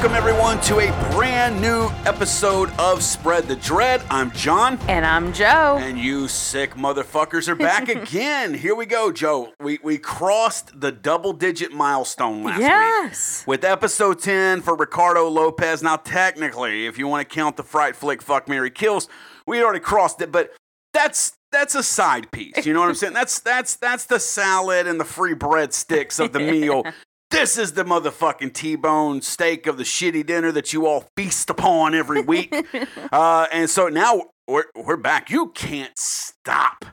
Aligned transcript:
Welcome, 0.00 0.16
everyone, 0.16 0.60
to 0.62 0.78
a 0.78 1.10
brand 1.12 1.60
new 1.60 1.90
episode 2.06 2.70
of 2.78 3.02
Spread 3.02 3.46
the 3.46 3.56
Dread. 3.56 4.00
I'm 4.08 4.30
John. 4.30 4.78
And 4.88 5.04
I'm 5.04 5.30
Joe. 5.34 5.76
And 5.78 5.98
you 5.98 6.26
sick 6.26 6.72
motherfuckers 6.72 7.48
are 7.48 7.54
back 7.54 7.86
again. 7.90 8.54
Here 8.54 8.74
we 8.74 8.86
go, 8.86 9.12
Joe. 9.12 9.52
We, 9.60 9.78
we 9.82 9.98
crossed 9.98 10.80
the 10.80 10.90
double 10.90 11.34
digit 11.34 11.72
milestone 11.72 12.44
last 12.44 12.60
yes. 12.60 13.42
week 13.42 13.48
with 13.48 13.62
episode 13.62 14.20
10 14.20 14.62
for 14.62 14.74
Ricardo 14.74 15.28
Lopez. 15.28 15.82
Now, 15.82 15.96
technically, 15.96 16.86
if 16.86 16.96
you 16.96 17.06
want 17.06 17.28
to 17.28 17.34
count 17.34 17.58
the 17.58 17.62
Fright 17.62 17.94
Flick 17.94 18.22
Fuck 18.22 18.48
Mary 18.48 18.70
Kills, 18.70 19.06
we 19.46 19.62
already 19.62 19.80
crossed 19.80 20.22
it, 20.22 20.32
but 20.32 20.50
that's 20.94 21.36
that's 21.52 21.74
a 21.74 21.82
side 21.82 22.30
piece. 22.30 22.64
You 22.64 22.72
know 22.72 22.80
what 22.80 22.88
I'm 22.88 22.94
saying? 22.94 23.12
That's 23.12 23.38
that's 23.40 23.76
that's 23.76 24.06
the 24.06 24.18
salad 24.18 24.86
and 24.86 24.98
the 24.98 25.04
free 25.04 25.34
breadsticks 25.34 26.18
of 26.18 26.32
the 26.32 26.40
meal. 26.50 26.84
This 27.30 27.56
is 27.56 27.74
the 27.74 27.84
motherfucking 27.84 28.54
T-bone 28.54 29.22
steak 29.22 29.68
of 29.68 29.78
the 29.78 29.84
shitty 29.84 30.26
dinner 30.26 30.50
that 30.50 30.72
you 30.72 30.86
all 30.86 31.08
feast 31.16 31.48
upon 31.48 31.94
every 31.94 32.22
week. 32.22 32.52
uh, 33.12 33.46
and 33.52 33.70
so 33.70 33.88
now 33.88 34.22
we're 34.48 34.64
we're 34.74 34.96
back. 34.96 35.30
You 35.30 35.52
can't 35.52 35.96
stop 35.96 36.84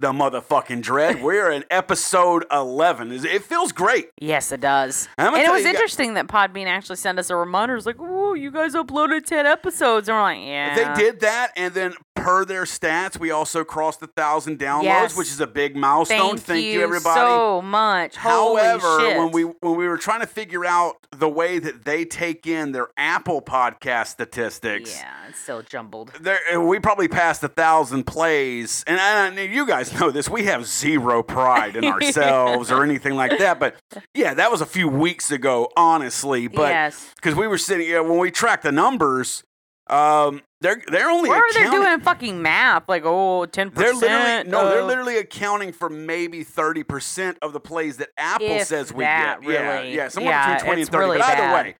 the 0.00 0.12
motherfucking 0.12 0.80
dread. 0.82 1.22
We're 1.22 1.50
in 1.50 1.64
episode 1.70 2.44
11. 2.50 3.12
It 3.24 3.44
feels 3.44 3.70
great. 3.70 4.10
Yes, 4.18 4.50
it 4.50 4.60
does. 4.60 5.08
And 5.18 5.28
it 5.36 5.50
was 5.50 5.60
you 5.60 5.66
guys- 5.66 5.74
interesting 5.74 6.14
that 6.14 6.26
Podbean 6.26 6.66
actually 6.66 6.96
sent 6.96 7.18
us 7.18 7.28
a 7.30 7.36
reminder. 7.36 7.76
It's 7.76 7.84
like, 7.86 7.96
oh, 8.00 8.32
you 8.34 8.50
guys 8.50 8.74
uploaded 8.74 9.26
10 9.26 9.44
episodes. 9.46 10.08
And 10.08 10.16
we're 10.16 10.22
like, 10.22 10.38
yeah. 10.40 10.74
They 10.94 11.02
did 11.04 11.20
that, 11.20 11.52
and 11.56 11.74
then 11.74 11.92
per 12.16 12.44
their 12.46 12.64
stats, 12.64 13.18
we 13.18 13.30
also 13.30 13.62
crossed 13.62 14.02
a 14.02 14.06
thousand 14.06 14.58
downloads, 14.58 14.84
Yes. 14.84 15.16
which 15.16 15.28
is 15.28 15.40
a 15.40 15.46
big 15.46 15.76
milestone. 15.76 16.36
Thank, 16.38 16.64
you, 16.64 16.82
everybody. 16.82 17.20
so 17.20 17.60
much. 17.62 18.16
Holy 18.16 18.62
However, 18.62 19.00
shit. 19.00 19.18
when 19.18 19.30
we 19.32 19.42
when 19.44 19.76
we 19.76 19.86
were 19.88 19.96
trying 19.98 20.20
to 20.20 20.26
figure 20.26 20.64
out 20.64 20.96
the 21.14 21.28
way 21.28 21.58
that 21.58 21.84
they 21.84 22.04
take 22.04 22.46
in 22.46 22.72
their 22.72 22.88
Apple 22.96 23.42
podcast 23.42 24.08
statistics, 24.08 24.96
Yeah, 24.98 25.12
it's 25.28 25.38
still 25.40 25.62
jumbled. 25.62 26.12
we 26.58 26.78
probably 26.78 27.08
passed 27.08 27.42
a 27.42 27.48
thousand 27.48 28.04
plays, 28.04 28.84
and, 28.86 28.98
and 29.38 29.52
you 29.52 29.66
guys 29.66 29.89
know 29.98 30.10
this. 30.10 30.28
We 30.28 30.44
have 30.44 30.66
zero 30.66 31.22
pride 31.22 31.76
in 31.76 31.84
ourselves 31.84 32.70
or 32.70 32.82
anything 32.84 33.14
like 33.16 33.38
that. 33.38 33.58
But 33.58 33.76
yeah, 34.14 34.34
that 34.34 34.50
was 34.50 34.60
a 34.60 34.66
few 34.66 34.88
weeks 34.88 35.30
ago, 35.30 35.70
honestly. 35.76 36.48
But 36.48 36.70
yes. 36.70 37.10
because 37.16 37.34
we 37.34 37.46
were 37.46 37.58
sitting, 37.58 37.88
yeah, 37.88 38.00
when 38.00 38.18
we 38.18 38.30
track 38.30 38.62
the 38.62 38.72
numbers, 38.72 39.42
um, 39.88 40.42
they're 40.60 40.80
they're 40.88 41.10
only 41.10 41.30
Where 41.30 41.40
are 41.40 41.52
they 41.52 41.60
accounting- 41.62 41.80
doing 41.82 42.00
fucking 42.00 42.42
math? 42.42 42.88
Like, 42.88 43.02
oh, 43.04 43.46
10%. 43.50 43.74
They're 43.74 43.94
literally 43.94 44.48
no, 44.50 44.68
they're 44.68 44.84
literally 44.84 45.16
accounting 45.18 45.72
for 45.72 45.88
maybe 45.90 46.44
thirty 46.44 46.84
percent 46.84 47.38
of 47.42 47.52
the 47.52 47.60
plays 47.60 47.96
that 47.96 48.10
Apple 48.16 48.60
says 48.60 48.92
we 48.92 49.02
get. 49.04 49.42
Yeah, 49.42 49.78
really. 49.78 49.94
yeah, 49.96 50.08
somewhere 50.08 50.32
Yeah, 50.34 50.54
between 50.54 50.66
twenty 50.66 50.82
and 50.82 50.90
thirty. 50.90 51.04
really 51.06 51.18
but 51.18 51.26
either 51.28 51.36
bad. 51.42 51.64
way, 51.66 51.76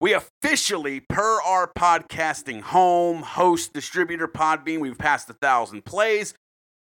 we 0.00 0.12
officially, 0.14 1.00
per 1.00 1.42
our 1.42 1.72
podcasting 1.76 2.60
home 2.62 3.22
host 3.22 3.72
distributor 3.72 4.28
Podbean, 4.28 4.78
we've 4.80 4.96
passed 4.98 5.28
a 5.28 5.34
thousand 5.34 5.84
plays. 5.84 6.34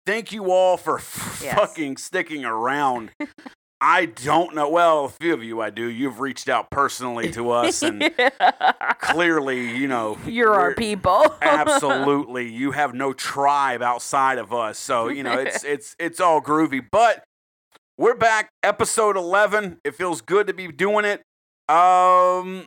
Thank 0.09 0.33
you 0.33 0.51
all 0.51 0.79
for 0.79 1.03
Yes. 1.43 1.55
fucking 1.55 1.99
sticking 1.99 2.43
around. 2.43 3.11
I 3.83 4.07
don't 4.07 4.55
know. 4.55 4.67
Well, 4.71 5.05
a 5.05 5.09
few 5.11 5.35
of 5.35 5.45
you 5.45 5.61
I 5.61 5.69
do. 5.69 5.85
You've 5.85 6.19
reached 6.19 6.49
out 6.49 6.71
personally 6.71 7.31
to 7.33 7.51
us, 7.51 7.83
and 7.83 8.11
clearly, 9.01 9.77
you 9.77 9.87
know, 9.87 10.17
You're 10.27 10.55
our 10.55 10.75
people. 10.75 11.27
absolutely 11.43 12.51
you 12.51 12.71
have 12.71 12.95
no 12.95 13.13
tribe 13.13 13.83
outside 13.83 14.39
of 14.39 14.51
us 14.55 14.79
so 14.79 15.09
you 15.09 15.23
know 15.23 15.39
it's 15.39 15.63
it's 15.63 15.95
it's 15.99 16.21
all 16.21 16.41
groovy 16.41 16.83
but 16.91 17.23
we're 17.99 18.15
back 18.15 18.49
episode 18.63 19.17
11 19.17 19.79
it 19.85 19.95
feels 19.95 20.23
good 20.23 20.47
to 20.47 20.55
be 20.55 20.69
doing 20.73 21.05
it 21.05 21.23
um 21.69 22.67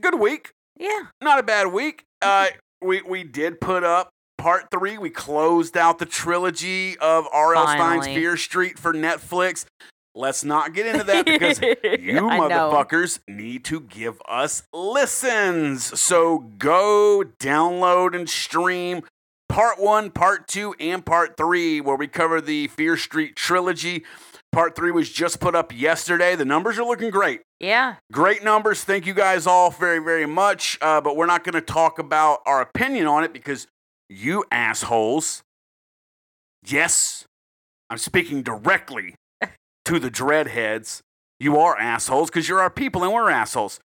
good 0.00 0.18
week 0.18 0.52
yeah. 0.78 1.02
not 1.20 1.38
a 1.38 1.42
bad 1.42 1.66
week 1.68 2.04
uh 2.22 2.46
we 2.82 3.02
we 3.02 3.22
did 3.22 3.60
put 3.60 3.84
up 3.84 4.10
part 4.40 4.70
three 4.70 4.98
we 4.98 5.10
closed 5.10 5.76
out 5.76 5.98
the 5.98 6.06
trilogy 6.06 6.98
of 6.98 7.26
R.L. 7.32 7.66
Stine's. 7.66 8.06
Fear 8.06 8.36
Street 8.36 8.78
for 8.78 8.92
Netflix 8.92 9.66
let's 10.14 10.44
not 10.44 10.74
get 10.74 10.86
into 10.86 11.04
that 11.04 11.24
because 11.24 11.60
you 12.00 12.28
I 12.28 12.38
know. 12.38 12.48
motherfuckers 12.48 13.20
need 13.28 13.64
to 13.66 13.80
give 13.80 14.20
us 14.28 14.62
listens. 14.72 15.98
So 15.98 16.38
go 16.58 17.22
download 17.38 18.16
and 18.16 18.28
stream 18.28 19.02
part 19.48 19.80
one, 19.80 20.10
part 20.10 20.48
two, 20.48 20.74
and 20.80 21.04
part 21.04 21.36
three, 21.36 21.80
where 21.80 21.96
we 21.96 22.06
cover 22.06 22.40
the 22.40 22.68
Fear 22.68 22.96
Street 22.96 23.36
trilogy. 23.36 24.04
Part 24.52 24.74
three 24.74 24.90
was 24.90 25.10
just 25.10 25.38
put 25.40 25.54
up 25.54 25.76
yesterday. 25.76 26.34
The 26.34 26.44
numbers 26.44 26.78
are 26.78 26.84
looking 26.84 27.10
great. 27.10 27.42
Yeah. 27.60 27.96
Great 28.10 28.42
numbers. 28.42 28.82
Thank 28.82 29.06
you 29.06 29.14
guys 29.14 29.46
all 29.46 29.70
very, 29.70 30.00
very 30.00 30.26
much. 30.26 30.76
Uh, 30.80 31.00
but 31.00 31.16
we're 31.16 31.26
not 31.26 31.44
going 31.44 31.54
to 31.54 31.60
talk 31.60 31.98
about 31.98 32.40
our 32.46 32.60
opinion 32.60 33.06
on 33.06 33.22
it 33.22 33.32
because 33.32 33.68
you 34.10 34.44
assholes, 34.50 35.42
yes, 36.66 37.24
I'm 37.88 37.98
speaking 37.98 38.42
directly 38.42 39.14
to 39.84 39.98
the 39.98 40.10
dreadheads. 40.10 41.00
You 41.38 41.58
are 41.58 41.78
assholes 41.78 42.28
because 42.28 42.48
you're 42.48 42.60
our 42.60 42.70
people 42.70 43.02
and 43.04 43.12
we're 43.12 43.30
assholes. 43.30 43.80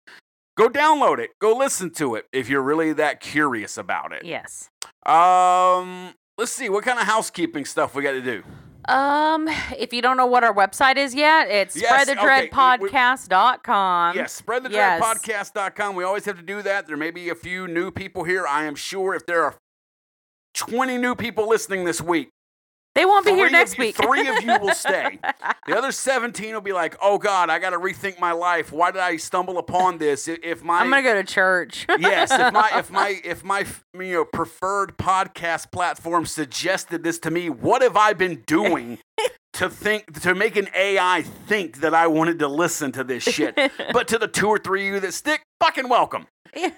Go 0.56 0.69
download 0.69 1.19
it. 1.19 1.31
Go 1.41 1.56
listen 1.56 1.91
to 1.94 2.15
it 2.15 2.27
if 2.32 2.49
you're 2.49 2.62
really 2.62 2.93
that 2.94 3.21
curious 3.21 3.77
about 3.77 4.12
it. 4.12 4.25
Yes. 4.25 4.71
Um, 5.05 6.15
let's 6.38 6.53
see 6.53 6.69
what 6.69 6.84
kind 6.84 6.99
of 6.99 7.06
housekeeping 7.06 7.65
stuff 7.65 7.94
we 7.94 8.03
got 8.03 8.12
to 8.12 8.22
do. 8.22 8.43
Um, 8.88 9.49
if 9.78 9.93
you 9.93 10.03
don't 10.03 10.16
know 10.16 10.27
what 10.27 10.43
our 10.44 10.53
website 10.55 10.97
is 10.97 11.15
yet, 11.15 11.49
it's 11.49 11.77
Yes, 11.81 12.09
okay, 12.09 12.49
spreadthedreadpodcast.com. 12.50 14.16
Yes, 14.16 14.43
Um, 14.47 14.66
yes. 14.72 15.00
spreadthedreadpodcast.com. 15.00 15.94
We 15.94 16.05
always 16.05 16.25
have 16.25 16.37
to 16.37 16.43
do 16.43 16.62
that. 16.62 16.87
There 16.87 16.97
may 16.97 17.11
be 17.11 17.28
a 17.28 17.34
few 17.34 17.69
new 17.69 17.91
people 17.91 18.25
here. 18.25 18.47
I 18.47 18.65
am 18.65 18.75
sure 18.75 19.15
if 19.15 19.25
there 19.27 19.44
are 19.44 19.55
20 20.55 20.99
new 20.99 21.15
people 21.15 21.49
listening 21.49 21.85
this 21.85 22.01
week, 22.01 22.29
They 22.95 23.05
won't 23.07 23.25
be 23.25 23.33
here 23.33 23.49
next 23.51 23.79
you, 23.79 23.85
week. 23.85 23.97
Three 23.97 24.29
of 24.29 24.43
you 24.43 24.59
will 24.61 24.75
stay. 24.75 25.19
The 25.65 25.79
other 25.79 25.93
17 25.93 26.53
will 26.55 26.61
be 26.61 26.73
like, 26.73 26.97
oh 27.01 27.19
God, 27.19 27.49
I 27.49 27.61
got 27.61 27.71
to 27.71 27.79
rethink 27.79 28.19
my 28.19 28.33
life. 28.33 28.73
Why 28.73 28.91
did 28.91 29.01
I 29.01 29.17
stumble 29.17 29.59
upon 29.59 29.99
this? 29.99 30.27
If 30.27 30.65
my 30.65 30.81
I'm 30.81 30.91
gonna 30.91 31.03
go 31.05 31.15
to 31.15 31.23
church. 31.23 31.87
yes, 32.01 32.33
if 32.33 32.53
my 32.53 32.69
if 32.75 32.91
my 32.91 33.21
if 33.25 33.45
my 33.45 33.65
you 33.95 34.12
know 34.15 34.25
preferred 34.25 34.99
podcast 34.99 35.71
platform 35.71 36.27
suggested 36.27 37.05
this 37.05 37.21
to 37.21 37.31
me, 37.31 37.49
what 37.49 37.81
have 37.81 37.97
I 37.97 38.12
been 38.12 38.43
doing 38.45 38.99
to 39.53 39.71
think 39.71 40.21
to 40.23 40.35
make 40.35 40.57
an 40.57 40.69
AI 40.75 41.23
think 41.23 41.79
that 41.81 41.95
I 41.95 42.09
wanted 42.09 42.41
to 42.41 42.49
listen 42.49 42.91
to 42.93 43.05
this 43.05 43.23
shit? 43.23 43.57
but 43.93 44.09
to 44.09 44.19
the 44.19 44.29
two 44.29 44.49
or 44.49 44.59
three 44.59 44.89
of 44.89 44.95
you 44.95 45.01
that 45.01 45.15
stick, 45.15 45.43
fucking 45.61 45.89
welcome. 45.89 46.27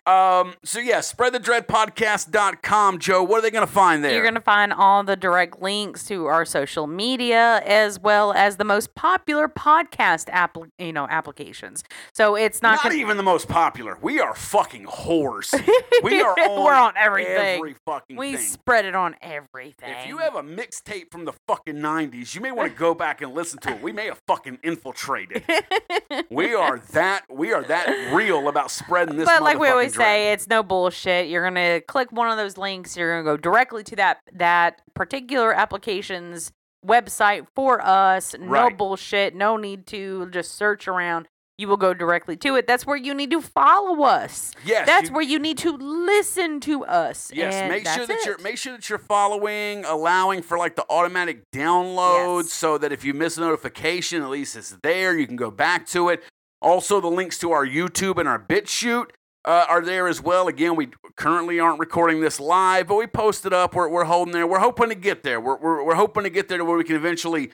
Um. 0.07 0.55
So 0.65 0.79
yeah, 0.79 0.99
spreadthedreadpodcast.com. 0.99 2.99
Joe, 2.99 3.23
what 3.23 3.39
are 3.39 3.43
they 3.43 3.51
gonna 3.51 3.67
find 3.67 4.05
there? 4.05 4.13
You're 4.13 4.23
going 4.23 4.35
to 4.35 4.41
find 4.41 4.73
all 4.73 5.03
the 5.03 5.17
direct 5.17 5.61
links 5.61 6.07
to 6.07 6.27
our 6.27 6.45
social 6.45 6.87
media 6.87 7.63
as 7.65 7.99
well 7.99 8.33
as 8.33 8.57
the 8.57 8.65
most 8.65 8.95
popular 8.95 9.49
podcast 9.49 10.29
app, 10.31 10.57
you 10.79 10.93
know, 10.93 11.07
applications. 11.09 11.85
So 12.13 12.37
it's 12.37 12.63
not, 12.63 12.77
not 12.77 12.83
gonna, 12.85 12.95
even 12.97 13.17
the 13.17 13.23
most 13.23 13.49
popular. 13.49 13.99
We 14.01 14.21
are 14.21 14.35
fucking 14.35 14.87
whores. 14.87 15.55
We 16.03 16.21
are 16.21 16.39
on, 16.39 16.65
We're 16.65 16.75
on 16.75 16.95
everything. 16.97 17.57
Every 17.57 17.75
fucking 17.87 18.17
we 18.17 18.37
thing. 18.37 18.45
spread 18.45 18.85
it 18.85 18.95
on 18.95 19.17
everything. 19.23 19.95
If 20.01 20.07
you 20.07 20.19
have 20.19 20.35
a 20.35 20.43
mixtape 20.43 21.11
from 21.11 21.25
the 21.25 21.33
fucking 21.47 21.77
90s, 21.77 22.35
you 22.35 22.41
may 22.41 22.51
want 22.51 22.71
to 22.71 22.79
go 22.79 22.95
back 22.95 23.23
and 23.23 23.33
listen 23.33 23.59
to 23.61 23.71
it. 23.71 23.83
We 23.83 23.93
may 23.93 24.07
have 24.07 24.21
fucking 24.27 24.59
infiltrated. 24.63 25.45
we 26.31 26.55
are 26.55 26.79
that 26.93 27.23
we 27.31 27.53
are 27.53 27.63
that 27.65 28.13
real 28.13 28.49
about 28.49 28.71
spreading 28.71 29.17
this 29.17 29.27
but 29.27 29.43
like 29.43 29.59
we 29.65 29.71
always 29.71 29.93
dread. 29.93 30.07
say, 30.07 30.33
it's 30.33 30.49
no 30.49 30.63
bullshit. 30.63 31.29
You're 31.29 31.45
gonna 31.45 31.81
click 31.81 32.13
one 32.13 32.31
of 32.31 32.37
those 32.37 32.57
links. 32.57 32.97
You're 32.97 33.13
gonna 33.23 33.37
go 33.37 33.37
directly 33.37 33.83
to 33.85 33.97
that 33.97 34.19
that 34.33 34.81
particular 34.95 35.53
application's 35.53 36.53
website 36.87 37.47
for 37.55 37.81
us. 37.81 38.35
No 38.39 38.47
Right. 38.47 38.77
bullshit. 38.77 39.35
No 39.35 39.57
need 39.57 39.87
to 39.89 40.29
just 40.31 40.55
search 40.55 40.87
around. 40.87 41.27
You 41.57 41.69
will 41.69 41.77
go 41.77 41.95
directly 41.95 42.37
to 42.39 42.57
it. 42.57 42.67
That's 42.67 42.85
where 42.85 42.97
you 42.97 43.15
need 43.15 43.31
to 43.31 43.41
follow 43.41 44.03
us. 44.03 44.51
Yes, 44.65 44.87
That's 44.89 45.09
you- 45.09 45.15
where 45.15 45.23
you 45.23 45.39
need 45.39 45.57
to 45.59 45.71
listen 45.71 46.59
to 46.63 46.85
us. 46.85 47.31
Yes, 47.33 47.71
make 47.71 47.87
sure 47.87 48.07
that 48.07 48.25
you're 48.27 48.39
make 48.39 48.59
sure 48.59 48.73
that 48.73 48.89
you're 48.91 48.99
following, 48.99 49.85
allowing 49.85 50.43
for 50.43 50.59
like 50.59 50.75
the 50.75 50.85
automatic 50.91 51.43
downloads 51.55 52.45
Yes. 52.45 52.53
so 52.53 52.77
that 52.79 52.91
if 52.93 53.05
you 53.05 53.15
miss 53.15 53.37
a 53.39 53.41
notification, 53.41 54.21
at 54.23 54.31
least 54.31 54.57
it's 54.57 54.77
there. 54.83 55.17
You 55.17 55.29
can 55.29 55.37
go 55.37 55.51
back 55.53 55.87
to 55.89 56.09
it. 56.09 56.25
Also, 56.61 57.01
the 57.01 57.07
links 57.11 57.39
to 57.39 57.53
our 57.53 57.65
YouTube 57.65 58.19
and 58.19 58.29
our 58.29 58.39
BitChute 58.39 59.11
uh, 59.45 59.67
are 59.69 59.83
there 59.83 60.09
as 60.09 60.21
well. 60.23 60.49
Again, 60.49 60.77
we 60.77 60.89
currently 61.17 61.61
aren't 61.61 61.79
recording 61.79 62.21
this 62.21 62.41
live, 62.41 62.87
but 62.89 62.95
we 62.97 63.07
post 63.07 63.45
it 63.47 63.53
up. 63.53 63.75
We're, 63.75 63.89
we're 63.89 64.05
holding 64.05 64.33
there. 64.33 64.47
We're 64.47 64.59
hoping 64.61 64.89
to 64.89 64.95
get 64.95 65.23
there. 65.23 65.41
We're, 65.41 65.57
we're, 65.57 65.85
we're 65.85 65.95
hoping 65.95 66.25
to 66.25 66.31
get 66.31 66.49
there 66.49 66.59
to 66.59 66.65
where 66.65 66.77
we 66.79 66.85
can 66.85 66.97
eventually 66.97 67.51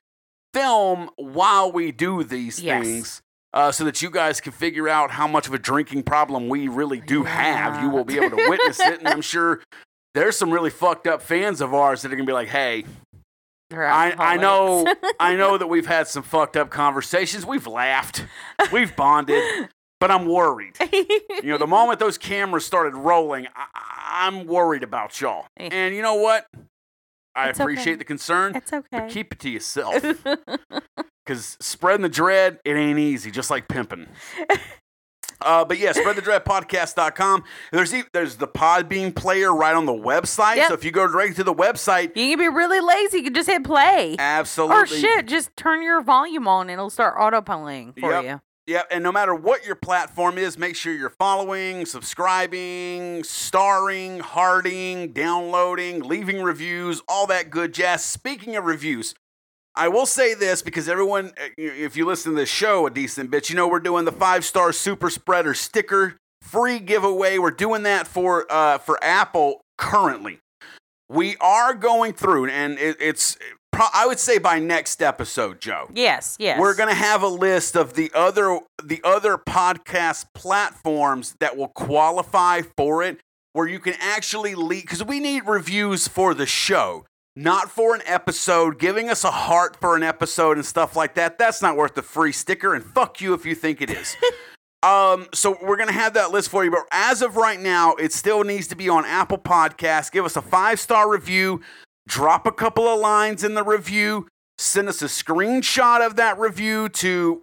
film 0.55 1.11
while 1.17 1.71
we 1.73 1.93
do 1.93 2.23
these 2.25 2.61
Yes. 2.61 2.85
things. 2.85 3.23
Uh, 3.53 3.73
so 3.73 3.83
that 3.85 4.01
you 4.01 4.11
guys 4.11 4.41
can 4.41 4.53
figure 4.53 4.89
out 4.89 5.11
how 5.11 5.27
much 5.27 5.49
of 5.49 5.55
a 5.55 5.59
drinking 5.59 6.05
problem 6.05 6.49
we 6.49 6.69
really 6.69 7.01
do 7.01 7.25
have. 7.25 7.83
You 7.83 7.91
will 7.91 8.05
be 8.05 8.17
able 8.17 8.37
to 8.37 8.49
witness 8.49 8.79
it, 8.79 9.01
and 9.01 9.09
I'm 9.09 9.23
sure 9.23 9.61
there's 10.15 10.37
some 10.37 10.53
really 10.53 10.71
fucked 10.71 11.09
up 11.09 11.21
fans 11.21 11.61
of 11.61 11.75
ours 11.75 12.03
that 12.03 12.13
are 12.13 12.15
gonna 12.15 12.27
be 12.29 12.33
like, 12.33 12.47
"Hey, 12.47 12.85
I, 13.73 14.15
I 14.17 14.37
know. 14.37 14.87
I 15.19 15.35
know 15.35 15.59
that 15.59 15.67
we've 15.67 15.87
had 15.87 16.07
some 16.07 16.23
fucked 16.23 16.57
up 16.57 16.71
conversations. 16.71 17.45
We've 17.45 17.67
laughed, 17.67 18.25
we've 18.73 18.95
bonded, 18.95 19.69
but 20.01 20.11
I'm 20.11 20.27
worried. 20.27 20.75
You 21.43 21.53
know, 21.53 21.59
the 21.59 21.67
moment 21.67 21.99
those 22.01 22.19
cameras 22.19 22.67
started 22.67 22.95
rolling, 22.95 23.47
I- 23.57 24.27
I'm 24.27 24.47
worried 24.47 24.83
about 24.83 25.21
y'all. 25.21 25.47
Eh. 25.59 25.69
And 25.73 25.95
you 25.95 26.03
know 26.03 26.15
what? 26.17 26.47
I 27.35 27.49
It's 27.49 27.59
appreciate 27.61 27.93
okay. 27.93 27.95
the 27.97 28.05
concern, 28.05 28.55
it's 28.57 28.71
but 28.71 28.85
okay. 28.93 29.09
keep 29.09 29.33
it 29.33 29.39
to 29.41 29.49
yourself. 29.51 30.03
Because 31.25 31.57
spreading 31.61 32.03
the 32.03 32.09
dread, 32.09 32.59
it 32.65 32.73
ain't 32.75 32.99
easy, 32.99 33.31
just 33.31 33.51
like 33.51 33.69
pimping. 33.69 34.09
Uh, 35.43 35.65
but 35.65 35.79
yeah, 35.79 35.93
spreadthedreadpodcast.com. 35.93 37.45
There's 37.73 37.95
e- 37.95 38.03
there's 38.13 38.37
the 38.37 38.49
Podbean 38.49 39.15
player 39.15 39.55
right 39.55 39.75
on 39.75 39.87
the 39.87 39.93
website. 39.93 40.57
Yep. 40.57 40.69
So 40.69 40.75
if 40.75 40.85
you 40.85 40.91
go 40.91 41.07
directly 41.07 41.35
to 41.37 41.45
the 41.45 41.55
website, 41.55 42.17
you 42.17 42.37
can 42.37 42.39
be 42.39 42.49
really 42.49 42.81
lazy. 42.81 43.19
You 43.19 43.25
can 43.25 43.35
just 43.35 43.49
hit 43.49 43.63
play. 43.65 44.17
absolutely. 44.19 44.77
Or 44.83 44.87
shit, 44.87 45.27
just 45.27 45.55
turn 45.57 45.83
your 45.83 46.03
volume 46.03 46.49
on 46.49 46.63
and 46.63 46.73
it'll 46.73 46.91
start 46.91 47.15
auto 47.19 47.41
playing 47.41 47.93
for 47.93 48.11
Yep. 48.11 48.25
you. 48.25 48.41
Yeah, 48.67 48.83
and 48.91 49.03
no 49.03 49.11
matter 49.11 49.35
what 49.35 49.65
your 49.65 49.75
platform 49.75 50.39
is, 50.39 50.57
make 50.57 50.77
sure 50.77 50.93
you're 50.93 51.11
following, 51.11 51.87
subscribing, 51.87 53.25
starring, 53.25 54.21
hearting, 54.21 55.13
downloading, 55.13 56.03
leaving 56.03 56.43
reviews, 56.43 57.03
all 57.09 57.27
that 57.27 57.51
good 57.51 57.75
jazz. 57.75 58.05
Speaking 58.05 58.55
of 58.57 58.65
reviews, 58.65 59.15
I 59.75 59.89
will 59.89 60.07
say 60.07 60.35
this 60.35 60.63
because 60.63 60.89
everyone, 60.89 61.33
uh, 61.41 61.49
if 61.57 61.97
you 61.97 62.05
listen 62.05 62.33
to 62.33 62.37
this 62.39 62.49
show 62.49 62.87
a 62.87 62.91
decent 62.91 63.31
bit, 63.31 63.51
you 63.51 63.57
know 63.57 63.67
we're 63.67 63.81
doing 63.81 64.05
the 64.05 64.13
five 64.13 64.45
star 64.45 64.73
super 64.73 65.11
spreader 65.11 65.55
sticker 65.55 66.17
free 66.43 66.79
giveaway. 66.79 67.39
We're 67.39 67.51
doing 67.51 67.85
that 67.85 68.07
for 68.07 68.51
uh, 68.51 68.79
for 68.79 69.03
Apple 69.03 69.63
currently. 69.79 70.41
We 71.09 71.37
are 71.41 71.75
going 71.75 72.13
through, 72.13 72.51
and 72.51 72.79
it, 72.79 72.97
it's 73.01 73.37
pro- 73.81 74.01
I 74.01 74.07
would 74.07 74.19
say 74.19 74.39
by 74.39 74.59
next 74.59 75.03
episode, 75.03 75.61
Joe. 75.61 75.89
Yes, 75.95 76.37
yes. 76.39 76.61
We're 76.61 76.75
gonna 76.75 76.95
have 76.95 77.23
a 77.23 77.29
list 77.29 77.77
of 77.77 77.95
the 77.95 78.11
other 78.15 78.61
the 78.83 79.01
other 79.05 79.39
podcast 79.39 80.27
platforms 80.35 81.35
that 81.41 81.57
will 81.57 81.69
qualify 81.69 82.63
for 82.77 83.03
it, 83.03 83.21
where 83.53 83.67
you 83.67 83.81
can 83.81 83.95
actually 84.01 84.55
leave 84.55 84.83
because 84.83 85.03
we 85.03 85.19
need 85.19 85.47
reviews 85.47 86.09
for 86.09 86.35
the 86.35 86.47
show, 86.47 87.07
not 87.35 87.71
for 87.71 87.95
an 87.95 88.03
episode. 88.05 88.79
Giving 88.79 89.09
us 89.09 89.25
a 89.25 89.31
heart 89.31 89.77
for 89.81 89.97
an 89.97 90.03
episode 90.03 90.59
and 90.59 90.67
stuff 90.67 90.95
like 90.95 91.15
that. 91.15 91.39
That's 91.39 91.63
not 91.63 91.77
worth 91.77 91.95
the 91.95 92.03
free 92.03 92.33
sticker, 92.33 92.75
and 92.75 92.85
fuck 92.85 93.21
you 93.21 93.33
if 93.35 93.47
you 93.47 93.55
think 93.55 93.81
it 93.81 93.91
is. 93.91 94.17
Um, 94.83 95.27
so 95.35 95.59
we're 95.61 95.77
gonna 95.77 95.93
have 95.93 96.15
that 96.15 96.31
list 96.31 96.49
for 96.49 96.65
you, 96.65 96.71
but 96.71 96.85
as 96.91 97.21
of 97.21 97.37
right 97.37 97.61
now, 97.61 97.97
it 97.97 98.15
still 98.15 98.45
needs 98.45 98.67
to 98.69 98.75
be 98.75 98.89
on 98.89 99.05
Apple 99.05 99.37
Podcasts. 99.37 100.11
Give 100.11 100.25
us 100.25 100.37
a 100.37 100.41
five 100.41 100.81
star 100.81 101.07
review, 101.07 101.61
drop 102.09 102.47
a 102.47 102.53
couple 102.53 102.87
of 102.89 103.01
lines 103.01 103.45
in 103.45 103.55
the 103.55 103.63
review, 103.63 104.27
send 104.59 104.89
us 104.89 105.03
a 105.03 105.07
screenshot 105.07 106.05
of 106.05 106.17
that 106.17 106.39
review 106.39 106.89
to 106.89 107.43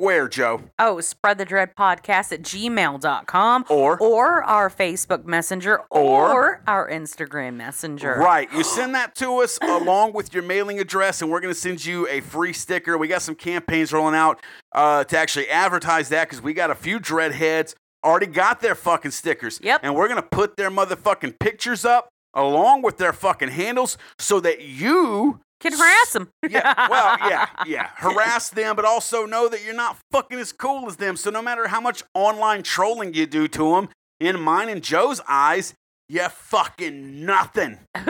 where, 0.00 0.28
Joe? 0.28 0.62
Oh, 0.78 1.00
spread 1.00 1.38
the 1.38 1.44
dread 1.44 1.74
podcast 1.76 2.30
at 2.32 2.42
gmail.com 2.42 3.64
Or 3.68 3.98
or 4.00 4.44
our 4.44 4.70
Facebook 4.70 5.24
Messenger 5.24 5.80
Or- 5.90 6.30
or, 6.30 6.62
our 6.68 6.88
Instagram 6.88 7.54
Messenger. 7.54 8.14
Right. 8.16 8.48
You 8.52 8.62
send 8.62 8.94
that 8.94 9.16
to 9.16 9.38
us 9.38 9.58
along 9.62 10.12
with 10.12 10.32
your 10.32 10.44
mailing 10.44 10.78
address, 10.78 11.20
and 11.20 11.30
we're 11.32 11.40
going 11.40 11.52
to 11.52 11.58
send 11.60 11.84
you 11.84 12.06
a 12.06 12.20
free 12.20 12.52
sticker. 12.52 12.96
We 12.96 13.08
got 13.08 13.22
some 13.22 13.34
campaigns 13.34 13.92
rolling 13.92 14.14
out 14.14 14.40
uh, 14.72 15.02
to 15.02 15.18
actually 15.18 15.48
advertise 15.48 16.10
that 16.10 16.28
because 16.28 16.40
we 16.42 16.54
got 16.54 16.70
a 16.70 16.76
few 16.76 17.00
dreadheads 17.00 17.74
already 18.04 18.26
got 18.26 18.60
their 18.60 18.76
fucking 18.76 19.10
stickers. 19.10 19.58
Yep. 19.64 19.80
And 19.82 19.96
we're 19.96 20.06
going 20.06 20.22
to 20.22 20.28
put 20.28 20.56
their 20.56 20.70
motherfucking 20.70 21.40
pictures 21.40 21.84
up 21.84 22.08
along 22.34 22.82
with 22.82 22.98
their 22.98 23.12
fucking 23.12 23.50
handles 23.50 23.98
so 24.18 24.40
that 24.40 24.62
you. 24.62 25.40
Can 25.60 25.72
harass 25.72 26.12
them. 26.12 26.30
Yeah, 26.48 26.88
well, 26.88 27.18
yeah, 27.28 27.46
yeah. 27.66 27.90
Harass 27.96 28.50
them, 28.50 28.76
but 28.76 28.84
also 28.84 29.26
know 29.26 29.48
that 29.48 29.64
you're 29.64 29.74
not 29.74 29.96
fucking 30.12 30.38
as 30.38 30.52
cool 30.52 30.86
as 30.86 30.96
them. 30.96 31.16
So 31.16 31.30
no 31.30 31.42
matter 31.42 31.66
how 31.66 31.80
much 31.80 32.04
online 32.14 32.62
trolling 32.62 33.12
you 33.12 33.26
do 33.26 33.48
to 33.48 33.74
them, 33.74 33.88
in 34.20 34.40
mine 34.40 34.68
and 34.68 34.82
Joe's 34.82 35.20
eyes, 35.28 35.74
you're 36.08 36.28
fucking 36.28 37.24
nothing. 37.24 37.78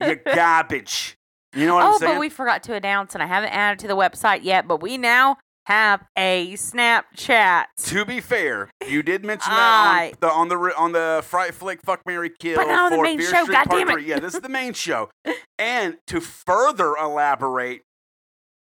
You're 0.00 0.16
garbage. 0.16 1.16
You 1.54 1.66
know 1.66 1.74
what 1.74 1.84
I'm 1.84 1.92
oh, 1.92 1.98
saying? 1.98 2.14
but 2.14 2.20
we 2.20 2.30
forgot 2.30 2.62
to 2.64 2.74
announce, 2.74 3.14
and 3.14 3.22
I 3.22 3.26
haven't 3.26 3.50
added 3.50 3.78
to 3.80 3.88
the 3.88 3.96
website 3.96 4.42
yet, 4.42 4.66
but 4.66 4.80
we 4.80 4.96
now 4.96 5.36
have 5.66 6.04
a 6.16 6.52
Snapchat. 6.54 7.64
to 7.84 8.04
be 8.04 8.20
fair, 8.20 8.70
you 8.88 9.02
did 9.02 9.24
mention 9.24 9.52
I- 9.52 10.12
that 10.20 10.30
on 10.32 10.48
the 10.48 10.54
on 10.56 10.62
the 10.68 10.76
on 10.76 10.92
the 10.92 11.22
Fright 11.24 11.54
Flick 11.54 11.82
Fuck 11.82 12.00
Mary 12.06 12.30
Kill 12.38 12.56
But 12.56 12.66
not 12.66 12.92
on 12.92 12.98
the 12.98 13.02
main 13.02 13.18
Fear 13.18 13.30
show, 13.30 13.42
Street 13.44 13.54
Part 13.56 13.68
goddammit. 13.68 13.92
Three. 13.92 14.06
Yeah, 14.06 14.18
this 14.20 14.34
is 14.34 14.40
the 14.40 14.48
main 14.48 14.72
show. 14.74 15.10
And 15.58 15.98
to 16.08 16.20
further 16.20 16.94
elaborate, 16.96 17.82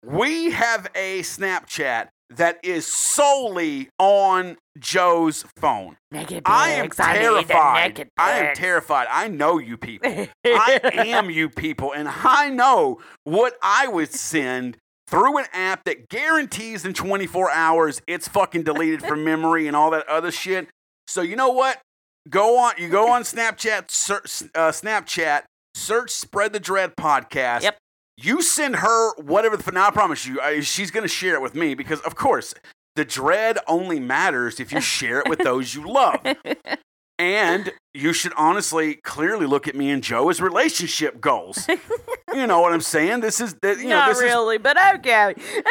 we 0.04 0.50
have 0.52 0.88
a 0.94 1.20
Snapchat 1.20 2.08
that 2.30 2.58
is 2.62 2.86
solely 2.86 3.88
on 3.98 4.56
Joe's 4.78 5.44
phone. 5.56 5.96
Naked 6.10 6.42
I 6.46 6.70
am 6.70 6.84
pics. 6.86 6.98
need 6.98 7.04
the 7.06 7.12
terrified. 7.14 7.88
naked 7.88 8.08
I 8.18 8.30
am 8.32 8.46
pics. 8.48 8.58
terrified. 8.58 9.06
I 9.10 9.28
know 9.28 9.58
you 9.58 9.76
people. 9.76 10.10
I 10.46 10.80
am 11.06 11.30
you 11.30 11.48
people, 11.48 11.92
and 11.92 12.06
I 12.08 12.50
know 12.50 13.00
what 13.24 13.54
I 13.62 13.88
would 13.88 14.12
send 14.12 14.76
through 15.08 15.38
an 15.38 15.46
app 15.52 15.84
that 15.84 16.08
guarantees 16.08 16.84
in 16.84 16.92
24 16.92 17.50
hours 17.50 18.02
it's 18.06 18.28
fucking 18.28 18.62
deleted 18.62 19.02
from 19.02 19.24
memory 19.24 19.66
and 19.66 19.74
all 19.74 19.90
that 19.90 20.06
other 20.08 20.30
shit. 20.30 20.68
So 21.06 21.22
you 21.22 21.36
know 21.36 21.48
what? 21.50 21.80
Go 22.28 22.58
on. 22.58 22.74
You 22.76 22.88
go 22.88 23.10
on 23.10 23.22
Snapchat. 23.22 23.90
Search, 23.90 24.42
uh, 24.54 24.70
Snapchat. 24.70 25.44
Search 25.74 26.10
"Spread 26.10 26.52
the 26.52 26.60
Dread" 26.60 26.94
podcast. 26.96 27.62
Yep. 27.62 27.78
You 28.18 28.42
send 28.42 28.76
her 28.76 29.14
whatever 29.16 29.56
the. 29.56 29.72
Now 29.72 29.88
I 29.88 29.90
promise 29.90 30.26
you, 30.26 30.40
I, 30.40 30.60
she's 30.60 30.90
gonna 30.90 31.08
share 31.08 31.34
it 31.34 31.42
with 31.42 31.54
me 31.54 31.74
because, 31.74 32.00
of 32.00 32.14
course, 32.14 32.54
the 32.96 33.04
dread 33.04 33.58
only 33.66 34.00
matters 34.00 34.60
if 34.60 34.72
you 34.72 34.80
share 34.80 35.20
it 35.20 35.28
with 35.28 35.38
those 35.38 35.74
you 35.74 35.88
love. 35.88 36.20
And 37.18 37.72
you 37.94 38.12
should 38.12 38.32
honestly 38.36 38.94
clearly 38.94 39.46
look 39.46 39.66
at 39.66 39.74
me 39.74 39.90
and 39.90 40.02
Joe 40.02 40.30
as 40.30 40.40
relationship 40.40 41.20
goals. 41.20 41.66
you 42.34 42.46
know 42.46 42.60
what 42.60 42.72
I'm 42.72 42.80
saying? 42.80 43.20
This 43.20 43.40
is 43.40 43.54
that 43.62 43.78
you 43.78 43.88
know 43.88 44.06
this 44.06 44.20
Not 44.20 44.26
really, 44.26 44.58
but 44.58 44.76
okay. 44.96 45.34
is 45.36 45.64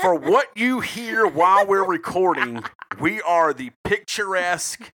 for 0.00 0.14
what 0.14 0.48
you 0.56 0.80
hear 0.80 1.26
while 1.26 1.66
we're 1.66 1.84
recording. 1.88 2.62
We 2.98 3.20
are 3.20 3.52
the 3.52 3.70
picturesque 3.84 4.90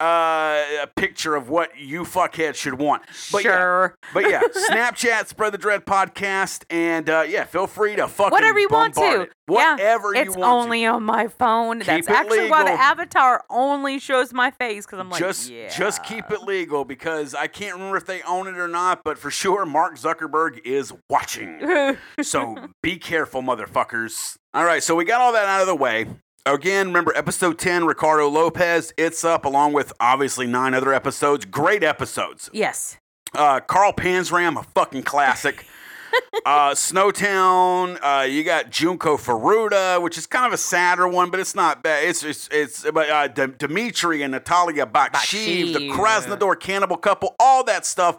uh 0.00 0.62
a 0.82 0.86
picture 0.96 1.34
of 1.34 1.48
what 1.48 1.78
you 1.78 2.02
fuckhead 2.02 2.54
should 2.54 2.74
want. 2.74 3.02
But 3.30 3.44
yeah, 3.44 3.56
sure. 3.56 3.94
but 4.12 4.28
yeah, 4.28 4.42
Snapchat, 4.70 5.28
Spread 5.28 5.52
the 5.52 5.58
Dread 5.58 5.84
podcast, 5.86 6.64
and 6.70 7.08
uh, 7.08 7.24
yeah, 7.28 7.44
feel 7.44 7.66
free 7.66 7.96
to 7.96 8.08
fucking 8.08 8.32
Whatever 8.32 8.58
you 8.58 8.68
want 8.70 8.94
to. 8.94 9.22
it. 9.22 9.32
Whatever 9.46 10.14
yeah, 10.14 10.22
you 10.22 10.28
it's 10.28 10.36
want 10.36 10.64
only 10.64 10.86
on 10.86 11.02
my 11.02 11.28
phone. 11.28 11.80
That's 11.80 12.08
it 12.08 12.10
actually 12.12 12.50
why 12.50 12.64
the 12.64 12.70
avatar 12.70 13.44
only 13.50 13.98
shows 13.98 14.32
my 14.32 14.50
face 14.50 14.86
because 14.86 14.98
I'm 14.98 15.10
like, 15.10 15.20
just 15.20 15.50
yeah. 15.50 15.68
just 15.68 16.02
keep 16.02 16.30
it 16.30 16.42
legal 16.42 16.84
because 16.84 17.34
I 17.34 17.46
can't 17.46 17.74
remember 17.74 17.96
if 17.96 18.06
they 18.06 18.22
own 18.22 18.46
it 18.46 18.56
or 18.56 18.68
not, 18.68 19.02
but 19.04 19.18
for 19.18 19.30
sure 19.30 19.66
Mark 19.66 19.96
Zuckerberg 19.96 20.60
is 20.64 20.92
watching. 21.10 21.96
so 22.22 22.68
be 22.82 22.96
careful, 22.96 23.42
motherfuckers. 23.42 24.36
All 24.54 24.64
right, 24.64 24.82
so 24.82 24.94
we 24.94 25.04
got 25.04 25.20
all 25.20 25.32
that 25.32 25.46
out 25.46 25.60
of 25.60 25.66
the 25.66 25.74
way. 25.74 26.06
Again, 26.46 26.88
remember 26.88 27.10
episode 27.16 27.58
10, 27.58 27.86
Ricardo 27.86 28.28
Lopez. 28.28 28.92
It's 28.98 29.24
up 29.24 29.46
along 29.46 29.72
with 29.72 29.94
obviously 29.98 30.46
nine 30.46 30.74
other 30.74 30.92
episodes. 30.92 31.46
Great 31.46 31.82
episodes. 31.82 32.50
yes. 32.52 32.98
Uh, 33.34 33.58
Carl 33.58 33.92
Panzram, 33.92 34.56
a 34.60 34.62
fucking 34.62 35.02
classic. 35.02 35.66
uh, 36.46 36.70
Snowtown, 36.70 37.98
uh, 38.00 38.22
you 38.22 38.44
got 38.44 38.70
Junko 38.70 39.16
Furuta, 39.16 40.00
which 40.00 40.16
is 40.16 40.26
kind 40.26 40.46
of 40.46 40.52
a 40.52 40.56
sadder 40.56 41.08
one, 41.08 41.30
but 41.30 41.40
it's 41.40 41.54
not 41.56 41.82
bad. 41.82 42.04
It's 42.04 42.22
it's 42.22 42.48
it's 42.52 42.88
but 42.92 43.10
uh, 43.10 43.26
D- 43.26 43.54
Dimitri 43.58 44.22
and 44.22 44.30
Natalia 44.30 44.86
Baksheev, 44.86 45.72
the 45.72 45.88
Krasnodar 45.88 46.60
cannibal 46.60 46.96
couple, 46.96 47.34
all 47.40 47.64
that 47.64 47.84
stuff. 47.84 48.18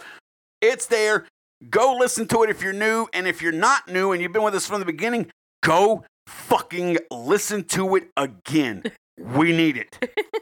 It's 0.62 0.86
there. 0.88 1.28
Go 1.70 1.96
listen 1.98 2.28
to 2.28 2.44
it 2.44 2.50
if 2.50 2.62
you're 2.62 2.74
new, 2.74 3.08
and 3.14 3.28
if 3.28 3.42
you're 3.42 3.54
not 3.54 3.88
new 3.88 4.12
and 4.12 4.22
you've 4.22 4.34
been 4.34 4.44
with 4.44 4.56
us 4.56 4.68
from 4.68 4.82
the 4.82 4.86
beginning, 4.86 5.32
go 5.64 6.04
fucking 6.28 6.98
listen 7.12 7.64
to 7.66 7.96
it 7.96 8.10
again. 8.18 8.84
We 9.18 9.52
need 9.56 9.78
it. 9.78 9.98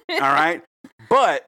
all 0.10 0.20
right, 0.20 0.62
but 1.10 1.46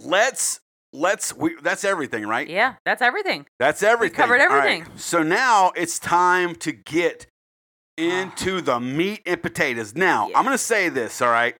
let's 0.00 0.60
let's 0.92 1.34
we 1.34 1.54
that's 1.62 1.84
everything, 1.84 2.26
right? 2.26 2.48
Yeah, 2.48 2.74
that's 2.84 3.02
everything. 3.02 3.46
That's 3.58 3.82
everything. 3.82 4.16
covered 4.16 4.40
All 4.40 4.48
right. 4.48 4.72
everything. 4.72 4.96
So 4.96 5.22
now 5.22 5.72
it's 5.76 5.98
time 5.98 6.54
to 6.56 6.72
get 6.72 7.26
into 7.96 8.60
the 8.60 8.80
meat 8.80 9.20
and 9.26 9.42
potatoes. 9.42 9.94
Now, 9.94 10.28
Yeah. 10.28 10.38
I'm 10.38 10.44
going 10.44 10.54
to 10.54 10.58
say 10.62 10.88
this, 10.88 11.20
all 11.20 11.28
right? 11.30 11.54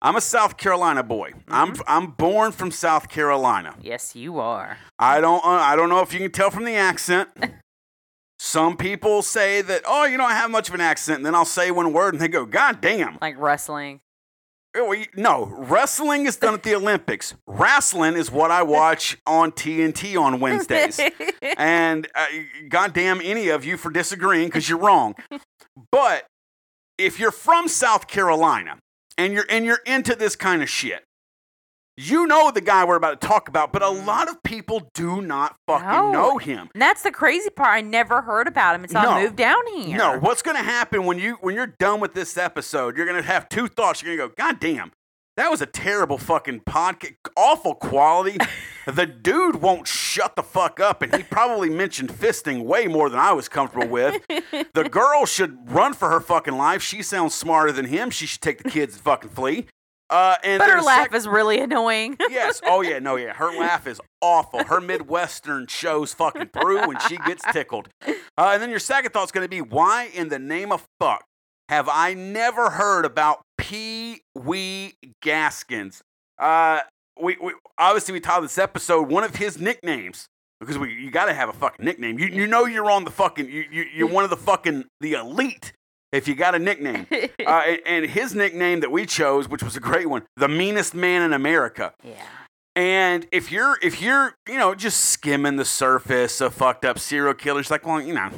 I'm 0.00 0.14
a 0.16 0.20
South 0.20 0.56
Carolina 0.56 1.02
boy. 1.02 1.32
I'm 1.48 1.72
Mm-hmm. 1.72 1.82
I'm 1.86 2.06
born 2.12 2.52
from 2.52 2.70
South 2.72 3.08
Carolina. 3.08 3.74
Yes, 3.80 4.14
you 4.16 4.38
are. 4.40 4.78
I 4.98 5.20
don't 5.20 5.44
uh, 5.44 5.48
I 5.48 5.76
don't 5.76 5.88
know 5.88 6.00
if 6.00 6.12
you 6.12 6.18
can 6.20 6.30
tell 6.32 6.50
from 6.50 6.64
the 6.64 6.74
accent. 6.74 7.28
Some 8.44 8.76
people 8.76 9.22
say 9.22 9.62
that, 9.62 9.82
oh, 9.86 10.04
you 10.04 10.16
don't 10.16 10.32
have 10.32 10.50
much 10.50 10.68
of 10.68 10.74
an 10.74 10.80
accent. 10.80 11.18
And 11.18 11.24
then 11.24 11.32
I'll 11.32 11.44
say 11.44 11.70
one 11.70 11.92
word 11.92 12.14
and 12.14 12.20
they 12.20 12.26
go, 12.26 12.44
God 12.44 12.80
damn. 12.80 13.16
Like 13.22 13.38
wrestling. 13.38 14.00
No, 15.14 15.44
wrestling 15.44 16.26
is 16.26 16.38
done 16.38 16.54
at 16.54 16.64
the 16.64 16.74
Olympics. 16.74 17.34
Wrestling 17.46 18.16
is 18.16 18.32
what 18.32 18.50
I 18.50 18.64
watch 18.64 19.16
on 19.28 19.52
TNT 19.52 20.20
on 20.20 20.40
Wednesdays. 20.40 20.98
and 21.56 22.08
uh, 22.16 22.26
goddamn 22.68 23.20
any 23.22 23.48
of 23.48 23.64
you 23.64 23.76
for 23.76 23.92
disagreeing 23.92 24.48
because 24.48 24.68
you're 24.68 24.80
wrong. 24.80 25.14
but 25.92 26.26
if 26.98 27.20
you're 27.20 27.30
from 27.30 27.68
South 27.68 28.08
Carolina 28.08 28.80
and 29.16 29.32
you're 29.32 29.46
and 29.48 29.64
you're 29.64 29.82
into 29.86 30.16
this 30.16 30.34
kind 30.34 30.62
of 30.64 30.68
shit, 30.68 31.04
you 31.96 32.26
know 32.26 32.50
the 32.50 32.60
guy 32.60 32.84
we're 32.84 32.96
about 32.96 33.20
to 33.20 33.26
talk 33.26 33.48
about, 33.48 33.72
but 33.72 33.82
a 33.82 33.86
mm-hmm. 33.86 34.06
lot 34.06 34.28
of 34.28 34.42
people 34.42 34.90
do 34.94 35.20
not 35.20 35.56
fucking. 35.66 35.86
No. 35.86 36.12
know 36.12 36.38
him. 36.38 36.70
And 36.72 36.80
that's 36.80 37.02
the 37.02 37.10
crazy 37.10 37.50
part. 37.50 37.70
I 37.70 37.80
never 37.80 38.22
heard 38.22 38.48
about 38.48 38.74
him 38.74 38.84
until 38.84 39.02
No. 39.02 39.10
I 39.10 39.22
moved 39.22 39.36
down 39.36 39.60
here. 39.74 39.98
No, 39.98 40.18
what's 40.18 40.42
going 40.42 40.56
to 40.56 40.62
happen 40.62 41.04
when 41.04 41.18
you 41.18 41.36
when 41.40 41.54
you're 41.54 41.74
done 41.78 42.00
with 42.00 42.14
this 42.14 42.36
episode? 42.36 42.96
You're 42.96 43.06
going 43.06 43.20
to 43.20 43.28
have 43.28 43.48
two 43.48 43.68
thoughts. 43.68 44.02
You're 44.02 44.16
going 44.16 44.30
to 44.30 44.34
go, 44.34 44.44
God 44.44 44.60
damn, 44.60 44.92
that 45.36 45.50
was 45.50 45.62
a 45.62 45.66
terrible 45.66 46.18
fucking 46.18 46.60
podcast, 46.60 47.16
awful 47.36 47.74
quality. 47.74 48.38
the 48.86 49.06
dude 49.06 49.56
won't 49.56 49.86
shut 49.86 50.36
the 50.36 50.42
fuck 50.42 50.78
up, 50.80 51.02
and 51.02 51.14
he 51.14 51.22
probably 51.22 51.70
mentioned 51.70 52.10
fisting 52.10 52.64
way 52.64 52.86
more 52.86 53.08
than 53.08 53.18
I 53.18 53.32
was 53.32 53.48
comfortable 53.48 53.88
with. 53.88 54.26
the 54.28 54.88
girl 54.90 55.24
should 55.24 55.70
run 55.70 55.94
for 55.94 56.10
her 56.10 56.20
fucking 56.20 56.56
life. 56.56 56.82
She 56.82 57.02
sounds 57.02 57.34
smarter 57.34 57.72
than 57.72 57.86
him. 57.86 58.10
She 58.10 58.26
should 58.26 58.42
take 58.42 58.62
the 58.62 58.70
kids 58.70 58.94
and 58.94 59.02
fucking 59.02 59.30
flee. 59.30 59.66
Uh, 60.12 60.36
and 60.44 60.58
But 60.58 60.68
her 60.68 60.82
laugh 60.82 61.04
sec- 61.04 61.14
is 61.14 61.26
really 61.26 61.58
annoying. 61.58 62.18
Yes. 62.30 62.60
Oh 62.66 62.82
yeah. 62.82 62.98
No. 62.98 63.16
Yeah. 63.16 63.32
Her 63.32 63.50
laugh 63.58 63.86
is 63.86 64.00
awful. 64.20 64.64
Her 64.64 64.80
Midwestern 64.80 65.66
shows 65.66 66.12
fucking 66.14 66.48
through 66.48 66.86
when 66.86 66.98
she 67.08 67.16
gets 67.16 67.42
tickled. 67.52 67.88
Uh, 68.06 68.12
and 68.38 68.62
then 68.62 68.70
your 68.70 68.78
second 68.78 69.12
thought's 69.12 69.32
going 69.32 69.44
to 69.44 69.48
be, 69.48 69.60
why 69.62 70.10
in 70.14 70.28
the 70.28 70.38
name 70.38 70.70
of 70.70 70.86
fuck 71.00 71.24
have 71.68 71.88
I 71.90 72.12
never 72.14 72.70
heard 72.70 73.04
about 73.04 73.40
Pee 73.58 74.20
Wee 74.34 74.94
Gaskins? 75.22 76.02
Uh, 76.38 76.80
we, 77.20 77.36
we 77.42 77.54
obviously 77.78 78.12
we 78.12 78.20
titled 78.20 78.44
this 78.44 78.58
episode 78.58 79.08
one 79.08 79.24
of 79.24 79.36
his 79.36 79.58
nicknames 79.60 80.26
because 80.60 80.78
we 80.78 80.92
you 80.92 81.10
got 81.10 81.26
to 81.26 81.34
have 81.34 81.48
a 81.48 81.52
fucking 81.52 81.84
nickname. 81.84 82.18
You 82.18 82.26
you 82.26 82.46
know 82.46 82.64
you're 82.66 82.90
on 82.90 83.04
the 83.04 83.10
fucking 83.10 83.48
you, 83.48 83.64
you 83.70 83.84
you're 83.94 84.08
one 84.08 84.24
of 84.24 84.30
the 84.30 84.36
fucking 84.36 84.84
the 85.00 85.14
elite 85.14 85.72
if 86.12 86.28
you 86.28 86.34
got 86.34 86.54
a 86.54 86.58
nickname. 86.58 87.06
Uh, 87.44 87.76
and, 87.86 88.06
his 88.06 88.34
nickname 88.34 88.80
that 88.80 88.90
we 88.90 89.04
chose, 89.04 89.48
which 89.48 89.62
was 89.62 89.76
a 89.76 89.80
great 89.80 90.08
one, 90.08 90.22
the 90.36 90.48
meanest 90.48 90.94
man 90.94 91.22
in 91.22 91.32
America. 91.32 91.92
yeah. 92.04 92.14
And 92.74 93.26
if 93.32 93.52
you're 93.52 93.76
if 93.82 94.00
you're 94.00 94.34
you 94.48 94.56
know 94.56 94.74
just 94.74 95.00
skimming 95.00 95.56
the 95.56 95.64
surface 95.64 96.40
of 96.40 96.54
fucked 96.54 96.84
up 96.84 96.98
serial 96.98 97.34
killers, 97.34 97.70
like 97.70 97.86
well 97.86 98.00
you 98.00 98.14
know. 98.14 98.30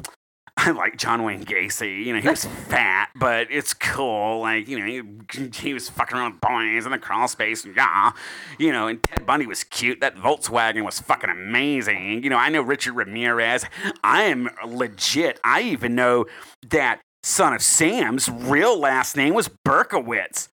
I 0.57 0.71
like 0.71 0.97
John 0.97 1.25
Wayne 1.25 1.45
Gacy. 1.45 2.04
You 2.04 2.14
know, 2.14 2.21
he 2.21 2.28
was 2.28 2.45
fat, 2.69 3.11
but 3.16 3.49
it's 3.50 3.75
cool. 3.75 4.40
Like, 4.40 4.69
you 4.69 4.78
know, 4.78 4.87
he, 4.87 5.50
he 5.52 5.75
was 5.75 5.88
fucking 5.88 6.16
around 6.16 6.33
with 6.33 6.40
boys 6.40 6.87
in 6.87 6.93
the 6.93 6.99
crawl 6.99 7.26
space. 7.26 7.64
And 7.64 7.75
yeah. 7.75 8.12
You 8.59 8.71
know, 8.71 8.87
and 8.87 9.02
Ted 9.02 9.26
Bundy 9.26 9.47
was 9.47 9.64
cute. 9.64 10.00
That 10.00 10.14
Volkswagen 10.14 10.85
was 10.85 11.00
fucking 11.00 11.28
amazing. 11.28 12.23
You 12.23 12.31
know, 12.31 12.37
I 12.37 12.50
know 12.50 12.62
Richard 12.62 12.93
Ramirez. 12.93 13.64
I 14.04 14.23
am 14.23 14.49
legit. 14.64 15.40
I 15.43 15.62
even 15.62 15.97
know 15.97 16.26
that 16.71 17.00
Son 17.26 17.54
of 17.54 17.62
Sam's 17.62 18.28
real 18.31 18.78
last 18.78 19.16
name 19.16 19.33
was 19.33 19.49
Berkowitz. 19.66 20.49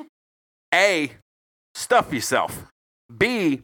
A, 0.74 1.12
stuff 1.76 2.12
yourself. 2.12 2.64
B, 3.16 3.62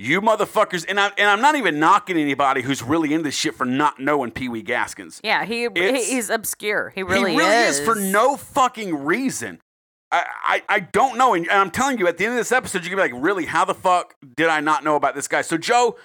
you 0.00 0.20
motherfuckers, 0.20 0.84
and 0.88 0.98
I'm 0.98 1.12
and 1.16 1.28
I'm 1.28 1.40
not 1.40 1.54
even 1.54 1.78
knocking 1.78 2.16
anybody 2.16 2.62
who's 2.62 2.82
really 2.82 3.12
into 3.14 3.22
this 3.24 3.36
shit 3.36 3.54
for 3.54 3.64
not 3.64 4.00
knowing 4.00 4.32
Pee 4.32 4.48
Wee 4.48 4.62
Gaskins. 4.62 5.20
Yeah, 5.22 5.44
he 5.44 5.64
It's- 5.66 6.08
he's 6.08 6.30
obscure. 6.30 6.90
He 6.92 7.04
really, 7.04 7.30
he 7.30 7.36
really 7.38 7.54
is. 7.68 7.78
is. 7.78 7.84
for 7.84 7.94
no 7.94 8.36
fucking 8.36 9.04
reason. 9.04 9.60
I, 10.10 10.24
I, 10.42 10.62
I 10.68 10.80
don't 10.80 11.16
know, 11.16 11.34
and 11.34 11.48
I'm 11.48 11.70
telling 11.70 11.98
you, 11.98 12.08
at 12.08 12.18
the 12.18 12.24
end 12.24 12.32
of 12.32 12.38
this 12.38 12.50
episode, 12.50 12.84
you're 12.84 12.96
gonna 12.96 13.08
be 13.08 13.14
like, 13.14 13.22
really, 13.22 13.44
how 13.46 13.64
the 13.64 13.74
fuck 13.74 14.14
did 14.36 14.48
I 14.48 14.58
not 14.58 14.82
know 14.82 14.96
about 14.96 15.14
this 15.14 15.28
guy? 15.28 15.42
So 15.42 15.56
Joe, 15.56 15.96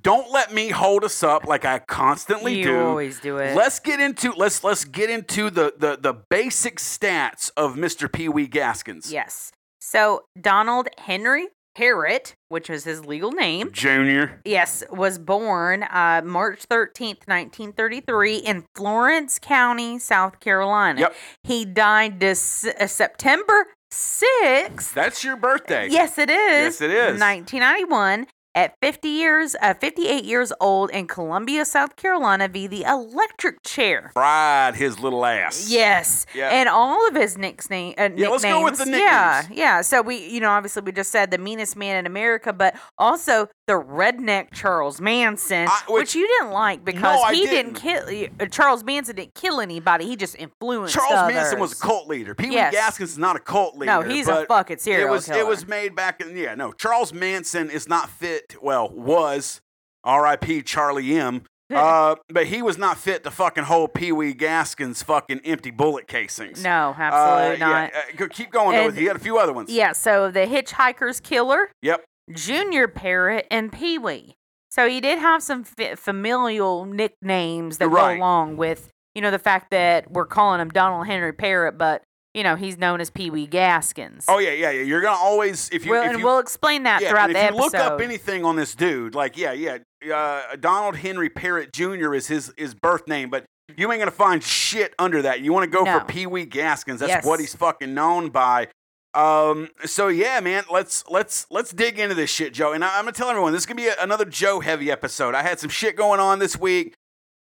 don't 0.00 0.30
let 0.32 0.52
me 0.52 0.70
hold 0.70 1.04
us 1.04 1.22
up 1.22 1.44
like 1.44 1.64
I 1.64 1.78
constantly 1.80 2.56
you 2.58 2.64
do. 2.64 2.70
You 2.70 2.80
always 2.80 3.20
do 3.20 3.36
it. 3.38 3.56
Let's 3.56 3.78
get 3.78 4.00
into 4.00 4.32
let's 4.32 4.64
let's 4.64 4.84
get 4.84 5.10
into 5.10 5.50
the 5.50 5.74
the 5.76 5.98
the 6.00 6.14
basic 6.30 6.78
stats 6.78 7.50
of 7.56 7.74
Mr. 7.74 8.10
Pee 8.10 8.28
Wee 8.28 8.46
Gaskins. 8.46 9.12
yes. 9.12 9.52
So 9.80 10.22
Donald 10.40 10.88
Henry 10.96 11.48
Parrott, 11.74 12.34
which 12.48 12.68
was 12.68 12.84
his 12.84 13.04
legal 13.04 13.32
name, 13.32 13.72
Junior. 13.72 14.40
yes, 14.44 14.84
was 14.90 15.18
born 15.18 15.82
uh, 15.84 16.22
March 16.24 16.68
13th, 16.70 17.26
1933 17.26 18.36
in 18.36 18.64
Florence 18.76 19.38
County, 19.38 19.98
South 19.98 20.38
Carolina. 20.38 21.00
Yep. 21.00 21.14
He 21.44 21.64
died 21.64 22.20
this 22.20 22.64
uh, 22.66 22.86
September 22.86 23.66
6th. 23.92 24.92
That's 24.94 25.24
your 25.24 25.36
birthday. 25.36 25.88
Yes, 25.90 26.18
it 26.18 26.30
is. 26.30 26.80
Yes, 26.80 26.80
it 26.80 26.90
is. 26.90 27.20
1991 27.20 28.26
at 28.54 28.74
50 28.82 29.08
years, 29.08 29.56
uh, 29.62 29.74
58 29.74 30.24
years 30.24 30.52
old 30.60 30.90
in 30.90 31.06
Columbia, 31.06 31.64
South 31.64 31.96
Carolina, 31.96 32.48
via 32.48 32.68
the 32.68 32.82
electric 32.82 33.62
chair. 33.62 34.10
Fried 34.12 34.74
his 34.76 34.98
little 35.00 35.24
ass. 35.24 35.70
Yes, 35.70 36.26
Yeah. 36.34 36.50
and 36.50 36.68
all 36.68 37.06
of 37.08 37.14
his 37.14 37.38
nickname, 37.38 37.94
uh, 37.98 38.10
Yeah, 38.14 38.28
let's 38.28 38.42
go 38.44 38.62
with 38.62 38.78
the 38.78 38.84
nicknames- 38.86 39.00
Yeah, 39.02 39.38
nicknames. 39.42 39.58
yeah. 39.58 39.80
So 39.82 40.02
we, 40.02 40.16
you 40.16 40.40
know, 40.40 40.50
obviously 40.50 40.82
we 40.82 40.92
just 40.92 41.10
said 41.10 41.30
the 41.30 41.38
meanest 41.38 41.76
man 41.76 41.96
in 41.96 42.06
America, 42.06 42.52
but 42.52 42.74
also 42.98 43.48
the 43.72 43.82
redneck 43.82 44.52
Charles 44.52 45.00
Manson, 45.00 45.66
I- 45.68 45.82
which, 45.88 46.00
which- 46.00 46.14
you 46.14 46.26
didn't 46.26 46.52
like 46.52 46.84
because 46.84 47.20
I 47.24 47.34
he 47.34 47.46
didn't, 47.46 47.74
didn't. 47.82 48.28
kill. 48.28 48.28
uh, 48.40 48.46
Charles 48.50 48.84
Manson 48.84 49.16
didn't 49.16 49.34
kill 49.34 49.60
anybody. 49.60 50.06
He 50.06 50.16
just 50.16 50.36
influenced 50.38 50.94
Charles 50.94 51.32
Manson 51.32 51.58
was 51.58 51.72
a 51.72 51.76
cult 51.76 52.08
leader. 52.08 52.34
Pee 52.34 52.48
Wee 52.48 52.54
Yes. 52.54 52.72
Gaskins 52.74 53.10
is 53.12 53.18
not 53.18 53.36
a 53.36 53.40
cult 53.40 53.76
leader. 53.76 53.92
No, 53.92 54.02
he's 54.02 54.28
a 54.28 54.44
fucking 54.46 54.78
serial 54.78 55.08
it 55.08 55.10
was, 55.10 55.26
killer. 55.26 55.38
It 55.40 55.46
was 55.46 55.66
made 55.66 55.94
back 55.94 56.20
in 56.20 56.36
yeah. 56.36 56.54
No, 56.54 56.72
Charles 56.72 57.12
Manson 57.12 57.70
is 57.70 57.88
not 57.88 58.10
fit. 58.10 58.56
Well, 58.62 58.88
was 58.90 59.60
R.I.P. 60.04 60.62
Charlie 60.62 61.14
M. 61.16 61.42
Uh, 61.72 62.16
but 62.28 62.44
he 62.48 62.60
was 62.60 62.76
not 62.76 62.98
fit 62.98 63.24
to 63.24 63.30
fucking 63.30 63.64
hold 63.64 63.94
Pee 63.94 64.12
Wee 64.12 64.34
Gaskins' 64.34 65.02
fucking 65.02 65.40
empty 65.42 65.70
bullet 65.70 66.06
casings. 66.06 66.62
No, 66.62 66.94
Uh, 66.98 67.00
absolutely 67.00 67.58
not. 67.60 67.90
Yeah, 67.94 68.24
uh, 68.26 68.28
keep 68.28 68.50
going 68.50 68.76
though. 68.76 68.88
And- 68.88 68.98
He 68.98 69.06
had 69.06 69.16
a 69.16 69.18
few 69.18 69.38
other 69.38 69.54
ones. 69.54 69.70
Yeah, 69.70 69.92
so 69.92 70.30
the 70.30 70.40
Hitchhiker's 70.40 71.18
Killer, 71.18 71.70
Yep. 71.80 72.04
Junior 72.32 72.88
Parrott, 72.88 73.46
and 73.50 73.72
Pee 73.72 73.98
Wee. 73.98 74.34
So 74.70 74.88
he 74.88 75.00
did 75.00 75.18
have 75.18 75.42
some 75.42 75.64
fa- 75.64 75.96
familial 75.96 76.84
nicknames 76.86 77.78
that 77.78 77.88
Right. 77.88 78.14
go 78.14 78.20
along 78.20 78.56
with, 78.56 78.88
you 79.14 79.20
know, 79.22 79.30
the 79.30 79.38
fact 79.38 79.70
that 79.70 80.10
we're 80.10 80.26
calling 80.26 80.60
him 80.60 80.68
Donald 80.70 81.06
Henry 81.06 81.32
Parrott, 81.32 81.76
but, 81.76 82.02
you 82.32 82.42
know, 82.42 82.56
he's 82.56 82.78
known 82.78 83.00
as 83.00 83.10
Pee 83.10 83.28
Wee 83.30 83.46
Gaskins. 83.46 84.24
Oh 84.28 84.38
yeah, 84.38 84.52
yeah, 84.52 84.70
yeah. 84.70 84.82
You're 84.82 85.02
gonna 85.02 85.18
always 85.18 85.68
if 85.70 85.84
you 85.84 85.90
well, 85.92 86.02
if 86.04 86.10
and 86.10 86.18
you 86.20 86.24
we'll 86.24 86.38
explain 86.38 86.84
that 86.84 87.02
yeah, 87.02 87.10
throughout 87.10 87.26
and 87.26 87.34
the 87.36 87.44
if 87.44 87.50
you 87.50 87.58
episode. 87.58 87.76
look 87.78 87.92
up 87.92 88.00
anything 88.00 88.44
on 88.46 88.56
this 88.56 88.74
dude, 88.74 89.14
like 89.14 89.36
yeah, 89.36 89.52
yeah, 89.52 89.78
uh, 90.14 90.56
Donald 90.58 90.96
Henry 90.96 91.28
Parrott 91.28 91.72
Jr. 91.74 92.14
is 92.14 92.28
his 92.28 92.50
his 92.56 92.74
birth 92.74 93.06
name, 93.06 93.28
but 93.28 93.44
you 93.76 93.92
ain't 93.92 94.00
gonna 94.00 94.10
find 94.10 94.42
shit 94.42 94.94
under 94.98 95.20
that. 95.20 95.40
You 95.40 95.52
want 95.52 95.70
to 95.70 95.76
go 95.78 95.84
No. 95.84 95.98
for 95.98 96.04
Pee 96.06 96.26
Wee 96.26 96.46
Gaskins? 96.46 97.00
That's 97.00 97.10
Yes. 97.10 97.24
what 97.26 97.38
he's 97.40 97.54
fucking 97.54 97.92
known 97.92 98.30
by. 98.30 98.68
Um, 99.14 99.68
so 99.84 100.08
yeah, 100.08 100.40
man, 100.40 100.64
let's 100.70 101.04
let's 101.08 101.46
let's 101.50 101.70
dig 101.70 101.98
into 101.98 102.14
this 102.14 102.30
shit, 102.30 102.54
Joe. 102.54 102.72
And 102.72 102.84
I, 102.84 102.98
I'm 102.98 103.04
gonna 103.04 103.12
tell 103.12 103.28
everyone 103.28 103.52
this 103.52 103.62
is 103.62 103.66
gonna 103.66 103.76
be 103.76 103.88
a, 103.88 103.94
another 104.00 104.24
Joe 104.24 104.60
heavy 104.60 104.90
episode. 104.90 105.34
I 105.34 105.42
had 105.42 105.60
some 105.60 105.70
shit 105.70 105.96
going 105.96 106.20
on 106.20 106.38
this 106.38 106.58
week. 106.58 106.94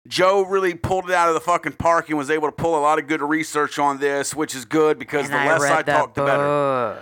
Joe 0.07 0.41
really 0.41 0.73
pulled 0.73 1.09
it 1.09 1.15
out 1.15 1.29
of 1.29 1.35
the 1.35 1.41
fucking 1.41 1.73
park 1.73 2.09
and 2.09 2.17
was 2.17 2.31
able 2.31 2.47
to 2.47 2.51
pull 2.51 2.77
a 2.77 2.81
lot 2.81 2.97
of 2.97 3.07
good 3.07 3.21
research 3.21 3.77
on 3.77 3.99
this, 3.99 4.35
which 4.35 4.55
is 4.55 4.65
good 4.65 4.97
because 4.97 5.25
and 5.25 5.33
the 5.33 5.37
I 5.37 5.57
less 5.57 5.61
I 5.61 5.83
talk, 5.83 6.15
the 6.15 6.25
better 6.25 6.99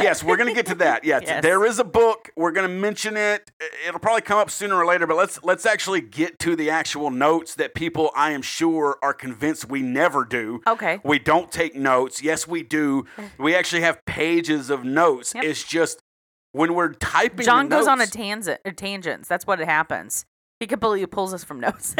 yes, 0.00 0.22
we're 0.22 0.36
gonna 0.36 0.54
get 0.54 0.66
to 0.66 0.74
that. 0.76 1.04
Yeah, 1.04 1.20
Yes. 1.22 1.42
there 1.42 1.64
is 1.64 1.78
a 1.78 1.84
book. 1.84 2.30
We're 2.36 2.52
gonna 2.52 2.68
mention 2.68 3.16
it. 3.16 3.50
It'll 3.86 4.00
probably 4.00 4.22
come 4.22 4.38
up 4.38 4.50
sooner 4.50 4.74
or 4.76 4.86
later. 4.86 5.06
But 5.06 5.16
let's 5.16 5.42
let's 5.42 5.66
actually 5.66 6.00
get 6.00 6.38
to 6.40 6.56
the 6.56 6.70
actual 6.70 7.10
notes 7.10 7.54
that 7.56 7.74
people, 7.74 8.10
I 8.14 8.30
am 8.32 8.42
sure, 8.42 8.98
are 9.02 9.12
convinced 9.14 9.68
we 9.68 9.82
never 9.82 10.24
do. 10.24 10.60
Okay. 10.66 11.00
We 11.04 11.18
don't 11.18 11.50
take 11.52 11.74
notes. 11.74 12.22
Yes, 12.22 12.46
we 12.48 12.62
do. 12.62 13.06
We 13.38 13.54
actually 13.54 13.82
have 13.82 14.04
pages 14.06 14.70
of 14.70 14.84
notes. 14.84 15.34
Yep. 15.34 15.44
It's 15.44 15.64
just 15.64 16.00
when 16.52 16.74
we're 16.74 16.92
typing. 16.94 17.44
John 17.44 17.68
goes 17.68 17.86
on 17.86 18.00
a 18.00 18.06
tangent, 18.06 18.60
uh, 18.64 18.70
tangents. 18.76 19.28
That's 19.28 19.46
what 19.46 19.60
it 19.60 19.66
happens. 19.66 20.24
He 20.60 20.66
completely 20.66 21.04
pulls 21.06 21.34
us 21.34 21.42
from 21.44 21.60
notes. 21.60 21.94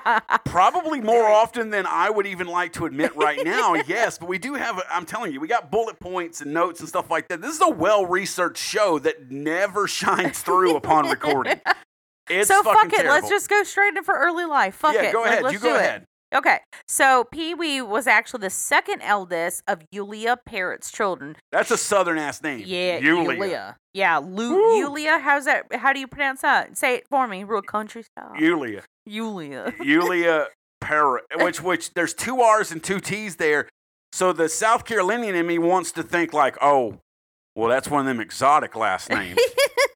Probably 0.44 1.00
more 1.00 1.26
often 1.26 1.70
than 1.70 1.86
I 1.86 2.08
would 2.10 2.26
even 2.26 2.46
like 2.46 2.72
to 2.74 2.86
admit 2.86 3.14
right 3.16 3.38
now. 3.44 3.74
yes, 3.86 4.18
but 4.18 4.28
we 4.28 4.38
do 4.38 4.54
have. 4.54 4.82
I'm 4.90 5.04
telling 5.04 5.32
you, 5.32 5.40
we 5.40 5.46
got 5.48 5.70
bullet 5.70 6.00
points 6.00 6.40
and 6.40 6.52
notes 6.52 6.80
and 6.80 6.88
stuff 6.88 7.10
like 7.10 7.28
that. 7.28 7.40
This 7.42 7.54
is 7.54 7.60
a 7.60 7.68
well-researched 7.68 8.62
show 8.62 8.98
that 9.00 9.30
never 9.30 9.86
shines 9.88 10.40
through 10.40 10.74
upon 10.76 11.08
recording. 11.08 11.60
It's 12.30 12.48
so 12.48 12.62
fucking 12.62 12.90
fuck 12.90 12.98
it. 13.00 13.06
Let's 13.08 13.28
just 13.28 13.48
go 13.48 13.62
straight 13.62 13.96
in 13.96 14.02
for 14.04 14.14
early 14.14 14.46
life. 14.46 14.74
Fuck 14.76 14.94
yeah, 14.94 15.02
it. 15.04 15.12
go 15.12 15.20
Let- 15.22 15.28
ahead. 15.32 15.42
let's 15.44 15.52
You 15.54 15.60
go 15.60 15.78
do 15.78 15.84
it. 15.84 16.04
Okay, 16.34 16.58
so 16.86 17.24
Pee 17.24 17.54
Wee 17.54 17.80
was 17.80 18.06
actually 18.06 18.40
the 18.40 18.50
second 18.50 19.00
eldest 19.00 19.62
of 19.66 19.80
Yulia 19.90 20.36
Parrott's 20.44 20.90
children. 20.90 21.36
That's 21.52 21.70
a 21.70 21.78
southern 21.78 22.18
ass 22.18 22.42
name. 22.42 22.64
Yeah, 22.66 22.98
Yulia. 22.98 23.32
Yulia. 23.38 23.76
Yeah, 23.94 24.18
Lu- 24.18 24.54
Woo. 24.54 24.76
Yulia. 24.76 25.18
How's 25.20 25.46
that? 25.46 25.64
How 25.74 25.94
do 25.94 26.00
you 26.00 26.06
pronounce 26.06 26.42
that? 26.42 26.76
Say 26.76 26.96
it 26.96 27.08
for 27.08 27.26
me, 27.26 27.44
real 27.44 27.62
country 27.62 28.02
style. 28.02 28.32
Yulia. 28.38 28.82
Yulia. 29.06 29.72
Yulia 29.82 30.48
Parrott. 30.82 31.24
Which 31.36 31.62
which 31.62 31.94
there's 31.94 32.12
two 32.12 32.40
R's 32.42 32.70
and 32.72 32.82
two 32.84 33.00
T's 33.00 33.36
there. 33.36 33.66
So 34.12 34.32
the 34.34 34.48
South 34.50 34.84
Carolinian 34.84 35.34
in 35.34 35.46
me 35.46 35.58
wants 35.58 35.92
to 35.92 36.02
think 36.02 36.32
like, 36.34 36.56
oh, 36.60 36.98
well, 37.56 37.68
that's 37.70 37.88
one 37.88 38.00
of 38.00 38.06
them 38.06 38.20
exotic 38.20 38.76
last 38.76 39.08
names. 39.10 39.38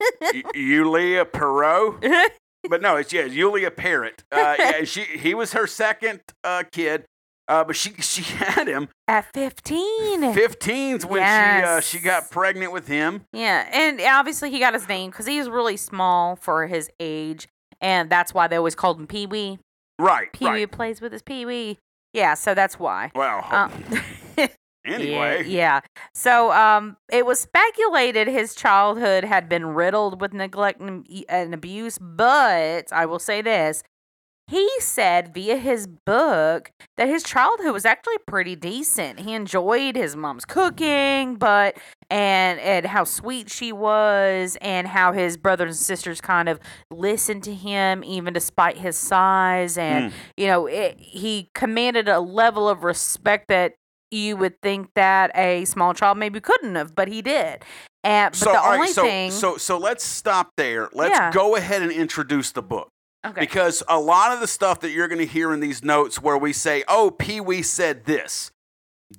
Yulia 0.54 1.24
Perot. 1.26 2.30
But 2.68 2.80
no, 2.82 2.96
it's 2.96 3.12
yeah, 3.12 3.24
Yulia 3.24 3.70
Parrott. 3.70 4.22
Uh, 4.30 4.54
yeah, 4.58 4.84
she 4.84 5.02
he 5.02 5.34
was 5.34 5.52
her 5.52 5.66
second 5.66 6.20
uh, 6.44 6.64
kid. 6.70 7.04
Uh, 7.48 7.64
but 7.64 7.74
she 7.74 7.92
she 8.00 8.22
had 8.36 8.68
him 8.68 8.88
At 9.08 9.26
15. 9.34 10.22
15s 10.32 11.04
when 11.04 11.20
Yes. 11.20 11.58
she 11.58 11.64
uh, 11.66 11.80
she 11.80 12.04
got 12.04 12.30
pregnant 12.30 12.72
with 12.72 12.86
him. 12.86 13.22
Yeah, 13.32 13.68
and 13.72 14.00
obviously 14.00 14.50
he 14.50 14.60
got 14.60 14.74
his 14.74 14.88
name 14.88 15.10
because 15.10 15.26
he 15.26 15.38
was 15.38 15.48
really 15.50 15.76
small 15.76 16.36
for 16.36 16.68
his 16.68 16.88
age, 17.00 17.48
and 17.80 18.08
that's 18.08 18.32
why 18.32 18.46
they 18.46 18.56
always 18.56 18.76
called 18.76 18.98
him 19.00 19.08
Pee 19.08 19.26
Wee. 19.26 19.58
Right. 19.98 20.32
Pee 20.32 20.44
Wee 20.44 20.50
right. 20.50 20.70
plays 20.70 21.00
with 21.00 21.12
his 21.12 21.22
Pee 21.22 21.44
Wee. 21.44 21.78
Yeah, 22.14 22.34
so 22.34 22.54
that's 22.54 22.78
why. 22.78 23.10
Well, 23.14 23.44
Um, 23.50 23.72
anyway. 24.84 25.44
Yeah, 25.46 25.50
yeah. 25.50 25.80
So 26.14 26.52
um, 26.52 26.96
it 27.10 27.26
was 27.26 27.40
speculated 27.40 28.28
his 28.28 28.54
childhood 28.54 29.24
had 29.24 29.48
been 29.48 29.66
riddled 29.66 30.20
with 30.20 30.32
neglect 30.32 30.80
and 30.80 31.06
and 31.28 31.54
abuse, 31.54 31.98
but 31.98 32.92
I 32.92 33.06
will 33.06 33.18
say 33.18 33.42
this. 33.42 33.82
He 34.48 34.68
said 34.80 35.32
via 35.32 35.56
his 35.56 35.86
book 35.86 36.72
that 36.98 37.08
his 37.08 37.22
childhood 37.22 37.72
was 37.72 37.86
actually 37.86 38.18
pretty 38.26 38.54
decent. 38.56 39.20
He 39.20 39.32
enjoyed 39.32 39.96
his 39.96 40.14
mom's 40.16 40.44
cooking, 40.44 41.36
but 41.36 41.78
and 42.10 42.58
and 42.60 42.84
how 42.84 43.04
sweet 43.04 43.48
she 43.50 43.72
was, 43.72 44.58
and 44.60 44.88
how 44.88 45.12
his 45.12 45.36
brothers 45.38 45.76
and 45.78 45.86
sisters 45.86 46.20
kind 46.20 46.48
of 46.50 46.58
listened 46.90 47.44
to 47.44 47.54
him 47.54 48.02
even 48.04 48.34
despite 48.34 48.76
his 48.78 48.98
size, 48.98 49.78
and 49.78 50.10
Mm. 50.10 50.14
you 50.36 50.46
know 50.48 50.66
it, 50.66 50.98
he 51.00 51.48
commanded 51.54 52.08
a 52.08 52.18
level 52.20 52.68
of 52.68 52.82
respect 52.84 53.46
that 53.48 53.74
you 54.12 54.36
would 54.36 54.60
think 54.62 54.90
that 54.94 55.30
a 55.36 55.64
small 55.64 55.94
child 55.94 56.18
maybe 56.18 56.40
couldn't 56.40 56.74
have, 56.74 56.94
but 56.94 57.08
he 57.08 57.22
did. 57.22 57.64
And 58.04 58.32
but 58.32 58.36
So, 58.36 58.52
the 58.52 58.58
all 58.60 58.70
right, 58.70 58.74
only 58.80 58.88
so, 58.92 59.02
thing, 59.04 59.30
so 59.30 59.56
so 59.56 59.78
let's 59.78 60.04
stop 60.04 60.50
there. 60.56 60.88
Let's 60.92 61.16
Yeah. 61.18 61.30
go 61.32 61.56
ahead 61.56 61.82
and 61.82 61.90
introduce 61.92 62.50
the 62.52 62.62
book. 62.62 62.88
okay, 63.24 63.40
Because 63.40 63.82
a 63.88 64.00
lot 64.00 64.32
of 64.32 64.40
the 64.40 64.46
stuff 64.48 64.80
that 64.80 64.90
you're 64.90 65.06
going 65.08 65.20
to 65.20 65.26
hear 65.26 65.52
in 65.52 65.60
these 65.60 65.82
notes 65.84 66.20
where 66.20 66.36
we 66.36 66.52
say, 66.52 66.82
oh, 66.88 67.10
Pee 67.12 67.40
Wee 67.40 67.62
said 67.62 68.04
this, 68.04 68.50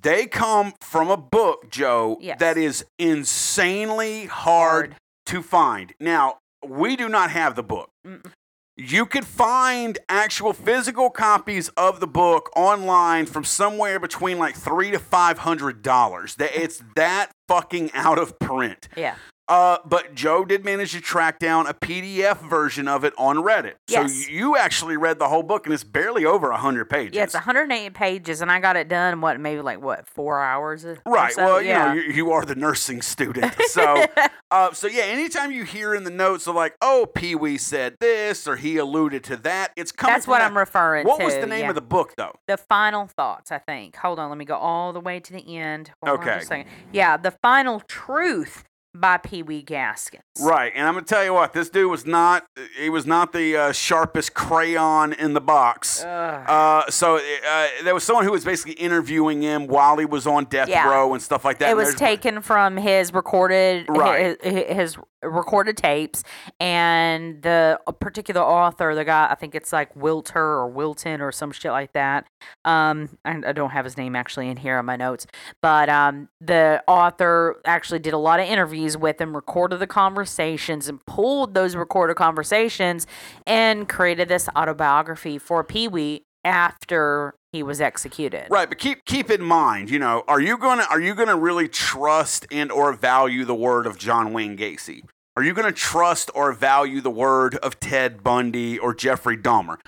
they 0.02 0.26
come 0.26 0.74
from 0.82 1.08
a 1.10 1.16
book, 1.16 1.70
Joe, 1.70 2.18
Yes. 2.20 2.38
that 2.40 2.58
is 2.58 2.84
insanely 2.98 4.26
hard, 4.26 4.96
to 5.26 5.40
find. 5.42 5.94
Now, 5.98 6.36
we 6.66 6.96
do 6.96 7.08
not 7.08 7.30
have 7.30 7.54
the 7.54 7.62
book. 7.62 7.88
Mm-mm. 8.06 8.30
You 8.76 9.06
could 9.06 9.24
find 9.24 9.98
actual 10.08 10.52
physical 10.52 11.08
copies 11.08 11.68
of 11.76 12.00
the 12.00 12.08
book 12.08 12.50
online 12.56 13.26
from 13.26 13.44
somewhere 13.44 14.00
between 14.00 14.38
like 14.38 14.56
three 14.56 14.90
to 14.90 14.98
five 14.98 15.38
hundred 15.38 15.80
dollars. 15.80 16.34
That 16.36 16.60
it's 16.60 16.82
that 16.96 17.30
fucking 17.46 17.92
out 17.94 18.18
of 18.18 18.36
print. 18.40 18.88
yeah, 18.96 19.14
Uh, 19.46 19.78
but 19.84 20.14
Joe 20.14 20.44
did 20.44 20.64
manage 20.64 20.92
to 20.92 21.00
track 21.00 21.38
down 21.38 21.66
a 21.66 21.74
PDF 21.74 22.40
version 22.48 22.88
of 22.88 23.04
it 23.04 23.12
on 23.18 23.36
Reddit. 23.36 23.74
Yes. 23.88 24.24
So 24.24 24.30
you 24.30 24.56
actually 24.56 24.96
read 24.96 25.18
the 25.18 25.28
whole 25.28 25.42
book, 25.42 25.66
and 25.66 25.74
it's 25.74 25.84
barely 25.84 26.24
over 26.24 26.50
100 26.50 26.88
pages. 26.88 27.14
yeah, 27.14 27.24
it's 27.24 27.34
108 27.34 27.92
pages, 27.92 28.40
and 28.40 28.50
I 28.50 28.58
got 28.60 28.76
it 28.76 28.88
done. 28.88 29.20
What 29.20 29.38
maybe 29.38 29.60
like 29.60 29.82
what 29.82 30.06
four 30.08 30.40
hours? 30.40 30.86
Right. 31.04 31.32
so? 31.34 31.44
well, 31.44 31.62
you 31.62 31.74
know, 31.74 31.92
you, 31.92 32.02
you 32.02 32.32
are 32.32 32.44
the 32.44 32.54
nursing 32.54 33.02
student. 33.02 33.54
So, 33.74 34.04
uh, 34.52 34.72
so 34.72 34.86
yeah, 34.86 35.02
anytime 35.04 35.50
you 35.50 35.64
hear 35.64 35.96
in 35.96 36.04
the 36.04 36.10
notes 36.10 36.46
of 36.46 36.54
like, 36.54 36.76
oh, 36.80 37.06
Pee 37.12 37.34
Wee 37.34 37.58
said 37.58 37.96
this 37.98 38.46
or 38.46 38.54
he 38.54 38.76
alluded 38.76 39.24
to 39.24 39.36
that, 39.38 39.72
it's 39.74 39.90
coming 39.90 40.14
That's 40.14 40.28
what 40.28 40.38
that- 40.38 40.46
I'm 40.46 40.56
referring 40.56 41.06
What 41.06 41.18
to. 41.18 41.24
What 41.24 41.32
was 41.32 41.40
the 41.42 41.46
name 41.48 41.62
yeah. 41.62 41.70
of 41.70 41.74
the 41.74 41.80
book, 41.80 42.14
though? 42.16 42.36
The 42.46 42.56
final 42.56 43.06
thoughts, 43.08 43.50
I 43.50 43.58
think. 43.58 43.96
Hold 43.96 44.20
on, 44.20 44.28
let 44.28 44.38
me 44.38 44.44
go 44.44 44.54
all 44.54 44.92
the 44.92 45.00
way 45.00 45.18
to 45.18 45.32
the 45.32 45.56
end. 45.56 45.90
Hold 46.04 46.18
on 46.18 46.22
Okay. 46.22 46.34
just 46.36 46.44
a 46.44 46.48
second. 46.48 46.70
Yeah, 46.92 47.16
the 47.16 47.32
final 47.32 47.80
truth 47.80 48.62
by 48.94 49.16
Pee 49.18 49.42
Wee 49.42 49.62
Gaskins. 49.62 50.22
Right, 50.40 50.72
and 50.74 50.86
I'm 50.86 50.94
gonna 50.94 51.04
tell 51.06 51.24
you 51.24 51.32
what, 51.34 51.52
this 51.52 51.68
dude 51.68 51.90
was 51.90 52.06
not. 52.06 52.46
He 52.78 52.90
was 52.90 53.06
not 53.06 53.32
the 53.32 53.56
uh, 53.56 53.72
sharpest 53.72 54.34
crayon 54.34 55.12
in 55.12 55.34
the 55.34 55.40
box. 55.40 56.02
Uh, 56.04 56.88
so 56.90 57.16
uh, 57.16 57.66
there 57.82 57.94
was 57.94 58.04
someone 58.04 58.24
who 58.24 58.32
was 58.32 58.44
basically 58.44 58.74
interviewing 58.74 59.42
him 59.42 59.66
while 59.66 59.96
he 59.98 60.04
was 60.04 60.26
on 60.26 60.44
death 60.44 60.68
Yeah. 60.68 60.88
row 60.88 61.12
and 61.14 61.22
stuff 61.22 61.44
like 61.44 61.58
that. 61.58 61.70
it 61.70 61.76
was 61.76 61.94
taken 61.94 62.40
from 62.40 62.76
his 62.76 63.12
recorded 63.12 63.86
Right. 63.88 64.36
his, 64.42 64.76
his 64.76 64.96
recorded 65.22 65.76
tapes 65.78 66.22
and 66.60 67.40
the 67.42 67.80
particular 67.98 68.42
author 68.42 68.94
the 68.94 69.06
guy 69.06 69.26
i 69.30 69.34
think 69.34 69.54
it's 69.54 69.72
like 69.72 69.94
wilter 69.94 70.36
or 70.36 70.68
wilton 70.68 71.22
or 71.22 71.32
some 71.32 71.50
shit 71.50 71.70
like 71.72 71.94
that 71.94 72.26
um 72.66 73.08
I, 73.24 73.40
I 73.46 73.52
don't 73.52 73.70
have 73.70 73.86
his 73.86 73.96
name 73.96 74.14
actually 74.16 74.50
in 74.50 74.58
here 74.58 74.76
on 74.76 74.84
my 74.84 74.96
notes 74.96 75.26
but 75.62 75.88
um 75.88 76.28
the 76.42 76.82
author 76.86 77.56
actually 77.64 78.00
did 78.00 78.12
a 78.12 78.18
lot 78.18 78.38
of 78.38 78.46
interviews 78.46 78.83
with 78.96 79.20
him 79.20 79.34
recorded 79.34 79.78
the 79.78 79.86
conversations 79.86 80.88
and 80.88 81.04
pulled 81.06 81.54
those 81.54 81.74
recorded 81.74 82.16
conversations 82.16 83.06
and 83.46 83.88
created 83.88 84.28
this 84.28 84.48
autobiography 84.56 85.38
for 85.38 85.64
pee-wee 85.64 86.22
after 86.44 87.34
he 87.52 87.62
was 87.62 87.80
executed 87.80 88.46
Right, 88.50 88.68
but 88.68 88.78
keep 88.78 89.04
keep 89.06 89.30
in 89.30 89.42
mind, 89.42 89.88
you 89.90 89.98
know, 89.98 90.24
are 90.28 90.40
you 90.40 90.58
gonna 90.58 90.86
are 90.90 91.00
you 91.00 91.14
gonna 91.14 91.36
really 91.36 91.68
trust 91.68 92.46
and 92.50 92.70
or 92.70 92.92
value 92.92 93.44
the 93.44 93.54
word 93.54 93.86
of 93.86 93.96
John 93.98 94.32
Wayne 94.32 94.56
Gacy? 94.56 95.02
Are 95.36 95.42
you 95.42 95.54
gonna 95.54 95.72
trust 95.72 96.30
or 96.34 96.52
value 96.52 97.00
the 97.00 97.10
word 97.10 97.56
of 97.56 97.80
Ted 97.80 98.22
Bundy 98.22 98.78
or 98.78 98.94
Jeffrey 98.94 99.36
Dahmer? 99.36 99.78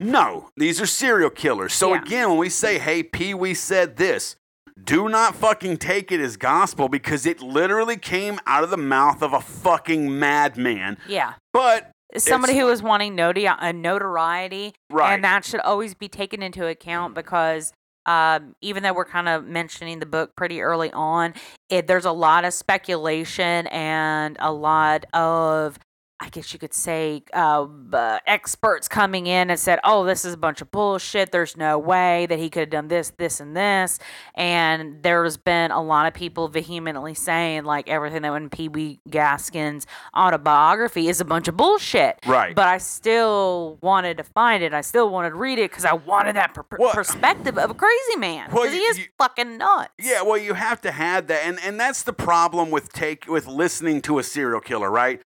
No, 0.00 0.48
these 0.56 0.80
are 0.80 0.86
serial 0.86 1.30
killers. 1.30 1.72
So 1.74 1.92
Yeah. 1.94 2.00
again, 2.02 2.28
when 2.30 2.38
we 2.38 2.48
say, 2.48 2.78
"Hey, 2.78 3.02
Pee 3.02 3.34
Wee 3.34 3.54
said 3.54 3.96
this," 3.96 4.36
do 4.82 5.08
not 5.08 5.34
fucking 5.34 5.78
take 5.78 6.12
it 6.12 6.20
as 6.20 6.36
gospel 6.36 6.88
because 6.88 7.26
it 7.26 7.40
literally 7.40 7.96
came 7.96 8.38
out 8.46 8.62
of 8.62 8.70
the 8.70 8.76
mouth 8.76 9.22
of 9.22 9.32
a 9.32 9.40
fucking 9.40 10.18
madman. 10.18 10.98
yeah 11.08 11.34
But 11.52 11.90
somebody 12.16 12.52
It's- 12.52 12.62
who 12.66 12.70
is 12.70 12.82
wanting 12.82 13.14
noti- 13.14 13.48
uh, 13.48 13.72
notoriety, 13.72 14.74
Right. 14.90 15.14
and 15.14 15.24
that 15.24 15.44
should 15.44 15.60
always 15.60 15.94
be 15.94 16.08
taken 16.08 16.42
into 16.42 16.66
account 16.66 17.14
because 17.14 17.72
um, 18.08 18.54
even 18.60 18.84
though 18.84 18.92
we're 18.92 19.04
kind 19.04 19.28
of 19.28 19.44
mentioning 19.46 19.98
the 19.98 20.06
book 20.06 20.36
pretty 20.36 20.62
early 20.62 20.92
on, 20.92 21.34
it, 21.68 21.88
there's 21.88 22.04
a 22.04 22.12
lot 22.12 22.44
of 22.44 22.54
speculation 22.54 23.66
and 23.66 24.36
a 24.38 24.52
lot 24.52 25.04
of 25.12 25.76
I 26.18 26.30
guess 26.30 26.52
you 26.54 26.58
could 26.58 26.72
say 26.72 27.22
uh, 27.34 27.66
uh, 27.92 28.18
experts 28.26 28.88
coming 28.88 29.26
in 29.26 29.50
and 29.50 29.60
said, 29.60 29.80
"Oh, 29.84 30.04
this 30.06 30.24
is 30.24 30.32
a 30.32 30.36
bunch 30.38 30.62
of 30.62 30.70
bullshit. 30.70 31.30
There's 31.30 31.58
no 31.58 31.78
way 31.78 32.24
that 32.26 32.38
he 32.38 32.48
could 32.48 32.60
have 32.60 32.70
done 32.70 32.88
this, 32.88 33.12
this, 33.18 33.38
and 33.38 33.54
this." 33.54 33.98
And 34.34 35.02
there's 35.02 35.36
been 35.36 35.70
a 35.72 35.82
lot 35.82 36.06
of 36.06 36.14
people 36.14 36.48
vehemently 36.48 37.12
saying, 37.12 37.64
like, 37.64 37.88
everything 37.90 38.22
that 38.22 38.32
went 38.32 38.44
in 38.44 38.50
Pee 38.50 38.68
Wee 38.68 39.00
Gaskins' 39.10 39.86
autobiography 40.16 41.08
is 41.08 41.20
a 41.20 41.24
bunch 41.24 41.48
of 41.48 41.56
bullshit. 41.56 42.18
Right. 42.26 42.54
But 42.54 42.68
I 42.68 42.78
still 42.78 43.78
wanted 43.82 44.16
to 44.16 44.24
find 44.24 44.62
it. 44.62 44.72
I 44.72 44.80
still 44.80 45.10
wanted 45.10 45.30
to 45.30 45.36
read 45.36 45.58
it 45.58 45.70
because 45.70 45.84
I 45.84 45.92
wanted 45.92 46.36
that 46.36 46.54
per- 46.54 46.62
per- 46.62 46.76
Well- 46.80 46.92
perspective 46.94 47.58
of 47.58 47.70
a 47.70 47.74
crazy 47.74 48.16
man. 48.16 48.50
Well, 48.52 48.62
Because 48.64 48.74
he 48.74 48.80
is 48.84 48.98
you- 49.00 49.04
fucking 49.18 49.58
nuts. 49.58 49.90
Yeah, 49.98 50.22
well, 50.22 50.38
you 50.38 50.54
have 50.54 50.80
to 50.82 50.90
have 50.92 51.26
that, 51.26 51.44
and 51.44 51.58
and 51.62 51.78
that's 51.78 52.02
the 52.02 52.12
problem 52.12 52.70
with 52.70 52.92
take 52.92 53.26
with 53.26 53.46
listening 53.46 54.00
to 54.02 54.18
a 54.18 54.22
serial 54.22 54.60
killer, 54.60 54.90
right? 54.90 55.20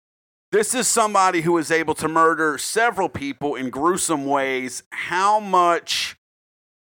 This 0.56 0.74
is 0.74 0.88
somebody 0.88 1.42
who 1.42 1.58
is 1.58 1.70
able 1.70 1.94
to 1.96 2.08
murder 2.08 2.56
several 2.56 3.10
people 3.10 3.56
in 3.56 3.68
gruesome 3.68 4.24
ways. 4.24 4.82
How 4.88 5.38
much 5.38 6.16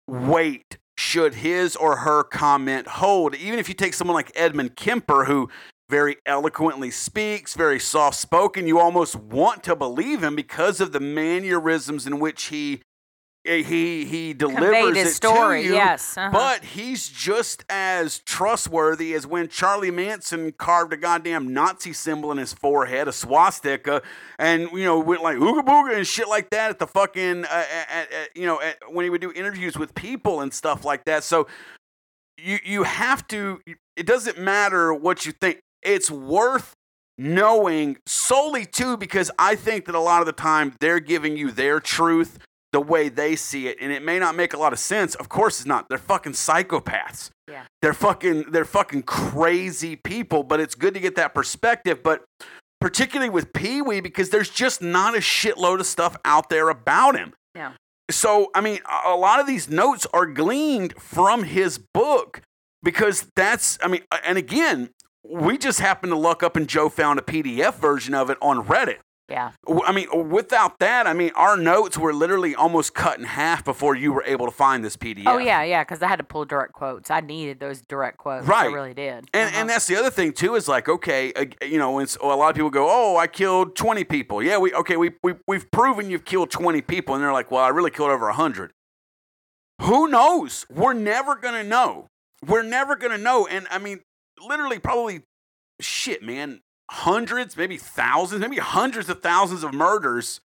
weight 0.08 0.78
should 0.96 1.34
his 1.34 1.76
or 1.76 1.98
her 1.98 2.24
comment 2.24 2.88
hold? 2.88 3.36
Even 3.36 3.60
if 3.60 3.68
you 3.68 3.76
take 3.76 3.94
someone 3.94 4.16
like 4.16 4.32
Edmund 4.34 4.74
Kemper, 4.74 5.26
who 5.26 5.48
very 5.88 6.16
eloquently 6.26 6.90
speaks, 6.90 7.54
very 7.54 7.78
soft 7.78 8.18
spoken, 8.18 8.66
you 8.66 8.80
almost 8.80 9.14
want 9.14 9.62
to 9.62 9.76
believe 9.76 10.24
him 10.24 10.34
because 10.34 10.80
of 10.80 10.90
the 10.90 10.98
mannerisms 10.98 12.04
in 12.04 12.18
which 12.18 12.46
he 12.46 12.82
he 13.44 14.04
he 14.04 14.32
delivers 14.34 14.96
his 14.96 15.08
it 15.08 15.14
story. 15.14 15.62
to 15.62 15.68
you. 15.68 15.74
Yes. 15.74 16.16
uh-huh. 16.16 16.30
But 16.32 16.64
he's 16.64 17.08
just 17.08 17.64
as 17.68 18.20
trustworthy 18.20 19.14
as 19.14 19.26
when 19.26 19.48
Charlie 19.48 19.90
Manson 19.90 20.52
carved 20.52 20.92
a 20.92 20.96
goddamn 20.96 21.52
Nazi 21.52 21.92
symbol 21.92 22.30
in 22.30 22.38
his 22.38 22.52
forehead, 22.52 23.08
a 23.08 23.12
swastika, 23.12 24.02
and 24.38 24.70
you 24.72 24.84
know 24.84 24.98
went 25.00 25.22
like 25.22 25.38
ooga 25.38 25.64
booga 25.64 25.96
and 25.96 26.06
shit 26.06 26.28
like 26.28 26.50
that 26.50 26.70
at 26.70 26.78
the 26.78 26.86
fucking 26.86 27.44
uh, 27.44 27.64
at, 27.88 28.12
at, 28.12 28.36
you 28.36 28.46
know 28.46 28.60
at, 28.60 28.78
when 28.90 29.04
he 29.04 29.10
would 29.10 29.20
do 29.20 29.32
interviews 29.32 29.76
with 29.76 29.94
people 29.94 30.40
and 30.40 30.52
stuff 30.52 30.84
like 30.84 31.04
that. 31.06 31.24
So 31.24 31.48
you 32.38 32.58
you 32.64 32.82
have 32.84 33.26
to. 33.28 33.60
It 33.96 34.06
doesn't 34.06 34.38
matter 34.38 34.94
what 34.94 35.26
you 35.26 35.32
think. 35.32 35.58
It's 35.82 36.10
worth 36.10 36.74
knowing 37.18 37.98
solely 38.06 38.64
too 38.64 38.96
because 38.96 39.30
I 39.38 39.56
think 39.56 39.86
that 39.86 39.94
a 39.94 40.00
lot 40.00 40.20
of 40.20 40.26
the 40.26 40.32
time 40.32 40.74
they're 40.80 41.00
giving 41.00 41.36
you 41.36 41.50
their 41.50 41.78
truth 41.80 42.38
the 42.72 42.80
way 42.80 43.08
they 43.08 43.36
see 43.36 43.68
it, 43.68 43.78
and 43.80 43.92
it 43.92 44.02
may 44.02 44.18
not 44.18 44.34
make 44.34 44.54
a 44.54 44.56
lot 44.56 44.72
of 44.72 44.78
sense. 44.78 45.14
Of 45.14 45.28
course, 45.28 45.60
it's 45.60 45.66
not. 45.66 45.88
They're 45.88 45.98
fucking 45.98 46.32
psychopaths. 46.32 47.30
Yeah. 47.48 47.64
They're 47.82 47.94
fucking 47.94 48.50
they're 48.50 48.64
fucking 48.64 49.02
crazy 49.02 49.96
people. 49.96 50.42
But 50.42 50.60
it's 50.60 50.74
good 50.74 50.94
to 50.94 51.00
get 51.00 51.14
that 51.16 51.34
perspective. 51.34 52.02
But 52.02 52.24
particularly 52.80 53.30
with 53.30 53.52
Pee 53.52 53.82
Wee, 53.82 54.00
because 54.00 54.30
there's 54.30 54.50
just 54.50 54.80
not 54.80 55.14
a 55.14 55.18
shitload 55.18 55.80
of 55.80 55.86
stuff 55.86 56.16
out 56.24 56.48
there 56.48 56.68
about 56.70 57.16
him. 57.16 57.34
Yeah. 57.54 57.72
So 58.10 58.50
I 58.54 58.60
mean, 58.60 58.80
a 58.90 59.10
a 59.10 59.16
lot 59.16 59.38
of 59.38 59.46
these 59.46 59.68
notes 59.68 60.06
are 60.12 60.26
gleaned 60.26 60.94
from 60.98 61.44
his 61.44 61.78
book 61.78 62.40
because 62.82 63.28
that's 63.36 63.78
I 63.82 63.88
mean, 63.88 64.02
and 64.24 64.38
again, 64.38 64.90
we 65.24 65.58
just 65.58 65.80
happened 65.80 66.12
to 66.12 66.18
look 66.18 66.42
up 66.42 66.56
and 66.56 66.68
Joe 66.68 66.88
found 66.88 67.18
a 67.18 67.22
PDF 67.22 67.74
version 67.74 68.14
of 68.14 68.30
it 68.30 68.38
on 68.40 68.66
Reddit. 68.66 68.98
Yeah. 69.32 69.52
I 69.86 69.92
mean, 69.92 70.28
without 70.30 70.78
that, 70.80 71.06
I 71.06 71.14
mean, 71.14 71.30
our 71.34 71.56
notes 71.56 71.96
were 71.96 72.12
literally 72.12 72.54
almost 72.54 72.92
cut 72.94 73.18
in 73.18 73.24
half 73.24 73.64
before 73.64 73.94
you 73.96 74.12
were 74.12 74.22
able 74.24 74.44
to 74.46 74.52
find 74.52 74.84
this 74.84 74.96
PDF. 74.96 75.24
Oh 75.26 75.38
yeah, 75.38 75.62
yeah, 75.62 75.82
because 75.82 76.02
I 76.02 76.06
had 76.06 76.16
to 76.16 76.24
pull 76.24 76.44
direct 76.44 76.74
quotes. 76.74 77.10
I 77.10 77.20
needed 77.20 77.58
those 77.58 77.80
direct 77.82 78.18
quotes. 78.18 78.46
Right. 78.46 78.70
I 78.70 78.72
really 78.72 78.94
did. 78.94 79.24
And, 79.32 79.48
Uh-huh. 79.48 79.56
and 79.60 79.68
that's 79.70 79.86
the 79.86 79.96
other 79.96 80.10
thing 80.10 80.32
too 80.32 80.54
is 80.54 80.68
like 80.68 80.88
okay 80.88 81.32
uh, 81.32 81.46
you 81.64 81.78
know 81.78 81.92
when 81.92 82.06
a 82.20 82.26
lot 82.26 82.50
of 82.50 82.54
people 82.56 82.70
go 82.70 82.86
oh 82.90 83.16
I 83.16 83.26
killed 83.26 83.74
20 83.74 84.04
people 84.04 84.42
yeah 84.42 84.58
we 84.58 84.72
okay 84.74 84.96
we, 84.96 85.12
we 85.22 85.34
we've 85.48 85.70
proven 85.70 86.10
you've 86.10 86.24
killed 86.24 86.50
20 86.50 86.82
people 86.82 87.14
and 87.14 87.22
they're 87.24 87.32
like 87.32 87.50
well 87.50 87.64
I 87.64 87.68
really 87.68 87.90
killed 87.90 88.10
over 88.10 88.26
100 88.26 88.72
who 89.80 90.08
knows 90.08 90.66
we're 90.70 90.92
never 90.92 91.34
gonna 91.36 91.64
know 91.64 92.08
we're 92.46 92.62
never 92.62 92.96
gonna 92.96 93.18
know 93.18 93.46
and 93.46 93.66
I 93.70 93.78
mean 93.78 94.00
literally 94.46 94.78
probably 94.78 95.22
shit 95.80 96.22
man 96.22 96.60
hundreds 96.92 97.56
maybe 97.56 97.76
thousands 97.76 98.40
maybe 98.40 98.58
hundreds 98.58 99.08
of 99.08 99.22
thousands 99.22 99.64
of 99.64 99.72
murders 99.72 100.40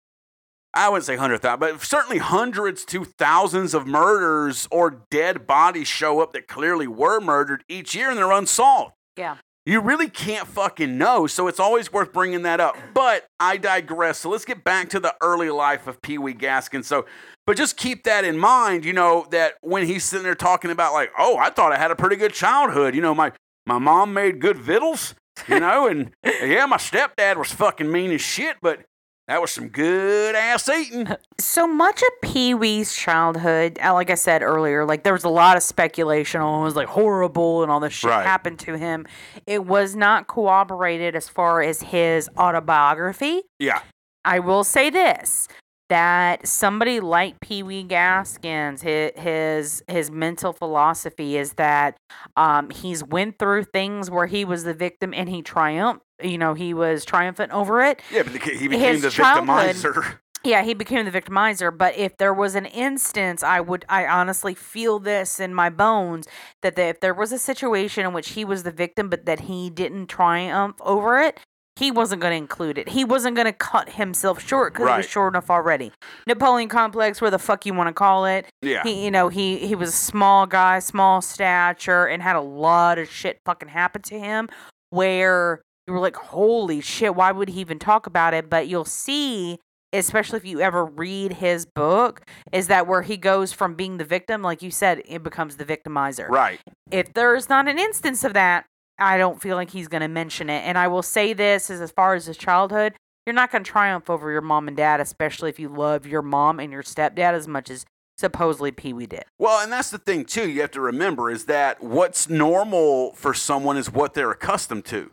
I 0.74 0.90
wouldn't 0.90 1.06
say 1.06 1.16
hundred 1.16 1.42
thousand, 1.42 1.60
but 1.60 1.82
certainly 1.82 2.20
hundreds 2.20 2.86
to 2.86 3.04
thousands 3.04 3.74
of 3.74 3.88
murders 3.88 4.68
or 4.70 5.06
dead 5.10 5.48
bodies 5.48 5.88
show 5.88 6.20
up 6.22 6.34
that 6.34 6.48
clearly 6.48 6.86
were 6.86 7.20
murdered 7.20 7.64
each 7.68 7.96
year 7.96 8.10
and 8.10 8.18
they're 8.18 8.32
unsolved. 8.32 8.94
yeah. 9.16 9.38
You 9.66 9.82
really 9.82 10.08
can't 10.08 10.48
fucking 10.48 10.98
know, 10.98 11.28
so 11.28 11.48
it's 11.50 11.60
always 11.60 11.92
worth 11.92 12.14
bringing 12.14 12.44
that 12.44 12.62
up. 12.62 12.78
But 12.94 13.26
I 13.38 13.58
digress. 13.58 14.20
So 14.20 14.30
let's 14.30 14.46
get 14.46 14.64
back 14.64 14.88
to 14.92 15.00
the 15.02 15.14
early 15.22 15.50
life 15.50 15.88
of 15.88 16.02
Pee 16.02 16.18
Wee 16.18 16.34
Gaskin. 16.34 16.86
So, 16.86 17.06
but 17.46 17.58
just 17.58 17.76
keep 17.76 18.06
that 18.06 18.24
in 18.24 18.38
mind. 18.38 18.86
You 18.86 18.94
know 18.94 19.28
that 19.32 19.56
when 19.60 19.86
he's 19.86 20.06
sitting 20.06 20.24
there 20.24 20.36
talking 20.36 20.72
about 20.72 20.94
like, 20.94 21.12
oh, 21.20 21.36
I 21.38 21.50
thought 21.50 21.74
I 21.74 21.78
had 21.78 21.92
a 21.92 21.98
pretty 21.98 22.16
good 22.16 22.34
childhood. 22.34 22.96
You 22.96 23.02
know, 23.02 23.14
my 23.14 23.34
my 23.66 23.78
mom 23.78 24.14
made 24.14 24.40
good 24.40 24.56
victuals. 24.56 25.16
You 25.48 25.60
know, 25.60 25.88
and 25.88 26.12
yeah, 26.24 26.66
my 26.66 26.78
stepdad 26.78 27.38
was 27.38 27.52
fucking 27.52 27.92
mean 27.92 28.12
as 28.12 28.22
shit, 28.22 28.58
but 28.62 28.82
that 29.28 29.42
was 29.42 29.52
some 29.52 29.68
good 29.70 30.36
ass 30.36 30.68
eating. 30.70 31.08
So 31.40 31.68
much 31.68 32.02
of 32.02 32.10
Pee 32.24 32.54
Wee's 32.56 32.96
childhood, 32.96 33.78
uh, 33.84 33.94
like 33.94 34.10
I 34.10 34.16
said 34.16 34.42
earlier, 34.42 34.86
like 34.86 35.04
there 35.04 35.14
was 35.14 35.24
a 35.24 35.30
lot 35.30 35.56
of 35.56 35.62
speculation 35.64 36.42
on 36.42 36.62
it 36.62 36.64
was 36.64 36.76
like 36.76 36.88
horrible 36.88 37.62
and 37.62 37.72
all 37.72 37.80
this 37.80 37.94
shit 37.94 38.10
Right. 38.10 38.26
happened 38.26 38.58
to 38.60 38.76
him. 38.78 39.06
It 39.46 39.66
was 39.66 39.96
not 39.96 40.28
corroborated 40.28 41.16
as 41.16 41.30
far 41.30 41.62
as 41.62 41.82
his 41.82 42.28
autobiography. 42.38 43.44
Yeah, 43.60 43.82
I 44.26 44.40
will 44.40 44.64
say 44.64 44.90
this 44.90 45.48
that 45.90 46.48
somebody 46.48 47.00
like 47.00 47.40
Pee 47.40 47.64
Wee 47.64 47.84
Gaskins, 47.84 48.82
his, 48.82 49.12
his 49.16 49.84
his 49.88 50.12
mental 50.12 50.54
philosophy 50.54 51.38
is 51.38 51.54
that 51.54 51.98
um, 52.36 52.70
he's 52.70 53.04
went 53.04 53.40
through 53.40 53.64
things 53.66 54.12
where 54.12 54.28
he 54.28 54.46
was 54.46 54.64
the 54.64 54.74
victim 54.74 55.14
and 55.14 55.30
he 55.30 55.42
triumphed. 55.42 56.04
You 56.22 56.38
know, 56.38 56.54
he 56.54 56.74
was 56.74 57.06
triumphant 57.06 57.52
over 57.52 57.82
it. 57.82 58.02
yeah, 58.12 58.24
but 58.24 58.34
he 58.42 58.68
became 58.68 58.94
His 58.96 59.02
the 59.02 59.10
victimizer. 59.10 60.20
Yeah, 60.44 60.64
he 60.64 60.76
became 60.76 61.04
the 61.04 61.12
victimizer. 61.12 61.76
But 61.76 61.98
if 61.98 62.16
there 62.18 62.34
was 62.34 62.56
an 62.56 62.68
instance, 62.68 63.44
I 63.44 63.60
would, 63.60 63.84
I 63.90 64.06
honestly 64.06 64.54
feel 64.54 65.00
this 65.00 65.40
in 65.40 65.54
my 65.54 65.70
bones 65.70 66.28
that 66.62 66.76
the, 66.76 66.84
if 66.84 67.00
there 67.02 67.14
was 67.14 67.32
a 67.32 67.40
situation 67.40 68.06
in 68.06 68.14
which 68.14 68.30
he 68.30 68.46
was 68.46 68.64
the 68.64 68.72
victim, 68.72 69.10
but 69.10 69.26
that 69.26 69.42
he 69.42 69.70
didn't 69.70 70.08
triumph 70.08 70.78
over 70.80 71.20
it, 71.20 71.40
he 71.78 71.92
wasn't 71.92 72.22
going 72.22 72.32
to 72.32 72.38
include 72.38 72.78
it. 72.78 72.90
He 72.90 73.06
wasn't 73.06 73.36
going 73.36 73.46
to 73.46 73.54
cut 73.54 73.90
himself 73.90 74.46
short 74.46 74.74
because 74.74 74.90
he 74.90 74.98
was 74.98 75.08
short 75.08 75.34
enough 75.34 75.50
already. 75.52 75.92
Napoleon 76.26 76.70
complex, 76.70 77.22
where 77.22 77.30
the 77.30 77.38
fuck 77.40 77.66
you 77.66 77.74
want 77.74 77.88
to 77.88 77.94
call 77.94 78.26
it. 78.26 78.48
Yeah, 78.62 78.82
He, 78.84 79.06
you 79.06 79.12
know, 79.12 79.30
he 79.30 79.58
he 79.58 79.76
was 79.76 79.90
a 79.90 79.94
small 79.94 80.48
guy, 80.48 80.80
small 80.80 81.22
stature, 81.22 82.06
and 82.06 82.24
had 82.24 82.36
a 82.36 82.42
lot 82.42 82.98
of 82.98 83.10
shit 83.10 83.38
fucking 83.46 83.70
happen 83.70 84.02
to 84.04 84.20
him. 84.20 84.50
Where 84.90 85.62
you 85.86 85.94
were 85.94 86.00
like, 86.00 86.16
"Holy 86.16 86.82
shit! 86.82 87.16
Why 87.16 87.32
would 87.32 87.50
he 87.50 87.62
even 87.62 87.78
talk 87.80 88.08
about 88.08 88.34
it?" 88.34 88.50
But 88.50 88.68
you'll 88.68 88.86
see, 88.86 89.60
especially 89.94 90.38
if 90.38 90.46
you 90.46 90.62
ever 90.62 90.84
read 90.86 91.34
his 91.34 91.66
book, 91.66 92.22
is 92.52 92.68
that 92.68 92.88
where 92.88 93.04
he 93.04 93.18
goes 93.18 93.54
from 93.54 93.76
being 93.76 93.98
the 93.98 94.04
victim, 94.06 94.42
like 94.42 94.62
you 94.62 94.72
said, 94.72 95.02
it 95.06 95.24
becomes 95.24 95.58
the 95.58 95.66
victimizer. 95.66 96.28
right. 96.30 96.60
If 96.90 97.14
there's 97.14 97.50
not 97.50 97.68
an 97.68 97.78
instance 97.78 98.24
of 98.24 98.34
that, 98.34 98.66
I 99.00 99.18
don't 99.18 99.42
feel 99.42 99.56
like 99.56 99.72
he's 99.72 99.88
going 99.88 100.02
to 100.02 100.08
mention 100.08 100.50
it. 100.50 100.64
And 100.66 100.78
I 100.78 100.88
will 100.88 101.04
say 101.04 101.34
this: 101.34 101.70
is 101.70 101.82
as 101.82 101.92
far 101.92 102.16
as 102.16 102.26
his 102.26 102.38
childhood, 102.38 102.94
you're 103.26 103.34
not 103.34 103.52
going 103.52 103.64
to 103.64 103.70
triumph 103.70 104.10
over 104.10 104.32
your 104.32 104.42
mom 104.42 104.68
and 104.68 104.78
dad, 104.78 105.00
especially 105.00 105.50
if 105.50 105.60
you 105.60 105.70
love 105.70 106.06
your 106.06 106.22
mom 106.22 106.60
and 106.60 106.72
your 106.72 106.84
stepdad 106.84 107.34
as 107.34 107.48
much 107.48 107.70
as 107.70 107.86
supposedly 108.18 108.72
Pee 108.72 108.94
Wee 108.94 109.06
did. 109.06 109.24
Well, 109.38 109.62
and 109.62 109.72
that's 109.72 109.92
the 109.92 109.98
thing 109.98 110.26
too. 110.26 110.50
You 110.50 110.62
have 110.62 110.72
to 110.72 110.82
remember 110.82 111.30
is 111.30 111.46
that 111.46 111.84
what's 111.84 112.30
normal 112.30 113.12
for 113.14 113.34
someone 113.34 113.78
is 113.78 113.92
what 113.92 114.14
they're 114.14 114.32
accustomed 114.32 114.86
to. 114.86 115.12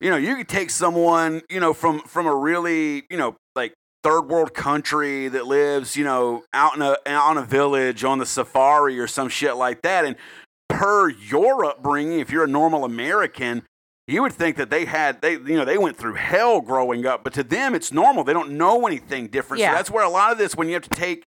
You 0.00 0.10
know, 0.10 0.16
you 0.16 0.36
could 0.36 0.48
take 0.48 0.70
someone, 0.70 1.42
you 1.48 1.58
know, 1.58 1.72
from 1.72 2.00
from 2.00 2.26
a 2.26 2.34
really, 2.34 3.04
you 3.10 3.16
know, 3.16 3.36
like 3.54 3.72
third 4.02 4.28
world 4.28 4.54
country 4.54 5.28
that 5.28 5.46
lives, 5.46 5.96
you 5.96 6.04
know, 6.04 6.44
out 6.52 6.76
in 6.76 6.82
a 6.82 6.96
out 7.06 7.32
in 7.32 7.38
a 7.38 7.46
village 7.46 8.04
on 8.04 8.18
the 8.18 8.26
safari 8.26 8.98
or 8.98 9.06
some 9.06 9.28
shit 9.28 9.56
like 9.56 9.82
that, 9.82 10.04
and 10.04 10.16
per 10.68 11.08
your 11.08 11.64
upbringing, 11.64 12.20
if 12.20 12.30
you're 12.30 12.44
a 12.44 12.48
normal 12.48 12.84
American, 12.84 13.62
you 14.06 14.22
would 14.22 14.32
think 14.32 14.56
that 14.56 14.70
they 14.70 14.84
had 14.84 15.20
they 15.20 15.32
you 15.32 15.56
know 15.56 15.64
they 15.64 15.78
went 15.78 15.96
through 15.96 16.14
hell 16.14 16.60
growing 16.60 17.06
up, 17.06 17.24
but 17.24 17.32
to 17.34 17.42
them 17.42 17.74
it's 17.74 17.92
normal. 17.92 18.24
They 18.24 18.32
don't 18.32 18.52
know 18.52 18.86
anything 18.86 19.28
different. 19.28 19.60
Yeah. 19.60 19.70
So 19.70 19.76
that's 19.76 19.90
where 19.90 20.04
a 20.04 20.08
lot 20.08 20.32
of 20.32 20.38
this 20.38 20.54
when 20.54 20.68
you 20.68 20.74
have 20.74 20.84
to 20.84 20.90
take 20.90 21.24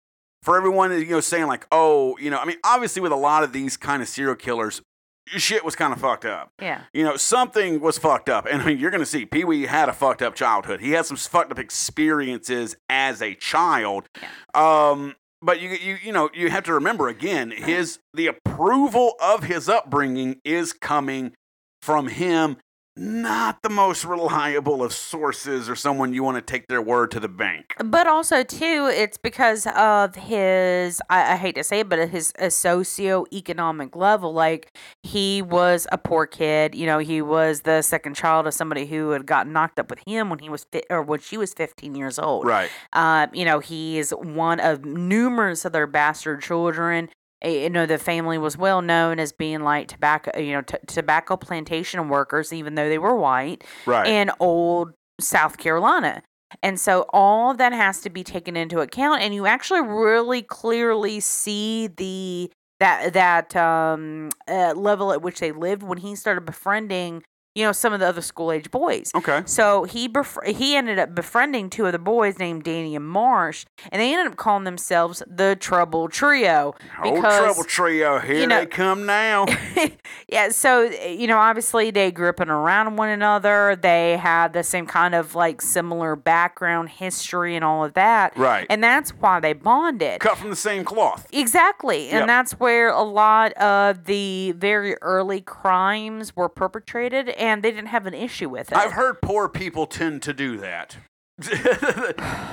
for 0.42 0.56
everyone 0.56 0.90
you 0.92 1.06
know 1.06 1.20
saying 1.20 1.46
like, 1.46 1.66
oh, 1.70 2.18
you 2.18 2.30
know, 2.30 2.38
I 2.38 2.44
mean, 2.44 2.56
obviously 2.64 3.00
with 3.00 3.12
a 3.12 3.16
lot 3.16 3.44
of 3.44 3.52
these 3.52 3.76
kind 3.76 4.02
of 4.02 4.08
serial 4.08 4.34
killers, 4.34 4.82
shit 5.26 5.64
was 5.64 5.76
kind 5.76 5.92
of 5.92 6.00
fucked 6.00 6.24
up. 6.24 6.50
Yeah. 6.60 6.82
You 6.92 7.04
know, 7.04 7.16
something 7.16 7.80
was 7.80 7.96
fucked 7.96 8.28
up, 8.28 8.46
and 8.50 8.60
I 8.60 8.66
mean, 8.66 8.78
you're 8.78 8.90
gonna 8.90 9.06
see 9.06 9.24
Pee 9.24 9.44
Wee 9.44 9.66
had 9.66 9.88
a 9.88 9.92
fucked 9.92 10.22
up 10.22 10.34
childhood. 10.34 10.80
He 10.80 10.92
had 10.92 11.06
some 11.06 11.16
fucked 11.16 11.52
up 11.52 11.58
experiences 11.58 12.76
as 12.88 13.22
a 13.22 13.34
child. 13.34 14.08
Um, 14.52 15.14
but 15.44 15.60
you 15.60 15.70
you 15.70 15.98
you 16.02 16.12
know 16.12 16.30
you 16.32 16.50
have 16.50 16.64
to 16.64 16.72
remember 16.72 17.08
again 17.08 17.50
his 17.50 17.98
the 18.14 18.26
approval 18.26 19.14
of 19.20 19.44
his 19.44 19.68
upbringing 19.68 20.40
is 20.44 20.72
coming 20.72 21.34
from 21.82 22.08
him 22.08 22.56
not 22.96 23.62
the 23.62 23.68
most 23.70 24.04
reliable 24.04 24.82
of 24.82 24.92
sources 24.92 25.68
or 25.68 25.74
someone 25.74 26.14
you 26.14 26.22
want 26.22 26.36
to 26.36 26.42
take 26.42 26.68
their 26.68 26.82
word 26.82 27.10
to 27.10 27.18
the 27.20 27.28
bank 27.28 27.74
But 27.84 28.06
also 28.06 28.42
too, 28.42 28.90
it's 28.92 29.18
because 29.18 29.66
of 29.74 30.14
his 30.14 31.00
I, 31.10 31.32
I 31.32 31.36
hate 31.36 31.56
to 31.56 31.64
say 31.64 31.80
it, 31.80 31.88
but 31.88 32.08
his 32.08 32.32
a 32.38 32.46
socioeconomic 32.46 33.96
level. 33.96 34.32
Like 34.32 34.76
he 35.02 35.42
was 35.42 35.86
a 35.92 35.98
poor 35.98 36.26
kid. 36.26 36.74
You 36.74 36.86
know, 36.86 36.98
he 36.98 37.22
was 37.22 37.62
the 37.62 37.82
second 37.82 38.14
child 38.14 38.46
of 38.46 38.54
somebody 38.54 38.86
who 38.86 39.10
had 39.10 39.26
gotten 39.26 39.52
knocked 39.52 39.78
up 39.78 39.90
with 39.90 40.00
him 40.06 40.30
when 40.30 40.38
he 40.38 40.48
was 40.48 40.64
fi- 40.70 40.84
or 40.90 41.02
when 41.02 41.20
she 41.20 41.36
was 41.36 41.54
15 41.54 41.94
years 41.94 42.18
old. 42.18 42.46
right 42.46 42.70
Um, 42.92 43.30
you 43.32 43.44
know, 43.44 43.58
he's 43.58 44.10
one 44.10 44.60
of 44.60 44.84
numerous 44.84 45.64
other 45.64 45.86
bastard 45.86 46.42
children. 46.42 47.08
You 47.44 47.70
know, 47.70 47.86
the 47.86 47.98
family 47.98 48.38
was 48.38 48.56
well 48.56 48.82
known 48.82 49.18
as 49.18 49.32
being 49.32 49.60
like 49.60 49.88
tobacco, 49.88 50.38
you 50.38 50.52
know, 50.52 50.62
t- 50.62 50.78
tobacco 50.86 51.36
plantation 51.36 52.08
workers, 52.08 52.52
even 52.52 52.74
though 52.74 52.88
they 52.88 52.98
were 52.98 53.16
white 53.16 53.64
right 53.86 54.06
in 54.06 54.30
old 54.40 54.92
South 55.20 55.58
Carolina. 55.58 56.22
And 56.62 56.78
so 56.78 57.06
all 57.12 57.50
of 57.50 57.58
that 57.58 57.72
has 57.72 58.00
to 58.02 58.10
be 58.10 58.22
taken 58.22 58.56
into 58.56 58.80
account 58.80 59.22
and 59.22 59.34
you 59.34 59.46
actually 59.46 59.82
really 59.82 60.42
clearly 60.42 61.20
see 61.20 61.88
the 61.88 62.50
that 62.80 63.12
that 63.12 63.56
um 63.56 64.30
uh, 64.48 64.72
level 64.74 65.12
at 65.12 65.22
which 65.22 65.40
they 65.40 65.52
lived 65.52 65.82
when 65.82 65.98
he 65.98 66.14
started 66.14 66.44
befriending, 66.44 67.22
you 67.54 67.64
know, 67.64 67.72
some 67.72 67.92
of 67.92 68.00
the 68.00 68.06
other 68.06 68.20
school 68.20 68.50
age 68.52 68.70
boys. 68.70 69.10
okay 69.14 69.42
So 69.46 69.84
he 69.84 70.08
bef- 70.08 70.44
he 70.46 70.76
ended 70.76 70.98
up 70.98 71.14
befriending 71.14 71.70
two 71.70 71.86
of 71.86 71.92
the 71.92 71.98
boys 71.98 72.38
named 72.38 72.64
Danny 72.64 72.96
and 72.96 73.06
Marsh, 73.06 73.64
and 73.92 74.00
they 74.00 74.12
ended 74.12 74.26
up 74.26 74.36
calling 74.36 74.64
themselves 74.64 75.22
the 75.26 75.56
Trouble 75.58 76.08
Trio. 76.08 76.74
old 77.02 77.20
trouble 77.20 77.64
trio 77.64 78.18
here 78.18 78.36
you 78.36 78.46
know- 78.46 78.60
they 78.60 78.66
come 78.66 79.06
now 79.06 79.46
yeah, 80.28 80.48
so 80.50 80.82
you 80.82 81.26
know, 81.26 81.38
obviously 81.38 81.90
they 81.90 82.10
grew 82.10 82.28
up 82.28 82.40
and 82.40 82.50
around 82.50 82.96
one 82.96 83.08
another. 83.08 83.76
They 83.80 84.16
had 84.16 84.52
the 84.52 84.62
same 84.62 84.86
kind 84.86 85.14
of 85.14 85.34
like 85.34 85.60
similar 85.60 86.16
background, 86.16 86.88
history, 86.90 87.56
and 87.56 87.64
all 87.64 87.84
of 87.84 87.94
that. 87.94 88.36
Right. 88.36 88.66
And 88.70 88.82
that's 88.82 89.10
why 89.10 89.40
they 89.40 89.52
bonded. 89.52 90.20
cut 90.20 90.38
from 90.38 90.50
the 90.50 90.56
same 90.56 90.84
cloth 90.84 91.26
Exactly. 91.32 92.08
And 92.08 92.20
Yep. 92.20 92.26
that's 92.26 92.52
where 92.60 92.88
a 92.88 93.02
lot 93.02 93.52
of 93.54 94.04
the 94.04 94.52
very 94.52 94.96
early 95.02 95.40
crimes 95.40 96.34
were 96.36 96.48
perpetrated, 96.48 97.28
and 97.44 97.62
they 97.62 97.70
didn't 97.70 97.88
have 97.88 98.06
an 98.06 98.14
issue 98.14 98.48
with 98.48 98.72
it. 98.72 98.78
I've 98.78 98.92
heard 98.92 99.20
poor 99.22 99.48
people 99.48 99.86
tend 99.86 100.22
to 100.22 100.32
do 100.32 100.56
that. 100.58 100.96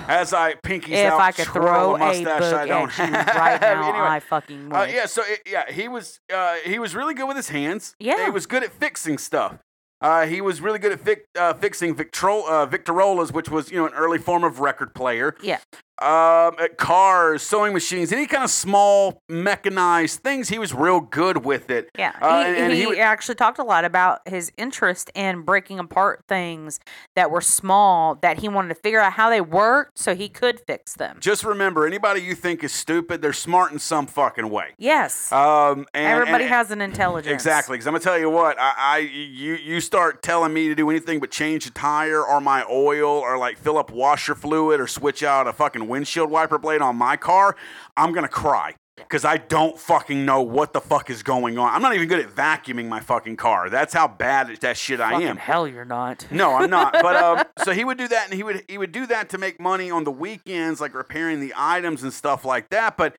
As 0.07 0.33
I 0.33 0.55
pinkies 0.55 0.89
if 0.89 1.11
out, 1.11 1.21
I 1.21 1.31
could 1.31 1.45
throw 1.45 1.95
a 1.95 1.97
mustache 1.99 2.41
I 2.53 2.65
don't 2.65 2.89
have. 2.91 3.27
right 3.35 3.61
now, 3.61 3.89
Anyway, 3.89 4.07
I 4.07 4.19
fucking 4.19 4.69
would. 4.69 4.75
uh, 4.75 4.87
yeah, 4.89 5.05
so 5.05 5.21
it, 5.25 5.41
yeah, 5.49 5.71
he 5.71 5.87
was 5.87 6.19
uh, 6.33 6.55
he 6.65 6.79
was 6.79 6.95
really 6.95 7.13
good 7.13 7.27
with 7.27 7.37
his 7.37 7.49
hands. 7.49 7.95
Yeah. 7.99 8.25
he 8.25 8.31
was 8.31 8.45
good 8.47 8.63
at 8.63 8.71
fixing 8.71 9.17
stuff. 9.17 9.57
Uh, 10.01 10.25
he 10.25 10.41
was 10.41 10.61
really 10.61 10.79
good 10.79 10.91
at 10.93 10.99
fi- 10.99 11.21
uh, 11.39 11.53
fixing 11.53 11.93
Victro- 11.95 12.43
uh, 12.49 12.65
Victrolas, 12.65 13.31
which 13.31 13.49
was 13.49 13.69
you 13.71 13.77
know 13.77 13.85
an 13.85 13.93
early 13.93 14.17
form 14.17 14.43
of 14.43 14.59
record 14.59 14.95
player. 14.95 15.35
Yeah. 15.43 15.59
Um, 16.01 16.55
at 16.59 16.77
cars, 16.77 17.41
sewing 17.43 17.73
machines, 17.73 18.11
any 18.11 18.25
kind 18.27 18.43
of 18.43 18.49
small 18.49 19.21
mechanized 19.29 20.21
things. 20.21 20.49
He 20.49 20.57
was 20.59 20.73
real 20.73 20.99
good 21.01 21.45
with 21.45 21.69
it. 21.69 21.89
Yeah, 21.97 22.13
Uh, 22.21 22.41
he, 22.43 22.47
and- 22.49 22.57
and 22.57 22.73
he, 22.73 22.79
he 22.81 22.87
would- 22.87 22.97
actually 22.97 23.35
talked 23.35 23.59
a 23.59 23.63
lot 23.63 23.85
about 23.85 24.21
his 24.27 24.51
interest 24.57 25.11
in 25.15 25.41
breaking 25.41 25.79
apart 25.79 26.23
things 26.27 26.79
that 27.15 27.29
were 27.31 27.41
small 27.41 28.15
that 28.21 28.39
he 28.39 28.47
wanted 28.49 28.69
to 28.69 28.75
figure 28.75 28.99
out 28.99 29.13
how 29.13 29.29
they 29.29 29.41
worked 29.41 29.97
so 29.99 30.15
he 30.15 30.29
could 30.29 30.59
fix 30.67 30.93
them. 30.95 31.17
Just 31.19 31.43
remember, 31.43 31.85
anybody 31.85 32.21
you 32.21 32.35
think 32.35 32.63
is 32.63 32.71
stupid, 32.71 33.21
they're 33.21 33.33
smart 33.33 33.71
in 33.71 33.79
some 33.79 34.07
fucking 34.07 34.49
way. 34.49 34.67
Yes, 34.77 35.31
Um, 35.31 35.85
and, 35.93 36.07
everybody 36.07 36.43
and- 36.45 36.53
has 36.53 36.71
an 36.71 36.81
intelligence. 36.81 37.31
Exactly, 37.33 37.75
because 37.75 37.87
I'm 37.87 37.93
gonna 37.93 38.03
tell 38.03 38.17
you 38.19 38.29
what, 38.29 38.59
I, 38.59 38.73
I 38.77 38.97
you 38.99 39.55
you 39.55 39.79
start 39.81 40.21
telling 40.21 40.53
me 40.53 40.67
to 40.67 40.75
do 40.75 40.89
anything 40.89 41.19
but 41.19 41.31
change 41.31 41.65
a 41.65 41.71
tire 41.71 42.23
or 42.23 42.39
my 42.41 42.63
oil 42.69 43.09
or 43.09 43.37
like 43.37 43.57
fill 43.57 43.77
up 43.77 43.91
washer 43.91 44.35
fluid 44.35 44.79
or 44.79 44.87
switch 44.87 45.23
out 45.23 45.47
a 45.47 45.53
fucking 45.53 45.87
windshield 45.91 46.31
wiper 46.31 46.57
blade 46.57 46.81
on 46.81 46.95
my 46.95 47.17
car, 47.17 47.55
I'm 47.95 48.11
gonna 48.13 48.27
cry. 48.27 48.75
Because 48.97 49.25
I 49.25 49.37
don't 49.37 49.79
fucking 49.79 50.25
know 50.25 50.41
what 50.43 50.73
the 50.73 50.81
fuck 50.81 51.09
is 51.09 51.23
going 51.23 51.57
on. 51.57 51.73
I'm 51.73 51.81
not 51.81 51.95
even 51.95 52.07
good 52.07 52.19
at 52.19 52.29
vacuuming 52.29 52.87
my 52.87 52.99
fucking 52.99 53.35
car. 53.35 53.67
That's 53.69 53.93
how 53.95 54.07
bad 54.07 54.51
at 54.51 54.61
that 54.61 54.77
shit 54.77 54.99
I 54.99 55.11
Fucking 55.11 55.27
am. 55.27 55.37
hell, 55.37 55.67
you're 55.67 55.85
not. 55.85 56.27
No, 56.29 56.53
I'm 56.55 56.69
not. 56.69 56.93
But 57.01 57.15
um, 57.15 57.43
so 57.63 57.71
he 57.71 57.83
would 57.83 57.97
do 57.97 58.07
that, 58.09 58.25
and 58.25 58.33
he 58.35 58.43
would 58.43 58.63
he 58.67 58.77
would 58.77 58.91
do 58.91 59.07
that 59.07 59.29
to 59.29 59.37
make 59.39 59.59
money 59.59 59.89
on 59.89 60.03
the 60.03 60.11
weekends, 60.11 60.79
like 60.79 60.93
repairing 60.93 61.39
the 61.39 61.53
items 61.57 62.03
and 62.03 62.13
stuff 62.13 62.45
like 62.45 62.69
that. 62.69 62.95
But 62.95 63.15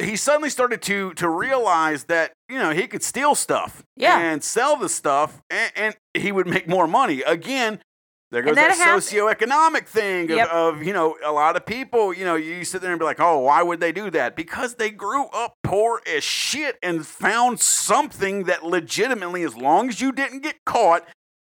he 0.00 0.16
suddenly 0.16 0.50
started 0.50 0.82
to 0.82 1.12
to 1.14 1.28
realize 1.28 2.04
that 2.04 2.32
you 2.48 2.58
know 2.58 2.70
he 2.70 2.88
could 2.88 3.04
steal 3.04 3.34
stuff, 3.36 3.84
Yeah. 3.96 4.18
and 4.18 4.42
sell 4.42 4.74
the 4.76 4.88
stuff, 4.88 5.42
and, 5.48 5.70
and 5.76 5.96
he 6.14 6.32
would 6.32 6.46
make 6.48 6.66
more 6.66 6.88
money. 6.88 7.22
Again, 7.22 7.80
there 8.30 8.42
goes 8.42 8.54
that 8.54 8.76
that, 8.78 8.98
socioeconomic 8.98 9.86
thing 9.86 10.30
of, 10.30 10.36
Yep. 10.36 10.48
of 10.50 10.82
you 10.82 10.92
know 10.92 11.16
a 11.24 11.32
lot 11.32 11.56
of 11.56 11.66
people. 11.66 12.14
You 12.14 12.24
know, 12.24 12.36
you 12.36 12.64
sit 12.64 12.80
there 12.80 12.90
and 12.92 12.98
be 12.98 13.04
like, 13.04 13.20
oh, 13.20 13.38
why 13.40 13.62
would 13.62 13.80
they 13.80 13.92
do 13.92 14.10
that? 14.10 14.36
Because 14.36 14.74
they 14.76 14.90
grew 14.90 15.26
up 15.26 15.54
poor 15.64 16.00
as 16.06 16.22
shit 16.24 16.78
and 16.82 17.06
found 17.06 17.60
something 17.60 18.44
that 18.44 18.64
legitimately, 18.64 19.42
as 19.42 19.56
long 19.56 19.88
as 19.88 20.00
you 20.00 20.12
didn't 20.12 20.40
get 20.40 20.56
caught, 20.64 21.04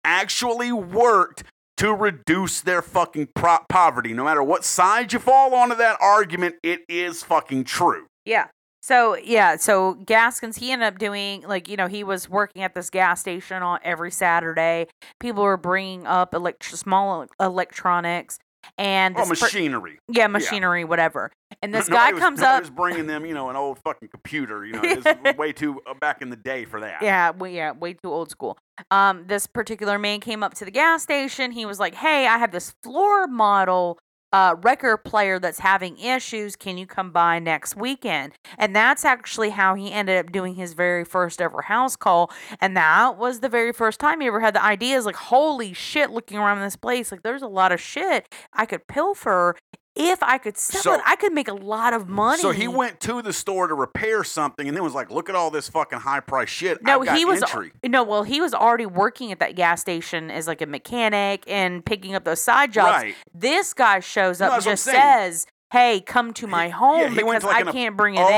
actually 0.05 0.73
worked 0.73 1.43
to 1.77 1.95
reduce 1.95 2.61
their 2.61 2.83
fucking 2.83 3.29
pro- 3.35 3.59
poverty. 3.69 4.13
No 4.13 4.25
matter 4.25 4.43
what 4.43 4.65
side 4.65 5.13
you 5.13 5.19
fall 5.19 5.55
onto 5.55 5.75
that 5.77 5.97
argument, 6.01 6.57
it 6.63 6.81
is 6.89 7.23
fucking 7.23 7.65
true. 7.65 8.07
Yeah. 8.25 8.49
So 8.83 9.17
yeah, 9.17 9.57
so 9.57 9.95
Gaskins 9.95 10.57
he 10.57 10.73
ended 10.73 10.89
up 10.89 10.99
doing 10.99 11.43
like 11.43 11.69
you 11.69 11.77
know 11.77 11.87
he 11.87 12.03
was 12.03 12.29
working 12.29 12.63
at 12.63 12.75
this 12.75 12.89
gas 12.91 13.21
station 13.21 13.63
on 13.63 13.79
every 13.83 14.11
Saturday. 14.11 14.87
People 15.21 15.43
were 15.43 15.57
bringing 15.59 16.07
up 16.07 16.35
elect- 16.35 16.65
small 16.65 17.27
electronics 17.39 18.39
and 18.79 19.17
Oh, 19.19 19.27
machinery. 19.27 19.99
yeah 20.09 20.27
machinery 20.27 20.85
whatever. 20.85 21.31
And 21.63 21.75
this 21.75 21.89
Nobody 21.89 22.09
guy 22.09 22.13
was- 22.13 22.21
comes 22.21 22.41
up 22.41 22.61
was 22.61 22.71
bringing 22.71 23.07
them, 23.07 23.27
you 23.27 23.35
know, 23.35 23.51
an 23.51 23.57
old 23.57 23.79
fucking 23.85 24.09
computer. 24.09 24.65
You 24.65 24.73
know, 24.75 24.81
it 24.83 25.05
was 25.25 25.37
way 25.37 25.53
too 25.53 25.81
uh, 25.87 25.95
back 25.95 26.23
in 26.23 26.31
the 26.31 26.37
day 26.37 26.65
for 26.65 26.81
that. 26.81 27.03
Yeah, 27.03 27.31
well, 27.31 27.51
yeah, 27.51 27.73
way 27.73 27.95
too 27.95 28.11
old 28.11 28.31
school. 28.31 28.57
Um, 28.91 29.25
this 29.27 29.47
particular 29.47 29.99
man 29.99 30.21
came 30.21 30.43
up 30.43 30.55
to 30.55 30.65
the 30.65 30.71
gas 30.71 31.03
station. 31.03 31.53
He 31.53 31.67
was 31.67 31.79
like, 31.79 31.95
"Hey, 31.95 32.27
I 32.27 32.39
have 32.39 32.51
this 32.53 32.73
floor 32.83 33.27
model 33.27 33.99
uh, 34.33 34.55
record 34.63 34.99
player 34.99 35.39
that's 35.39 35.61
having 35.61 35.99
issues. 35.99 36.57
Can 36.57 36.79
you 36.79 36.87
come 36.87 37.11
by 37.11 37.39
next 37.39 37.77
weekend?" 37.77 38.33
And 38.59 38.75
that's 38.75 39.05
actually 39.05 39.51
how 39.51 39.75
he 39.75 39.93
ended 39.93 40.25
up 40.25 40.33
doing 40.33 40.55
his 40.55 40.75
very 40.75 41.05
first 41.05 41.41
ever 41.41 41.63
house 41.63 41.97
call. 41.97 42.31
And 42.61 42.77
that 42.77 43.17
was 43.19 43.41
the 43.41 43.49
very 43.49 43.73
first 43.73 44.01
time 44.01 44.21
he 44.21 44.27
ever 44.29 44.41
had 44.41 44.55
the 44.55 44.65
ideas 44.65 45.07
like, 45.07 45.17
holy 45.17 45.73
shit! 45.73 46.11
Looking 46.11 46.39
around 46.39 46.61
this 46.61 46.77
place, 46.77 47.11
like, 47.13 47.23
there's 47.23 47.43
a 47.43 47.49
lot 47.49 47.73
of 47.73 47.81
shit 47.81 48.33
I 48.53 48.67
could 48.67 48.87
pilfer. 48.87 49.57
If 49.97 50.23
I 50.23 50.39
could 50.39 50.57
sell 50.57 50.83
So- 50.83 50.95
it, 50.95 51.01
I 51.05 51.17
could 51.17 51.33
make 51.33 51.49
a 51.49 51.53
lot 51.55 51.93
of 51.93 52.09
money. 52.09 52.41
So 52.41 52.53
he 52.53 52.69
went 52.69 53.01
to 53.01 53.23
the 53.23 53.33
store 53.33 53.67
to 53.67 53.75
repair 53.75 54.23
something, 54.23 54.69
and 54.69 54.77
then 54.77 54.85
was 54.85 54.95
like, 54.95 55.11
"Look 55.11 55.29
at 55.29 55.35
all 55.35 55.51
this 55.51 55.69
fucking 55.69 55.99
high 56.01 56.21
price 56.21 56.49
shit." 56.49 56.83
No, 56.83 57.01
he 57.03 57.25
was 57.25 57.43
entry. 57.43 57.73
no. 57.85 58.03
Well, 58.05 58.23
he 58.23 58.41
was 58.41 58.55
already 58.55 58.87
working 58.87 59.33
at 59.33 59.41
that 59.41 59.57
gas 59.57 59.81
station 59.81 60.31
as 60.31 60.47
like 60.47 60.63
a 60.63 60.67
mechanic 60.67 61.43
and 61.49 61.85
picking 61.85 62.15
up 62.15 62.25
those 62.25 62.41
side 62.41 62.73
jobs. 62.73 63.03
Right. 63.03 63.17
This 63.35 63.75
guy 63.75 63.99
shows 64.01 64.39
No, 64.41 64.47
up 64.47 64.53
and 64.53 64.61
what 64.61 64.67
I'm 64.69 64.73
just 64.73 64.85
says, 64.85 65.47
"Hey, 65.71 66.01
come 66.01 66.33
to 66.35 66.47
my 66.47 66.69
home 66.69 67.01
yeah, 67.01 67.09
he 67.11 67.23
went 67.25 67.41
because 67.41 67.43
to 67.43 67.47
like 67.49 67.67
I 67.67 67.69
an 67.69 67.73
can't 67.73 67.97
bring 67.97 68.15
it 68.17 68.21
oh, 68.21 68.29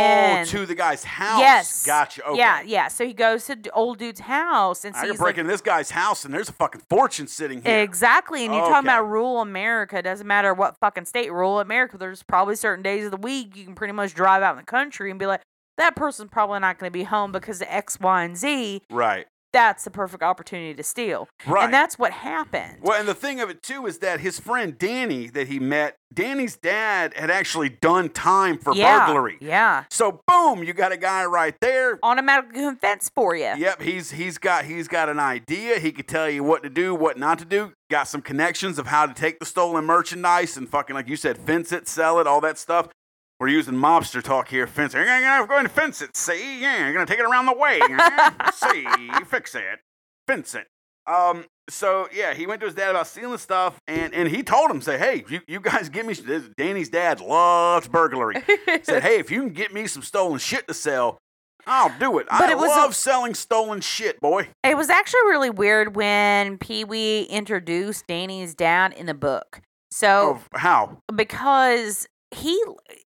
in." 0.40 0.46
to 0.46 0.66
the 0.66 0.74
guy's 0.74 1.04
house. 1.04 1.40
Yes. 1.40 1.86
Gotcha. 1.86 2.24
Okay. 2.26 2.38
Yeah, 2.38 2.62
yeah. 2.62 2.88
So 2.88 3.06
he 3.06 3.12
goes 3.12 3.46
to 3.46 3.56
d- 3.56 3.70
old 3.74 3.98
dude's 3.98 4.20
house 4.20 4.84
and 4.84 4.94
I 4.94 5.00
can 5.00 5.10
sees 5.10 5.18
break 5.18 5.36
like, 5.36 5.38
into 5.38 5.50
this 5.50 5.60
guy's 5.60 5.90
house, 5.90 6.24
and 6.24 6.32
there's 6.32 6.48
a 6.48 6.52
fucking 6.52 6.82
fortune 6.88 7.26
sitting 7.26 7.62
here. 7.62 7.80
Exactly. 7.80 8.44
And 8.44 8.54
you're 8.54 8.62
talking 8.62 8.88
Okay. 8.88 8.96
about 8.96 9.08
rural 9.08 9.40
America. 9.40 10.02
Doesn't 10.02 10.26
matter 10.26 10.54
what 10.54 10.76
fucking 10.78 11.06
state, 11.06 11.32
rural 11.32 11.60
America, 11.60 11.96
there's 11.98 12.22
probably 12.22 12.56
certain 12.56 12.82
days 12.82 13.04
of 13.04 13.10
the 13.10 13.16
week 13.16 13.56
you 13.56 13.64
can 13.64 13.74
pretty 13.74 13.92
much 13.92 14.14
drive 14.14 14.42
out 14.42 14.52
in 14.52 14.58
the 14.58 14.62
country 14.64 15.10
and 15.10 15.18
be 15.18 15.26
like, 15.26 15.40
that 15.78 15.96
person's 15.96 16.30
probably 16.30 16.60
not 16.60 16.78
going 16.78 16.90
to 16.90 16.92
be 16.92 17.04
home 17.04 17.32
because 17.32 17.62
of 17.62 17.66
X, 17.70 17.98
Y, 17.98 18.24
and 18.24 18.36
Z. 18.36 18.82
Right. 18.90 19.26
That's 19.52 19.84
the 19.84 19.90
perfect 19.90 20.22
opportunity 20.22 20.74
to 20.74 20.82
steal. 20.82 21.28
Right. 21.46 21.64
And 21.64 21.74
that's 21.74 21.98
what 21.98 22.12
happened. 22.12 22.78
Well, 22.80 22.98
and 22.98 23.06
the 23.06 23.14
thing 23.14 23.40
of 23.40 23.50
it 23.50 23.62
too 23.62 23.86
is 23.86 23.98
that 23.98 24.20
his 24.20 24.40
friend 24.40 24.78
Danny 24.78 25.28
that 25.28 25.48
he 25.48 25.58
met, 25.58 25.96
Danny's 26.12 26.56
dad 26.56 27.12
had 27.14 27.30
actually 27.30 27.68
done 27.68 28.08
time 28.08 28.58
for 28.58 28.74
yeah. 28.74 29.06
burglary. 29.06 29.38
Yeah. 29.40 29.84
So 29.90 30.20
boom, 30.26 30.64
you 30.64 30.72
got 30.72 30.92
a 30.92 30.96
guy 30.96 31.24
right 31.24 31.54
there. 31.60 31.98
Automatic 32.02 32.52
confess 32.52 33.10
for 33.14 33.36
you. 33.36 33.52
Yep, 33.56 33.82
he's 33.82 34.10
he's 34.10 34.38
got 34.38 34.64
he's 34.64 34.88
got 34.88 35.08
an 35.08 35.18
idea. 35.18 35.78
He 35.78 35.92
could 35.92 36.08
tell 36.08 36.30
you 36.30 36.42
what 36.42 36.62
to 36.62 36.70
do, 36.70 36.94
what 36.94 37.18
not 37.18 37.38
to 37.40 37.44
do. 37.44 37.72
Got 37.90 38.08
some 38.08 38.22
connections 38.22 38.78
of 38.78 38.86
how 38.86 39.06
to 39.06 39.12
take 39.12 39.38
the 39.38 39.46
stolen 39.46 39.84
merchandise 39.84 40.56
and 40.56 40.68
fucking 40.68 40.94
like 40.94 41.08
you 41.08 41.16
said, 41.16 41.36
fence 41.38 41.72
it, 41.72 41.88
sell 41.88 42.18
it, 42.20 42.26
all 42.26 42.40
that 42.40 42.58
stuff. 42.58 42.88
We're 43.42 43.48
using 43.48 43.74
mobster 43.74 44.22
talk 44.22 44.46
here. 44.46 44.68
Fence 44.68 44.94
it. 44.94 44.98
Yeah, 44.98 45.18
yeah, 45.18 45.40
we're 45.40 45.48
going 45.48 45.64
to 45.64 45.68
fence 45.68 46.00
it. 46.00 46.16
See, 46.16 46.60
yeah, 46.60 46.84
you're 46.84 46.92
gonna 46.92 47.06
take 47.06 47.18
it 47.18 47.24
around 47.24 47.46
the 47.46 47.52
way. 47.54 47.80
See, 48.54 48.86
fix 49.26 49.56
it, 49.56 49.80
fence 50.28 50.54
it. 50.54 50.68
Um. 51.08 51.46
So 51.68 52.06
yeah, 52.14 52.34
he 52.34 52.46
went 52.46 52.60
to 52.60 52.66
his 52.66 52.76
dad 52.76 52.90
about 52.90 53.08
stealing 53.08 53.38
stuff, 53.38 53.80
and 53.88 54.14
and 54.14 54.28
he 54.28 54.44
told 54.44 54.70
him, 54.70 54.80
say, 54.80 54.96
hey, 54.96 55.24
you, 55.28 55.40
you 55.48 55.58
guys 55.58 55.88
get 55.88 56.06
me. 56.06 56.14
this- 56.14 56.48
Danny's 56.56 56.88
dad 56.88 57.20
loves 57.20 57.88
burglary. 57.88 58.36
Said, 58.84 59.02
hey, 59.02 59.18
if 59.18 59.28
you 59.32 59.40
can 59.40 59.52
get 59.52 59.74
me 59.74 59.88
some 59.88 60.02
stolen 60.04 60.38
shit 60.38 60.68
to 60.68 60.74
sell, 60.74 61.18
I'll 61.66 61.92
do 61.98 62.18
it. 62.18 62.28
But 62.30 62.42
I 62.48 62.52
it 62.52 62.58
was 62.58 62.66
a- 62.70 62.80
love 62.80 62.94
selling 62.94 63.34
stolen 63.34 63.80
shit, 63.80 64.20
boy. 64.20 64.50
It 64.62 64.76
was 64.76 64.88
actually 64.88 65.22
really 65.22 65.50
weird 65.50 65.96
when 65.96 66.58
Pee 66.58 66.84
Wee 66.84 67.22
introduced 67.24 68.06
Danny's 68.06 68.54
dad 68.54 68.92
in 68.92 69.06
the 69.06 69.14
book. 69.14 69.62
So, 69.90 70.38
Oh, 70.54 70.58
how? 70.58 70.98
because 71.12 72.06
he 72.30 72.62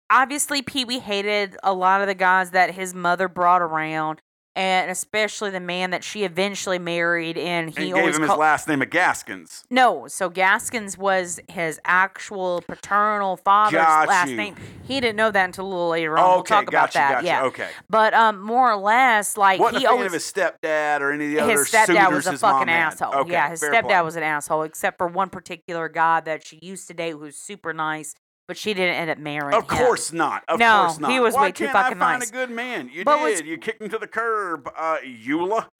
obviously 0.09 0.61
Pee 0.61 0.85
Wee 0.85 0.99
hated 0.99 1.57
a 1.63 1.73
lot 1.73 2.01
of 2.01 2.07
the 2.07 2.15
guys 2.15 2.51
that 2.51 2.71
his 2.71 2.93
mother 2.93 3.27
brought 3.27 3.61
around, 3.61 4.21
and 4.55 4.89
especially 4.89 5.51
the 5.51 5.59
man 5.59 5.91
that 5.91 6.03
she 6.03 6.23
eventually 6.23 6.79
married. 6.79 7.37
And 7.37 7.67
And 7.69 7.77
he 7.77 7.85
gave 7.91 7.95
always 7.97 8.15
him 8.15 8.23
his 8.23 8.31
last 8.31 8.67
name 8.67 8.81
of 8.81 8.89
Gaskins. 8.89 9.63
no. 9.69 10.07
So 10.07 10.29
Gaskins 10.29 10.97
was 10.97 11.39
his 11.47 11.79
actual 11.85 12.63
paternal 12.67 13.37
father's 13.37 13.73
Got 13.81 14.07
last 14.07 14.29
you. 14.29 14.35
name. 14.35 14.55
He 14.87 14.99
didn't 14.99 15.15
know 15.17 15.29
that 15.29 15.45
until 15.45 15.65
a 15.65 15.69
little 15.69 15.89
later 15.89 16.17
on. 16.17 16.27
we'll 16.27 16.39
okay, 16.39 16.55
talk 16.55 16.67
about 16.67 16.91
gotcha, 16.91 16.97
that. 16.97 17.23
Yeah. 17.23 17.43
Okay. 17.43 17.67
But 17.87 18.15
um, 18.15 18.41
more 18.41 18.71
or 18.71 18.77
less, 18.77 19.37
like 19.37 19.59
Wasn't 19.59 19.77
he 19.79 19.85
a 19.85 19.89
fan 19.89 19.93
always 19.97 20.07
of 20.07 20.13
his 20.13 20.23
stepdad 20.23 21.01
or 21.01 21.11
any 21.11 21.25
of 21.25 21.31
the 21.31 21.39
other 21.41 21.51
his 21.59 21.69
stepdad 21.69 22.11
was 22.11 22.25
a 22.25 22.35
fucking 22.37 22.67
asshole. 22.69 23.13
Okay, 23.13 23.31
yeah, 23.33 23.49
his 23.51 23.61
stepdad 23.61 23.83
play. 23.89 24.01
was 24.01 24.15
an 24.15 24.23
asshole, 24.23 24.63
except 24.63 24.97
for 24.97 25.05
one 25.07 25.29
particular 25.29 25.87
guy 25.87 26.19
that 26.21 26.43
she 26.47 26.57
used 26.63 26.87
to 26.87 26.95
date 26.95 27.11
who 27.11 27.19
was 27.19 27.37
super 27.37 27.73
nice, 27.73 28.15
but 28.47 28.57
she 28.57 28.73
didn't 28.73 28.95
end 28.95 29.09
up 29.09 29.17
marrying 29.17 29.53
Of 29.53 29.69
him. 29.69 29.77
course 29.77 30.11
not. 30.13 30.43
Of 30.47 30.59
No, 30.59 30.85
course 30.85 30.99
not. 30.99 31.11
he 31.11 31.19
was 31.19 31.35
Why 31.35 31.41
way 31.43 31.51
too 31.51 31.67
fucking 31.67 31.97
I 31.97 31.99
find 31.99 32.19
nice. 32.19 32.29
a 32.29 32.33
good 32.33 32.49
man? 32.49 32.89
You 32.93 33.03
But 33.03 33.17
did. 33.17 33.21
what's- 33.21 33.41
You 33.43 33.57
kicked 33.57 33.81
him 33.81 33.89
to 33.89 33.97
the 33.97 34.07
curb, 34.07 34.69
uh, 34.75 34.97
Eula. 35.05 35.67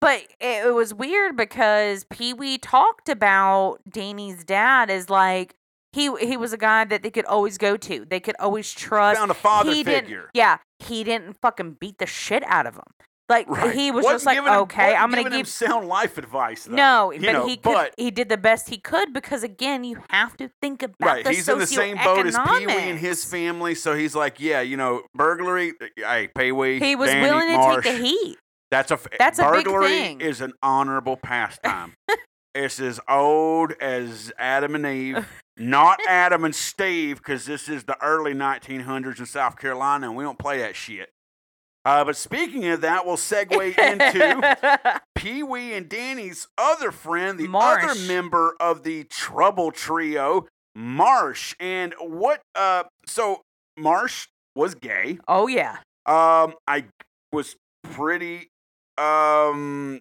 but 0.00 0.20
it, 0.40 0.66
it 0.66 0.74
was 0.74 0.92
weird 0.94 1.36
because 1.36 2.04
Pee 2.10 2.32
Wee 2.32 2.58
talked 2.58 3.08
about 3.08 3.78
Danny's 3.88 4.44
dad 4.44 4.90
as 4.90 5.08
like 5.10 5.54
he 5.92 6.14
he 6.20 6.36
was 6.36 6.52
a 6.52 6.58
guy 6.58 6.84
that 6.84 7.02
they 7.02 7.10
could 7.10 7.24
always 7.26 7.56
go 7.58 7.76
to. 7.76 8.04
They 8.04 8.20
could 8.20 8.36
always 8.38 8.72
trust. 8.72 9.18
Found 9.18 9.30
a 9.30 9.34
father 9.34 9.72
he 9.72 9.82
figure. 9.84 10.02
Didn't, 10.22 10.30
yeah, 10.34 10.58
he 10.78 11.04
didn't 11.04 11.38
fucking 11.40 11.76
beat 11.80 11.98
the 11.98 12.06
shit 12.06 12.42
out 12.46 12.66
of 12.66 12.74
him. 12.74 12.82
Like 13.28 13.48
Right. 13.48 13.74
he 13.74 13.90
was 13.90 14.04
Wasn't 14.04 14.14
just 14.20 14.26
like, 14.26 14.38
him- 14.38 14.46
okay, 14.62 14.94
I'm 14.94 15.10
gonna 15.10 15.28
give 15.28 15.48
sound 15.64 15.88
life 15.88 16.16
advice. 16.16 16.64
Though. 16.64 16.76
No, 16.76 17.12
but 17.12 17.32
know, 17.32 17.46
he 17.46 17.56
could. 17.56 17.64
but 17.72 17.94
he 17.98 18.10
did 18.12 18.28
the 18.28 18.36
best 18.36 18.68
he 18.68 18.78
could 18.78 19.12
because 19.12 19.42
again, 19.42 19.82
you 19.82 20.02
have 20.10 20.36
to 20.36 20.48
think 20.62 20.82
about 20.84 20.96
right, 21.00 21.24
the 21.24 21.32
he's 21.32 21.48
in 21.48 21.58
the 21.58 21.66
same 21.66 21.96
boat 21.96 22.24
as 22.26 22.36
Pee 22.38 22.66
Wee 22.66 22.72
and 22.72 22.98
his 23.00 23.24
family, 23.24 23.74
so 23.74 23.96
he's 23.96 24.14
like, 24.14 24.38
yeah, 24.38 24.60
you 24.60 24.76
know, 24.76 25.02
burglary. 25.14 25.72
Uh, 25.80 25.86
hey, 25.96 26.28
Pee 26.38 26.52
Wee. 26.52 26.78
He 26.78 26.94
was 26.94 27.10
Danny, 27.10 27.28
willing 27.28 27.48
to 27.48 27.56
Marsh, 27.56 27.84
take 27.84 27.96
the 27.96 28.04
heat. 28.04 28.38
That's 28.70 28.90
a 28.92 28.98
That's 29.18 29.38
a 29.40 29.50
big 29.50 29.64
burglary 29.64 29.88
thing. 29.88 30.20
is 30.20 30.40
an 30.40 30.52
honorable 30.62 31.16
pastime. 31.16 31.94
it's 32.54 32.78
as 32.78 33.00
old 33.08 33.72
as 33.80 34.32
Adam 34.38 34.74
and 34.76 34.86
Eve, 34.86 35.26
not 35.56 35.98
Adam 36.08 36.44
and 36.44 36.54
Steve, 36.54 37.18
because 37.18 37.44
this 37.46 37.68
is 37.68 37.84
the 37.84 38.00
early 38.02 38.34
1900s 38.34 39.18
in 39.18 39.26
South 39.26 39.58
Carolina, 39.58 40.06
and 40.08 40.16
we 40.16 40.22
don't 40.22 40.38
play 40.38 40.58
that 40.58 40.76
shit. 40.76 41.10
Uh, 41.86 42.04
but 42.04 42.16
speaking 42.16 42.66
of 42.66 42.80
that, 42.80 43.06
we'll 43.06 43.16
segue 43.16 43.78
into 43.78 45.00
Pee 45.14 45.44
Wee 45.44 45.72
and 45.72 45.88
Danny's 45.88 46.48
other 46.58 46.90
friend, 46.90 47.38
the 47.38 47.48
other 47.56 47.94
member 48.08 48.56
of 48.58 48.82
the 48.82 49.04
Trouble 49.04 49.70
Trio, 49.70 50.48
Marsh. 50.74 51.54
And 51.60 51.94
what? 52.00 52.40
Uh, 52.56 52.82
so 53.06 53.42
Marsh 53.78 54.26
was 54.56 54.74
gay. 54.74 55.20
Oh 55.28 55.46
yeah. 55.46 55.76
Um, 56.06 56.54
I 56.66 56.86
was 57.32 57.54
pretty. 57.84 58.48
Um, 58.98 60.00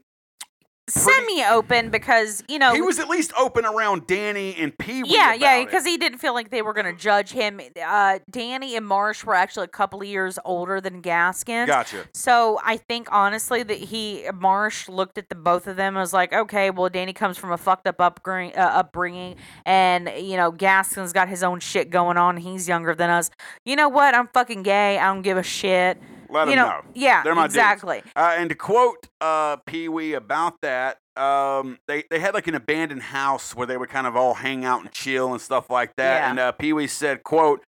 Semi-open 0.87 1.89
because 1.89 2.43
you 2.47 2.59
know 2.59 2.73
he 2.75 2.81
was 2.81 2.99
at 2.99 3.09
least 3.09 3.33
open 3.37 3.65
around 3.65 4.05
Danny 4.05 4.55
and 4.55 4.77
Pee 4.77 5.01
Wee. 5.01 5.13
Yeah, 5.13 5.33
yeah, 5.33 5.63
because 5.63 5.83
he 5.83 5.97
didn't 5.97 6.19
feel 6.19 6.35
like 6.35 6.51
they 6.51 6.61
were 6.61 6.73
going 6.73 6.85
to 6.85 6.93
judge 6.93 7.31
him. 7.31 7.59
Uh, 7.83 8.19
Danny 8.29 8.75
and 8.75 8.85
Marsh 8.85 9.23
were 9.23 9.33
actually 9.33 9.63
a 9.63 9.69
couple 9.69 10.01
of 10.01 10.07
years 10.07 10.37
older 10.45 10.79
than 10.79 11.01
Gaskins. 11.01 11.65
Gotcha. 11.65 12.07
So 12.13 12.59
I 12.63 12.77
think 12.77 13.07
honestly 13.11 13.63
that 13.63 13.79
he 13.79 14.25
Marsh 14.33 14.87
looked 14.87 15.17
at 15.17 15.29
the 15.29 15.35
both 15.35 15.65
of 15.65 15.75
them 15.75 15.95
and 15.95 16.01
was 16.01 16.13
like, 16.13 16.33
okay, 16.33 16.69
well 16.69 16.89
Danny 16.89 17.13
comes 17.13 17.37
from 17.37 17.51
a 17.51 17.57
fucked 17.57 17.87
up 17.87 17.99
upbringing, 17.99 18.55
uh, 18.55 18.61
upbringing, 18.61 19.37
and 19.65 20.11
you 20.17 20.37
know 20.37 20.51
Gaskins 20.51 21.13
got 21.13 21.29
his 21.29 21.41
own 21.41 21.59
shit 21.59 21.89
going 21.89 22.17
on. 22.17 22.37
He's 22.37 22.67
younger 22.67 22.93
than 22.93 23.09
us. 23.09 23.31
You 23.63 23.75
know 23.75 23.89
what? 23.89 24.13
I'm 24.13 24.27
fucking 24.27 24.61
gay. 24.61 24.99
I 24.99 25.11
don't 25.11 25.23
give 25.23 25.37
a 25.37 25.43
shit. 25.43 25.97
Let 26.29 26.47
him 26.47 26.55
know, 26.55 26.67
know. 26.67 26.81
yeah, 26.93 27.23
They're 27.23 27.35
my 27.35 27.45
exactly. 27.45 28.01
Uh, 28.15 28.35
and 28.37 28.49
to 28.49 28.55
quote 28.55 29.07
uh, 29.21 29.57
Pee 29.65 29.87
Wee 29.89 30.13
about 30.13 30.55
that, 30.61 30.97
um, 31.15 31.77
they, 31.87 32.03
they 32.09 32.19
had 32.19 32.33
like 32.33 32.47
an 32.47 32.55
abandoned 32.55 33.01
house 33.03 33.55
where 33.55 33.65
they 33.67 33.77
would 33.77 33.89
kind 33.89 34.05
of 34.07 34.15
all 34.15 34.33
hang 34.33 34.65
out 34.65 34.81
and 34.81 34.91
chill 34.91 35.31
and 35.31 35.41
stuff 35.41 35.69
like 35.69 35.95
that. 35.97 36.19
Yeah. 36.21 36.29
And 36.29 36.39
uh, 36.39 36.51
Pee 36.53 36.73
Wee 36.73 36.87
said, 36.87 37.23
quote, 37.23 37.63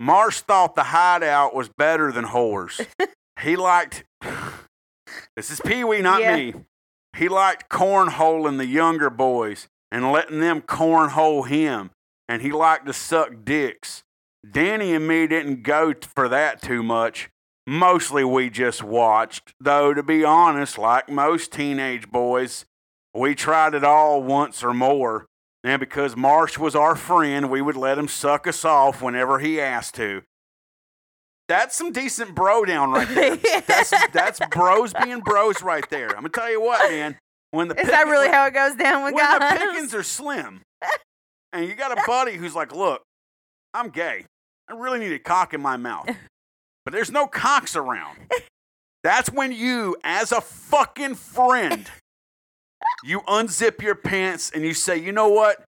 Marsh 0.00 0.40
thought 0.40 0.74
the 0.74 0.84
hideout 0.84 1.54
was 1.54 1.68
better 1.68 2.10
than 2.10 2.24
whores. 2.26 2.84
he 3.40 3.56
liked, 3.56 4.04
this 5.36 5.50
is 5.50 5.60
Pee 5.60 5.84
Wee, 5.84 6.00
not 6.00 6.20
Yeah. 6.20 6.36
me. 6.36 6.54
He 7.16 7.28
liked 7.28 7.68
cornholing 7.70 8.56
the 8.58 8.66
younger 8.66 9.10
boys 9.10 9.68
and 9.90 10.10
letting 10.10 10.40
them 10.40 10.62
cornhole 10.62 11.46
him. 11.46 11.90
And 12.28 12.40
he 12.40 12.50
liked 12.52 12.86
to 12.86 12.92
suck 12.94 13.44
dicks. 13.44 14.02
Danny 14.50 14.94
and 14.94 15.06
me 15.06 15.26
didn't 15.26 15.62
go 15.62 15.92
for 16.14 16.28
that 16.28 16.62
too 16.62 16.82
much. 16.82 17.28
Mostly 17.66 18.24
we 18.24 18.50
just 18.50 18.82
watched. 18.82 19.54
Though, 19.60 19.94
to 19.94 20.02
be 20.02 20.24
honest, 20.24 20.78
like 20.78 21.08
most 21.08 21.52
teenage 21.52 22.10
boys, 22.10 22.64
we 23.14 23.34
tried 23.34 23.74
it 23.74 23.84
all 23.84 24.22
once 24.22 24.64
or 24.64 24.74
more. 24.74 25.26
And 25.64 25.78
because 25.78 26.16
Marsh 26.16 26.58
was 26.58 26.74
our 26.74 26.96
friend, 26.96 27.48
we 27.48 27.62
would 27.62 27.76
let 27.76 27.96
him 27.98 28.08
suck 28.08 28.48
us 28.48 28.64
off 28.64 29.00
whenever 29.00 29.38
he 29.38 29.60
asked 29.60 29.94
to. 29.94 30.22
That's 31.48 31.76
some 31.76 31.92
decent 31.92 32.34
bro 32.34 32.64
down 32.64 32.90
right 32.92 33.08
there. 33.08 33.36
That's 33.66 33.92
that's 34.12 34.40
bros 34.50 34.92
being 35.04 35.20
bros 35.20 35.62
right 35.62 35.88
there. 35.90 36.08
I'm 36.08 36.16
gonna 36.16 36.28
tell 36.30 36.50
you 36.50 36.60
what, 36.62 36.90
man. 36.90 37.16
When 37.50 37.68
the 37.68 37.78
Is 37.78 37.88
that 37.88 38.06
really 38.06 38.26
when- 38.28 38.32
how 38.34 38.46
it 38.46 38.54
goes 38.54 38.74
down 38.74 39.04
with 39.04 39.14
when 39.14 39.30
the 39.32 39.38
guys? 39.38 39.58
pickings 39.58 39.94
are 39.94 40.02
slim, 40.02 40.62
and 41.52 41.66
you 41.68 41.74
got 41.74 41.92
a 41.96 42.02
buddy 42.06 42.36
who's 42.36 42.54
like, 42.54 42.72
"Look, 42.74 43.02
I'm 43.74 43.90
gay. 43.90 44.24
I 44.70 44.72
really 44.74 44.98
need 45.00 45.12
a 45.12 45.18
cock 45.18 45.52
in 45.52 45.60
my 45.60 45.76
mouth, 45.76 46.08
but 46.84 46.92
there's 46.92 47.10
no 47.10 47.26
cocks 47.26 47.76
around." 47.76 48.18
That's 49.04 49.30
when 49.30 49.50
you, 49.52 49.96
as 50.04 50.30
a 50.30 50.40
fucking 50.40 51.16
friend, 51.16 51.90
you 53.02 53.20
unzip 53.22 53.82
your 53.82 53.96
pants 53.96 54.50
and 54.54 54.62
you 54.64 54.74
say, 54.74 54.96
"You 54.96 55.10
know 55.12 55.28
what, 55.28 55.64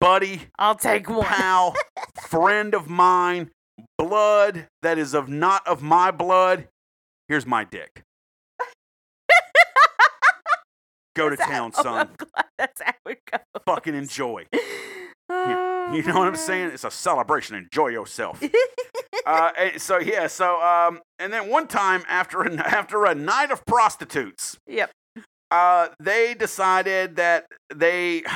buddy, 0.00 0.48
I'll 0.58 0.74
take 0.74 1.08
one. 1.08 1.24
pal, 1.24 1.74
friend 2.22 2.74
of 2.74 2.88
mine, 2.88 3.50
blood 3.98 4.68
that 4.80 4.96
is 4.98 5.12
of 5.14 5.28
not 5.28 5.66
of 5.66 5.82
my 5.82 6.10
blood. 6.10 6.68
Here's 7.28 7.44
my 7.46 7.64
dick. 7.64 8.02
Go 11.14 11.28
to 11.28 11.36
town, 11.36 11.72
Oh, 11.76 11.82
son." 11.82 12.08
That's 12.58 12.80
how 12.80 12.94
it 13.06 13.18
goes. 13.30 13.40
fucking 13.66 13.94
enjoy. 13.94 14.46
Oh, 15.34 15.92
You 15.94 16.02
know 16.04 16.18
what 16.18 16.28
I'm 16.28 16.36
saying? 16.36 16.70
It's 16.72 16.84
a 16.84 16.90
celebration. 16.90 17.56
Enjoy 17.56 17.88
yourself. 17.88 18.42
uh, 19.26 19.50
so 19.78 19.98
yeah, 19.98 20.26
so 20.26 20.60
um, 20.62 21.00
and 21.18 21.32
then 21.32 21.48
one 21.48 21.66
time 21.66 22.02
after 22.08 22.42
a, 22.42 22.54
after 22.66 23.04
a 23.04 23.14
night 23.14 23.50
of 23.50 23.64
prostitutes, 23.66 24.56
Yep. 24.66 24.90
uh, 25.50 25.88
they 26.00 26.34
decided 26.34 27.16
that 27.16 27.46
they. 27.74 28.22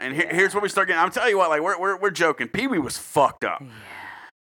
And 0.00 0.16
here, 0.16 0.28
here's 0.32 0.52
where 0.52 0.60
we 0.60 0.68
start 0.68 0.88
getting. 0.88 1.00
I'm 1.00 1.12
telling 1.12 1.30
you 1.30 1.38
what, 1.38 1.48
like 1.50 1.60
we're 1.62 1.78
we're, 1.78 1.96
we're 1.96 2.10
joking. 2.10 2.48
Pee 2.48 2.66
Wee 2.66 2.80
was 2.80 2.98
fucked 2.98 3.44
up. 3.44 3.62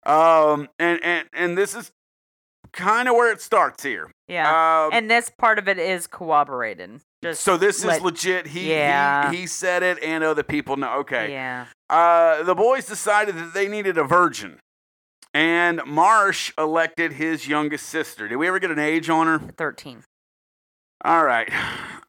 Um, 0.06 0.67
and 0.80 1.00
and 1.02 1.30
and 1.32 1.58
this 1.58 1.74
is 1.76 1.91
kind 2.74 3.08
of 3.08 3.15
where 3.15 3.32
it 3.32 3.39
starts 3.39 3.82
here. 3.82 4.12
Yeah. 4.28 4.50
Um, 4.86 4.89
and 4.91 5.10
this 5.10 5.32
part 5.38 5.58
of 5.58 5.69
it 5.69 5.78
is 5.80 6.08
corroborated. 6.08 7.00
Just 7.24 7.41
so 7.41 7.56
this 7.56 7.86
is 7.86 8.02
legit. 8.02 8.48
He, 8.48 8.69
Yeah. 8.71 9.32
he 9.32 9.38
he 9.38 9.48
said 9.48 9.82
it, 9.82 9.98
and 10.04 10.26
other 10.26 10.43
people 10.43 10.76
know. 10.76 10.95
Okay. 11.00 11.32
Yeah. 11.32 11.67
Uh, 11.89 12.43
the 12.43 12.56
boys 12.56 12.86
decided 12.86 13.36
that 13.36 13.54
they 13.54 13.67
needed 13.67 13.98
a 13.98 14.04
virgin, 14.04 14.60
and 15.34 15.82
Marsh 15.86 16.52
elected 16.58 17.13
his 17.13 17.48
youngest 17.48 17.86
sister. 17.88 18.28
Did 18.28 18.38
we 18.38 18.48
ever 18.48 18.60
get 18.60 18.71
an 18.71 18.80
age 18.80 19.10
on 19.10 19.28
her? 19.28 19.39
13. 19.58 20.04
All 21.04 21.24
right. 21.24 21.50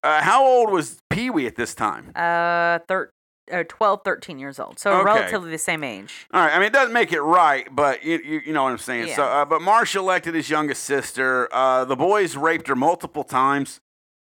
Uh, 0.03 0.23
how 0.23 0.47
old 0.47 0.71
was 0.71 1.01
Pee 1.11 1.29
Wee 1.31 1.47
at 1.47 1.57
this 1.57 1.75
time? 1.75 2.13
Uh, 2.15 2.79
thir- 2.89 3.11
uh 3.53 3.65
12, 3.69 4.01
13 4.05 4.39
years 4.39 4.59
old. 4.59 4.79
So 4.79 4.93
Okay. 4.93 5.05
relatively 5.05 5.51
the 5.51 5.59
same 5.59 5.85
age. 5.85 6.27
All 6.33 6.41
right. 6.41 6.53
I 6.55 6.59
mean, 6.59 6.67
it 6.69 6.73
doesn't 6.73 6.93
make 6.95 7.13
it 7.13 7.21
right, 7.21 7.67
but 7.71 8.03
you 8.05 8.19
you, 8.25 8.41
you 8.47 8.53
know 8.53 8.63
what 8.65 8.73
I'm 8.73 8.79
saying. 8.79 9.15
So, 9.15 9.25
uh, 9.25 9.45
but 9.45 9.61
Marsh 9.63 9.95
elected 9.95 10.35
his 10.35 10.49
youngest 10.49 10.85
sister. 10.85 11.49
Uh, 11.53 11.85
the 11.85 11.97
boys 11.97 12.37
raped 12.37 12.69
her 12.69 12.77
multiple 12.77 13.25
times, 13.25 13.81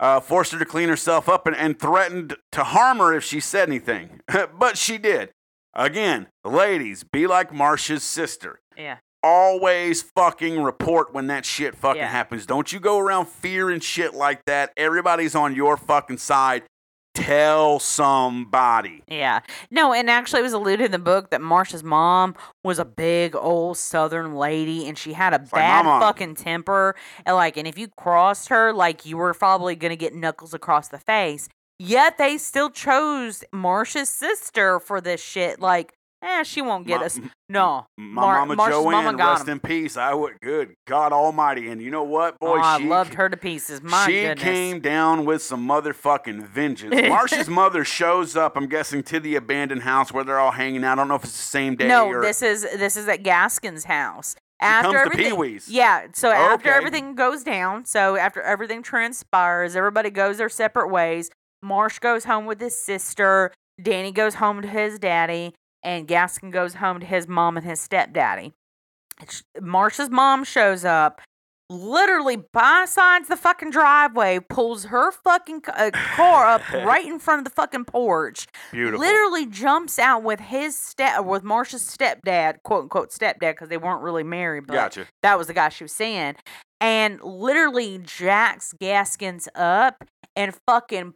uh, 0.03 0.21
forced 0.21 0.53
her 0.53 0.59
to 0.59 0.65
clean 0.67 0.91
herself 0.91 1.29
up, 1.31 1.47
and, 1.47 1.57
and 1.57 1.79
threatened 1.79 2.37
to 2.51 2.65
harm 2.65 2.99
her 2.99 3.15
if 3.15 3.25
she 3.25 3.41
said 3.41 3.69
anything. 3.69 4.21
but 4.59 4.77
she 4.77 4.99
did. 4.99 5.31
Again, 5.75 6.27
ladies, 6.45 7.03
be 7.05 7.27
like 7.27 7.55
Marsh's 7.55 8.03
sister. 8.03 8.61
Yeah. 8.77 8.99
always 9.25 10.03
fucking 10.03 10.61
report 10.63 11.15
when 11.15 11.29
that 11.29 11.45
shit 11.47 11.77
fucking 11.77 12.01
Yeah. 12.03 12.09
happens. 12.09 12.45
Don't 12.45 12.73
you 12.73 12.81
go 12.81 12.99
around 12.99 13.27
fearing 13.29 13.79
shit 13.81 14.15
like 14.15 14.45
that. 14.47 14.73
Everybody's 14.77 15.35
on 15.37 15.55
your 15.55 15.77
fucking 15.77 16.19
side. 16.19 16.65
Tell 17.15 17.79
somebody. 17.79 19.03
Yeah. 19.07 19.41
No, 19.71 19.93
and 19.93 20.09
actually 20.09 20.41
it 20.41 20.45
was 20.45 20.55
alluded 20.55 20.87
in 20.87 20.93
the 20.93 20.99
book 20.99 21.31
that 21.31 21.43
Marsh's 21.43 21.85
mom 21.85 22.35
was 22.65 22.79
a 22.79 22.85
big 22.85 23.37
old 23.37 23.77
southern 23.77 24.35
lady 24.35 24.89
and 24.89 24.97
she 24.97 25.13
had 25.13 25.35
a 25.35 25.39
like 25.39 25.51
bad 25.51 25.85
mom. 25.85 26.01
fucking 26.01 26.37
temper. 26.37 26.95
And 27.27 27.37
like 27.37 27.57
and 27.57 27.69
if 27.69 27.79
you 27.79 27.89
crossed 27.89 28.49
her, 28.49 28.73
like 28.73 29.05
you 29.05 29.19
were 29.19 29.35
probably 29.35 29.77
gonna 29.77 29.97
get 29.97 30.15
knuckles 30.15 30.55
across 30.55 30.89
the 30.89 30.99
face. 30.99 31.49
Yet 31.79 32.17
they 32.17 32.39
still 32.39 32.71
chose 32.71 33.43
Marsh's 33.53 34.09
sister 34.09 34.79
for 34.79 35.01
this 35.01 35.21
shit. 35.21 35.59
Like, 35.59 35.95
eh, 36.23 36.43
she 36.45 36.63
won't 36.63 36.87
get 36.87 37.01
My- 37.01 37.07
us. 37.07 37.21
No. 37.49 37.87
My 37.99 38.05
Mar- 38.05 38.47
mama 38.47 38.57
Marsha's 38.57 38.71
Joanne, 38.75 39.05
mama 39.05 39.19
rest 39.19 39.43
'em. 39.49 39.51
in 39.55 39.61
peace. 39.61 39.97
I 39.97 40.15
would, 40.15 40.41
good 40.41 40.75
God 40.87 41.13
Almighty. 41.13 41.69
And 41.69 41.83
you 41.83 41.91
know 41.91 42.03
what, 42.05 42.39
boy? 42.39 42.59
oh, 42.59 42.61
I 42.63 42.79
loved 42.79 43.15
her 43.15 43.29
to 43.29 43.37
pieces. 43.37 43.83
My 43.83 44.07
she 44.07 44.23
goodness. 44.23 44.43
came 44.43 44.81
down 44.81 45.25
with 45.25 45.43
some 45.43 45.67
motherfucking 45.69 46.47
vengeance. 46.47 46.95
Marsh's 47.09 47.49
mother 47.49 47.85
shows 47.85 48.37
up, 48.37 48.57
I'm 48.57 48.67
guessing, 48.69 49.03
to 49.05 49.21
the 49.21 49.37
abandoned 49.37 49.83
house 49.83 50.13
where 50.13 50.25
they're 50.25 50.39
all 50.39 50.53
hanging 50.53 50.85
out. 50.85 50.93
I 50.93 50.95
don't 51.03 51.09
know 51.09 51.17
if 51.17 51.25
it's 51.25 51.33
the 51.33 51.39
same 51.39 51.77
day 51.77 51.89
No, 51.89 52.07
or 52.07 52.23
this 52.23 52.41
is 52.43 52.63
this 52.63 52.97
is 52.97 53.09
at 53.09 53.23
Gaskin's 53.23 53.85
house. 53.85 54.37
After 54.61 54.97
everything, 54.97 55.33
Pee-wee's. 55.33 55.69
yeah. 55.69 56.07
So 56.15 56.31
after 56.31 56.69
Okay. 56.69 56.77
everything 56.79 57.17
goes 57.17 57.43
down, 57.43 57.85
so 57.85 58.15
after 58.17 58.41
everything 58.41 58.81
transpires, 58.83 59.75
everybody 59.75 60.09
goes 60.09 60.39
their 60.39 60.49
separate 60.49 60.89
ways. 60.89 61.31
Marsh 61.63 61.99
goes 61.99 62.25
home 62.25 62.47
with 62.47 62.61
his 62.61 62.79
sister. 62.81 63.51
Danny 63.83 64.13
goes 64.13 64.37
home 64.37 64.63
to 64.63 64.69
his 64.69 64.99
daddy, 65.01 65.55
and 65.83 66.07
Gaskin 66.09 66.51
goes 66.51 66.75
home 66.75 67.01
to 67.01 67.07
his 67.07 67.27
mom 67.29 67.57
and 67.57 67.67
his 67.67 67.81
stepdaddy. 67.81 68.53
Marsh's 69.61 70.11
mom 70.11 70.43
shows 70.45 70.85
up, 70.85 71.21
literally 71.71 72.37
besides 72.37 73.29
the 73.29 73.37
fucking 73.37 73.71
driveway, 73.71 74.41
pulls 74.41 74.87
her 74.87 75.13
fucking 75.13 75.63
uh, 75.69 75.91
car 76.17 76.47
up 76.47 76.63
right 76.73 77.07
in 77.07 77.19
front 77.19 77.39
of 77.41 77.45
the 77.45 77.51
fucking 77.51 77.85
porch 77.85 78.47
beautiful. 78.73 79.01
literally 79.01 79.47
jumps 79.47 79.99
out 79.99 80.23
with 80.23 80.41
his 80.41 80.77
step 80.77 81.25
with 81.25 81.45
Marsh's 81.45 81.83
stepdad, 81.83 82.63
quote 82.65 82.85
unquote 82.85 83.11
stepdad, 83.11 83.53
because 83.53 83.69
they 83.69 83.77
weren't 83.77 84.03
really 84.03 84.25
married, 84.25 84.67
but 84.67 84.75
Gotcha. 84.75 85.07
that 85.23 85.39
was 85.39 85.47
the 85.47 85.55
guy 85.55 85.69
she 85.69 85.85
was 85.85 85.93
seeing, 85.93 86.35
and 86.81 87.21
literally 87.23 87.99
jacks 87.99 88.73
Gaskins 88.81 89.49
up 89.55 90.05
and 90.37 90.55
fucking 90.67 91.15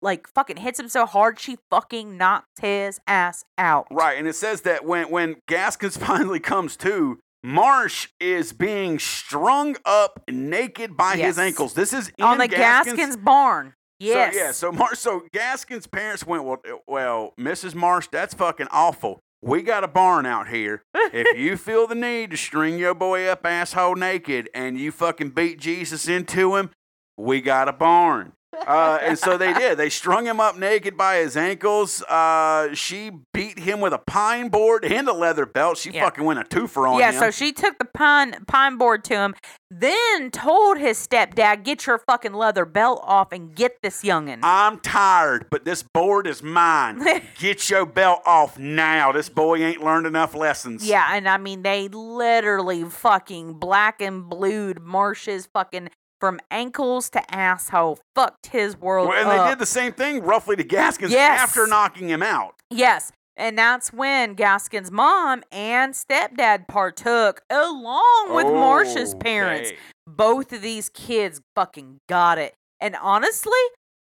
like 0.00 0.28
fucking 0.28 0.56
hits 0.58 0.78
him 0.78 0.88
so 0.88 1.06
hard 1.06 1.38
she 1.38 1.58
fucking 1.70 2.16
knocks 2.16 2.48
his 2.60 3.00
ass 3.06 3.44
out. 3.58 3.86
Right, 3.90 4.18
and 4.18 4.26
it 4.26 4.34
says 4.34 4.62
that 4.62 4.84
when 4.84 5.10
when 5.10 5.36
Gaskins 5.48 5.96
finally 5.98 6.40
comes 6.40 6.76
to, 6.78 7.18
Marsh 7.42 8.08
is 8.20 8.52
being 8.52 8.98
strung 8.98 9.76
up 9.84 10.22
naked 10.30 10.96
by 10.96 11.16
his 11.16 11.38
ankles. 11.38 11.74
This 11.74 11.92
is 11.92 12.12
in 12.18 12.24
on 12.24 12.38
the 12.38 12.48
Gaskins, 12.48 12.96
Gaskins, 12.96 13.16
barn. 13.16 13.74
Yes. 13.98 14.34
So, 14.34 14.40
yeah, 14.40 14.52
so 14.52 14.72
Marsh, 14.72 14.98
so 14.98 15.22
Gaskins' 15.32 15.86
parents 15.86 16.26
went, 16.26 16.44
well, 16.44 16.60
uh, 16.68 16.76
well, 16.88 17.34
Mrs. 17.38 17.74
Marsh, 17.74 18.08
that's 18.10 18.34
fucking 18.34 18.66
awful. 18.72 19.20
We 19.40 19.62
got 19.62 19.84
a 19.84 19.88
barn 19.88 20.26
out 20.26 20.48
here. 20.48 20.82
if 20.94 21.36
you 21.38 21.56
feel 21.56 21.86
the 21.86 21.94
need 21.94 22.30
to 22.30 22.36
string 22.36 22.78
your 22.78 22.94
boy 22.94 23.26
up 23.26 23.44
asshole 23.44 23.96
naked 23.96 24.48
and 24.54 24.78
you 24.78 24.92
fucking 24.92 25.30
beat 25.30 25.58
Jesus 25.58 26.08
into 26.08 26.56
him, 26.56 26.70
we 27.16 27.40
got 27.40 27.68
a 27.68 27.72
barn. 27.72 28.32
Uh, 28.66 28.98
and 29.02 29.18
so 29.18 29.36
they 29.38 29.52
did. 29.54 29.78
They 29.78 29.88
strung 29.88 30.26
him 30.26 30.38
up 30.38 30.56
naked 30.58 30.96
by 30.96 31.16
his 31.16 31.36
ankles. 31.36 32.02
Uh, 32.02 32.74
she 32.74 33.10
beat 33.32 33.58
him 33.58 33.80
with 33.80 33.92
a 33.92 33.98
pine 33.98 34.48
board 34.50 34.84
and 34.84 35.08
a 35.08 35.12
leather 35.12 35.46
belt. 35.46 35.78
She 35.78 35.90
Yeah. 35.90 36.04
fucking 36.04 36.22
went 36.24 36.38
a 36.38 36.44
twofer 36.44 36.88
on 36.88 36.98
yeah, 36.98 37.08
him. 37.08 37.14
Yeah, 37.14 37.20
so 37.20 37.30
she 37.30 37.52
took 37.52 37.78
the 37.78 37.84
pine 37.86 38.44
pine 38.46 38.76
board 38.76 39.04
to 39.04 39.14
him, 39.16 39.34
then 39.70 40.30
told 40.30 40.78
his 40.78 40.98
stepdad, 41.04 41.64
"Get 41.64 41.86
your 41.86 41.98
fucking 41.98 42.34
leather 42.34 42.64
belt 42.64 43.00
off 43.04 43.32
and 43.32 43.54
get 43.54 43.80
this 43.82 44.02
youngin." 44.02 44.40
I'm 44.42 44.78
tired, 44.80 45.46
but 45.50 45.64
this 45.64 45.82
board 45.82 46.26
is 46.26 46.42
mine. 46.42 47.02
Get 47.38 47.70
your 47.70 47.86
belt 47.86 48.20
off 48.26 48.58
now. 48.58 49.12
This 49.12 49.28
boy 49.28 49.56
ain't 49.64 49.82
learned 49.82 50.06
enough 50.06 50.34
lessons. 50.34 50.86
yeah, 50.86 51.08
and 51.14 51.28
I 51.28 51.38
mean 51.38 51.62
they 51.62 51.88
literally 51.88 52.84
fucking 52.84 53.54
black 53.54 54.00
and 54.00 54.28
blued 54.28 54.80
Marsh's 54.80 55.46
fucking 55.52 55.90
from 56.22 56.38
ankles 56.52 57.10
to 57.10 57.34
asshole, 57.34 57.98
fucked 58.14 58.46
his 58.46 58.76
world 58.76 59.08
Well, 59.08 59.18
and 59.18 59.28
up. 59.28 59.44
they 59.44 59.50
did 59.50 59.58
the 59.58 59.66
same 59.66 59.92
thing 59.92 60.22
roughly 60.22 60.54
to 60.54 60.62
Gaskins 60.62 61.10
Yes. 61.10 61.40
after 61.40 61.66
knocking 61.66 62.08
him 62.08 62.22
out. 62.22 62.54
Yes. 62.70 63.10
And 63.36 63.58
that's 63.58 63.92
when 63.92 64.36
Gaskin's 64.36 64.92
mom 64.92 65.42
and 65.50 65.94
stepdad 65.94 66.68
partook 66.68 67.40
along 67.50 68.36
with 68.36 68.46
Marsh's 68.46 69.14
oh, 69.14 69.18
parents. 69.18 69.70
Okay. 69.70 69.78
Both 70.06 70.52
of 70.52 70.62
these 70.62 70.88
kids 70.90 71.40
fucking 71.56 71.98
got 72.08 72.38
it. 72.38 72.54
And 72.80 72.94
honestly, 73.02 73.50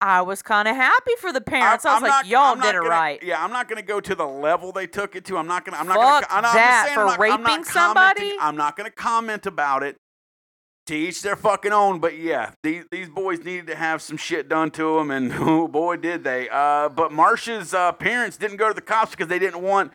I 0.01 0.23
was 0.23 0.41
kind 0.41 0.69
of 0.69 0.75
happy 0.75 1.13
for 1.21 1.35
the 1.35 1.43
parents. 1.43 1.85
I, 1.85 1.95
was 1.95 2.03
like, 2.03 2.09
not- 2.09 2.27
y'all 2.29 2.53
I'm 2.53 2.61
not 2.61 2.65
did 2.65 2.77
it 2.77 2.79
gonna- 2.79 2.89
right. 2.89 3.23
Yeah, 3.23 3.45
I'm 3.45 3.53
not 3.53 3.69
going 3.69 3.77
to 3.79 3.87
go 3.87 4.01
to 4.01 4.15
the 4.15 4.27
level 4.27 4.73
they 4.73 4.87
took 4.87 5.17
it 5.17 5.27
to. 5.27 5.37
I'm 5.37 5.49
not 5.49 5.67
going 5.67 5.75
to. 5.75 5.81
I'm 5.81 5.87
not 5.87 5.97
going 5.97 6.23
to. 6.23 6.33
I'm 6.35 6.43
not 6.43 6.51
I'm 6.53 6.57
that, 6.57 6.91
for 6.95 7.01
I'm 7.01 7.07
not, 7.07 7.21
I'm 7.21 7.43
not 7.43 7.47
raping 7.51 7.65
somebody? 7.65 8.37
I'm 8.41 8.57
not 8.57 8.75
going 8.75 8.89
to 8.89 8.95
comment 8.97 9.45
about 9.45 9.83
it. 9.83 9.97
To 10.87 10.95
each 10.95 11.23
their 11.23 11.37
fucking 11.37 11.73
own. 11.73 11.99
But 11.99 12.19
yeah, 12.19 12.53
these 12.63 12.85
these 12.91 13.09
boys 13.09 13.45
needed 13.45 13.67
to 13.69 13.75
have 13.75 14.01
some 14.01 14.17
shit 14.17 14.49
done 14.49 14.71
to 14.73 14.99
them, 14.99 15.11
and 15.11 15.33
oh 15.37 15.67
boy, 15.69 15.97
did 15.97 16.25
they. 16.25 16.49
Uh, 16.49 16.89
but 16.89 17.13
Marsh's 17.13 17.75
uh, 17.75 17.93
parents 17.93 18.37
didn't 18.37 18.57
go 18.57 18.69
to 18.69 18.75
the 18.75 18.81
cops 18.81 19.11
because 19.11 19.29
they 19.29 19.39
didn't 19.39 19.63
want 19.63 19.93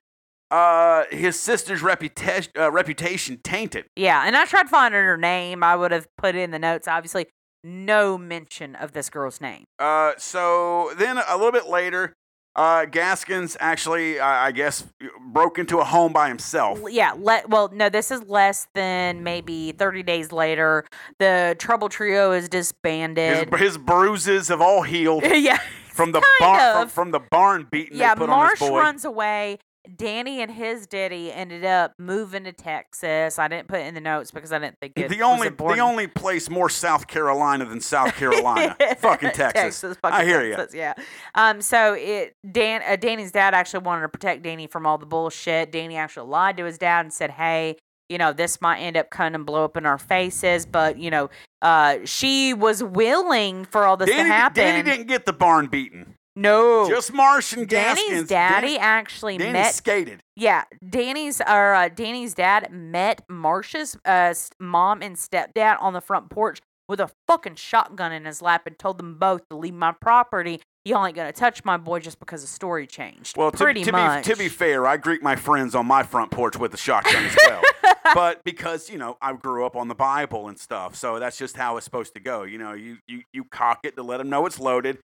uh, 0.51 1.05
his 1.09 1.39
sister's 1.39 1.81
reputation 1.81 2.51
uh, 2.57 2.71
reputation 2.71 3.39
tainted. 3.43 3.85
Yeah. 3.95 4.23
And 4.25 4.35
I 4.35 4.45
tried 4.45 4.69
finding 4.69 5.01
her 5.01 5.17
name. 5.17 5.63
I 5.63 5.75
would 5.75 5.91
have 5.91 6.07
put 6.17 6.35
it 6.35 6.39
in 6.39 6.51
the 6.51 6.59
notes. 6.59 6.87
Obviously, 6.87 7.27
no 7.63 8.17
mention 8.17 8.75
of 8.75 8.91
this 8.91 9.09
girl's 9.09 9.39
name. 9.39 9.63
Uh, 9.79 10.13
so 10.17 10.91
then 10.97 11.17
a 11.17 11.37
little 11.37 11.51
bit 11.51 11.67
later, 11.67 12.13
uh, 12.55 12.85
Gaskins 12.85 13.55
actually, 13.59 14.19
uh, 14.19 14.25
I 14.25 14.51
guess, 14.51 14.85
broke 15.31 15.57
into 15.57 15.79
a 15.79 15.83
home 15.83 16.11
by 16.13 16.27
himself. 16.27 16.79
Yeah, 16.89 17.13
let 17.17 17.49
well, 17.49 17.69
no, 17.73 17.89
this 17.89 18.11
is 18.11 18.23
less 18.23 18.67
than 18.73 19.23
maybe 19.23 19.71
30 19.71 20.03
days 20.03 20.31
later. 20.31 20.85
The 21.19 21.55
Trouble 21.59 21.89
Trio 21.89 22.31
is 22.31 22.49
disbanded. 22.49 23.53
his 23.55 23.77
bruises 23.77 24.49
have 24.49 24.61
all 24.61 24.81
healed 24.81 25.23
yeah. 25.25 25.59
from 25.89 26.11
the 26.11 26.21
barn 26.39 26.73
from, 26.73 26.89
from 26.89 27.11
the 27.11 27.19
barn 27.19 27.67
beating 27.71 27.97
Yeah, 27.97 28.15
Marsh 28.15 28.29
on 28.29 28.49
this 28.49 28.69
boy. 28.69 28.79
runs 28.79 29.05
away. 29.05 29.59
Danny 29.95 30.41
and 30.41 30.51
his 30.51 30.85
daddy 30.85 31.31
ended 31.31 31.65
up 31.65 31.93
moving 31.97 32.43
to 32.43 32.51
Texas. 32.51 33.39
I 33.39 33.47
didn't 33.47 33.67
put 33.67 33.79
it 33.79 33.87
in 33.87 33.95
the 33.95 34.01
notes 34.01 34.29
because 34.29 34.51
I 34.51 34.59
didn't 34.59 34.77
think 34.79 34.93
it 34.95 35.09
the 35.09 35.17
was 35.17 35.23
only 35.23 35.49
the 35.49 35.79
only 35.79 36.07
place 36.07 36.49
more 36.49 36.69
South 36.69 37.07
Carolina 37.07 37.65
than 37.65 37.81
South 37.81 38.13
Carolina, 38.15 38.77
fucking 38.99 39.31
Texas. 39.31 39.81
fucking 39.81 39.97
I 40.03 40.23
hear 40.23 40.43
you. 40.43 40.55
Yeah. 40.73 40.93
Um. 41.33 41.61
So 41.61 41.93
it 41.93 42.35
Dan 42.49 42.83
uh, 42.87 42.95
Danny's 42.95 43.31
dad 43.31 43.53
actually 43.53 43.83
wanted 43.83 44.03
to 44.03 44.09
protect 44.09 44.43
Danny 44.43 44.67
from 44.67 44.85
all 44.85 44.97
the 44.99 45.07
bullshit. 45.07 45.71
Danny 45.71 45.97
actually 45.97 46.27
lied 46.29 46.57
to 46.57 46.65
his 46.65 46.77
dad 46.77 47.05
and 47.05 47.13
said, 47.13 47.31
"Hey, 47.31 47.77
you 48.07 48.19
know, 48.19 48.33
this 48.33 48.61
might 48.61 48.79
end 48.79 48.97
up 48.97 49.09
coming 49.09 49.33
and 49.33 49.45
blow 49.45 49.65
up 49.65 49.77
in 49.77 49.87
our 49.87 49.97
faces." 49.97 50.67
But 50.67 50.99
you 50.99 51.09
know, 51.09 51.31
uh, 51.63 51.99
she 52.05 52.53
was 52.53 52.83
willing 52.83 53.65
for 53.65 53.85
all 53.85 53.97
this 53.97 54.09
Danny, 54.09 54.29
to 54.29 54.33
happen. 54.33 54.63
Danny 54.63 54.83
didn't 54.83 55.07
get 55.07 55.25
the 55.25 55.33
barn 55.33 55.67
beaten. 55.67 56.15
No. 56.35 56.87
Just 56.87 57.13
Marsh 57.13 57.53
and 57.53 57.67
Danny's 57.67 58.03
Gaskins. 58.03 58.29
daddy 58.29 58.67
Danny, 58.67 58.79
actually 58.79 59.37
Danny 59.37 59.53
met 59.53 59.75
skated. 59.75 60.21
Yeah, 60.35 60.63
Danny's 60.87 61.41
or 61.41 61.73
uh, 61.73 61.89
Danny's 61.89 62.33
dad 62.33 62.71
met 62.71 63.23
Marsh's 63.29 63.97
uh, 64.05 64.33
mom 64.59 65.01
and 65.01 65.15
stepdad 65.15 65.77
on 65.81 65.93
the 65.93 66.01
front 66.01 66.29
porch 66.29 66.59
with 66.87 66.99
a 66.99 67.09
fucking 67.27 67.55
shotgun 67.55 68.11
in 68.11 68.25
his 68.25 68.41
lap 68.41 68.63
and 68.65 68.77
told 68.77 68.97
them 68.97 69.17
both 69.17 69.41
to 69.49 69.57
leave 69.57 69.73
my 69.73 69.91
property. 69.91 70.61
Y'all 70.83 71.05
ain't 71.05 71.15
gonna 71.15 71.31
touch 71.31 71.63
my 71.63 71.77
boy 71.77 71.99
just 71.99 72.19
because 72.19 72.41
the 72.41 72.47
story 72.47 72.87
changed. 72.87 73.37
Well, 73.37 73.51
to, 73.51 73.57
pretty 73.57 73.83
to 73.83 73.91
much. 73.91 74.25
Be, 74.25 74.31
to 74.31 74.37
be 74.37 74.49
fair, 74.49 74.87
I 74.87 74.97
greet 74.97 75.21
my 75.21 75.35
friends 75.35 75.75
on 75.75 75.85
my 75.85 76.03
front 76.03 76.31
porch 76.31 76.57
with 76.57 76.73
a 76.73 76.77
shotgun 76.77 77.23
as 77.23 77.37
well. 77.45 77.61
but 78.15 78.43
because 78.43 78.89
you 78.89 78.97
know 78.97 79.17
I 79.21 79.33
grew 79.33 79.65
up 79.65 79.75
on 79.75 79.89
the 79.89 79.95
Bible 79.95 80.47
and 80.47 80.57
stuff, 80.57 80.95
so 80.95 81.19
that's 81.19 81.37
just 81.37 81.55
how 81.55 81.77
it's 81.77 81.85
supposed 81.85 82.13
to 82.15 82.19
go. 82.19 82.43
You 82.43 82.57
know, 82.57 82.73
you 82.73 82.97
you 83.07 83.21
you 83.31 83.43
cock 83.43 83.81
it 83.83 83.95
to 83.95 84.03
let 84.03 84.17
them 84.17 84.29
know 84.29 84.45
it's 84.45 84.59
loaded. 84.59 84.97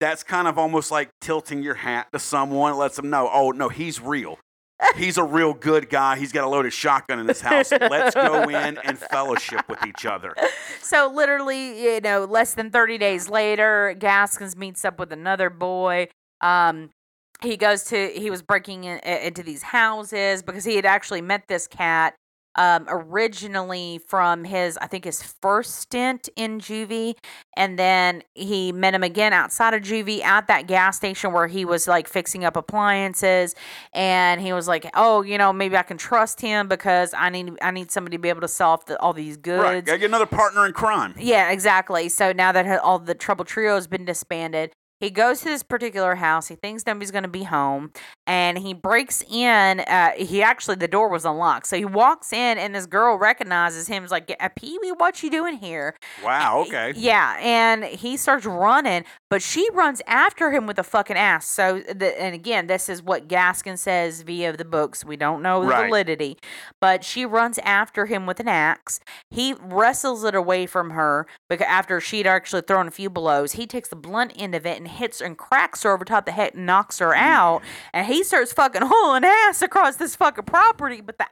That's 0.00 0.22
kind 0.22 0.48
of 0.48 0.58
almost 0.58 0.90
like 0.90 1.10
tilting 1.20 1.62
your 1.62 1.74
hat 1.74 2.08
to 2.12 2.18
someone. 2.18 2.76
Lets 2.76 2.96
them 2.96 3.10
know, 3.10 3.30
oh 3.32 3.50
no, 3.50 3.68
he's 3.68 4.00
real. 4.00 4.38
He's 4.96 5.18
a 5.18 5.24
real 5.24 5.52
good 5.52 5.90
guy. 5.90 6.16
He's 6.16 6.32
got 6.32 6.44
a 6.44 6.48
loaded 6.48 6.72
shotgun 6.72 7.18
in 7.18 7.28
his 7.28 7.42
house. 7.42 7.70
Let's 7.70 8.14
go 8.14 8.48
in 8.48 8.78
and 8.78 8.98
fellowship 8.98 9.68
with 9.68 9.84
each 9.86 10.06
other. 10.06 10.34
so 10.80 11.12
literally, 11.14 11.84
you 11.84 12.00
know, 12.00 12.24
less 12.24 12.54
than 12.54 12.70
30 12.70 12.96
days 12.96 13.28
later, 13.28 13.94
Gaskins 13.98 14.56
meets 14.56 14.84
up 14.84 14.98
with 14.98 15.12
another 15.12 15.50
boy. 15.50 16.08
Um, 16.40 16.90
he 17.42 17.56
goes 17.56 17.84
to 17.84 18.08
he 18.08 18.30
was 18.30 18.42
breaking 18.42 18.84
in, 18.84 18.98
into 19.00 19.42
these 19.42 19.62
houses 19.62 20.42
because 20.42 20.64
he 20.64 20.76
had 20.76 20.86
actually 20.86 21.22
met 21.22 21.46
this 21.48 21.66
cat 21.66 22.14
um 22.56 22.84
originally 22.88 24.00
from 24.06 24.44
his 24.44 24.76
i 24.78 24.86
think 24.86 25.04
his 25.04 25.22
first 25.22 25.76
stint 25.76 26.28
in 26.36 26.58
juvie 26.58 27.14
and 27.56 27.78
then 27.78 28.22
he 28.34 28.72
met 28.72 28.94
him 28.94 29.02
again 29.02 29.32
outside 29.32 29.72
of 29.74 29.82
juvie 29.82 30.22
at 30.22 30.46
that 30.48 30.66
gas 30.66 30.96
station 30.96 31.32
where 31.32 31.46
he 31.46 31.64
was 31.64 31.86
like 31.86 32.08
fixing 32.08 32.44
up 32.44 32.56
appliances 32.56 33.54
and 33.92 34.40
he 34.40 34.52
was 34.52 34.66
like 34.66 34.88
oh 34.94 35.22
you 35.22 35.38
know 35.38 35.52
maybe 35.52 35.76
i 35.76 35.82
can 35.82 35.96
trust 35.96 36.40
him 36.40 36.66
because 36.68 37.14
i 37.14 37.28
need 37.28 37.52
i 37.62 37.70
need 37.70 37.90
somebody 37.90 38.16
to 38.16 38.20
be 38.20 38.28
able 38.28 38.40
to 38.40 38.48
sell 38.48 38.70
off 38.70 38.86
the, 38.86 39.00
all 39.00 39.12
these 39.12 39.36
goods 39.36 39.62
Right. 39.62 39.84
Gotta 39.84 39.98
get 39.98 40.06
another 40.06 40.26
partner 40.26 40.66
in 40.66 40.72
crime. 40.72 41.14
yeah, 41.18 41.50
exactly. 41.50 42.08
So 42.08 42.32
now 42.32 42.50
that 42.52 42.80
all 42.80 42.98
the 42.98 43.14
Trouble 43.14 43.44
Trio 43.44 43.74
has 43.74 43.86
been 43.86 44.04
disbanded, 44.04 44.72
he 45.00 45.10
goes 45.10 45.40
to 45.40 45.46
this 45.46 45.62
particular 45.62 46.14
house. 46.14 46.48
He 46.48 46.54
thinks 46.54 46.86
nobody's 46.86 47.10
going 47.10 47.24
to 47.24 47.28
be 47.28 47.44
home, 47.44 47.92
and 48.26 48.58
he 48.58 48.74
breaks 48.74 49.22
in. 49.22 49.80
Uh, 49.80 50.10
he 50.16 50.42
actually 50.42 50.76
the 50.76 50.88
door 50.88 51.08
was 51.08 51.24
unlocked, 51.24 51.66
so 51.66 51.76
he 51.76 51.84
walks 51.84 52.32
in, 52.32 52.58
and 52.58 52.74
this 52.74 52.86
girl 52.86 53.16
recognizes 53.16 53.88
him. 53.88 54.04
Is 54.04 54.10
like, 54.10 54.34
"Uh, 54.38 54.48
"Pee 54.54 54.78
Wee, 54.82 54.92
what 54.92 55.22
you 55.22 55.30
doing 55.30 55.56
here?" 55.56 55.96
Wow. 56.22 56.64
Okay. 56.66 56.92
Yeah, 56.96 57.36
and 57.40 57.84
he 57.84 58.16
starts 58.16 58.44
running, 58.46 59.04
but 59.30 59.40
she 59.40 59.70
runs 59.72 60.02
after 60.08 60.50
him 60.50 60.66
with 60.66 60.78
a 60.78 60.82
fucking 60.82 61.16
ass. 61.16 61.46
So, 61.46 61.80
the, 61.80 62.20
and 62.20 62.34
again, 62.34 62.66
this 62.66 62.88
is 62.88 63.00
what 63.02 63.28
Gaskin 63.28 63.78
says 63.78 64.22
via 64.22 64.56
the 64.56 64.64
books. 64.64 65.04
We 65.04 65.16
don't 65.16 65.40
know 65.40 65.60
the 65.62 65.68
Right. 65.68 65.86
validity, 65.86 66.36
but 66.80 67.04
she 67.04 67.24
runs 67.24 67.58
after 67.58 68.06
him 68.06 68.26
with 68.26 68.40
an 68.40 68.48
axe. 68.48 68.98
He 69.30 69.54
wrestles 69.60 70.24
it 70.24 70.34
away 70.34 70.66
from 70.66 70.90
her 70.90 71.26
because 71.48 71.66
after 71.68 72.00
she'd 72.00 72.26
actually 72.26 72.62
thrown 72.62 72.88
a 72.88 72.90
few 72.90 73.08
blows, 73.08 73.52
he 73.52 73.66
takes 73.66 73.88
the 73.88 73.96
blunt 73.96 74.32
end 74.36 74.54
of 74.56 74.66
it 74.66 74.76
and 74.76 74.88
hits 74.88 75.20
her 75.20 75.26
and 75.26 75.38
cracks 75.38 75.84
her 75.84 75.92
over 75.92 76.04
top 76.04 76.26
the 76.26 76.32
head 76.32 76.54
and 76.54 76.66
knocks 76.66 76.98
her 76.98 77.12
mm. 77.12 77.16
out. 77.16 77.62
And 77.92 78.06
he 78.08 78.24
starts 78.24 78.52
fucking 78.52 78.82
hauling 78.84 79.24
ass 79.24 79.62
across 79.62 79.96
this 79.96 80.16
fucking 80.16 80.44
property. 80.44 81.00
But 81.00 81.18
the 81.18 81.26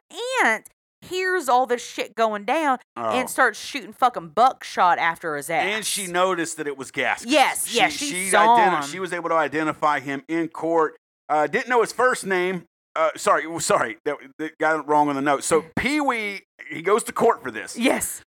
aunt 0.44 0.68
hears 1.02 1.48
all 1.48 1.66
this 1.66 1.84
shit 1.86 2.14
going 2.14 2.44
down 2.44 2.78
Oh. 2.96 3.10
and 3.10 3.30
starts 3.30 3.58
shooting 3.58 3.92
fucking 3.92 4.28
buckshot 4.30 4.98
after 4.98 5.36
his 5.36 5.48
ass. 5.50 5.64
And 5.66 5.84
she 5.84 6.06
noticed 6.06 6.56
that 6.56 6.66
it 6.66 6.76
was 6.76 6.90
Gaskins. 6.90 7.32
Yes, 7.32 7.72
yes, 7.74 7.92
she 7.92 8.06
she, 8.06 8.28
saw 8.30 8.58
identi- 8.58 8.82
him. 8.82 8.90
she 8.90 9.00
was 9.00 9.12
able 9.12 9.28
to 9.28 9.36
identify 9.36 10.00
him 10.00 10.22
in 10.28 10.48
court. 10.48 10.96
Uh, 11.28 11.46
didn't 11.46 11.68
know 11.68 11.80
his 11.82 11.92
first 11.92 12.26
name. 12.26 12.64
Uh, 12.96 13.10
sorry, 13.16 13.44
sorry, 13.60 13.98
that, 14.04 14.16
that 14.38 14.58
got 14.58 14.80
it 14.80 14.86
wrong 14.88 15.08
on 15.08 15.14
the 15.14 15.22
note. 15.22 15.44
So 15.44 15.66
Pee 15.76 16.00
Wee, 16.00 16.40
he 16.68 16.82
goes 16.82 17.04
to 17.04 17.12
court 17.12 17.42
for 17.42 17.50
this. 17.50 17.78
Yes. 17.78 18.22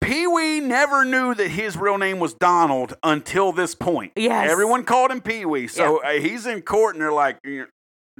Pee 0.00 0.26
Wee 0.26 0.60
never 0.60 1.04
knew 1.04 1.34
that 1.34 1.48
his 1.48 1.76
real 1.76 1.96
name 1.98 2.18
was 2.18 2.34
Donald 2.34 2.94
until 3.02 3.52
this 3.52 3.74
point. 3.74 4.12
Yes. 4.16 4.50
Everyone 4.50 4.84
called 4.84 5.10
him 5.10 5.20
Pee 5.20 5.44
Wee. 5.44 5.68
So 5.68 6.02
uh, 6.02 6.10
he's 6.12 6.46
in 6.46 6.62
court 6.62 6.94
and 6.96 7.02
they're 7.02 7.12
like, 7.12 7.38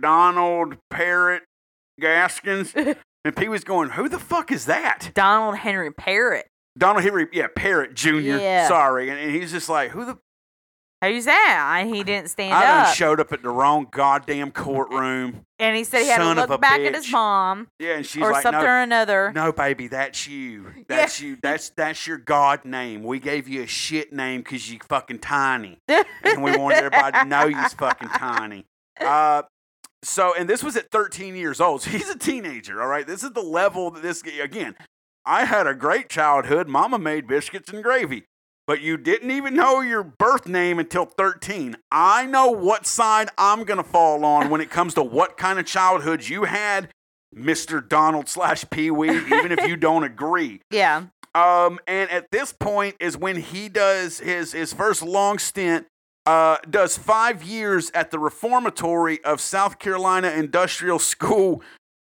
Donald 0.00 0.76
Parrott 0.90 1.42
Gaskins. 2.00 2.74
and 3.26 3.36
Pee 3.36 3.48
Wee's 3.48 3.64
going, 3.64 3.90
who 3.90 4.08
the 4.08 4.18
fuck 4.18 4.52
is 4.52 4.66
that? 4.66 5.10
Donald 5.14 5.56
Henry 5.56 5.92
Parrott. 5.92 6.48
Donald 6.78 7.02
Henry, 7.04 7.26
yeah, 7.32 7.46
Parrott 7.54 7.94
Jr. 7.94 8.18
Yeah. 8.20 8.68
Sorry. 8.68 9.08
And, 9.08 9.18
and 9.18 9.30
he's 9.34 9.50
just 9.50 9.68
like, 9.68 9.90
who 9.90 10.04
the 10.04 10.18
Who's 11.02 11.26
that? 11.26 11.78
And 11.80 11.94
he 11.94 12.02
didn't 12.02 12.30
stand 12.30 12.52
up. 12.52 12.58
I 12.58 12.64
done 12.64 12.86
up. 12.86 12.94
showed 12.94 13.20
up 13.20 13.32
at 13.32 13.42
the 13.42 13.50
wrong 13.50 13.86
goddamn 13.90 14.50
courtroom. 14.50 15.44
and 15.58 15.76
he 15.76 15.84
said 15.84 16.02
he 16.02 16.08
had 16.08 16.20
Son 16.20 16.36
to 16.36 16.46
look 16.46 16.60
back 16.60 16.80
at 16.80 16.94
his 16.94 17.10
mom 17.10 17.68
Yeah, 17.78 17.96
and 17.96 18.06
she's 18.06 18.22
or 18.22 18.32
like, 18.32 18.42
something 18.42 18.62
no, 18.62 18.66
or 18.68 18.80
another. 18.80 19.32
no, 19.34 19.52
baby, 19.52 19.88
that's 19.88 20.26
you. 20.26 20.66
That's 20.88 21.20
you. 21.20 21.36
That's 21.42 21.70
that's 21.70 22.06
your 22.06 22.18
God 22.18 22.64
name. 22.64 23.02
We 23.02 23.18
gave 23.18 23.48
you 23.48 23.62
a 23.62 23.66
shit 23.66 24.12
name 24.12 24.40
because 24.40 24.70
you 24.70 24.78
fucking 24.88 25.18
tiny, 25.18 25.78
and 25.88 26.42
we 26.42 26.56
wanted 26.56 26.78
everybody 26.78 27.18
to 27.18 27.24
know 27.24 27.44
you's 27.46 27.74
fucking 27.74 28.08
tiny. 28.08 28.66
Uh, 28.98 29.42
so, 30.02 30.34
and 30.34 30.48
this 30.48 30.62
was 30.62 30.76
at 30.76 30.90
13 30.90 31.34
years 31.36 31.60
old. 31.60 31.82
So 31.82 31.90
he's 31.90 32.08
a 32.10 32.18
teenager. 32.18 32.80
All 32.82 32.88
right, 32.88 33.06
this 33.06 33.22
is 33.22 33.32
the 33.32 33.42
level 33.42 33.90
that 33.90 34.02
this 34.02 34.22
again. 34.22 34.76
I 35.24 35.44
had 35.44 35.66
a 35.66 35.74
great 35.74 36.08
childhood. 36.08 36.68
Mama 36.68 36.98
made 36.98 37.26
biscuits 37.26 37.72
and 37.72 37.82
gravy. 37.82 38.24
but 38.66 38.80
you 38.80 38.96
didn't 38.96 39.30
even 39.30 39.54
know 39.54 39.80
your 39.80 40.02
birth 40.02 40.46
name 40.46 40.78
until 40.78 41.04
13. 41.06 41.76
I 41.90 42.26
know 42.26 42.48
what 42.50 42.86
side 42.86 43.28
I'm 43.38 43.64
going 43.64 43.78
to 43.78 43.88
fall 43.88 44.24
on 44.24 44.50
when 44.50 44.60
it 44.60 44.70
comes 44.70 44.94
to 44.94 45.02
what 45.02 45.36
kind 45.36 45.58
of 45.58 45.66
childhood 45.66 46.28
you 46.28 46.44
had, 46.44 46.88
Mr. 47.34 47.86
Donald 47.86 48.28
slash 48.28 48.64
Pee 48.70 48.90
Wee, 48.90 49.10
even 49.10 49.52
if 49.52 49.66
you 49.66 49.76
don't 49.88 50.04
agree. 50.04 50.60
Yeah. 50.70 51.04
Um, 51.34 51.78
and 51.86 52.10
at 52.10 52.30
this 52.32 52.52
point 52.52 52.96
is 52.98 53.16
when 53.16 53.36
he 53.36 53.68
does 53.68 54.18
his, 54.20 54.52
his 54.52 54.72
first 54.72 55.02
long 55.02 55.38
stint, 55.38 55.86
uh, 56.26 56.58
does 56.68 56.98
five 56.98 57.42
years 57.42 57.90
at 57.94 58.10
the 58.10 58.18
Reformatory 58.18 59.22
of 59.24 59.40
South 59.40 59.78
Carolina 59.78 60.30
Industrial 60.30 60.98
School 60.98 61.62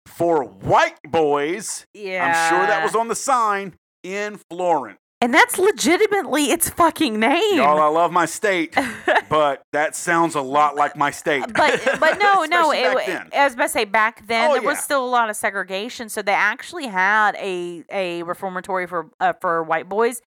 for 0.07 0.43
White 0.45 0.99
Boys. 1.07 1.87
Yeah. 1.95 2.27
I'm 2.27 2.51
sure 2.51 2.67
that 2.67 2.83
was 2.83 2.95
on 2.95 3.09
the 3.09 3.15
sign 3.15 3.75
in 4.03 4.41
Florence. 4.51 4.99
And 5.21 5.35
that's 5.35 5.59
legitimately 5.59 6.45
its 6.53 6.71
fucking 6.71 7.19
name. 7.19 7.57
Y'all, 7.57 7.81
I 7.81 7.89
love 7.89 8.13
my 8.13 8.25
state, 8.25 8.77
but 9.29 9.63
that 9.73 9.97
sounds 9.97 10.37
a 10.37 10.41
lot 10.41 10.77
like 10.77 10.97
my 10.97 11.11
state. 11.11 11.43
but 11.55 11.81
but 11.99 12.19
no 12.21 12.45
no 12.45 12.71
it, 12.71 12.95
back 12.95 13.07
then. 13.07 13.29
I 13.35 13.45
was 13.45 13.55
about 13.55 13.65
to 13.65 13.69
say 13.71 13.85
back 13.85 14.25
then 14.29 14.49
Oh, 14.51 14.55
there 14.55 14.63
was 14.63 14.79
still 14.79 15.05
a 15.05 15.09
lot 15.11 15.29
of 15.29 15.35
segregation 15.35 16.09
so 16.09 16.23
they 16.23 16.31
actually 16.33 16.87
had 16.87 17.35
a 17.35 17.83
a 17.91 18.23
reformatory 18.23 18.87
for 18.87 19.11
uh, 19.19 19.33
for 19.41 19.65
white 19.65 19.89
boys 19.89 20.23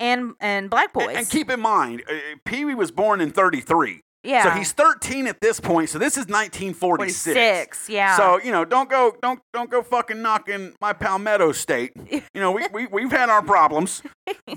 and 0.00 0.34
and 0.40 0.70
black 0.70 0.92
boys 0.92 1.08
And, 1.08 1.18
and 1.18 1.30
keep 1.30 1.50
in 1.50 1.60
mind, 1.60 2.02
uh, 2.08 2.14
Pee 2.44 2.64
Wee 2.64 2.74
was 2.74 2.90
born 2.90 3.20
in 3.20 3.30
33. 3.30 4.00
yeah 4.24 4.42
So 4.44 4.50
he's 4.50 4.72
13 4.72 5.26
at 5.26 5.40
this 5.40 5.60
point. 5.60 5.88
So 5.88 5.98
this 5.98 6.14
is 6.16 6.26
1946. 6.26 7.24
46 7.24 7.88
yeah 7.88 8.16
So 8.16 8.40
you 8.42 8.50
know, 8.52 8.64
don't 8.64 8.88
go, 8.90 9.14
don't, 9.22 9.40
don't 9.52 9.70
go 9.70 9.82
fucking 9.82 10.20
knocking 10.22 10.74
my 10.80 10.92
Palmetto 10.92 11.52
State. 11.52 11.92
You 12.34 12.42
know, 12.42 12.52
we, 12.52 12.66
we 12.72 12.86
we've 12.86 13.10
had 13.10 13.30
our 13.30 13.40
problems, 13.42 14.02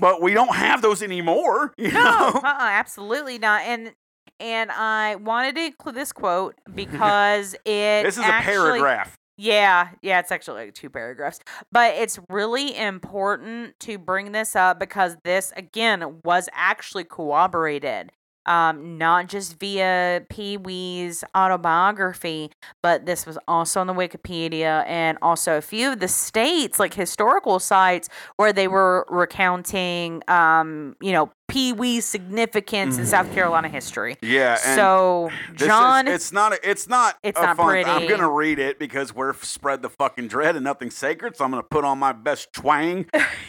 but 0.00 0.20
we 0.20 0.34
don't 0.34 0.54
have 0.54 0.82
those 0.82 1.02
anymore. 1.02 1.72
You 1.78 1.92
no 1.92 2.02
know, 2.04 2.40
uh-uh, 2.44 2.56
absolutely 2.60 3.38
not 3.38 3.62
and 3.62 3.92
and 4.38 4.70
I 4.70 5.16
wanted 5.16 5.54
to 5.56 5.64
include 5.66 5.94
this 5.94 6.12
quote 6.12 6.54
because 6.74 7.54
it 7.64 8.02
this 8.04 8.18
is 8.18 8.24
actually, 8.24 8.54
a 8.54 8.56
paragraph. 8.56 9.16
Yeah, 9.42 9.88
yeah, 10.02 10.18
it's 10.20 10.30
actually 10.30 10.66
like 10.66 10.74
two 10.74 10.90
paragraphs. 10.90 11.40
But 11.72 11.94
it's 11.94 12.18
really 12.28 12.76
important 12.76 13.78
to 13.80 13.96
bring 13.96 14.32
this 14.32 14.54
up 14.54 14.78
because 14.78 15.16
this, 15.24 15.50
again, 15.56 16.20
was 16.24 16.50
actually 16.52 17.04
corroborated. 17.04 18.12
Um, 18.44 18.98
not 18.98 19.28
just 19.28 19.58
via 19.58 20.26
Pee 20.28 20.56
Wee's 20.58 21.24
autobiography, 21.34 22.50
but 22.82 23.06
this 23.06 23.24
was 23.24 23.38
also 23.48 23.80
on 23.80 23.86
the 23.86 23.94
Wikipedia 23.94 24.84
and 24.86 25.16
also 25.22 25.56
a 25.56 25.62
few 25.62 25.92
of 25.92 26.00
the 26.00 26.08
states, 26.08 26.78
like 26.78 26.92
historical 26.92 27.58
sites, 27.60 28.08
where 28.36 28.52
they 28.52 28.68
were 28.68 29.06
recounting, 29.08 30.22
um, 30.28 30.96
you 31.00 31.12
know, 31.12 31.30
Pee 31.50 31.72
Wee's 31.72 32.04
significance 32.06 32.96
in 32.98 33.06
South 33.06 33.32
Carolina 33.32 33.68
history. 33.68 34.16
Yeah. 34.22 34.58
And 34.64 34.76
So, 34.76 35.30
this 35.52 35.62
is- 35.62 35.66
John, 35.66 36.08
it's 36.08 36.32
not. 36.32 36.52
A, 36.52 36.70
it's 36.70 36.88
not. 36.88 37.18
It's 37.22 37.38
a 37.38 37.42
not 37.42 37.56
fun, 37.56 37.84
I'm 37.84 38.06
gonna 38.08 38.30
read 38.30 38.58
it 38.58 38.78
because 38.78 39.14
we're 39.14 39.30
f- 39.30 39.44
spread 39.44 39.82
the 39.82 39.90
fucking 39.90 40.28
dread 40.28 40.56
and 40.56 40.64
nothing 40.64 40.90
sacred. 40.90 41.36
So 41.36 41.44
I'm 41.44 41.50
gonna 41.50 41.62
put 41.62 41.84
on 41.84 41.98
my 41.98 42.12
best 42.12 42.52
twang 42.52 43.06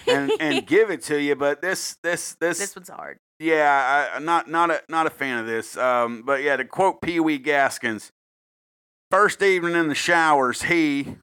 and 0.07 0.31
and 0.39 0.65
give 0.67 0.89
it 0.91 1.03
to 1.03 1.21
you. 1.21 1.35
But 1.35 1.61
this 1.61 1.97
this 2.03 2.35
this, 2.41 2.59
this 2.59 2.75
one's 2.75 2.89
hard. 2.89 3.17
yeah, 3.39 4.09
I, 4.11 4.15
I'm 4.15 4.25
not 4.25 4.49
not 4.49 4.71
a 4.71 4.81
not 4.89 5.07
a 5.07 5.11
fan 5.11 5.39
of 5.39 5.45
this. 5.45 5.77
Um, 5.77 6.23
but 6.25 6.41
yeah, 6.43 6.57
to 6.57 6.65
quote 6.65 7.01
Pee 7.01 7.19
Wee 7.19 7.37
Gaskins, 7.37 8.11
first 9.09 9.41
evening 9.41 9.75
in 9.75 9.87
the 9.87 9.95
showers, 9.95 10.63
he. 10.63 11.15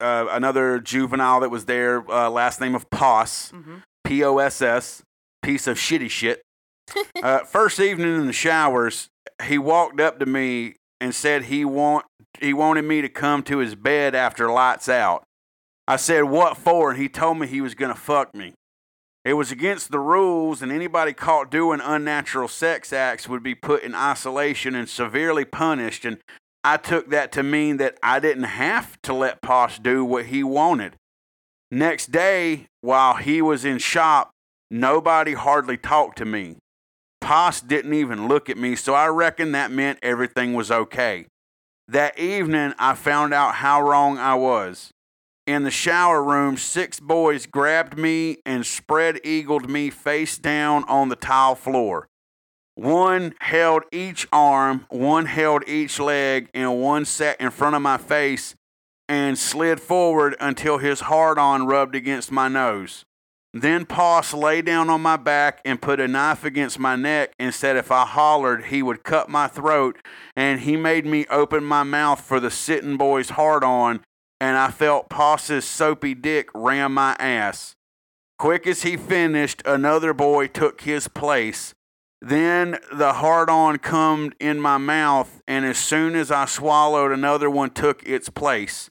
Uh, 0.00 0.26
another 0.32 0.80
juvenile 0.80 1.38
that 1.40 1.50
was 1.50 1.66
there, 1.66 2.04
uh, 2.10 2.28
last 2.28 2.60
name 2.60 2.74
of 2.74 2.90
Poss, 2.90 3.50
hmm 3.50 3.76
P 4.02 4.24
O 4.24 4.38
S 4.38 4.60
S, 4.60 5.03
piece 5.44 5.66
of 5.66 5.76
shitty 5.76 6.10
shit. 6.10 6.42
uh, 7.22 7.40
first 7.40 7.78
evening 7.80 8.16
in 8.16 8.26
the 8.26 8.32
showers, 8.32 9.08
he 9.44 9.58
walked 9.58 10.00
up 10.00 10.18
to 10.18 10.26
me 10.26 10.74
and 11.00 11.14
said 11.14 11.44
he 11.44 11.64
want 11.64 12.06
he 12.40 12.52
wanted 12.52 12.82
me 12.82 13.00
to 13.00 13.08
come 13.08 13.42
to 13.44 13.58
his 13.58 13.74
bed 13.74 14.14
after 14.14 14.50
lights 14.50 14.88
out. 14.88 15.22
I 15.86 15.96
said 15.96 16.24
what 16.24 16.56
for, 16.56 16.90
and 16.90 17.00
he 17.00 17.08
told 17.08 17.38
me 17.38 17.46
he 17.46 17.60
was 17.60 17.74
gonna 17.74 17.94
fuck 17.94 18.34
me. 18.34 18.54
It 19.24 19.34
was 19.34 19.50
against 19.50 19.90
the 19.90 20.00
rules, 20.00 20.60
and 20.60 20.70
anybody 20.70 21.12
caught 21.12 21.50
doing 21.50 21.80
unnatural 21.82 22.48
sex 22.48 22.92
acts 22.92 23.28
would 23.28 23.42
be 23.42 23.54
put 23.54 23.82
in 23.82 23.94
isolation 23.94 24.74
and 24.74 24.88
severely 24.88 25.44
punished. 25.44 26.04
And 26.04 26.18
I 26.62 26.76
took 26.76 27.08
that 27.10 27.32
to 27.32 27.42
mean 27.42 27.78
that 27.78 27.96
I 28.02 28.20
didn't 28.20 28.44
have 28.44 29.00
to 29.02 29.14
let 29.14 29.40
Poss 29.40 29.78
do 29.78 30.04
what 30.04 30.26
he 30.26 30.42
wanted. 30.42 30.96
Next 31.70 32.12
day, 32.12 32.66
while 32.82 33.14
he 33.14 33.40
was 33.40 33.64
in 33.64 33.78
shop, 33.78 34.33
nobody 34.74 35.34
hardly 35.34 35.76
talked 35.76 36.18
to 36.18 36.24
me. 36.24 36.56
Poss 37.20 37.60
didn't 37.60 37.94
even 37.94 38.28
look 38.28 38.50
at 38.50 38.58
me, 38.58 38.74
so 38.74 38.92
I 38.92 39.06
reckon 39.06 39.52
that 39.52 39.70
meant 39.70 40.00
everything 40.02 40.52
was 40.52 40.70
okay. 40.70 41.26
That 41.86 42.18
evening, 42.18 42.74
I 42.78 42.94
found 42.94 43.32
out 43.32 43.56
how 43.56 43.80
wrong 43.80 44.18
I 44.18 44.34
was. 44.34 44.90
In 45.46 45.62
the 45.62 45.70
shower 45.70 46.22
room, 46.22 46.56
six 46.56 46.98
boys 46.98 47.46
grabbed 47.46 47.96
me 47.96 48.38
and 48.44 48.66
spread 48.66 49.20
eagled 49.24 49.70
me 49.70 49.90
face 49.90 50.38
down 50.38 50.84
on 50.84 51.08
the 51.08 51.16
tile 51.16 51.54
floor. 51.54 52.08
One 52.74 53.34
held 53.40 53.84
each 53.92 54.26
arm, 54.32 54.86
one 54.88 55.26
held 55.26 55.62
each 55.68 56.00
leg, 56.00 56.48
and 56.52 56.80
one 56.80 57.04
sat 57.04 57.40
in 57.40 57.50
front 57.50 57.76
of 57.76 57.82
my 57.82 57.98
face 57.98 58.56
and 59.08 59.38
slid 59.38 59.80
forward 59.80 60.34
until 60.40 60.78
his 60.78 61.00
hard 61.00 61.38
on 61.38 61.66
rubbed 61.66 61.94
against 61.94 62.32
my 62.32 62.48
nose. 62.48 63.04
Then 63.56 63.86
Poss 63.86 64.34
lay 64.34 64.62
down 64.62 64.90
on 64.90 65.00
my 65.00 65.16
back 65.16 65.60
and 65.64 65.80
put 65.80 66.00
a 66.00 66.08
knife 66.08 66.44
against 66.44 66.80
my 66.80 66.96
neck 66.96 67.32
and 67.38 67.54
said 67.54 67.76
if 67.76 67.92
I 67.92 68.04
hollered, 68.04 68.64
he 68.64 68.82
would 68.82 69.04
cut 69.04 69.28
my 69.28 69.46
throat. 69.46 69.96
And 70.34 70.62
he 70.62 70.76
made 70.76 71.06
me 71.06 71.24
open 71.30 71.62
my 71.62 71.84
mouth 71.84 72.20
for 72.20 72.40
the 72.40 72.50
sitting 72.50 72.96
boy's 72.96 73.30
hard 73.30 73.62
on, 73.62 74.00
and 74.40 74.56
I 74.56 74.72
felt 74.72 75.08
Poss's 75.08 75.64
soapy 75.64 76.16
dick 76.16 76.48
ram 76.52 76.94
my 76.94 77.14
ass. 77.20 77.76
Quick 78.40 78.66
as 78.66 78.82
he 78.82 78.96
finished, 78.96 79.62
another 79.64 80.12
boy 80.12 80.48
took 80.48 80.80
his 80.80 81.06
place. 81.06 81.74
Then 82.20 82.78
the 82.92 83.14
hard 83.14 83.48
on 83.48 83.78
come 83.78 84.32
in 84.40 84.58
my 84.58 84.78
mouth, 84.78 85.40
and 85.46 85.64
as 85.64 85.78
soon 85.78 86.16
as 86.16 86.32
I 86.32 86.46
swallowed, 86.46 87.12
another 87.12 87.48
one 87.48 87.70
took 87.70 88.02
its 88.02 88.28
place. 88.28 88.90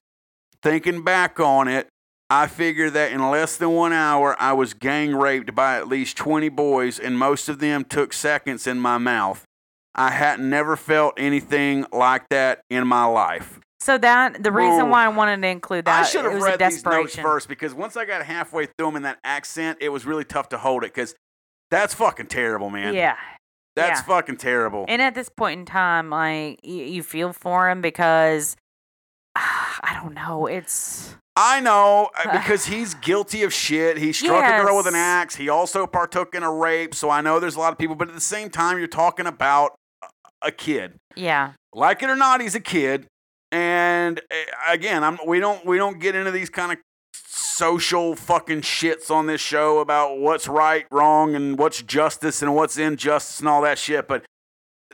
Thinking 0.62 1.04
back 1.04 1.42
on 1.42 1.68
it, 1.68 1.90
I 2.34 2.48
figure 2.48 2.90
that 2.90 3.12
in 3.12 3.30
less 3.30 3.58
than 3.58 3.70
one 3.74 3.94
hour, 3.94 4.36
I 4.40 4.54
was 4.54 4.74
gang 4.74 5.16
raped 5.16 5.54
by 5.54 5.78
at 5.78 5.88
least 5.88 6.18
20 6.18 6.50
boys, 6.50 6.98
and 6.98 7.16
most 7.16 7.48
of 7.48 7.60
them 7.60 7.86
took 7.86 8.12
seconds 8.12 8.66
in 8.66 8.80
my 8.80 8.98
mouth. 8.98 9.44
I 9.94 10.10
hadn't 10.10 10.50
never 10.50 10.76
felt 10.76 11.14
anything 11.16 11.86
like 11.94 12.28
that 12.30 12.62
in 12.72 12.88
my 12.88 13.06
life. 13.06 13.60
So 13.82 14.00
that 14.00 14.42
the 14.42 14.52
reason 14.52 14.90
why 14.90 15.06
I 15.06 15.10
wanted 15.10 15.44
to 15.44 15.48
include 15.48 15.86
that 15.86 16.06
I 16.06 16.08
should 16.08 16.26
have 16.26 16.42
read 16.42 16.58
these 16.58 16.84
notes 16.84 17.16
first 17.16 17.48
because 17.48 17.76
once 17.76 17.96
I 17.96 18.06
got 18.06 18.26
halfway 18.26 18.66
through 18.66 18.88
them 18.88 18.96
in 18.96 19.04
that 19.04 19.20
accent, 19.24 19.78
it 19.80 19.90
was 19.90 20.08
really 20.08 20.26
tough 20.26 20.50
to 20.50 20.58
hold 20.58 20.84
it 20.84 20.92
because 20.92 21.14
that's 21.70 21.94
fucking 21.94 22.28
terrible, 22.28 22.72
man. 22.72 22.96
Yeah. 22.96 23.16
That's 23.76 24.00
yeah. 24.00 24.06
fucking 24.06 24.38
terrible. 24.38 24.86
And 24.88 25.04
at 25.04 25.14
this 25.14 25.30
point 25.30 25.60
in 25.60 25.66
time, 25.68 26.10
like 26.10 26.62
you, 26.64 26.84
you 26.84 27.04
feel 27.04 27.32
for 27.32 27.70
him 27.70 27.82
because 27.82 28.56
I 29.36 30.00
don't 30.02 30.16
know. 30.16 30.48
It's 30.48 31.16
I 31.36 31.60
know 31.60 32.10
uh, 32.18 32.32
because 32.40 32.66
he's 32.66 32.94
guilty 32.94 33.44
of 33.44 33.54
shit. 33.54 33.98
He 33.98 34.14
struck 34.14 34.44
a 34.62 34.64
girl 34.64 34.78
with 34.78 34.88
an 34.88 34.96
axe. 34.96 35.36
He 35.36 35.50
also 35.50 35.88
partook 35.88 36.36
in 36.36 36.44
a 36.44 36.52
rape. 36.52 36.94
So 36.94 37.10
I 37.10 37.22
know 37.22 37.40
there's 37.40 37.56
a 37.56 37.60
lot 37.60 37.72
of 37.72 37.80
people, 37.80 37.96
but 37.96 38.08
at 38.08 38.14
the 38.14 38.22
same 38.22 38.50
time, 38.50 38.78
you're 38.78 38.88
talking 38.88 39.26
about 39.26 39.72
a- 40.42 40.52
kid. 40.52 40.94
yeah, 41.16 41.54
Like 41.74 42.04
it 42.04 42.10
or 42.10 42.16
not, 42.16 42.42
he's 42.42 42.54
a 42.56 42.60
kid. 42.60 43.08
And 43.52 44.20
uh, 44.32 44.72
again, 44.72 45.04
I'm 45.04 45.18
we 45.26 45.40
don't 45.40 45.66
we 45.66 45.78
don't 45.78 46.00
get 46.00 46.16
into 46.16 46.32
these 46.32 46.50
kind 46.50 46.72
of 46.72 46.78
social 47.14 48.16
fucking 48.16 48.62
shits 48.62 49.10
on 49.12 49.28
this 49.28 49.42
show 49.42 49.80
about 49.80 50.18
what's 50.20 50.48
right, 50.48 50.86
wrong, 50.92 51.36
and 51.36 51.58
what's 51.58 51.82
justice 51.82 52.42
and 52.42 52.56
what's 52.56 52.78
injustice 52.78 53.40
and 53.40 53.48
all 53.48 53.62
that 53.62 53.78
shit. 53.78 54.08
But 54.08 54.24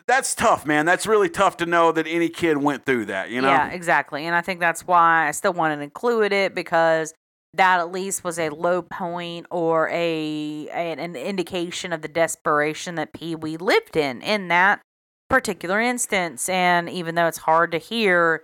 that's 0.10 0.36
tough, 0.36 0.66
man. 0.66 0.86
That's 0.86 1.06
really 1.06 1.30
tough 1.30 1.58
to 1.58 1.66
know 1.66 1.92
that 1.92 2.08
any 2.08 2.30
kid 2.30 2.58
went 2.58 2.86
through 2.86 3.06
that. 3.06 3.30
You 3.30 3.42
know. 3.42 3.50
yeah, 3.50 3.70
exactly. 3.70 4.26
And 4.26 4.36
I 4.36 4.42
think 4.42 4.60
that's 4.60 4.86
why 4.86 5.28
I 5.28 5.32
still 5.32 5.54
wanted 5.54 5.78
to 5.78 5.84
include 5.84 6.34
it 6.34 6.56
because 6.56 7.14
that 7.54 7.80
at 7.80 7.92
least 7.92 8.24
was 8.24 8.38
a 8.38 8.50
low 8.50 8.82
point 8.82 9.46
or 9.50 9.88
a 9.90 10.68
an, 10.70 11.16
indication 11.16 11.94
of 11.94 12.02
the 12.02 12.08
desperation 12.08 12.96
that 12.96 13.14
Pee 13.14 13.36
Wee 13.36 13.58
lived 13.58 13.96
in 13.96 14.22
in 14.22 14.50
that 14.50 14.82
particular 15.30 15.80
instance. 15.80 16.50
And 16.50 16.90
even 16.90 17.16
though 17.16 17.28
it's 17.28 17.38
hard 17.38 17.72
to 17.72 17.78
hear, 17.78 18.44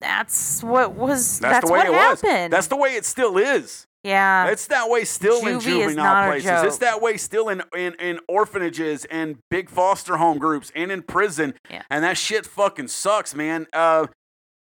that's 0.00 0.62
what 0.62 0.94
was. 0.94 1.38
That's, 1.38 1.54
That's, 1.54 1.66
the 1.66 1.72
way 1.72 1.78
what 1.80 1.88
it 1.88 1.94
happened. 1.94 2.22
was. 2.22 2.50
That's 2.50 2.66
the 2.68 2.76
way 2.76 2.94
it 2.94 3.04
still 3.04 3.36
is. 3.36 3.86
Yeah. 4.04 4.46
It's 4.48 4.66
that 4.68 4.88
way 4.88 5.04
still 5.04 5.44
in 5.46 5.56
Juvie 5.56 5.56
is 5.56 5.64
juvenile 5.64 6.28
places. 6.28 6.62
It's 6.62 6.78
that 6.78 7.00
way 7.02 7.16
still 7.16 7.48
in, 7.48 7.62
in, 7.76 7.94
in 7.94 8.20
orphanages 8.28 9.04
and 9.06 9.38
big 9.50 9.68
foster 9.70 10.18
home 10.18 10.38
groups 10.38 10.70
and 10.76 10.92
in 10.92 11.02
prison. 11.02 11.54
Yeah. 11.70 11.82
And 11.90 12.04
that 12.04 12.16
shit 12.16 12.46
fucking 12.46 12.88
sucks, 12.88 13.34
man. 13.34 13.66
Uh, 13.72 14.06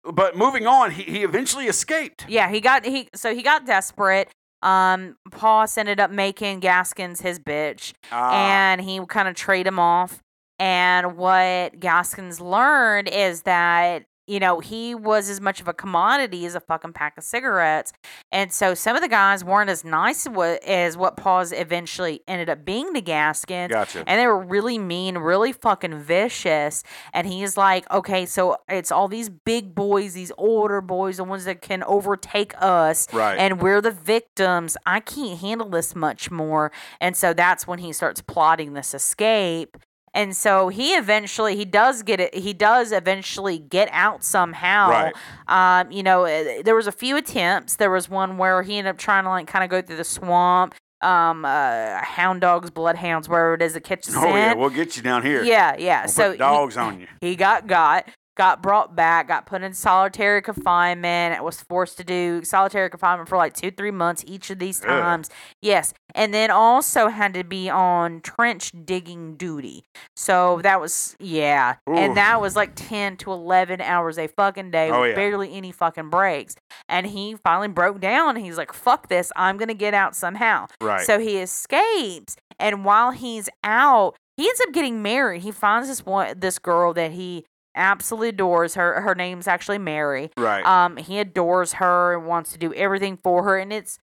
but 0.03 0.37
moving 0.37 0.67
on, 0.67 0.91
he, 0.91 1.03
he 1.03 1.23
eventually 1.23 1.65
escaped. 1.67 2.25
Yeah, 2.29 2.49
he 2.49 2.59
got 2.61 2.85
he 2.85 3.09
so 3.15 3.33
he 3.33 3.41
got 3.41 3.65
desperate 3.65 4.29
Um, 4.61 5.15
Poss 5.31 5.77
ended 5.77 5.99
up 5.99 6.11
making 6.11 6.59
Gaskins 6.59 7.21
his 7.21 7.39
bitch, 7.39 7.93
Ah, 8.11 8.31
and 8.33 8.81
he 8.81 8.99
kind 9.07 9.27
of 9.27 9.35
trade 9.35 9.65
him 9.65 9.79
off. 9.79 10.19
And 10.57 11.15
what 11.15 11.79
Gaskins 11.79 12.41
learned 12.41 13.07
is 13.07 13.43
that 13.43 14.03
you 14.29 14.39
know 14.39 14.59
he 14.59 14.95
was 14.95 15.29
as 15.29 15.41
much 15.41 15.59
of 15.59 15.67
a 15.67 15.73
commodity 15.73 16.45
as 16.45 16.55
a 16.55 16.59
fucking 16.59 16.93
pack 16.93 17.17
of 17.17 17.23
cigarettes, 17.23 17.91
and 18.31 18.51
so 18.53 18.73
some 18.73 18.95
of 18.95 19.01
the 19.01 19.07
guys 19.07 19.43
weren't 19.43 19.69
as 19.69 19.83
nice 19.83 20.27
as 20.27 20.97
what 20.97 21.17
Poss 21.17 21.51
eventually 21.51 22.21
ended 22.27 22.49
up 22.49 22.63
being 22.63 22.93
to 22.93 23.01
Gaskins. 23.01 23.71
gotcha. 23.71 24.03
And 24.07 24.19
they 24.19 24.27
were 24.27 24.39
really 24.39 24.77
mean, 24.77 25.17
really 25.17 25.51
fucking 25.51 25.99
vicious. 25.99 26.83
And 27.13 27.27
he's 27.27 27.57
like, 27.57 27.89
okay, 27.91 28.25
so 28.25 28.57
it's 28.67 28.91
all 28.91 29.07
these 29.07 29.29
big 29.29 29.73
boys, 29.75 30.13
these 30.13 30.31
older 30.37 30.81
boys, 30.81 31.17
the 31.17 31.23
ones 31.23 31.45
that 31.45 31.61
can 31.61 31.83
overtake 31.83 32.53
us. 32.59 33.11
Right. 33.13 33.37
And 33.37 33.61
we're 33.61 33.81
the 33.81 33.91
victims. 33.91 34.77
I 34.85 34.99
can't 34.99 35.39
handle 35.39 35.69
this 35.69 35.95
much 35.95 36.31
more. 36.31 36.71
And 37.01 37.15
so 37.15 37.33
that's 37.33 37.67
when 37.67 37.79
he 37.79 37.93
starts 37.93 38.21
plotting 38.21 38.73
this 38.73 38.93
escape. 38.93 39.77
And 40.13 40.35
so 40.35 40.69
he 40.69 40.93
eventually 40.93 41.55
he 41.55 41.65
does 41.65 42.03
get 42.03 42.19
it. 42.19 42.33
He 42.35 42.53
does 42.53 42.91
eventually 42.91 43.59
get 43.59 43.89
out 43.91 44.23
somehow. 44.23 44.89
Right. 44.89 45.13
Um, 45.47 45.91
you 45.91 46.03
know, 46.03 46.25
uh, 46.25 46.61
there 46.63 46.75
was 46.75 46.87
a 46.87 46.91
few 46.91 47.17
attempts. 47.17 47.75
There 47.75 47.91
was 47.91 48.09
one 48.09 48.37
where 48.37 48.63
he 48.63 48.77
ended 48.77 48.91
up 48.91 48.97
trying 48.97 49.23
to 49.23 49.29
like 49.29 49.47
kind 49.47 49.63
of 49.63 49.69
go 49.69 49.81
through 49.81 49.97
the 49.97 50.03
swamp. 50.03 50.75
Um, 51.01 51.45
uh, 51.45 52.03
hound 52.03 52.41
dogs, 52.41 52.69
bloodhounds, 52.71 53.29
wherever 53.29 53.53
it 53.53 53.61
is 53.61 53.71
that 53.71 53.85
catches 53.85 54.17
oh 54.17 54.25
yeah, 54.35 54.53
we'll 54.53 54.69
get 54.69 54.97
you 54.97 55.01
down 55.01 55.23
here. 55.23 55.43
yeah, 55.43 55.77
yeah. 55.79 56.01
We'll 56.01 56.09
so 56.09 56.35
dogs 56.35 56.75
he, 56.75 56.81
on 56.81 56.99
you. 56.99 57.07
he 57.21 57.37
got 57.37 57.67
got, 57.67 58.09
got 58.39 58.63
brought 58.63 58.95
back, 58.95 59.27
got 59.27 59.45
put 59.45 59.61
in 59.61 59.73
solitary 59.73 60.41
confinement. 60.41 61.43
Was 61.43 61.59
forced 61.61 61.97
to 61.97 62.05
do 62.05 62.41
solitary 62.43 62.89
confinement 62.89 63.27
for 63.27 63.37
like 63.37 63.53
two, 63.53 63.69
three 63.69 63.91
months 63.91 64.23
each 64.25 64.49
of 64.49 64.59
these 64.59 64.79
times. 64.79 65.29
Yes, 65.61 65.93
and 66.15 66.33
then 66.33 66.49
also 66.49 67.09
had 67.09 67.33
to 67.33 67.43
be 67.43 67.69
on 67.69 68.21
trench 68.21 68.71
digging 68.85 69.35
duty. 69.35 69.83
So 70.15 70.61
that 70.63 70.79
was 70.79 71.17
yeah, 71.19 71.75
Ooh. 71.89 71.95
and 71.95 72.15
that 72.15 72.39
was 72.39 72.55
like 72.55 72.71
ten 72.75 73.17
to 73.17 73.31
eleven 73.33 73.81
hours 73.81 74.17
a 74.17 74.27
fucking 74.27 74.71
day 74.71 74.89
Oh, 74.89 75.01
with 75.01 75.09
yeah. 75.09 75.15
barely 75.15 75.53
any 75.53 75.73
fucking 75.73 76.09
breaks. 76.09 76.55
And 76.87 77.05
he 77.07 77.35
finally 77.43 77.67
broke 77.67 77.99
down. 77.99 78.37
He's 78.37 78.57
like, 78.57 78.71
"Fuck 78.71 79.09
this! 79.09 79.33
I'm 79.35 79.57
gonna 79.57 79.73
get 79.73 79.93
out 79.93 80.15
somehow." 80.15 80.67
Right. 80.79 81.05
So 81.05 81.19
he 81.19 81.39
escapes, 81.39 82.37
and 82.57 82.85
while 82.85 83.11
he's 83.11 83.49
out, 83.65 84.15
he 84.37 84.47
ends 84.47 84.61
up 84.65 84.73
getting 84.73 85.01
married. 85.01 85.41
He 85.41 85.51
finds 85.51 85.89
this 85.89 86.05
one, 86.05 86.39
this 86.39 86.59
girl 86.59 86.93
that 86.93 87.11
he 87.11 87.43
absolutely 87.75 88.29
adores. 88.29 88.75
Her 88.75 89.01
her 89.01 89.15
name's 89.15 89.47
actually 89.47 89.77
Mary. 89.77 90.31
right. 90.37 90.65
Um, 90.65 90.97
he 90.97 91.19
adores 91.19 91.73
her 91.73 92.17
and 92.17 92.27
wants 92.27 92.51
to 92.53 92.57
do 92.57 92.73
everything 92.73 93.17
for 93.17 93.43
her, 93.43 93.57
and 93.57 93.71
it's 93.73 93.99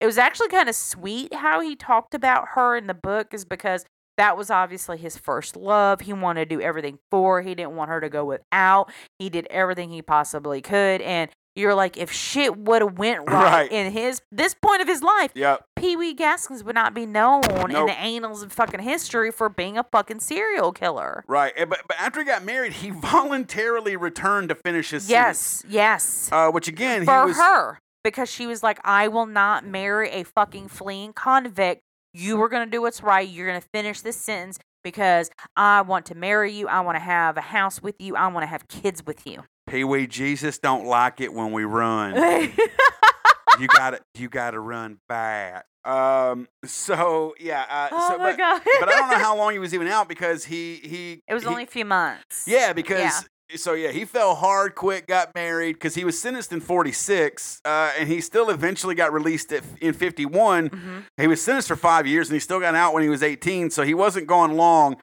it 0.00 0.06
was 0.06 0.18
actually 0.18 0.48
kind 0.48 0.68
of 0.68 0.74
sweet 0.74 1.34
how 1.34 1.60
he 1.60 1.74
talked 1.74 2.14
about 2.14 2.48
her 2.54 2.76
in 2.76 2.86
the 2.86 2.94
book, 2.94 3.32
is 3.32 3.44
because 3.44 3.84
that 4.16 4.36
was 4.36 4.50
obviously 4.50 4.98
his 4.98 5.16
first 5.16 5.56
love. 5.56 6.00
He 6.00 6.12
wanted 6.12 6.48
to 6.48 6.56
do 6.56 6.60
everything 6.60 6.98
for. 7.10 7.36
her. 7.40 7.48
He 7.48 7.54
didn't 7.54 7.76
want 7.76 7.90
her 7.90 8.00
to 8.00 8.08
go 8.08 8.24
without. 8.24 8.90
He 9.18 9.30
did 9.30 9.46
everything 9.48 9.90
he 9.90 10.02
possibly 10.02 10.60
could, 10.60 11.00
and 11.00 11.30
you're 11.56 11.74
like, 11.74 11.96
if 11.96 12.12
shit 12.12 12.56
would 12.56 12.82
have 12.82 12.98
went 12.98 13.20
right, 13.28 13.42
Right. 13.52 13.72
in 13.72 13.92
his 13.92 14.20
this 14.30 14.54
point 14.54 14.80
of 14.82 14.88
his 14.88 15.02
life, 15.02 15.32
yep. 15.34 15.64
Pee 15.76 15.96
Wee 15.96 16.14
Gaskins 16.14 16.62
would 16.64 16.74
not 16.74 16.94
be 16.94 17.04
known 17.06 17.42
in 17.70 17.86
the 17.86 17.98
annals 17.98 18.42
of 18.42 18.52
fucking 18.52 18.80
history 18.80 19.30
for 19.32 19.48
being 19.48 19.76
a 19.78 19.84
fucking 19.84 20.20
serial 20.20 20.72
killer. 20.72 21.24
Right. 21.26 21.52
But, 21.56 21.80
but 21.88 21.96
after 21.98 22.20
he 22.20 22.26
got 22.26 22.44
married, 22.44 22.74
he 22.74 22.90
voluntarily 23.32 23.96
returned 23.96 24.48
to 24.50 24.54
finish 24.54 24.90
his 24.90 25.04
sentence. 25.04 25.64
Yes, 25.68 25.72
yes. 25.72 26.28
Uh, 26.32 26.50
which 26.50 26.68
again, 26.68 27.02
he 27.02 27.06
for 27.06 27.26
was. 27.26 27.36
her 27.36 27.78
because 28.04 28.30
she 28.30 28.46
was 28.46 28.62
like, 28.62 28.78
I 28.84 29.08
will 29.08 29.26
not 29.26 29.66
marry 29.66 30.10
a 30.10 30.22
fucking 30.24 30.68
fleeing 30.68 31.12
convict. 31.12 31.82
You 32.14 32.36
were 32.36 32.48
gonna 32.48 32.66
do 32.70 32.80
what's 32.82 33.02
right. 33.02 33.28
You're 33.28 33.46
gonna 33.46 33.60
finish 33.60 34.00
this 34.00 34.16
sentence 34.16 34.58
because 34.82 35.30
I 35.56 35.82
want 35.82 36.06
to 36.06 36.14
marry 36.14 36.52
you. 36.52 36.66
I 36.68 36.80
want 36.80 36.96
to 36.96 37.00
have 37.00 37.36
a 37.36 37.40
house 37.42 37.82
with 37.82 37.96
you. 38.00 38.16
I 38.16 38.26
want 38.28 38.42
to 38.44 38.46
have 38.46 38.66
kids 38.68 39.04
with 39.06 39.26
you. 39.26 39.44
Pee 39.68 39.84
Wee 39.84 40.06
Jesus 40.06 40.58
don't 40.58 40.86
like 40.86 41.20
it 41.20 41.32
when 41.32 41.52
we 41.52 41.64
run. 41.64 42.14
you 43.58 43.66
gotta 43.68 44.00
you 44.14 44.28
gotta 44.28 44.60
run 44.60 44.98
back. 45.08 45.64
Um. 45.84 46.48
So 46.64 47.34
yeah. 47.40 47.64
Uh, 47.68 47.88
oh 47.92 48.08
so, 48.12 48.18
my 48.18 48.30
but, 48.30 48.38
god! 48.38 48.62
but 48.80 48.88
I 48.88 48.92
don't 48.98 49.10
know 49.10 49.18
how 49.18 49.36
long 49.36 49.52
he 49.52 49.58
was 49.58 49.74
even 49.74 49.86
out 49.88 50.08
because 50.08 50.44
he 50.44 50.76
he 50.76 51.22
it 51.28 51.34
was 51.34 51.42
he- 51.44 51.48
only 51.48 51.62
a 51.64 51.66
few 51.66 51.84
months. 51.84 52.44
Yeah, 52.46 52.72
because 52.72 53.28
so 53.56 53.72
yeah, 53.72 53.90
he 53.90 54.04
fell 54.04 54.34
hard, 54.34 54.74
quick, 54.74 55.06
got 55.06 55.34
married 55.34 55.74
because 55.74 55.94
he 55.94 56.04
was 56.04 56.20
sentenced 56.20 56.52
in 56.52 56.60
'46, 56.60 57.62
uh, 57.64 57.92
and 57.98 58.06
he 58.08 58.20
still 58.20 58.50
eventually 58.50 58.94
got 58.94 59.12
released 59.12 59.52
at, 59.52 59.62
in 59.80 59.94
'51. 59.94 60.68
Mhm. 60.68 61.04
He 61.16 61.26
was 61.26 61.40
sentenced 61.42 61.68
for 61.68 61.76
five 61.76 62.06
years, 62.06 62.28
and 62.28 62.34
he 62.34 62.40
still 62.40 62.60
got 62.60 62.74
out 62.74 62.92
when 62.92 63.02
he 63.02 63.08
was 63.08 63.22
18, 63.22 63.70
so 63.70 63.84
he 63.84 63.94
wasn't 63.94 64.26
gone 64.26 64.56
long. 64.56 64.96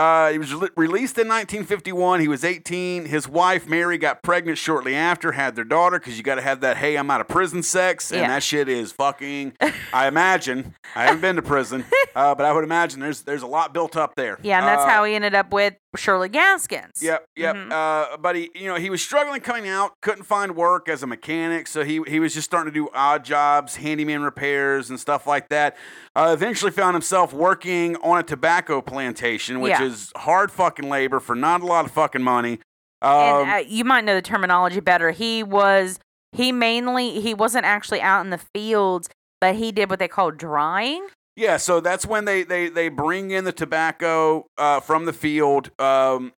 Uh, 0.00 0.30
he 0.30 0.38
was 0.38 0.54
re- 0.54 0.68
released 0.76 1.18
in 1.18 1.28
1951. 1.28 2.20
He 2.20 2.28
was 2.28 2.42
18. 2.42 3.04
His 3.04 3.28
wife 3.28 3.66
Mary 3.68 3.98
got 3.98 4.22
pregnant 4.22 4.56
shortly 4.56 4.94
after, 4.94 5.32
had 5.32 5.56
their 5.56 5.64
daughter 5.64 5.98
because 5.98 6.16
you 6.16 6.22
got 6.24 6.36
to 6.36 6.40
have 6.42 6.60
that 6.62 6.78
"Hey, 6.78 6.96
I'm 6.96 7.10
out 7.10 7.20
of 7.20 7.28
prison" 7.28 7.62
sex, 7.62 8.10
and 8.10 8.22
Yeah. 8.22 8.28
that 8.28 8.42
shit 8.42 8.68
is 8.68 8.92
fucking. 8.92 9.52
I 9.92 10.06
imagine. 10.08 10.74
I 10.96 11.04
haven't 11.04 11.20
been 11.20 11.36
to 11.36 11.42
prison, 11.42 11.84
uh, 12.16 12.34
but 12.34 12.46
I 12.46 12.52
would 12.52 12.64
imagine 12.64 13.00
there's 13.00 13.22
there's 13.22 13.42
a 13.42 13.46
lot 13.46 13.74
built 13.74 13.96
up 13.96 14.14
there. 14.16 14.38
Yeah, 14.42 14.58
and 14.58 14.66
that's 14.66 14.82
Uh, 14.84 14.88
how 14.88 15.04
he 15.04 15.14
ended 15.14 15.34
up 15.34 15.52
with 15.52 15.74
Shirley 15.96 16.28
Gaskins. 16.30 17.02
Yep, 17.02 17.26
yep. 17.36 17.56
Mhm. 17.56 17.70
Uh, 17.70 18.16
but 18.16 18.36
he, 18.36 18.50
you 18.54 18.68
know, 18.68 18.76
he 18.76 18.88
was 18.90 19.02
struggling 19.02 19.40
coming 19.40 19.68
out, 19.68 19.92
couldn't 20.02 20.24
find 20.24 20.56
work 20.56 20.88
as 20.88 21.02
a 21.02 21.06
mechanic, 21.06 21.66
so 21.66 21.84
he 21.84 22.00
he 22.06 22.20
was 22.20 22.32
just 22.32 22.46
starting 22.46 22.72
to 22.72 22.74
do 22.74 22.88
odd 22.94 23.24
jobs, 23.24 23.76
handyman 23.76 24.22
repairs 24.22 24.88
and 24.88 24.98
stuff 24.98 25.26
like 25.26 25.48
that. 25.50 25.76
Uh, 26.16 26.30
eventually, 26.34 26.72
found 26.72 26.94
himself 26.94 27.32
working 27.32 27.94
on 27.96 28.18
a 28.18 28.22
tobacco 28.22 28.80
plantation, 28.80 29.60
which 29.60 29.70
Yeah. 29.70 29.84
is 29.84 30.12
hard 30.16 30.50
fucking 30.50 30.88
labor 30.88 31.20
for 31.20 31.36
not 31.36 31.60
a 31.60 31.66
lot 31.66 31.84
of 31.84 31.92
fucking 31.92 32.22
money. 32.22 32.60
Um, 33.00 33.12
and 33.12 33.50
uh, 33.50 33.56
you 33.66 33.84
might 33.84 34.04
know 34.04 34.14
the 34.14 34.22
terminology 34.22 34.80
better. 34.80 35.10
He 35.12 35.42
was 35.42 35.98
he 36.32 36.52
mainly 36.52 37.20
he 37.20 37.32
wasn't 37.32 37.64
actually 37.64 38.00
out 38.02 38.22
in 38.22 38.30
the 38.30 38.40
fields, 38.54 39.08
but 39.40 39.54
he 39.54 39.72
did 39.72 39.88
what 39.88 39.98
they 39.98 40.08
call 40.08 40.30
drying. 40.32 41.06
Yeah, 41.36 41.56
so 41.56 41.80
that's 41.80 42.04
when 42.04 42.24
they 42.24 42.42
they 42.42 42.68
they 42.68 42.88
bring 42.88 43.30
in 43.30 43.44
the 43.44 43.52
tobacco 43.52 44.46
uh, 44.58 44.80
from 44.80 45.04
the 45.06 45.12
field, 45.12 45.70
um, 45.78 46.32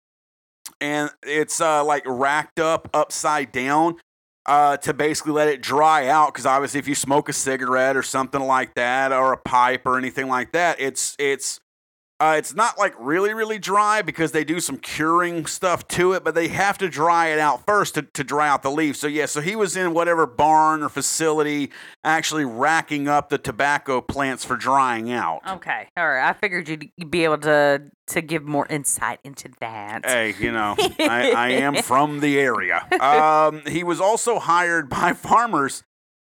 and 0.81 1.11
it's 1.23 1.61
uh, 1.61 1.83
like 1.83 2.05
racked 2.07 2.61
up 2.61 2.89
upside 2.95 3.51
down 3.53 3.97
uh, 4.47 4.77
to 4.79 4.93
basically 4.93 5.33
let 5.33 5.49
it 5.49 5.63
dry 5.63 6.09
out. 6.09 6.33
Because 6.33 6.47
obviously, 6.47 6.79
if 6.79 6.89
you 6.89 6.95
smoke 6.95 7.29
a 7.29 7.33
cigarette 7.33 7.97
or 7.97 8.03
something 8.03 8.43
like 8.43 8.75
that, 8.75 9.13
or 9.13 9.33
a 9.33 9.39
pipe 9.39 9.87
or 9.87 9.99
anything 9.99 10.29
like 10.29 10.53
that, 10.53 10.81
it's 10.81 11.17
it's 11.19 11.61
uh, 12.23 12.37
it's 12.37 12.55
not 12.55 12.79
like 12.79 12.95
really 13.01 13.35
really 13.35 13.59
dry 13.59 14.01
because 14.01 14.31
they 14.31 14.45
do 14.45 14.61
some 14.61 14.77
curing 14.77 15.45
stuff 15.45 15.89
to 15.89 16.13
it, 16.13 16.23
but 16.23 16.37
they 16.37 16.47
have 16.47 16.79
to 16.79 16.89
dry 16.89 17.29
it 17.29 17.41
out 17.41 17.67
first 17.67 17.97
to, 17.97 18.03
to 18.03 18.23
dry 18.23 18.49
out 18.49 18.63
the 18.63 18.71
leaves. 18.71 19.01
So 19.01 19.09
yeah, 19.09 19.27
so 19.27 19.41
he 19.41 19.57
was 19.57 19.77
in 19.77 19.93
whatever 19.93 20.25
barn 20.25 20.85
or 20.85 20.89
facility 20.89 21.73
actually 22.05 22.45
racking 22.45 23.09
up 23.09 23.29
the 23.29 23.39
tobacco 23.39 24.01
plants 24.01 24.45
for 24.45 24.57
drying 24.57 25.11
out. 25.11 25.41
Okay, 25.49 25.89
all 25.97 26.09
right. 26.09 26.29
I 26.29 26.33
figured 26.33 26.69
you'd 26.69 26.89
you'd 26.97 27.11
be 27.11 27.25
able 27.25 27.39
to 27.39 27.83
to 28.09 28.21
give 28.21 28.45
more 28.45 28.67
insight 28.69 29.19
into 29.25 29.51
that. 29.61 30.07
Hey, 30.07 30.35
you 30.39 30.53
know, 30.53 30.77
I, 31.01 31.33
I 31.33 31.49
am 31.51 31.83
from 31.83 32.21
the 32.21 32.39
area. 32.39 32.87
Um, 33.01 33.63
he 33.67 33.83
was 33.83 34.01
also 34.01 34.39
hired 34.39 34.89
by 34.89 35.13
farmers 35.13 35.83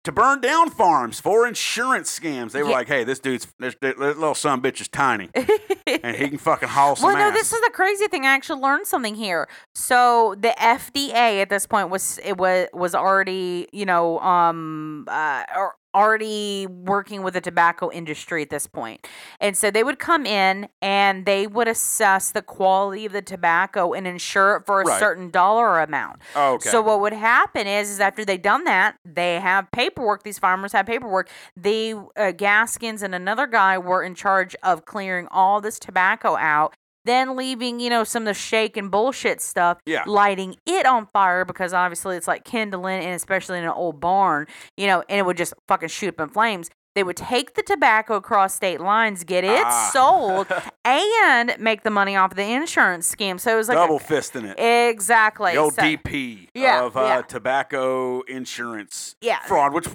to 0.09 0.13
burn 0.13 0.41
down 0.41 0.71
farms 0.71 1.21
for 1.21 1.47
insurance 1.47 2.19
scams. 2.19 2.53
They 2.53 2.63
were 2.63 2.71
Yeah. 2.71 2.77
like, 2.77 2.89
"Hey, 2.89 3.05
this 3.05 3.19
dude's 3.19 3.47
this, 3.59 3.77
this 3.83 3.95
little 3.99 4.35
son 4.35 4.63
bitch 4.63 4.81
is 4.81 4.89
tiny, 4.89 5.29
and 5.87 6.17
he 6.17 6.31
can 6.31 6.39
fucking 6.39 6.71
haul 6.71 6.97
some 6.97 7.09
well, 7.13 7.19
no, 7.19 7.31
this 7.31 7.53
is 7.53 7.61
the 7.61 7.71
crazy 7.75 8.07
thing. 8.09 8.25
I 8.25 8.31
actually 8.33 8.63
learned 8.63 8.87
something 8.87 9.15
here. 9.15 9.49
So 9.75 10.35
the 10.39 10.55
FDA 10.59 11.43
at 11.43 11.51
this 11.51 11.67
point 11.67 11.91
was 11.91 12.19
it 12.25 12.39
was 12.39 12.69
was 12.73 12.95
already 12.95 13.69
you 13.73 13.85
know 13.85 14.19
um 14.21 15.05
uh 15.09 15.45
or 15.55 15.75
already 15.99 16.67
working 16.67 17.23
with 17.23 17.35
the 17.35 17.41
tobacco 17.41 17.91
industry 17.91 18.43
at 18.43 18.51
this 18.51 18.67
point, 18.67 19.07
and 19.41 19.57
so 19.57 19.71
they 19.71 19.83
would 19.83 19.99
come 19.99 20.25
in 20.27 20.69
and 20.81 21.27
they 21.27 21.47
would 21.47 21.69
assess 21.69 22.31
the 22.31 22.43
quality 22.43 23.05
of 23.07 23.13
the 23.13 23.23
tobacco 23.23 23.93
and 23.93 24.07
insure 24.07 24.57
it 24.57 24.67
for 24.67 24.81
a 24.81 24.85
Right. 24.87 25.01
certain 25.01 25.31
dollar 25.31 25.81
amount. 25.81 26.21
Oh, 26.35 26.55
okay. 26.55 26.71
So 26.71 26.81
what 26.81 27.01
would 27.01 27.13
happen 27.13 27.67
is, 27.67 27.91
is 27.91 28.01
after 28.01 28.25
they 28.25 28.39
done 28.39 28.65
that, 28.65 28.97
they 29.05 29.41
have 29.41 29.71
paperwork. 29.73 30.23
These 30.23 30.39
farmers 30.39 30.73
have 30.73 30.87
paperwork. 30.87 31.29
They 31.57 31.93
uh, 31.93 32.33
Gaskins 32.33 33.03
and 33.03 33.15
another 33.15 33.47
guy 33.47 33.77
were 33.79 34.03
in 34.03 34.15
charge 34.15 34.55
of 34.63 34.85
clearing 34.85 35.27
all 35.31 35.61
this 35.61 35.79
tobacco 35.79 36.37
out, 36.37 36.75
then 37.05 37.37
leaving 37.37 37.81
you 37.81 37.91
know 37.91 38.05
some 38.05 38.23
of 38.23 38.27
the 38.27 38.35
shake 38.35 38.77
and 38.77 38.91
bullshit 38.91 39.41
stuff, 39.41 39.79
Yeah. 39.87 40.03
lighting 40.07 40.57
it 40.67 40.87
on 40.87 41.07
fire 41.07 41.45
because 41.45 41.73
obviously 41.73 42.17
it's 42.17 42.29
like 42.29 42.45
kindling, 42.45 43.05
and 43.05 43.15
especially 43.15 43.59
in 43.59 43.65
an 43.65 43.71
old 43.71 44.01
barn, 44.01 44.47
you 44.77 44.87
know, 44.87 45.03
and 45.09 45.19
it 45.19 45.27
would 45.27 45.37
just 45.37 45.55
fucking 45.69 45.89
shoot 45.89 46.09
up 46.09 46.21
in 46.21 46.29
flames. 46.29 46.71
They 46.95 47.05
would 47.05 47.17
take 47.17 47.55
the 47.55 47.63
tobacco 47.63 48.17
across 48.17 48.55
state 48.57 48.81
lines, 48.81 49.23
get 49.23 49.45
it 49.45 49.63
Ah. 49.65 49.91
sold, 49.93 50.49
and 50.85 51.55
make 51.61 51.83
the 51.85 51.91
money 51.91 52.17
off 52.17 52.35
the 52.35 52.43
insurance 52.43 53.07
scheme. 53.07 53.39
So 53.39 53.53
it 53.53 53.57
was 53.57 53.69
like 53.69 53.77
a- 53.79 53.83
double 53.83 54.01
fisting 54.01 54.45
it. 54.45 54.59
exactly 54.59 55.53
the 55.53 55.59
old 55.59 55.75
So- 55.75 55.83
DP 55.83 56.49
Yeah, 56.55 56.83
of 56.83 56.97
uh, 56.97 57.03
yeah. 57.03 57.23
tobacco 57.23 58.23
insurance 58.23 59.15
Yeah. 59.21 59.39
fraud, 59.47 59.75
which 59.75 59.87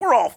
we're 0.00 0.14
all 0.14 0.34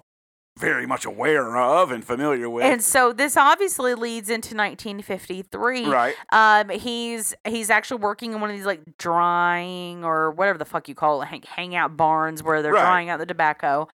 very 0.59 0.85
much 0.85 1.03
aware 1.05 1.57
of 1.57 1.91
and 1.91 2.03
familiar 2.05 2.49
with. 2.49 2.63
And 2.63 2.81
so 2.83 3.11
this 3.11 3.35
obviously 3.37 3.95
leads 3.95 4.29
into 4.29 4.55
1953. 4.55 5.85
right. 5.87 6.15
Um, 6.31 6.69
he's 6.69 7.33
he's 7.47 7.69
actually 7.69 8.01
working 8.01 8.33
in 8.33 8.41
one 8.41 8.49
of 8.49 8.55
these 8.55 8.65
like 8.65 8.81
drying 8.99 10.03
or 10.05 10.31
whatever 10.31 10.57
the 10.57 10.65
fuck 10.65 10.87
you 10.87 10.95
call 10.95 11.21
it, 11.21 11.25
hang, 11.25 11.41
hangout 11.43 11.97
barns 11.97 12.43
where 12.43 12.61
they're 12.61 12.73
Right. 12.73 12.81
drying 12.81 13.09
out 13.09 13.19
the 13.19 13.25
tobacco. 13.25 13.87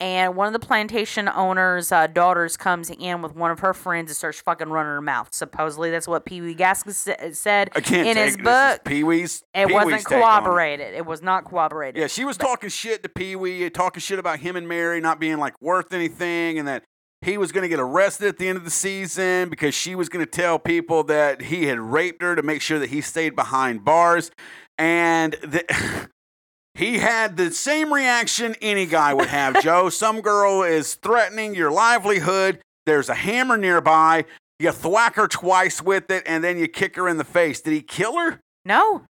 And 0.00 0.36
one 0.36 0.46
of 0.46 0.52
the 0.52 0.58
plantation 0.58 1.28
owners' 1.28 1.92
uh, 1.92 2.06
daughters 2.06 2.56
comes 2.56 2.90
in 2.90 3.22
with 3.22 3.34
one 3.34 3.50
of 3.50 3.60
her 3.60 3.74
friends 3.74 4.10
and 4.10 4.16
starts 4.16 4.40
fucking 4.40 4.68
running 4.68 4.90
her 4.92 5.00
mouth. 5.02 5.28
Supposedly 5.32 5.90
that's 5.90 6.08
what 6.08 6.24
Pee 6.24 6.40
Wee 6.40 6.54
Gaskins 6.54 7.08
said 7.32 7.70
in 7.90 8.16
his 8.16 8.36
book. 8.36 8.84
Pee 8.84 9.04
Wee's. 9.04 9.44
It 9.54 9.68
Pee 9.68 9.74
wasn't 9.74 9.92
on 9.94 9.98
it. 10.00 10.04
corroborated. 10.06 10.94
It 10.94 11.04
was 11.06 11.22
not 11.22 11.44
corroborated. 11.44 12.00
Yeah, 12.00 12.06
she 12.06 12.24
was 12.24 12.36
talking 12.36 12.68
shit 12.70 13.02
to 13.02 13.08
Pee 13.08 13.36
Wee, 13.36 13.68
talking 13.70 14.00
shit 14.00 14.18
about 14.18 14.38
him 14.40 14.56
and 14.56 14.66
Mary 14.68 15.00
not 15.00 15.20
being 15.20 15.38
like 15.38 15.60
worth 15.60 15.92
anything, 15.92 16.05
and 16.08 16.68
that 16.68 16.84
he 17.22 17.38
was 17.38 17.52
going 17.52 17.62
to 17.62 17.68
get 17.68 17.80
arrested 17.80 18.28
at 18.28 18.38
the 18.38 18.48
end 18.48 18.58
of 18.58 18.64
the 18.64 18.70
season 18.70 19.48
because 19.48 19.74
she 19.74 19.94
was 19.94 20.08
going 20.08 20.24
to 20.24 20.30
tell 20.30 20.58
people 20.58 21.02
that 21.04 21.42
he 21.42 21.66
had 21.66 21.78
raped 21.78 22.22
her 22.22 22.36
to 22.36 22.42
make 22.42 22.62
sure 22.62 22.78
that 22.78 22.90
he 22.90 23.00
stayed 23.00 23.34
behind 23.34 23.84
bars, 23.84 24.30
and 24.78 25.32
the, 25.42 26.08
he 26.74 26.98
had 26.98 27.36
the 27.36 27.50
same 27.50 27.92
reaction 27.92 28.54
any 28.60 28.86
guy 28.86 29.14
would 29.14 29.28
have. 29.28 29.60
Joe, 29.62 29.88
some 29.88 30.20
girl 30.20 30.62
is 30.62 30.94
threatening 30.94 31.54
your 31.54 31.70
livelihood. 31.70 32.60
There's 32.84 33.08
a 33.08 33.14
hammer 33.14 33.56
nearby. 33.56 34.24
You 34.58 34.72
thwack 34.72 35.16
her 35.16 35.28
twice 35.28 35.82
with 35.82 36.10
it, 36.10 36.22
and 36.26 36.42
then 36.42 36.58
you 36.58 36.68
kick 36.68 36.96
her 36.96 37.08
in 37.08 37.16
the 37.18 37.24
face. 37.24 37.60
Did 37.60 37.72
he 37.72 37.82
kill 37.82 38.18
her? 38.18 38.40
No. 38.64 39.04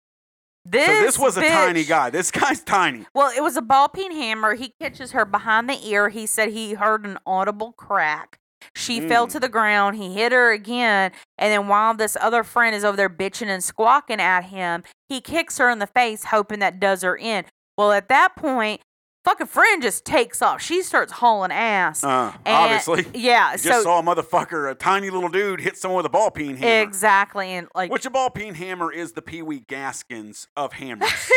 This 0.68 0.86
so 0.86 0.92
this 1.00 1.18
was 1.18 1.36
a 1.36 1.40
tiny 1.42 1.84
guy. 1.84 2.10
This 2.10 2.30
guy's 2.30 2.60
tiny. 2.62 3.06
Well, 3.14 3.30
it 3.36 3.40
was 3.42 3.56
a 3.56 3.62
ball 3.62 3.88
peen 3.88 4.12
hammer. 4.12 4.54
He 4.54 4.72
catches 4.80 5.12
her 5.12 5.24
behind 5.24 5.68
the 5.70 5.78
ear. 5.86 6.08
He 6.08 6.26
said 6.26 6.48
he 6.50 6.74
heard 6.74 7.04
an 7.06 7.18
audible 7.26 7.72
crack. 7.72 8.38
She 8.74 9.00
fell 9.00 9.26
Mm. 9.26 9.30
to 9.32 9.40
the 9.40 9.48
ground. 9.48 9.96
He 9.96 10.14
hit 10.14 10.32
her 10.32 10.50
again. 10.50 11.12
And 11.38 11.52
then 11.52 11.68
while 11.68 11.94
this 11.94 12.16
other 12.20 12.42
friend 12.42 12.74
is 12.74 12.84
over 12.84 12.96
there 12.96 13.08
bitching 13.08 13.46
and 13.46 13.62
squawking 13.62 14.20
at 14.20 14.44
him, 14.46 14.82
he 15.08 15.20
kicks 15.20 15.58
her 15.58 15.70
in 15.70 15.78
the 15.78 15.86
face, 15.86 16.24
hoping 16.24 16.58
that 16.58 16.80
does 16.80 17.02
her 17.02 17.16
in. 17.16 17.44
Well, 17.78 17.92
at 17.92 18.08
that 18.08 18.34
point, 18.36 18.80
fucking 19.26 19.46
friend 19.48 19.82
just 19.82 20.04
takes 20.04 20.40
off. 20.40 20.62
She 20.62 20.82
starts 20.82 21.12
hauling 21.12 21.50
ass. 21.52 22.04
Uh, 22.04 22.32
And- 22.44 22.56
obviously. 22.56 23.04
Yeah. 23.12 23.52
You 23.52 23.58
so 23.58 23.68
just 23.70 23.82
saw 23.82 23.98
a 23.98 24.02
motherfucker, 24.02 24.70
a 24.70 24.74
tiny 24.76 25.10
little 25.10 25.28
dude, 25.28 25.60
hit 25.60 25.76
someone 25.76 25.96
with 25.98 26.06
a 26.06 26.10
ball 26.10 26.30
peen 26.30 26.56
hammer. 26.56 26.82
exactly. 26.88 27.50
And 27.52 27.66
like, 27.74 27.90
Which 27.90 28.06
a 28.06 28.10
ball 28.10 28.30
peen 28.30 28.54
hammer 28.54 28.92
is 28.92 29.12
the 29.12 29.22
Pee 29.22 29.42
Wee 29.42 29.60
Gaskins 29.66 30.46
of 30.56 30.72
hammers. 30.74 31.10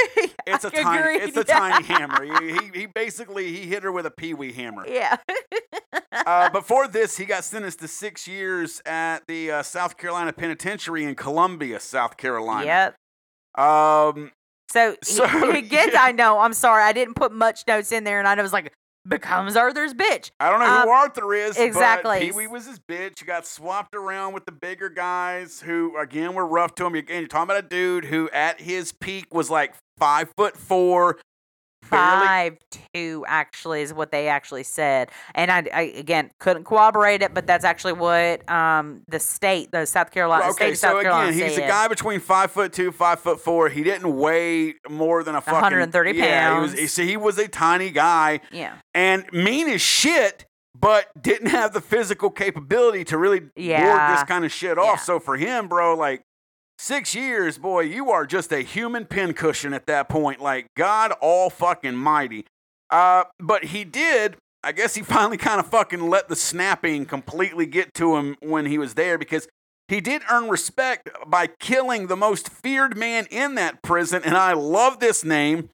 It's 0.47 0.63
a 0.65 0.71
tiny, 0.71 0.99
agree, 0.99 1.17
it's 1.19 1.37
a 1.37 1.43
tiny 1.43 1.85
hammer. 1.93 2.23
He, 2.23 2.53
he, 2.53 2.79
he 2.79 2.85
basically 2.87 3.51
he 3.55 3.67
hit 3.67 3.83
her 3.83 3.91
with 3.91 4.07
a 4.07 4.11
Pee 4.11 4.33
Wee 4.33 4.51
hammer. 4.53 4.85
yeah. 4.87 5.17
Uh, 6.11 6.49
before 6.49 6.87
this, 6.87 7.17
he 7.17 7.25
got 7.25 7.43
sentenced 7.43 7.79
to 7.79 7.87
six 7.87 8.27
years 8.27 8.81
at 8.85 9.25
the 9.27 9.51
uh, 9.51 9.63
South 9.63 9.95
Carolina 9.97 10.33
Penitentiary 10.33 11.03
in 11.03 11.15
Columbia, 11.15 11.79
South 11.79 12.17
Carolina. 12.17 12.65
yep. 12.65 12.95
Um, 13.57 14.31
So, 14.71 14.95
So, 15.03 15.27
he, 15.27 15.51
he 15.53 15.61
gets. 15.69 15.93
yeah. 15.93 16.03
I 16.03 16.11
know. 16.11 16.39
I'm 16.39 16.53
sorry. 16.53 16.83
I 16.83 16.93
didn't 16.93 17.15
put 17.15 17.31
much 17.31 17.63
notes 17.67 17.91
in 17.91 18.03
there, 18.03 18.19
and 18.19 18.27
I 18.27 18.41
was 18.41 18.53
like, 18.53 18.71
becomes 19.07 19.55
Arthur's 19.55 19.93
bitch. 19.93 20.29
I 20.39 20.49
don't 20.51 20.59
know 20.59 20.67
who 20.67 20.81
Um, 20.83 20.89
Arthur 20.89 21.33
is. 21.33 21.57
exactly. 21.57 22.19
Pee 22.19 22.31
Wee 22.31 22.47
was 22.47 22.67
his 22.67 22.79
bitch. 22.79 23.19
He 23.19 23.25
got 23.25 23.47
swapped 23.47 23.95
around 23.95 24.33
with 24.33 24.45
the 24.45 24.51
bigger 24.51 24.89
guys 24.89 25.61
who, 25.61 25.97
again, 25.97 26.33
were 26.35 26.45
rough 26.45 26.75
to 26.75 26.85
him. 26.85 26.93
Again, 26.95 27.19
you're 27.21 27.27
talking 27.27 27.49
about 27.51 27.63
a 27.63 27.67
dude 27.67 28.05
who, 28.05 28.29
at 28.31 28.61
his 28.61 28.91
peak, 28.91 29.33
was 29.33 29.49
like 29.49 29.73
five 29.97 30.29
foot 30.37 30.55
four. 30.57 31.17
Five 31.89 32.57
two 32.93 33.25
actually 33.27 33.81
is 33.81 33.93
what 33.93 34.11
they 34.11 34.27
actually 34.27 34.63
said, 34.63 35.09
and 35.35 35.51
I, 35.51 35.63
I 35.73 35.81
again 35.95 36.31
couldn't 36.39 36.65
corroborate 36.65 37.21
it, 37.21 37.33
but 37.33 37.47
that's 37.47 37.65
actually 37.65 37.93
what 37.93 38.49
um 38.49 39.01
the 39.07 39.19
state, 39.19 39.71
the 39.71 39.85
South 39.85 40.11
Carolina 40.11 40.45
Well, 40.45 40.53
state 40.53 40.65
okay, 40.65 40.75
so 40.75 41.01
Carolina 41.01 41.29
again, 41.31 41.49
he's 41.49 41.57
a 41.57 41.61
guy 41.61 41.87
between 41.87 42.19
five 42.19 42.51
foot 42.51 42.73
two, 42.73 42.91
five 42.91 43.19
foot 43.19 43.39
four. 43.39 43.69
He 43.69 43.83
didn't 43.83 44.15
weigh 44.17 44.75
more 44.89 45.23
than 45.23 45.35
a 45.35 45.41
fucking 45.41 45.61
130 45.61 46.11
Yeah, 46.17 46.55
he 46.55 46.61
was. 46.61 46.75
pounds. 46.75 46.91
So 46.91 47.03
he 47.03 47.17
was 47.17 47.37
a 47.37 47.47
tiny 47.47 47.89
guy 47.91 48.41
Yeah, 48.51 48.75
and 48.93 49.25
mean 49.31 49.67
as 49.69 49.81
shit, 49.81 50.45
but 50.79 51.07
didn't 51.21 51.47
have 51.49 51.73
the 51.73 51.81
physical 51.81 52.29
capability 52.29 53.03
to 53.05 53.17
really 53.17 53.39
board 53.39 53.51
Yeah. 53.55 54.15
this 54.15 54.23
kind 54.23 54.45
of 54.45 54.51
shit 54.51 54.77
off. 54.77 54.85
Yeah. 54.85 54.95
So 54.97 55.19
for 55.19 55.35
him, 55.37 55.67
bro, 55.67 55.95
like 55.95 56.21
six 56.79 57.13
years, 57.13 57.57
boy, 57.57 57.81
you 57.81 58.09
are 58.09 58.25
just 58.25 58.51
a 58.51 58.61
human 58.61 59.05
pincushion 59.05 59.73
at 59.73 59.85
that 59.87 60.09
point. 60.09 60.41
Like 60.41 60.67
God 60.75 61.11
all 61.21 61.49
fucking 61.49 61.95
mighty. 61.95 62.45
Uh, 62.89 63.25
but 63.39 63.65
he 63.65 63.83
did. 63.83 64.37
I 64.63 64.71
guess 64.71 64.95
he 64.95 65.03
finally 65.03 65.37
kind 65.37 65.59
of 65.59 65.67
fucking 65.67 66.01
let 66.01 66.29
the 66.29 66.35
snapping 66.35 67.05
completely 67.05 67.65
get 67.65 67.93
to 67.95 68.15
him 68.15 68.35
when 68.41 68.65
he 68.65 68.77
was 68.77 68.95
there 68.95 69.17
because 69.17 69.47
he 69.87 70.01
did 70.01 70.21
earn 70.31 70.49
respect 70.49 71.09
by 71.27 71.47
killing 71.47 72.07
the 72.07 72.15
most 72.15 72.49
feared 72.49 72.95
man 72.95 73.27
in 73.29 73.55
that 73.55 73.81
prison. 73.81 74.21
And 74.23 74.37
I 74.37 74.53
love 74.53 74.99
this 74.99 75.23
name 75.23 75.69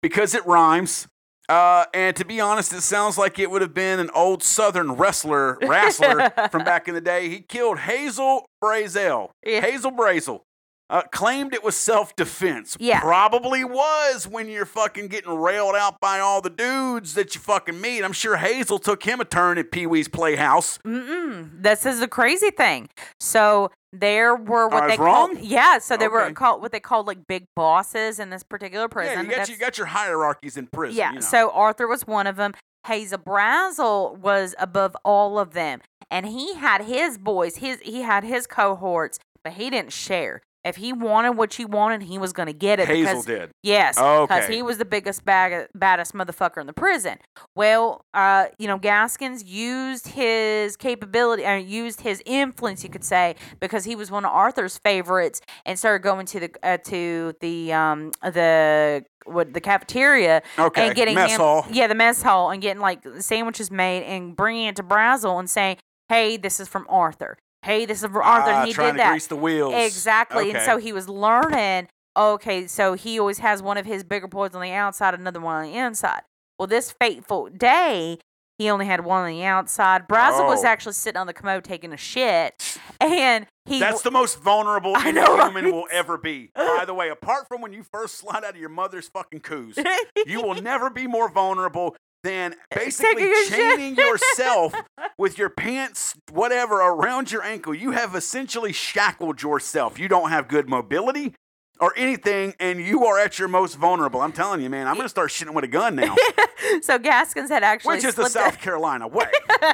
because 0.00 0.34
it 0.34 0.46
rhymes. 0.46 1.08
Uh, 1.50 1.84
and 1.92 2.14
to 2.14 2.24
be 2.24 2.40
honest, 2.40 2.72
it 2.72 2.82
sounds 2.82 3.18
like 3.18 3.40
it 3.40 3.50
would 3.50 3.60
have 3.60 3.74
been 3.74 3.98
an 3.98 4.08
old 4.14 4.40
Southern 4.40 4.92
wrestler, 4.92 5.58
wrestler 5.62 6.30
from 6.52 6.62
back 6.62 6.86
in 6.86 6.94
the 6.94 7.00
day. 7.00 7.28
He 7.28 7.40
killed 7.40 7.80
Hazel 7.80 8.46
Brazel. 8.62 9.30
Yeah. 9.44 9.60
Hazel 9.60 9.90
Brazel. 9.90 10.42
Uh, 10.90 11.02
claimed 11.12 11.54
it 11.54 11.62
was 11.62 11.76
self 11.76 12.16
defense. 12.16 12.76
Yeah. 12.80 12.98
Probably 13.00 13.62
was 13.62 14.26
when 14.26 14.48
you're 14.48 14.66
fucking 14.66 15.06
getting 15.06 15.32
railed 15.32 15.76
out 15.76 16.00
by 16.00 16.18
all 16.18 16.40
the 16.40 16.50
dudes 16.50 17.14
that 17.14 17.32
you 17.36 17.40
fucking 17.40 17.80
meet. 17.80 18.02
I'm 18.02 18.12
sure 18.12 18.36
Hazel 18.36 18.80
took 18.80 19.04
him 19.04 19.20
a 19.20 19.24
turn 19.24 19.56
at 19.56 19.70
Pee 19.70 19.86
Wee's 19.86 20.08
Playhouse. 20.08 20.78
Mm-mm. 20.78 21.62
This 21.62 21.86
is 21.86 22.00
the 22.00 22.08
crazy 22.08 22.50
thing. 22.50 22.88
So 23.20 23.70
there 23.92 24.34
were 24.34 24.66
what 24.66 24.88
they 24.88 24.96
wrong? 24.96 25.34
called 25.36 25.46
yeah. 25.46 25.78
So 25.78 25.96
they 25.96 26.08
were 26.08 26.32
called 26.32 26.60
what 26.60 26.72
they 26.72 26.80
called 26.80 27.06
like 27.06 27.24
big 27.28 27.44
bosses 27.54 28.18
in 28.18 28.30
this 28.30 28.42
particular 28.42 28.88
prison. 28.88 29.26
yeah, 29.26 29.30
you 29.30 29.36
got, 29.36 29.48
you 29.48 29.56
got 29.58 29.78
your 29.78 29.86
hierarchies 29.86 30.56
in 30.56 30.66
prison. 30.66 30.96
Yeah, 30.96 31.10
you 31.10 31.14
know. 31.16 31.20
so 31.20 31.50
Arthur 31.52 31.86
was 31.86 32.04
one 32.04 32.26
of 32.26 32.34
them. 32.34 32.52
Hazel 32.88 33.18
Brazel 33.18 34.18
was 34.18 34.56
above 34.58 34.96
all 35.04 35.38
of 35.38 35.52
them, 35.52 35.82
and 36.10 36.26
he 36.26 36.54
had 36.54 36.82
his 36.82 37.16
boys. 37.16 37.56
His 37.56 37.78
he 37.80 38.02
had 38.02 38.24
his 38.24 38.48
cohorts, 38.48 39.20
but 39.44 39.52
he 39.52 39.70
didn't 39.70 39.92
share. 39.92 40.42
If 40.62 40.76
he 40.76 40.92
wanted 40.92 41.38
what 41.38 41.58
you 41.58 41.66
wanted, 41.66 42.02
he 42.02 42.18
was 42.18 42.32
going 42.34 42.46
to 42.48 42.52
get 42.52 42.80
it. 42.80 42.86
Hazel 42.86 43.12
because, 43.12 43.24
did. 43.24 43.50
Yes, 43.62 43.96
because 43.96 44.44
Okay. 44.44 44.56
he 44.56 44.62
was 44.62 44.76
the 44.78 44.84
biggest 44.84 45.24
bag, 45.24 45.68
baddest 45.74 46.12
motherfucker 46.12 46.60
in 46.60 46.66
the 46.66 46.74
prison. 46.74 47.16
Well, 47.56 48.04
uh, 48.12 48.46
you 48.58 48.66
know, 48.68 48.76
Gaskins 48.76 49.42
used 49.44 50.08
his 50.08 50.76
capability, 50.76 51.44
or 51.46 51.56
used 51.56 52.02
his 52.02 52.22
influence, 52.26 52.84
you 52.84 52.90
could 52.90 53.04
say, 53.04 53.36
because 53.58 53.84
he 53.84 53.96
was 53.96 54.10
one 54.10 54.24
of 54.26 54.32
Arthur's 54.32 54.76
favorites, 54.78 55.40
and 55.64 55.78
started 55.78 56.02
going 56.02 56.26
to 56.26 56.40
the 56.40 56.50
uh, 56.62 56.76
to 56.84 57.34
the 57.40 57.72
um 57.72 58.10
the 58.22 59.04
what 59.24 59.54
the 59.54 59.60
cafeteria 59.60 60.42
Okay. 60.58 60.86
and 60.88 60.94
getting 60.96 61.14
mess 61.14 61.30
him, 61.32 61.40
hall. 61.40 61.66
yeah, 61.70 61.86
the 61.86 61.94
mess 61.94 62.22
hall, 62.22 62.50
and 62.50 62.60
getting 62.60 62.80
like 62.82 63.00
sandwiches 63.20 63.70
made 63.70 64.02
and 64.04 64.36
bringing 64.36 64.66
it 64.66 64.76
to 64.76 64.82
Brazel 64.82 65.38
and 65.38 65.48
saying, 65.48 65.76
"Hey, 66.10 66.36
this 66.36 66.60
is 66.60 66.68
from 66.68 66.86
Arthur. 66.88 67.38
Hey, 67.62 67.84
this 67.86 67.98
is 67.98 68.04
Arthur." 68.04 68.20
Ah, 68.22 68.58
and 68.60 68.66
he 68.68 68.72
trying 68.72 68.88
did 68.88 68.92
to 68.92 68.98
that 68.98 69.10
grease 69.10 69.26
the 69.26 69.36
wheels. 69.36 69.74
exactly, 69.74 70.50
and 70.50 70.60
so 70.62 70.76
he 70.78 70.92
was 70.92 71.08
learning. 71.08 71.88
Okay, 72.16 72.66
so 72.66 72.94
he 72.94 73.18
always 73.20 73.38
has 73.38 73.62
one 73.62 73.76
of 73.78 73.86
his 73.86 74.02
bigger 74.02 74.26
boys 74.26 74.54
on 74.54 74.60
the 74.62 74.72
outside, 74.72 75.14
another 75.14 75.40
one 75.40 75.64
on 75.64 75.70
the 75.72 75.78
inside. 75.78 76.22
Well, 76.58 76.66
this 76.66 76.90
fateful 76.90 77.48
day, 77.50 78.18
he 78.58 78.68
only 78.68 78.84
had 78.86 79.04
one 79.04 79.22
on 79.22 79.28
the 79.30 79.44
outside. 79.44 80.08
Brazel 80.08 80.46
was 80.46 80.64
Oh. 80.64 80.68
actually 80.68 80.92
sitting 80.94 81.18
on 81.18 81.26
the 81.26 81.32
commode 81.32 81.64
taking 81.64 81.92
a 81.92 81.96
shit, 81.96 82.78
and 83.00 83.46
he 83.64 83.78
That's 83.78 84.02
the 84.02 84.10
most 84.10 84.40
vulnerable 84.42 84.94
I 84.96 85.08
any 85.08 85.20
know, 85.20 85.36
human 85.36 85.64
right? 85.66 85.72
will 85.72 85.86
ever 85.92 86.18
be. 86.18 86.50
By 86.56 86.84
the 86.84 86.92
way, 86.94 87.08
apart 87.10 87.46
from 87.46 87.60
when 87.60 87.72
you 87.72 87.84
first 87.84 88.16
slide 88.18 88.42
out 88.44 88.50
of 88.54 88.56
your 88.56 88.68
mother's 88.68 89.08
fucking 89.08 89.40
coos, 89.40 89.78
you 90.26 90.42
will 90.42 90.60
never 90.60 90.90
be 90.90 91.06
more 91.06 91.30
vulnerable 91.30 91.94
than 92.22 92.52
eh, 92.52 92.56
basically 92.74 93.22
Taking 93.22 93.34
shit. 93.44 93.52
chaining 93.52 93.96
yourself 93.96 94.74
with 95.18 95.38
your 95.38 95.48
pants, 95.50 96.14
whatever, 96.32 96.76
around 96.76 97.32
your 97.32 97.42
ankle. 97.42 97.74
You 97.74 97.92
have 97.92 98.14
essentially 98.14 98.72
shackled 98.72 99.42
yourself. 99.42 99.98
You 99.98 100.08
don't 100.08 100.30
have 100.30 100.48
good 100.48 100.68
mobility 100.68 101.34
or 101.80 101.94
anything, 101.96 102.54
and 102.60 102.78
you 102.78 103.06
are 103.06 103.18
at 103.18 103.38
your 103.38 103.48
most 103.48 103.76
vulnerable. 103.76 104.20
I'm 104.20 104.32
telling 104.32 104.60
you, 104.60 104.68
man, 104.68 104.86
I'm 104.86 104.94
going 104.96 105.06
to 105.06 105.08
start 105.10 105.30
shitting 105.30 105.54
with 105.54 105.64
a 105.64 105.68
gun 105.68 105.96
now, 105.96 106.14
so 106.82 106.98
Gaskins 106.98 107.48
had 107.48 107.62
actually 107.62 107.96
which 107.96 108.04
is 108.04 108.14
the 108.14 108.28
South 108.28 108.60
Carolina 108.60 109.08
way. 109.08 109.24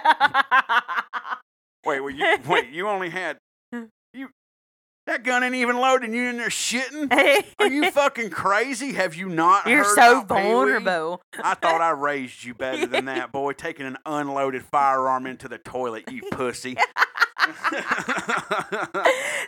Wait, 1.84 2.00
well, 2.00 2.10
you, 2.10 2.36
wait, 2.48 2.68
you 2.70 2.88
only 2.88 3.10
had. 3.10 3.38
That 5.06 5.22
gun 5.22 5.44
ain't 5.44 5.54
even 5.54 5.76
loaded. 5.76 6.06
and 6.06 6.14
You 6.14 6.24
in 6.28 6.36
there 6.36 6.48
shitting? 6.48 7.44
Are 7.60 7.68
you 7.68 7.90
fucking 7.92 8.30
crazy? 8.30 8.92
Have 8.94 9.14
you 9.14 9.28
not? 9.28 9.66
You're 9.66 9.84
so 9.84 10.22
about 10.22 10.36
Pee 10.36 10.42
Wee? 10.48 10.52
vulnerable. 10.52 11.22
I 11.42 11.54
thought 11.54 11.80
I 11.80 11.90
raised 11.90 12.42
you 12.42 12.54
better 12.58 12.86
than 12.86 13.04
that, 13.04 13.30
boy. 13.30 13.52
Taking 13.52 13.86
an 13.86 13.98
unloaded 14.04 14.64
firearm 14.64 15.26
into 15.26 15.46
the 15.48 15.58
toilet, 15.58 16.10
you 16.10 16.22
pussy. 16.32 16.76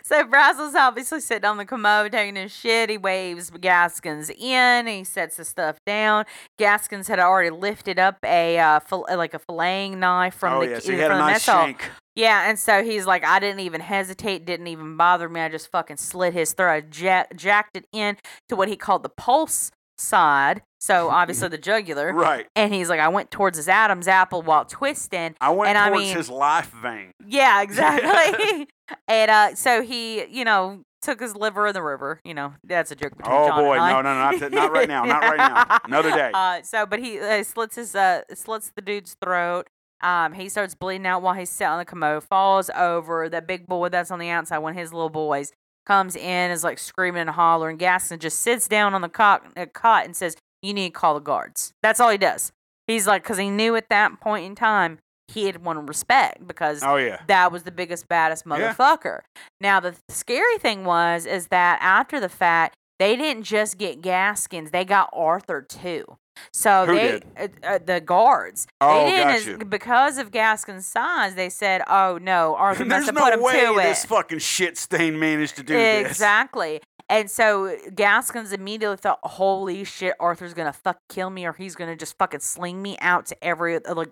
so 0.03 0.23
Brazel's 0.25 0.75
obviously 0.75 1.19
sitting 1.21 1.45
on 1.45 1.57
the 1.57 1.65
commode 1.65 2.11
taking 2.11 2.35
his 2.35 2.51
shit. 2.51 2.89
He 2.89 2.97
waves 2.97 3.49
Gaskins 3.49 4.29
in. 4.29 4.87
He 4.87 5.03
sets 5.03 5.37
the 5.37 5.45
stuff 5.45 5.79
down. 5.85 6.25
Gaskins 6.57 7.07
had 7.07 7.19
already 7.19 7.49
lifted 7.49 7.99
up 7.99 8.17
a 8.23 8.59
uh, 8.59 8.79
fil- 8.79 9.07
like 9.09 9.33
a 9.33 9.39
filleting 9.39 9.97
knife 9.97 10.35
from 10.35 10.53
oh 10.57 10.65
the 10.65 10.71
yeah, 10.71 10.79
so 10.79 10.91
he 10.91 10.97
from 10.97 10.99
had 10.99 11.11
a 11.11 11.17
nice 11.17 11.45
hall. 11.45 11.65
shank. 11.65 11.81
Yeah, 12.15 12.49
and 12.49 12.59
so 12.59 12.83
he's 12.83 13.05
like, 13.05 13.23
I 13.23 13.39
didn't 13.39 13.61
even 13.61 13.81
hesitate, 13.81 14.45
didn't 14.45 14.67
even 14.67 14.97
bother 14.97 15.29
me. 15.29 15.39
I 15.41 15.49
just 15.49 15.71
fucking 15.71 15.97
slit 15.97 16.33
his 16.33 16.53
throat, 16.53 16.83
I 16.83 16.97
ja- 17.01 17.25
jacked 17.35 17.77
it 17.77 17.85
in 17.93 18.17
to 18.49 18.55
what 18.55 18.67
he 18.67 18.75
called 18.75 19.03
the 19.03 19.09
pulse 19.09 19.71
side. 19.99 20.61
So 20.79 21.09
obviously 21.11 21.49
the 21.49 21.57
jugular. 21.57 22.13
Right. 22.13 22.47
And 22.55 22.73
he's 22.73 22.89
like, 22.89 22.99
I 22.99 23.07
went 23.09 23.31
towards 23.31 23.57
his 23.57 23.67
Adam's 23.67 24.07
apple 24.07 24.41
while 24.41 24.65
twisting. 24.65 25.35
I 25.41 25.51
went 25.51 25.69
And 25.69 25.77
I 25.77 25.89
towards 25.89 26.03
mean- 26.05 26.15
his 26.17 26.29
life 26.29 26.71
vein. 26.81 27.11
Yeah, 27.25 27.61
exactly. 28.03 28.67
and 29.07 29.31
uh, 29.31 29.55
so 29.55 29.81
he, 29.81 30.25
you 30.25 30.45
know, 30.45 30.83
took 31.01 31.19
his 31.21 31.35
liver 31.35 31.67
in 31.67 31.73
the 31.73 31.81
river. 31.83 32.19
You 32.25 32.33
know, 32.33 32.53
that's 32.63 32.91
a 32.91 32.95
joke 32.95 33.15
between 33.17 33.35
Oh 33.35 33.47
John 33.47 33.63
boy, 33.63 33.77
I. 33.77 33.91
no, 33.91 34.01
no, 34.01 34.13
no, 34.13 34.37
not, 34.37 34.51
not 34.51 34.71
right 34.73 34.87
now, 34.87 35.05
not 35.05 35.21
right 35.23 35.37
now. 35.37 35.79
Another 35.85 36.11
day. 36.11 36.31
Uh, 36.33 36.61
so, 36.61 36.85
but 36.85 36.99
he 36.99 37.19
uh, 37.19 37.43
slits 37.43 37.75
his 37.75 37.95
uh, 37.95 38.21
slits 38.33 38.71
the 38.75 38.81
dude's 38.81 39.15
throat. 39.23 39.67
Um, 40.01 40.31
he 40.33 40.47
starts 40.49 40.75
bleeding 40.75 41.05
out 41.05 41.21
while 41.21 41.33
he's 41.33 41.49
sitting 41.49 41.71
on 41.71 41.77
the 41.79 41.85
commode. 41.85 42.23
Falls 42.23 42.69
over. 42.75 43.27
That 43.29 43.47
big 43.47 43.67
boy 43.67 43.89
that's 43.89 44.11
on 44.11 44.19
the 44.19 44.29
outside, 44.29 44.59
one 44.59 44.71
of 44.71 44.77
his 44.77 44.93
little 44.93 45.09
boys, 45.09 45.51
comes 45.89 46.15
in, 46.15 46.51
is 46.51 46.63
like 46.63 46.77
screaming 46.77 47.21
and 47.21 47.29
hollering. 47.31 47.77
Gaskins 47.77 48.21
just 48.21 48.39
sits 48.39 48.67
down 48.67 48.93
on 48.93 49.01
the 49.01 49.09
cot, 49.09 49.43
uh, 49.57 49.65
cot 49.73 50.05
and 50.05 50.15
says, 50.15 50.35
"You 50.61 50.73
need 50.73 50.89
to 50.93 50.99
call 50.99 51.15
the 51.15 51.19
guards." 51.19 51.71
That's 51.81 51.99
all 51.99 52.09
he 52.09 52.17
does. 52.17 52.51
He's 52.87 53.07
like, 53.07 53.23
because 53.23 53.37
he 53.37 53.49
knew 53.49 53.75
at 53.75 53.89
that 53.89 54.19
point 54.19 54.45
in 54.45 54.55
time 54.55 54.99
he 55.27 55.45
had 55.45 55.63
won 55.63 55.85
respect 55.85 56.47
because 56.47 56.81
Oh 56.83 56.95
yeah. 56.95 57.21
that 57.27 57.51
was 57.51 57.61
the 57.63 57.71
biggest 57.71 58.07
baddest 58.07 58.45
Yeah. 58.47 58.73
motherfucker. 58.73 59.19
Now 59.61 59.79
the 59.79 59.95
scary 60.09 60.57
thing 60.57 60.85
was 60.85 61.25
is 61.27 61.47
that 61.47 61.79
after 61.81 62.19
the 62.19 62.29
fact, 62.29 62.73
they 62.99 63.15
didn't 63.15 63.43
just 63.43 63.77
get 63.77 64.01
Gaskins; 64.01 64.71
they 64.71 64.85
got 64.85 65.09
Arthur 65.13 65.61
too. 65.61 66.17
So 66.53 66.85
Who 66.85 66.95
they? 66.95 67.21
Uh, 67.37 67.47
uh, 67.63 67.79
the 67.85 67.99
guards. 67.99 68.65
Oh, 68.79 69.05
they 69.05 69.39
didn't 69.43 69.69
because 69.69 70.17
of 70.17 70.31
Gaskin's 70.31 70.87
size. 70.87 71.35
They 71.35 71.49
said, 71.49 71.81
"Oh 71.87 72.17
no, 72.21 72.55
Arthur 72.55 72.85
must 72.85 72.89
There's 72.89 73.05
have 73.07 73.15
no 73.15 73.21
put 73.23 73.33
him 73.33 73.41
way 73.41 73.65
to 73.65 73.73
this 73.75 74.03
it." 74.03 74.07
fucking 74.07 74.39
shit 74.39 74.77
stain 74.77 75.19
managed 75.19 75.55
to 75.57 75.63
do 75.63 75.73
this. 75.73 76.07
Exactly. 76.07 76.81
And 77.11 77.29
so 77.29 77.75
Gaskins 77.95 78.53
immediately 78.53 78.97
thought, 78.97 79.19
"Holy 79.23 79.83
shit, 79.83 80.13
Arthur's 80.19 80.53
gonna 80.53 80.71
fuck 80.73 80.99
kill 81.09 81.29
me, 81.29 81.45
or 81.45 81.53
he's 81.53 81.75
gonna 81.75 81.95
just 81.95 82.17
fucking 82.17 82.39
sling 82.41 82.81
me 82.81 82.97
out 83.01 83.25
to 83.27 83.43
every 83.43 83.75
uh, 83.83 83.95
like 83.95 84.11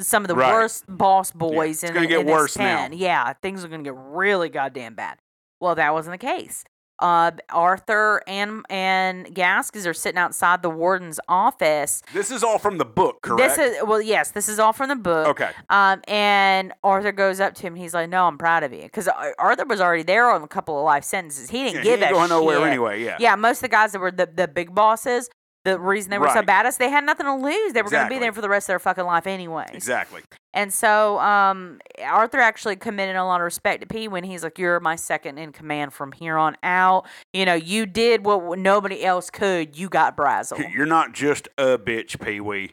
some 0.00 0.22
of 0.24 0.28
the 0.28 0.34
Right. 0.34 0.52
worst 0.52 0.84
boss 0.88 1.30
boys 1.30 1.82
it's 1.82 1.90
in, 1.92 1.96
in 2.10 2.26
this 2.26 2.56
now. 2.58 2.88
Yeah, 2.92 3.32
things 3.42 3.64
are 3.64 3.68
gonna 3.68 3.82
get 3.82 3.94
really 3.96 4.48
goddamn 4.48 4.94
bad. 4.94 5.18
Well, 5.60 5.74
that 5.74 5.92
wasn't 5.92 6.18
the 6.20 6.26
case. 6.26 6.64
Uh, 7.00 7.30
Arthur 7.50 8.22
and 8.26 8.64
and 8.70 9.32
Gaskins 9.34 9.86
are 9.86 9.94
sitting 9.94 10.18
outside 10.18 10.62
the 10.62 10.70
warden's 10.70 11.20
office. 11.28 12.02
This 12.12 12.30
is 12.30 12.42
all 12.42 12.58
from 12.58 12.78
the 12.78 12.84
book, 12.84 13.22
correct? 13.22 13.56
This 13.56 13.58
is 13.76 13.82
well, 13.84 14.00
yes, 14.02 14.30
this 14.32 14.48
is 14.48 14.58
all 14.58 14.72
from 14.72 14.88
the 14.88 14.96
book. 14.96 15.28
okay. 15.28 15.50
Um, 15.70 16.02
and 16.08 16.72
Arthur 16.82 17.12
goes 17.12 17.40
up 17.40 17.54
to 17.54 17.62
him. 17.62 17.74
and 17.74 17.82
He's 17.82 17.94
like, 17.94 18.08
"No, 18.08 18.26
I'm 18.26 18.38
proud 18.38 18.62
of 18.64 18.72
you," 18.72 18.82
because 18.82 19.08
Arthur 19.38 19.64
was 19.64 19.80
already 19.80 20.02
there 20.02 20.30
on 20.30 20.42
a 20.42 20.48
couple 20.48 20.78
of 20.78 20.84
life 20.84 21.04
sentences. 21.04 21.50
He 21.50 21.64
didn't 21.64 21.76
Yeah, 21.76 21.82
give 21.82 21.84
he 21.84 21.90
ain't 21.92 22.00
that 22.00 22.12
going 22.12 22.28
nowhere 22.30 22.66
anyway. 22.66 23.02
Yeah. 23.04 23.16
Yeah, 23.20 23.36
most 23.36 23.58
of 23.58 23.62
the 23.62 23.68
guys 23.68 23.92
that 23.92 24.00
were 24.00 24.10
the, 24.10 24.26
the 24.26 24.48
big 24.48 24.74
bosses, 24.74 25.28
the 25.72 25.78
reason 25.78 26.10
they 26.10 26.18
were 26.18 26.30
so 26.30 26.42
bad 26.42 26.66
is 26.66 26.76
they 26.76 26.90
had 26.90 27.04
nothing 27.04 27.26
to 27.26 27.34
lose. 27.34 27.72
They 27.72 27.82
were 27.82 27.90
going 27.90 28.08
to 28.08 28.14
be 28.14 28.18
there 28.18 28.32
for 28.32 28.40
the 28.40 28.48
rest 28.48 28.64
of 28.64 28.68
their 28.68 28.78
fucking 28.78 29.04
life 29.04 29.26
anyway. 29.26 29.66
Exactly. 29.72 30.22
And 30.54 30.72
so 30.72 31.18
um, 31.20 31.78
Arthur 32.02 32.38
actually 32.38 32.76
committed 32.76 33.16
a 33.16 33.24
lot 33.24 33.40
of 33.40 33.44
respect 33.44 33.82
to 33.82 33.86
P 33.86 34.08
when 34.08 34.24
he's 34.24 34.42
like, 34.42 34.58
"You're 34.58 34.80
my 34.80 34.96
second 34.96 35.38
in 35.38 35.52
command 35.52 35.92
from 35.92 36.12
here 36.12 36.36
on 36.36 36.56
out. 36.62 37.06
You 37.32 37.44
know, 37.44 37.54
you 37.54 37.86
did 37.86 38.24
what 38.24 38.58
nobody 38.58 39.04
else 39.04 39.30
could. 39.30 39.78
You 39.78 39.88
got 39.88 40.16
Brazel. 40.16 40.72
You're 40.74 40.86
not 40.86 41.12
just 41.12 41.48
a 41.58 41.78
bitch, 41.78 42.20
Pee 42.24 42.40
Wee. 42.40 42.72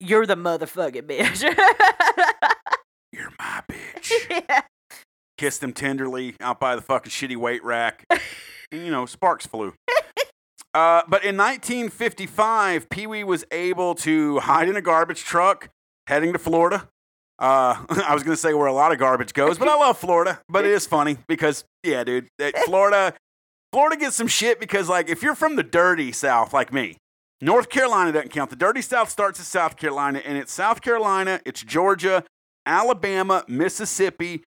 You're 0.00 0.26
the 0.26 0.36
motherfucking 0.36 1.02
bitch." 1.02 1.42
You're 3.12 3.32
my 3.38 3.62
bitch. 3.70 4.12
yeah. 4.30 4.62
Kissed 5.36 5.62
him 5.62 5.72
tenderly 5.72 6.34
out 6.40 6.60
by 6.60 6.76
the 6.76 6.82
fucking 6.82 7.10
shitty 7.10 7.36
weight 7.36 7.64
rack. 7.64 8.04
and, 8.10 8.20
you 8.84 8.90
know, 8.90 9.06
sparks 9.06 9.46
flew. 9.46 9.74
Uh, 10.74 11.02
but 11.08 11.24
in 11.24 11.36
1955, 11.36 12.88
Pee 12.90 13.06
Wee 13.06 13.24
was 13.24 13.44
able 13.50 13.94
to 13.96 14.38
hide 14.40 14.68
in 14.68 14.76
a 14.76 14.82
garbage 14.82 15.24
truck 15.24 15.70
heading 16.06 16.32
to 16.32 16.38
Florida. 16.38 16.88
Uh, 17.38 17.84
I 18.06 18.14
was 18.14 18.22
going 18.22 18.34
to 18.34 18.40
say 18.40 18.54
where 18.54 18.66
a 18.66 18.72
lot 18.72 18.92
of 18.92 18.98
garbage 18.98 19.32
goes, 19.32 19.58
but 19.58 19.68
I 19.68 19.76
love 19.76 19.98
Florida. 19.98 20.40
But 20.48 20.64
it 20.64 20.72
is 20.72 20.86
funny 20.86 21.18
because, 21.26 21.64
yeah, 21.82 22.04
dude, 22.04 22.28
Florida, 22.64 23.14
Florida 23.72 23.96
gets 23.96 24.16
some 24.16 24.28
shit 24.28 24.60
because, 24.60 24.88
like, 24.88 25.08
if 25.08 25.22
you're 25.22 25.34
from 25.34 25.56
the 25.56 25.62
dirty 25.62 26.12
South, 26.12 26.52
like 26.52 26.72
me, 26.72 26.96
North 27.40 27.68
Carolina 27.68 28.12
doesn't 28.12 28.30
count. 28.30 28.50
The 28.50 28.56
dirty 28.56 28.82
South 28.82 29.08
starts 29.08 29.38
in 29.38 29.44
South 29.44 29.76
Carolina, 29.76 30.20
and 30.24 30.36
it's 30.36 30.52
South 30.52 30.80
Carolina, 30.80 31.40
it's 31.44 31.62
Georgia, 31.62 32.24
Alabama, 32.66 33.44
Mississippi, 33.46 34.42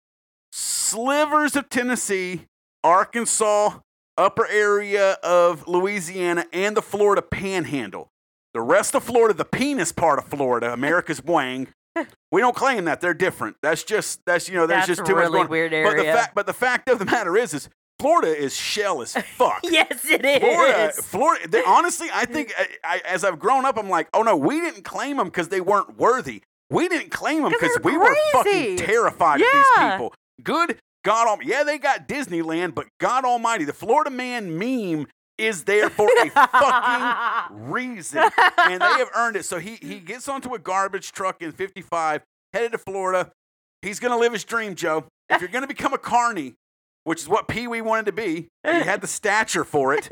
slivers 0.51 1.55
of 1.55 1.69
Tennessee, 1.69 2.41
Arkansas, 2.83 3.79
upper 4.17 4.47
area 4.47 5.13
of 5.23 5.67
Louisiana, 5.67 6.45
and 6.53 6.75
the 6.75 6.81
Florida 6.81 7.21
Panhandle. 7.21 8.09
The 8.53 8.61
rest 8.61 8.95
of 8.95 9.03
Florida, 9.03 9.33
the 9.33 9.45
penis 9.45 9.91
part 9.91 10.19
of 10.19 10.25
Florida, 10.25 10.73
America's 10.73 11.23
wang. 11.25 11.67
We 12.31 12.39
don't 12.41 12.55
claim 12.55 12.85
that 12.85 13.01
they're 13.01 13.13
different. 13.13 13.57
That's 13.61 13.83
just 13.83 14.21
that's 14.25 14.47
you 14.47 14.55
know 14.55 14.65
there's 14.65 14.87
That's 14.87 14.99
just 14.99 15.05
too 15.05 15.15
really 15.15 15.39
much 15.39 15.49
going. 15.49 15.71
weird 15.71 15.71
But 15.71 15.97
the 15.97 16.03
fact 16.03 16.35
but 16.35 16.45
the 16.45 16.53
fact 16.53 16.89
of 16.89 16.99
the 16.99 17.05
matter 17.05 17.35
is 17.37 17.53
is 17.53 17.69
Florida 17.99 18.35
is 18.35 18.55
shell 18.55 19.01
as 19.01 19.13
fuck. 19.37 19.59
yes, 19.63 20.05
it 20.09 20.25
is. 20.25 20.39
Florida, 20.39 20.91
Florida. 20.93 21.47
They, 21.49 21.63
honestly, 21.67 22.07
I 22.13 22.25
think 22.25 22.53
I, 22.57 22.67
I, 22.83 23.01
as 23.05 23.23
I've 23.23 23.39
grown 23.39 23.65
up, 23.65 23.77
I'm 23.77 23.89
like, 23.89 24.07
oh 24.13 24.23
no, 24.23 24.35
we 24.37 24.59
didn't 24.61 24.83
claim 24.83 25.17
them 25.17 25.27
because 25.27 25.49
they 25.49 25.61
weren't 25.61 25.97
worthy. 25.97 26.41
We 26.69 26.87
didn't 26.87 27.11
claim 27.11 27.43
them 27.43 27.51
because 27.51 27.77
we 27.83 27.97
were 27.97 28.15
fucking 28.31 28.77
terrified 28.77 29.41
of 29.41 29.47
these 29.53 29.65
people. 29.77 30.13
Good 30.41 30.79
God 31.03 31.27
Almighty. 31.27 31.49
Yeah, 31.49 31.63
they 31.63 31.77
got 31.77 32.07
Disneyland, 32.07 32.75
but 32.75 32.87
God 32.99 33.25
Almighty, 33.25 33.65
the 33.65 33.73
Florida 33.73 34.09
Man 34.09 34.57
meme 34.57 35.07
is 35.37 35.63
there 35.63 35.89
for 35.89 36.07
a 36.21 36.29
fucking 36.29 37.71
reason, 37.71 38.23
and 38.57 38.81
they 38.81 38.85
have 38.85 39.09
earned 39.15 39.35
it. 39.35 39.45
So 39.45 39.57
he 39.59 39.77
he 39.81 39.99
gets 39.99 40.27
onto 40.27 40.53
a 40.53 40.59
garbage 40.59 41.11
truck 41.11 41.41
in 41.41 41.51
'55, 41.51 42.21
headed 42.53 42.71
to 42.73 42.77
Florida. 42.77 43.31
He's 43.81 43.99
gonna 43.99 44.17
live 44.17 44.33
his 44.33 44.43
dream, 44.43 44.75
Joe. 44.75 45.05
If 45.29 45.41
you're 45.41 45.49
gonna 45.49 45.67
become 45.67 45.93
a 45.93 45.97
carny, 45.97 46.53
which 47.05 47.21
is 47.21 47.27
what 47.29 47.47
Pee 47.47 47.67
Wee 47.67 47.81
wanted 47.81 48.05
to 48.07 48.11
be, 48.11 48.49
he 48.63 48.69
had 48.81 49.01
the 49.01 49.07
stature 49.07 49.63
for 49.63 49.93
it. 49.93 50.07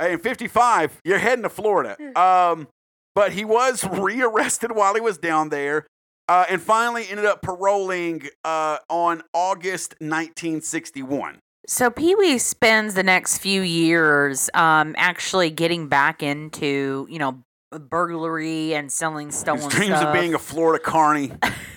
in 0.00 0.18
'55, 0.18 1.00
you're 1.04 1.18
heading 1.18 1.44
to 1.44 1.48
Florida. 1.48 1.96
Um, 2.18 2.66
but 3.14 3.32
he 3.32 3.44
was 3.44 3.84
rearrested 3.92 4.72
while 4.72 4.94
he 4.94 5.00
was 5.00 5.18
down 5.18 5.50
there. 5.50 5.86
Uh, 6.28 6.44
and 6.50 6.60
finally 6.60 7.06
ended 7.08 7.24
up 7.24 7.40
paroling 7.40 8.28
uh, 8.44 8.76
on 8.90 9.22
August 9.32 9.94
1961. 10.00 11.38
So 11.66 11.90
Pee 11.90 12.14
Wee 12.14 12.38
spends 12.38 12.94
the 12.94 13.02
next 13.02 13.38
few 13.38 13.62
years 13.62 14.48
um, 14.54 14.94
actually 14.98 15.50
getting 15.50 15.88
back 15.88 16.22
into, 16.22 17.06
you 17.10 17.18
know, 17.18 17.42
burglary 17.70 18.74
and 18.74 18.90
selling 18.90 19.30
stolen 19.30 19.64
His 19.64 19.72
dreams 19.72 19.96
stuff. 19.96 20.08
of 20.08 20.14
being 20.14 20.34
a 20.34 20.38
Florida 20.38 20.82
carny, 20.82 21.32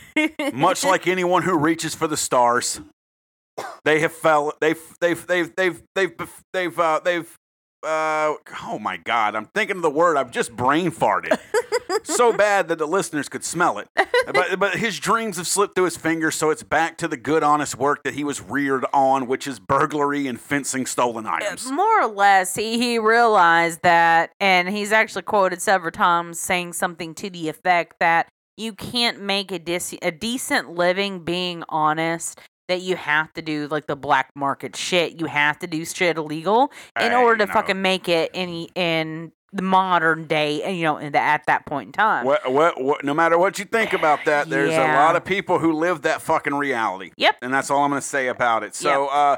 much 0.53 0.83
like 0.85 1.07
anyone 1.07 1.43
who 1.43 1.57
reaches 1.57 1.93
for 1.93 2.07
the 2.07 2.17
stars, 2.17 2.79
they 3.83 3.99
have 3.99 4.13
fell. 4.13 4.53
They've 4.61 4.81
they've 5.01 5.27
they've 5.27 5.55
they've 5.55 5.81
they've 5.95 6.13
they've 6.53 6.79
uh, 6.79 7.01
they've. 7.03 7.37
Uh, 7.83 8.35
oh 8.63 8.79
my 8.79 8.97
God! 8.97 9.35
I'm 9.35 9.45
thinking 9.45 9.77
of 9.77 9.81
the 9.81 9.89
word. 9.89 10.17
I've 10.17 10.31
just 10.31 10.55
brain 10.55 10.91
farted 10.91 11.39
so 12.03 12.33
bad 12.37 12.67
that 12.67 12.77
the 12.77 12.87
listeners 12.87 13.29
could 13.29 13.43
smell 13.43 13.77
it. 13.79 13.87
But 13.95 14.59
but 14.59 14.75
his 14.75 14.99
dreams 14.99 15.37
have 15.37 15.47
slipped 15.47 15.75
through 15.75 15.85
his 15.85 15.97
fingers, 15.97 16.35
so 16.35 16.49
it's 16.49 16.63
back 16.63 16.97
to 16.97 17.07
the 17.07 17.17
good, 17.17 17.43
honest 17.43 17.77
work 17.77 18.03
that 18.03 18.13
he 18.13 18.23
was 18.23 18.41
reared 18.41 18.85
on, 18.93 19.27
which 19.27 19.47
is 19.47 19.59
burglary 19.59 20.27
and 20.27 20.39
fencing 20.39 20.85
stolen 20.85 21.25
items. 21.25 21.69
more 21.71 22.01
or 22.01 22.07
less, 22.07 22.55
he, 22.55 22.77
he 22.77 22.99
realized 22.99 23.81
that, 23.83 24.31
and 24.39 24.69
he's 24.69 24.91
actually 24.91 25.23
quoted 25.23 25.61
several 25.61 25.91
times 25.91 26.39
saying 26.39 26.73
something 26.73 27.13
to 27.15 27.29
the 27.29 27.49
effect 27.49 27.95
that 27.99 28.27
you 28.57 28.73
can't 28.73 29.21
make 29.21 29.51
a, 29.51 29.59
dis- 29.59 29.95
a 30.01 30.11
decent 30.11 30.69
living 30.69 31.23
being 31.23 31.63
honest. 31.69 32.39
That 32.71 32.81
you 32.81 32.95
have 32.95 33.33
to 33.33 33.41
do 33.41 33.67
like 33.67 33.87
the 33.87 33.97
black 33.97 34.29
market 34.33 34.77
shit. 34.77 35.19
You 35.19 35.25
have 35.25 35.59
to 35.59 35.67
do 35.67 35.83
shit 35.83 36.17
illegal 36.17 36.71
in 36.97 37.11
Hey, 37.11 37.15
order 37.17 37.39
to 37.39 37.45
know. 37.47 37.51
fucking 37.53 37.81
make 37.81 38.07
it 38.07 38.31
in 38.33 38.47
in 38.75 39.33
the 39.51 39.61
modern 39.61 40.25
day. 40.25 40.63
and, 40.63 40.77
You 40.77 40.83
know, 40.83 40.97
in 40.97 41.11
the, 41.11 41.19
at 41.19 41.45
that 41.47 41.65
point 41.65 41.87
in 41.87 41.91
time. 41.91 42.23
What, 42.25 42.49
what, 42.49 42.81
what, 42.81 43.03
no 43.03 43.13
matter 43.13 43.37
what 43.37 43.59
you 43.59 43.65
think 43.65 43.91
about 43.91 44.19
that, 44.25 44.49
there's 44.49 44.73
a 44.73 44.93
lot 44.95 45.17
of 45.17 45.25
people 45.25 45.59
who 45.59 45.73
live 45.73 46.03
that 46.03 46.21
fucking 46.21 46.53
reality. 46.53 47.11
Yep. 47.17 47.35
And 47.41 47.53
that's 47.53 47.69
all 47.69 47.83
I'm 47.83 47.89
going 47.89 48.01
to 48.01 48.07
say 48.07 48.27
about 48.27 48.63
it. 48.63 48.73
So, 48.73 49.07
uh, 49.07 49.35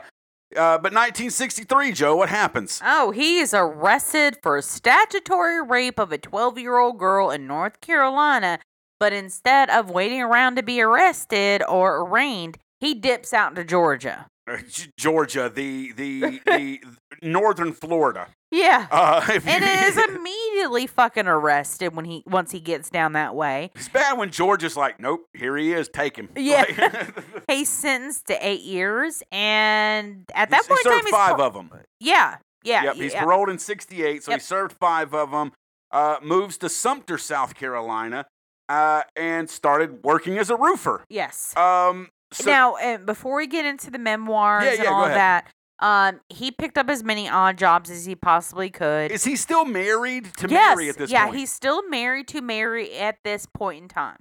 uh, 0.55 0.77
but 0.77 0.93
1963, 0.93 1.91
Joe, 1.93 2.15
what 2.15 2.29
happens? 2.29 2.79
Oh, 2.85 3.09
he 3.09 3.39
is 3.39 3.55
arrested 3.55 4.37
for 4.43 4.61
statutory 4.61 5.59
rape 5.59 5.97
of 5.99 6.11
a 6.11 6.19
12 6.19 6.59
year 6.59 6.77
old 6.77 6.99
girl 6.99 7.31
in 7.31 7.47
North 7.47 7.81
Carolina. 7.81 8.59
But 8.99 9.11
instead 9.11 9.69
of 9.71 9.89
waiting 9.89 10.21
around 10.21 10.55
to 10.55 10.63
be 10.63 10.79
arrested 10.79 11.61
or 11.67 12.05
arraigned, 12.05 12.57
he 12.83 12.93
dips 12.93 13.33
out 13.33 13.55
to 13.55 13.63
Georgia. 13.63 14.27
Uh, 14.49 14.57
Georgia, 14.97 15.49
the 15.53 15.91
the 15.93 16.39
the 16.45 16.79
northern 17.21 17.71
Florida. 17.73 18.27
Yeah. 18.51 18.87
Uh, 18.91 19.25
and 19.45 19.63
is 19.63 19.97
immediately 20.09 20.85
fucking 20.85 21.25
arrested 21.27 21.95
when 21.95 22.05
he 22.05 22.23
once 22.27 22.51
he 22.51 22.59
gets 22.59 22.89
down 22.89 23.13
that 23.13 23.33
way. 23.35 23.71
It's 23.75 23.89
bad 23.89 24.17
when 24.17 24.29
Georgia's 24.31 24.77
like, 24.77 24.99
nope, 24.99 25.25
here 25.33 25.55
he 25.57 25.71
is, 25.73 25.87
take 25.89 26.17
him. 26.17 26.29
Yeah. 26.35 26.65
Like- 26.77 27.23
He's 27.49 27.69
sentenced 27.69 28.27
to 28.27 28.47
eight 28.47 28.61
years, 28.61 29.23
and 29.31 30.23
at 30.35 30.49
that 30.51 30.67
point 30.67 30.79
he 30.83 30.89
time, 30.89 30.93
served 30.99 31.05
he's 31.05 31.11
five 31.15 31.35
par- 31.37 31.45
of 31.47 31.53
them. 31.53 31.71
Yeah, 31.99 32.37
yeah, 32.63 32.83
Yep, 32.83 32.95
he's 32.95 33.13
yeah. 33.13 33.19
paroled 33.23 33.49
in 33.49 33.57
'68, 33.59 34.23
so 34.23 34.31
Yep. 34.31 34.39
he 34.39 34.43
served 34.43 34.73
five 34.79 35.13
of 35.13 35.31
them. 35.31 35.51
Uh, 35.91 36.17
moves 36.23 36.57
to 36.57 36.69
Sumter, 36.69 37.17
South 37.17 37.53
Carolina, 37.55 38.25
uh, 38.69 39.03
and 39.15 39.49
started 39.49 40.03
working 40.03 40.37
as 40.37 40.49
a 40.49 40.55
roofer. 40.55 41.03
yes. 41.09 41.55
Um, 41.55 42.09
so, 42.33 42.49
now, 42.49 42.75
uh, 42.75 42.97
before 42.97 43.37
we 43.37 43.47
get 43.47 43.65
into 43.65 43.91
the 43.91 43.99
memoirs 43.99 44.63
Yeah, 44.65 44.71
and 44.71 44.83
yeah, 44.83 44.89
all 44.91 45.05
that, 45.05 45.47
um, 45.79 46.21
he 46.29 46.51
picked 46.51 46.77
up 46.77 46.89
as 46.89 47.03
many 47.03 47.27
odd 47.27 47.57
jobs 47.57 47.89
as 47.89 48.05
he 48.05 48.15
possibly 48.15 48.69
could. 48.69 49.11
is 49.11 49.23
he 49.23 49.35
still 49.35 49.65
married 49.65 50.31
to 50.37 50.47
yes, 50.47 50.75
Mary 50.75 50.89
at 50.89 50.97
this 50.97 51.11
yeah, 51.11 51.25
point? 51.25 51.35
Yeah, 51.35 51.39
he's 51.41 51.51
still 51.51 51.87
married 51.89 52.27
to 52.29 52.41
Mary 52.41 52.95
at 52.97 53.17
this 53.23 53.45
point 53.45 53.81
in 53.83 53.87
time. 53.89 54.17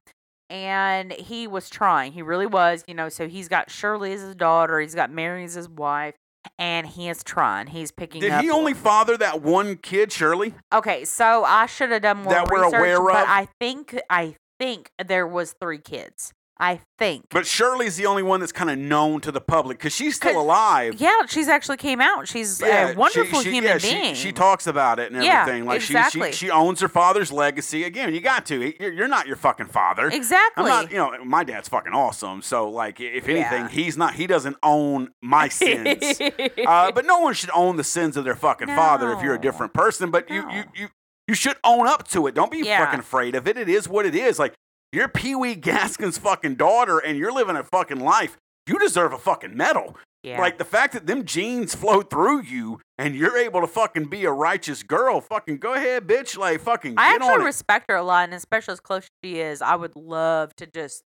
And 0.51 1.13
he 1.13 1.47
was 1.47 1.71
trying. 1.71 2.13
He 2.13 2.21
really 2.21 2.47
was, 2.47 2.85
you 2.87 2.95
know. 2.95 3.09
So 3.09 3.27
he's 3.27 3.49
got 3.49 3.71
Shirley 3.71 4.13
as 4.13 4.21
his 4.21 4.35
daughter. 4.35 4.81
He's 4.81 4.95
got 4.95 5.11
Mary 5.11 5.45
as 5.45 5.55
his 5.55 5.67
wife, 5.69 6.15
and 6.59 6.87
he 6.87 7.09
is 7.09 7.25
trying. 7.25 7.69
He's 7.69 7.91
picking 7.91 8.21
Did 8.21 8.41
he 8.43 8.51
only 8.51 8.75
father 8.75 9.17
that 9.17 9.41
one 9.41 9.77
kid, 9.77 10.13
Shirley? 10.13 10.53
Okay, 10.75 11.07
so 11.07 11.45
I 11.45 11.65
should 11.67 11.91
have 11.91 12.03
done 12.03 12.19
more 12.19 12.35
That 12.35 12.51
we're 12.51 12.65
research, 12.65 12.79
aware 12.79 13.01
but 13.01 13.23
of? 13.23 13.29
I 13.29 13.49
think 13.61 13.99
I 14.11 14.37
think 14.59 14.91
there 15.03 15.27
was 15.27 15.55
three 15.59 15.79
kids. 15.79 16.35
I 16.63 16.81
think. 16.97 17.25
But 17.31 17.45
Shirley's 17.45 17.97
the 17.97 18.07
only 18.07 18.23
one 18.23 18.39
that's 18.39 18.53
kind 18.53 18.71
of 18.71 18.79
known 18.79 19.21
to 19.23 19.33
the 19.33 19.41
public 19.41 19.79
because 19.79 19.93
she's 19.93 20.15
still 20.15 20.41
alive. 20.41 20.95
yeah, 21.01 21.27
she's 21.27 21.49
actually 21.49 21.79
came 21.79 22.01
out. 22.01 22.29
She's 22.29 22.61
Yeah, 22.61 22.91
a 22.93 22.95
wonderful 22.95 23.41
she, 23.41 23.47
she, 23.47 23.55
human 23.57 23.71
yeah, 23.73 23.79
being. 23.79 24.15
She, 24.15 24.31
talks 24.31 24.69
about 24.69 25.01
it 25.01 25.11
and 25.11 25.25
Yeah, 25.25 25.41
everything. 25.43 25.67
like 25.67 25.81
exactly. 25.83 26.29
she, 26.31 26.37
she 26.39 26.47
she 26.47 26.51
owns 26.53 26.81
her 26.81 26.89
father's 26.89 27.33
legacy. 27.33 27.83
Again, 27.83 28.15
you 28.15 28.21
got 28.21 28.47
to. 28.47 28.73
You're, 28.81 29.09
not 29.09 29.27
your 29.27 29.35
fucking 29.35 29.67
father. 29.67 30.07
exactly. 30.09 30.63
I'm 30.63 30.69
not. 30.69 30.91
You 30.93 30.99
know, 30.99 31.25
my 31.25 31.43
dad's 31.43 31.69
fucking 31.69 31.93
awesome. 31.95 32.43
So 32.43 32.71
like, 32.71 33.01
if 33.01 33.29
anything, 33.29 33.63
Yeah. 33.63 33.69
he's 33.69 33.97
not. 33.97 34.15
He 34.15 34.29
doesn't 34.29 34.57
own 34.63 35.11
my 35.21 35.49
sins. 35.49 36.21
uh, 36.67 36.93
but 36.93 37.05
no 37.05 37.19
one 37.19 37.35
should 37.35 37.51
own 37.55 37.75
the 37.77 37.85
sins 37.85 38.17
of 38.17 38.23
their 38.25 38.37
fucking 38.37 38.69
father 38.69 39.13
if 39.13 39.21
you're 39.21 39.35
a 39.35 39.41
different 39.41 39.75
person. 39.75 40.13
But 40.13 40.31
you 40.31 40.49
you 40.51 40.65
you 40.77 40.89
you 41.29 41.35
should 41.35 41.57
own 41.65 41.87
up 41.89 42.07
to 42.09 42.27
it. 42.29 42.35
Don't 42.35 42.51
be 42.53 42.59
Yeah. 42.59 42.85
fucking 42.85 43.01
afraid 43.01 43.35
of 43.35 43.49
it. 43.49 43.57
It 43.57 43.69
is 43.69 43.89
what 43.89 44.07
it 44.07 44.15
is. 44.15 44.39
Like 44.39 44.55
you're 44.93 45.09
Pee 45.09 45.35
Wee 45.35 45.55
Gaskins' 45.55 46.19
fucking 46.19 46.57
daughter, 46.57 46.99
and 46.99 47.19
you're 47.19 47.33
living 47.33 47.57
a 47.57 47.65
fucking 47.65 48.01
life. 48.01 48.37
You 48.67 48.79
deserve 48.79 49.13
a 49.13 49.19
fucking 49.19 49.57
medal. 49.57 49.97
yeah. 50.23 50.39
Like 50.39 50.59
the 50.59 50.65
fact 50.65 50.93
that 50.93 51.07
them 51.07 51.25
genes 51.25 51.75
flow 51.75 52.03
through 52.03 52.43
you 52.43 52.81
and 52.97 53.17
you're 53.17 53.37
able 53.37 53.61
to 53.61 53.67
fucking 53.67 54.05
be 54.05 54.25
a 54.25 54.31
righteous 54.31 54.85
girl, 54.85 55.21
fucking 55.21 55.57
go 55.59 55.75
ahead, 55.75 56.07
bitch. 56.07 56.39
Like 56.39 56.61
fucking 56.61 56.95
I 56.97 57.15
actually 57.15 57.43
it. 57.43 57.47
respect 57.47 57.87
her 57.91 57.97
a 57.97 58.05
lot, 58.05 58.25
and 58.25 58.35
especially 58.35 58.73
as 58.73 58.81
close 58.81 59.05
as 59.05 59.11
she 59.25 59.41
is, 59.41 59.63
I 59.63 59.75
would 59.75 59.97
love 59.97 60.55
to 60.57 60.67
just 60.67 61.03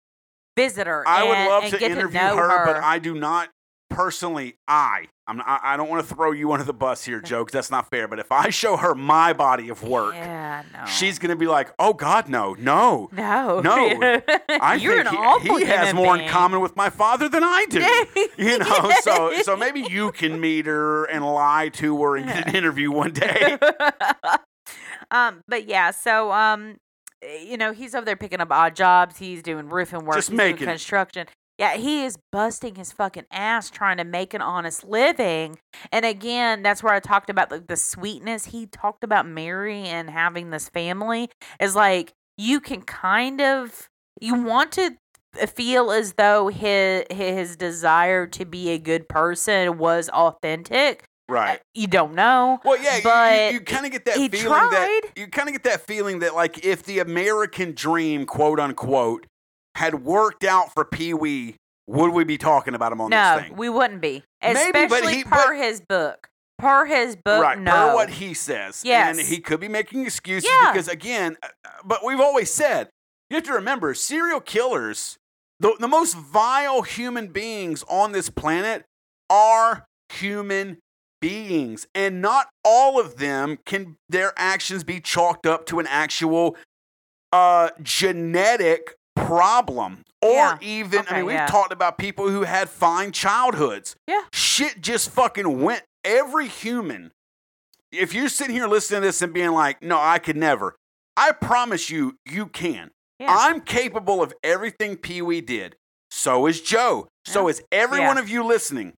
visit 0.57 0.87
her. 0.87 1.07
I 1.07 1.23
would 1.23 1.49
love 1.49 1.63
and 1.65 1.73
to 1.73 1.83
interview 1.85 2.19
to 2.19 2.25
know 2.25 2.37
her, 2.37 2.65
but 2.65 2.77
I 2.77 2.97
do 2.99 3.13
not 3.13 3.49
personally. 3.93 4.55
I 4.67 5.07
I'm 5.27 5.39
I, 5.41 5.59
I 5.63 5.77
don't 5.77 5.89
want 5.89 6.07
to 6.07 6.15
throw 6.15 6.31
you 6.31 6.51
under 6.53 6.65
the 6.65 6.73
bus 6.73 7.05
here, 7.05 7.21
Joe, 7.29 7.45
that's 7.51 7.71
not 7.71 7.89
fair. 7.89 8.07
But 8.07 8.19
if 8.19 8.31
I 8.31 8.49
show 8.49 8.77
her 8.77 8.93
my 8.95 9.33
body 9.33 9.69
of 9.69 9.83
work, 9.83 10.13
Yeah, 10.15 10.63
no. 10.73 10.85
she's 10.85 11.19
gonna 11.19 11.35
be 11.35 11.47
like, 11.47 11.73
"Oh 11.79 11.93
God, 11.93 12.27
no, 12.29 12.55
no." 12.59 13.09
no, 13.11 13.61
No. 13.61 14.21
I 14.61 14.75
You're 14.75 14.95
think 15.03 15.07
an 15.07 15.13
he, 15.13 15.17
awful 15.17 15.55
he 15.57 15.65
has 15.65 15.93
more 15.93 16.17
in 16.17 16.27
common 16.29 16.59
with 16.61 16.75
my 16.75 16.89
father 16.89 17.29
than 17.29 17.43
I 17.43 17.65
do. 17.69 17.79
you 18.37 18.57
know, 18.59 18.91
so 19.01 19.33
so 19.43 19.55
maybe 19.55 19.81
you 19.89 20.11
can 20.11 20.39
meet 20.41 20.65
her 20.65 21.05
and 21.05 21.25
lie 21.25 21.69
to 21.73 22.01
her 22.03 22.17
and 22.17 22.25
get 22.27 22.47
an 22.49 22.55
interview 22.55 22.91
one 22.91 23.11
day. 23.11 23.57
um, 25.11 25.41
but 25.47 25.67
yeah, 25.67 25.91
so 25.91 26.31
um, 26.31 26.77
eh, 27.21 27.43
you 27.43 27.57
know, 27.57 27.71
he's 27.73 27.93
over 27.95 28.05
there 28.05 28.15
picking 28.15 28.41
up 28.41 28.51
odd 28.51 28.75
jobs. 28.75 29.17
He's 29.17 29.41
doing 29.43 29.69
roofing 29.69 30.05
work. 30.05 30.15
Just 30.17 30.29
he's 30.29 30.37
doing 30.37 30.51
making 30.53 30.67
construction. 30.67 31.27
Yeah, 31.59 31.77
he 31.77 32.03
is 32.03 32.17
busting 32.31 32.75
his 32.75 32.91
fucking 32.91 33.25
ass 33.31 33.69
trying 33.69 33.97
to 33.97 34.03
make 34.03 34.33
an 34.33 34.41
honest 34.41 34.83
living. 34.83 35.59
And 35.91 36.03
again, 36.03 36.63
that's 36.63 36.81
where 36.81 36.93
I 36.93 36.99
talked 36.99 37.29
about 37.29 37.49
the, 37.49 37.59
the 37.59 37.75
sweetness. 37.75 38.45
He 38.45 38.65
talked 38.65 39.03
about 39.03 39.27
Mary 39.27 39.81
and 39.81 40.09
having 40.09 40.49
this 40.49 40.69
family 40.69 41.29
is 41.59 41.75
like 41.75 42.13
you 42.37 42.59
can 42.59 42.81
kind 42.81 43.39
of 43.39 43.87
you 44.19 44.35
want 44.35 44.71
to 44.73 44.97
feel 45.47 45.91
as 45.91 46.13
though 46.13 46.47
his 46.47 47.03
his 47.11 47.55
desire 47.55 48.27
to 48.27 48.45
be 48.45 48.69
a 48.69 48.79
good 48.79 49.07
person 49.07 49.77
was 49.77 50.09
authentic. 50.09 51.03
Uh, 51.29 51.33
right. 51.33 51.59
You 51.73 51.87
don't 51.87 52.15
know. 52.15 52.59
Well, 52.65 52.81
yeah, 52.81 52.99
but 53.03 53.53
you, 53.53 53.59
you, 53.59 53.65
kind 53.65 53.85
of 53.85 53.91
get 53.91 54.05
that 54.05 54.17
he 54.17 54.29
feeling 54.29 54.49
that 54.49 55.01
tried. 55.01 55.01
you 55.15 55.27
kind 55.27 55.47
of 55.47 55.53
get 55.53 55.63
that 55.63 55.81
feeling 55.81 56.19
that 56.19 56.35
like 56.35 56.65
if 56.65 56.83
the 56.83 56.99
American 56.99 57.73
dream, 57.73 58.25
quote 58.25 58.59
unquote, 58.59 59.25
had 59.75 60.03
worked 60.03 60.43
out 60.43 60.73
for 60.73 60.85
Pee 60.85 61.13
Wee, 61.13 61.55
would 61.87 62.11
we 62.11 62.23
be 62.23 62.37
talking 62.37 62.75
about 62.75 62.91
him 62.91 63.01
on 63.01 63.09
No, 63.09 63.35
this 63.37 63.45
thing? 63.47 63.57
we 63.57 63.69
wouldn't 63.69 64.01
be. 64.01 64.23
Maybe, 64.41 64.71
but 64.71 64.83
Especially 64.91 65.15
he- 65.17 65.23
per 65.23 65.29
but- 65.49 65.57
his 65.57 65.81
book. 65.81 66.27
Per 66.59 66.85
his 66.85 67.15
book, 67.17 67.41
right, 67.43 67.59
no. 67.59 67.71
per 67.71 67.93
what 67.95 68.09
he 68.11 68.33
says. 68.33 68.83
Yes. 68.85 69.17
And 69.17 69.27
he 69.27 69.39
could 69.39 69.59
be 69.59 69.67
making 69.67 70.05
excuses 70.05 70.49
Yeah. 70.49 70.71
because, 70.71 70.87
again, 70.87 71.35
uh, 71.43 71.47
but 71.83 72.05
we've 72.05 72.19
always 72.21 72.53
said, 72.53 72.89
you 73.29 73.35
have 73.35 73.43
to 73.45 73.53
remember, 73.53 73.93
serial 73.95 74.39
killers, 74.39 75.17
the, 75.59 75.75
the 75.79 75.87
most 75.87 76.13
vile 76.15 76.83
human 76.83 77.27
beings 77.29 77.83
on 77.89 78.11
this 78.11 78.29
planet 78.29 78.85
are 79.29 79.83
human 80.09 80.77
beings. 81.19 81.87
And 81.95 82.21
not 82.21 82.47
all 82.63 82.99
of 82.99 83.17
them 83.17 83.57
can 83.65 83.95
their 84.07 84.31
actions 84.37 84.83
be 84.83 85.01
chalked 85.01 85.45
up 85.47 85.65
to 85.65 85.79
an 85.79 85.87
actual 85.87 86.55
uh, 87.33 87.69
genetic 87.81 88.95
problem. 89.15 90.03
Or 90.21 90.31
Yeah. 90.31 90.57
even, 90.61 91.05
I 91.09 91.17
mean, 91.17 91.25
we've 91.25 91.35
yeah. 91.35 91.47
talked 91.47 91.73
about 91.73 91.97
people 91.97 92.29
who 92.29 92.43
had 92.43 92.69
fine 92.69 93.11
childhoods. 93.11 93.95
Yeah. 94.07 94.21
Shit 94.31 94.81
just 94.81 95.09
fucking 95.09 95.61
went. 95.61 95.83
Every 96.05 96.47
human, 96.47 97.11
if 97.91 98.13
you're 98.13 98.29
sitting 98.29 98.53
here 98.55 98.67
listening 98.67 99.01
to 99.01 99.07
this 99.07 99.21
and 99.21 99.33
being 99.33 99.51
like, 99.51 99.81
no, 99.81 99.99
I 99.99 100.19
could 100.19 100.37
never, 100.37 100.75
I 101.17 101.31
promise 101.31 101.89
you, 101.89 102.17
you 102.25 102.47
can. 102.47 102.91
Yeah. 103.19 103.27
I'm 103.37 103.61
capable 103.61 104.21
of 104.21 104.33
everything 104.43 104.97
Pee 104.97 105.21
Wee 105.21 105.41
did. 105.41 105.75
So 106.11 106.45
is 106.47 106.61
Joe. 106.61 107.07
So 107.25 107.47
is 107.47 107.61
every 107.71 107.99
one 108.01 108.17
of 108.17 108.27
you 108.29 108.43
listening. 108.43 108.93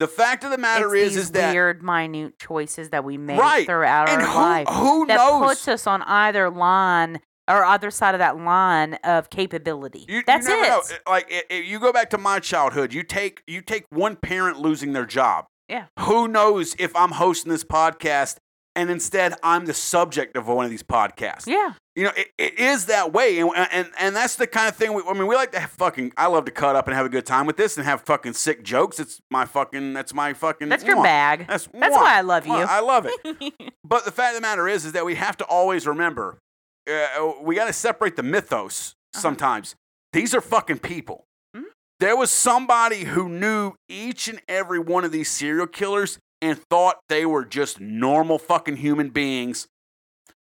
The 0.00 0.06
fact 0.08 0.44
of 0.44 0.50
the 0.50 0.58
matter 0.58 0.94
it's 0.94 1.12
is, 1.12 1.24
is 1.24 1.30
that 1.32 1.52
weird, 1.52 1.82
minute 1.82 2.38
choices 2.38 2.90
that 2.90 3.04
we 3.04 3.16
make 3.18 3.40
Right. 3.40 3.66
throughout 3.66 4.08
and 4.08 4.22
our 4.22 4.28
who, 4.28 4.40
life 4.40 4.68
who 4.68 5.06
that 5.06 5.16
knows? 5.16 5.44
puts 5.44 5.68
us 5.68 5.86
on 5.88 6.02
either 6.02 6.50
line 6.50 7.20
or 7.48 7.64
other 7.64 7.90
side 7.90 8.14
of 8.14 8.18
that 8.18 8.36
line 8.38 8.94
of 9.04 9.30
capability. 9.30 10.04
You, 10.08 10.22
That's 10.26 10.46
you 10.46 10.62
it. 10.62 10.68
know. 10.68 10.82
Like 11.06 11.26
if 11.30 11.66
you 11.66 11.78
go 11.80 11.92
back 11.92 12.10
to 12.10 12.18
my 12.18 12.38
childhood, 12.38 12.92
you 12.92 13.02
take 13.02 13.42
you 13.46 13.60
take 13.62 13.86
one 13.90 14.16
parent 14.16 14.60
losing 14.60 14.92
their 14.92 15.06
job. 15.06 15.46
Yeah. 15.68 15.86
Who 16.00 16.28
knows 16.28 16.74
if 16.78 16.94
I'm 16.96 17.12
hosting 17.12 17.50
this 17.52 17.64
podcast 17.64 18.36
and 18.76 18.90
instead 18.90 19.34
I'm 19.42 19.66
the 19.66 19.74
subject 19.74 20.36
of 20.36 20.46
one 20.46 20.64
of 20.64 20.70
these 20.70 20.82
podcasts? 20.82 21.46
Yeah. 21.46 21.72
You 21.96 22.04
know, 22.04 22.12
it, 22.16 22.28
it 22.38 22.58
is 22.60 22.86
that 22.86 23.12
way, 23.12 23.40
and, 23.40 23.50
and 23.72 23.88
and 23.98 24.14
that's 24.14 24.36
the 24.36 24.46
kind 24.46 24.68
of 24.68 24.76
thing. 24.76 24.94
We, 24.94 25.02
I 25.04 25.14
mean, 25.14 25.26
we 25.26 25.34
like 25.34 25.50
to 25.50 25.58
have 25.58 25.70
fucking. 25.70 26.12
I 26.16 26.28
love 26.28 26.44
to 26.44 26.52
cut 26.52 26.76
up 26.76 26.86
and 26.86 26.94
have 26.94 27.04
a 27.04 27.08
good 27.08 27.26
time 27.26 27.44
with 27.44 27.56
this 27.56 27.76
and 27.76 27.84
have 27.84 28.02
fucking 28.02 28.34
sick 28.34 28.62
jokes. 28.62 29.00
It's 29.00 29.20
my 29.32 29.46
fucking. 29.46 29.94
That's 29.94 30.14
my 30.14 30.32
fucking. 30.32 30.68
That's 30.68 30.84
your 30.84 31.02
bag. 31.02 31.48
That's 31.48 31.68
That's 31.74 31.96
mwah. 31.96 32.00
why 32.00 32.18
I 32.18 32.20
love 32.20 32.46
you. 32.46 32.52
Mwah. 32.52 32.66
I 32.66 32.80
love 32.80 33.08
it. 33.08 33.54
But 33.84 34.04
the 34.04 34.12
fact 34.12 34.36
of 34.36 34.42
the 34.42 34.46
matter 34.46 34.68
is, 34.68 34.84
is 34.84 34.92
that 34.92 35.06
we 35.06 35.14
have 35.14 35.36
to 35.38 35.44
always 35.46 35.86
remember, 35.86 36.38
uh, 36.88 37.32
we 37.42 37.54
got 37.54 37.66
to 37.66 37.72
separate 37.72 38.16
the 38.16 38.22
mythos. 38.22 38.94
Uh-huh. 39.14 39.20
Sometimes 39.22 39.74
these 40.12 40.34
are 40.34 40.40
fucking 40.40 40.78
people. 40.78 41.24
Mhm. 41.56 41.64
There 42.00 42.16
was 42.16 42.30
somebody 42.30 43.04
who 43.04 43.28
knew 43.28 43.74
each 43.88 44.28
and 44.28 44.40
every 44.48 44.78
one 44.78 45.04
of 45.04 45.12
these 45.12 45.30
serial 45.30 45.66
killers 45.66 46.18
and 46.40 46.58
thought 46.70 46.98
they 47.08 47.26
were 47.26 47.44
just 47.44 47.80
normal 47.80 48.38
fucking 48.38 48.76
human 48.76 49.10
beings, 49.10 49.66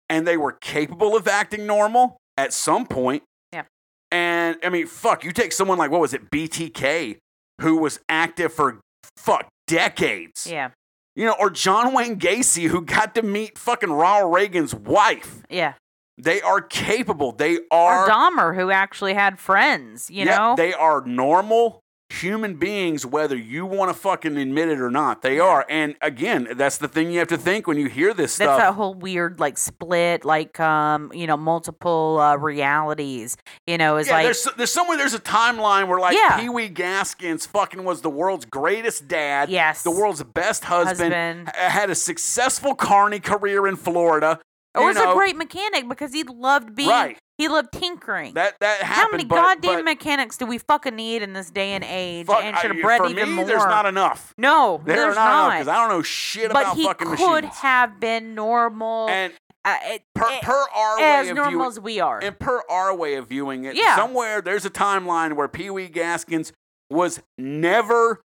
and 0.09 0.27
they 0.27 0.37
were 0.37 0.51
capable 0.51 1.15
of 1.15 1.27
acting 1.27 1.65
normal 1.65 2.17
at 2.37 2.51
some 2.53 2.85
point. 2.85 3.23
Yeah. 3.53 3.63
And 4.11 4.57
I 4.63 4.69
mean, 4.69 4.87
fuck, 4.87 5.23
you 5.23 5.31
take 5.31 5.51
someone 5.53 5.77
like 5.77 5.91
what 5.91 6.01
was 6.01 6.13
it, 6.13 6.29
BTK, 6.29 7.17
who 7.61 7.77
was 7.77 7.99
active 8.09 8.53
for 8.53 8.79
fuck 9.17 9.47
decades. 9.67 10.45
yeah. 10.47 10.69
You 11.17 11.23
know, 11.23 11.35
or 11.39 11.49
John 11.49 11.93
Wayne 11.93 12.19
Gacy, 12.19 12.67
who 12.67 12.81
got 12.81 13.15
to 13.15 13.21
meet 13.21 13.57
fucking 13.57 13.89
Ronald 13.89 14.33
Reagan's 14.33 14.75
wife. 14.75 15.43
Yeah. 15.49 15.75
They 16.17 16.41
are 16.41 16.61
capable. 16.61 17.31
They 17.33 17.57
Or 17.71 17.77
are. 17.77 18.07
Dahmer, 18.09 18.55
who 18.55 18.71
actually 18.71 19.13
had 19.13 19.37
friends, 19.39 20.09
you 20.09 20.25
yeah, 20.25 20.37
know? 20.37 20.55
They 20.55 20.73
are 20.73 21.01
normal 21.05 21.81
human 22.09 22.53
beings, 22.55 23.03
whether 23.05 23.35
you 23.35 23.65
want 23.65 23.89
to 23.89 23.93
fucking 23.99 24.37
admit 24.37 24.69
it 24.69 24.79
or 24.79 24.91
not. 24.91 25.23
They 25.23 25.39
are. 25.39 25.65
And 25.67 25.95
again, 26.01 26.47
that's 26.55 26.77
the 26.77 26.87
thing 26.87 27.11
you 27.11 27.17
have 27.19 27.27
to 27.29 27.37
think 27.37 27.67
when 27.67 27.77
you 27.77 27.87
hear 27.87 28.13
this 28.13 28.37
That's 28.37 28.47
stuff. 28.51 28.59
that 28.59 28.73
whole 28.75 28.93
weird 28.93 29.39
like 29.39 29.57
split, 29.57 30.23
like 30.23 30.57
um, 30.59 31.11
you 31.13 31.25
know, 31.27 31.35
multiple 31.35 32.19
uh, 32.21 32.37
realities. 32.37 33.35
You 33.67 33.77
know, 33.77 33.97
is 33.97 34.07
yeah, 34.07 34.13
like 34.13 34.23
there's 34.25 34.47
there's 34.55 34.71
somewhere 34.71 34.97
there's 34.97 35.15
a 35.15 35.19
timeline 35.19 35.87
where 35.87 35.99
like 35.99 36.15
Yeah. 36.15 36.39
Pee 36.39 36.47
Wee 36.49 36.69
Gaskins 36.69 37.45
fucking 37.47 37.83
was 37.83 38.01
the 38.01 38.09
world's 38.09 38.45
greatest 38.45 39.07
dad, 39.07 39.49
Yes. 39.49 39.81
the 39.83 39.91
world's 39.91 40.23
best 40.23 40.63
husband, 40.65 41.13
Husband. 41.13 41.51
had 41.55 41.89
a 41.89 41.95
successful 41.95 42.75
carny 42.75 43.19
career 43.19 43.67
in 43.67 43.75
Florida. 43.75 44.39
You 44.81 44.85
was 44.87 44.95
know, 44.95 45.11
a 45.11 45.15
great 45.15 45.35
mechanic 45.35 45.87
because 45.89 46.11
he 46.13 46.23
loved 46.23 46.75
being 46.75 46.89
Right. 46.89 47.17
he 47.37 47.47
loved 47.47 47.71
tinkering. 47.71 48.33
that 48.33 48.55
that 48.59 48.81
happened. 48.81 48.87
How 49.05 49.11
many 49.11 49.25
but, 49.25 49.35
goddamn 49.35 49.75
but 49.79 49.85
mechanics 49.85 50.37
do 50.37 50.45
we 50.45 50.57
fucking 50.57 50.95
need 50.95 51.21
in 51.21 51.33
this 51.33 51.49
day 51.51 51.71
and 51.71 51.83
age? 51.83 52.27
fuck, 52.27 52.43
and 52.43 52.57
should 52.57 52.71
have 52.73 52.81
bred 52.81 53.01
for 53.01 53.07
even 53.09 53.29
me, 53.29 53.35
more. 53.35 53.45
there's 53.45 53.63
not 53.65 53.85
enough. 53.85 54.33
no, 54.37 54.81
There 54.85 54.95
there's 54.95 55.15
not 55.15 55.51
because 55.51 55.67
I 55.67 55.75
don't 55.75 55.89
know 55.89 56.01
shit 56.03 56.51
but 56.51 56.61
about 56.63 56.75
he 56.77 56.83
fucking 56.85 57.15
could 57.15 57.43
machines. 57.43 57.57
have 57.59 57.99
been 57.99 58.35
normal, 58.35 59.07
and 59.09 59.33
uh, 59.63 59.77
it- 59.85 60.03
per, 60.13 60.27
it- 60.29 60.41
per 60.43 60.65
our 60.75 60.99
as 60.99 61.25
way 61.25 61.29
of 61.31 61.35
normal 61.35 61.35
viewing, 61.35 61.37
as 61.39 61.53
normal 61.53 61.67
as 61.67 61.79
we 61.79 61.99
are. 61.99 62.19
and 62.23 62.39
per 62.39 62.61
our 62.69 62.95
way 62.95 63.15
of 63.15 63.27
viewing 63.27 63.63
it, 63.65 63.75
Yeah. 63.75 63.95
somewhere 63.95 64.41
there's 64.41 64.65
a 64.65 64.69
timeline 64.69 65.33
where 65.33 65.47
Pee 65.47 65.69
Wee 65.69 65.87
Gaskins 65.87 66.51
was 66.89 67.19
never 67.37 68.21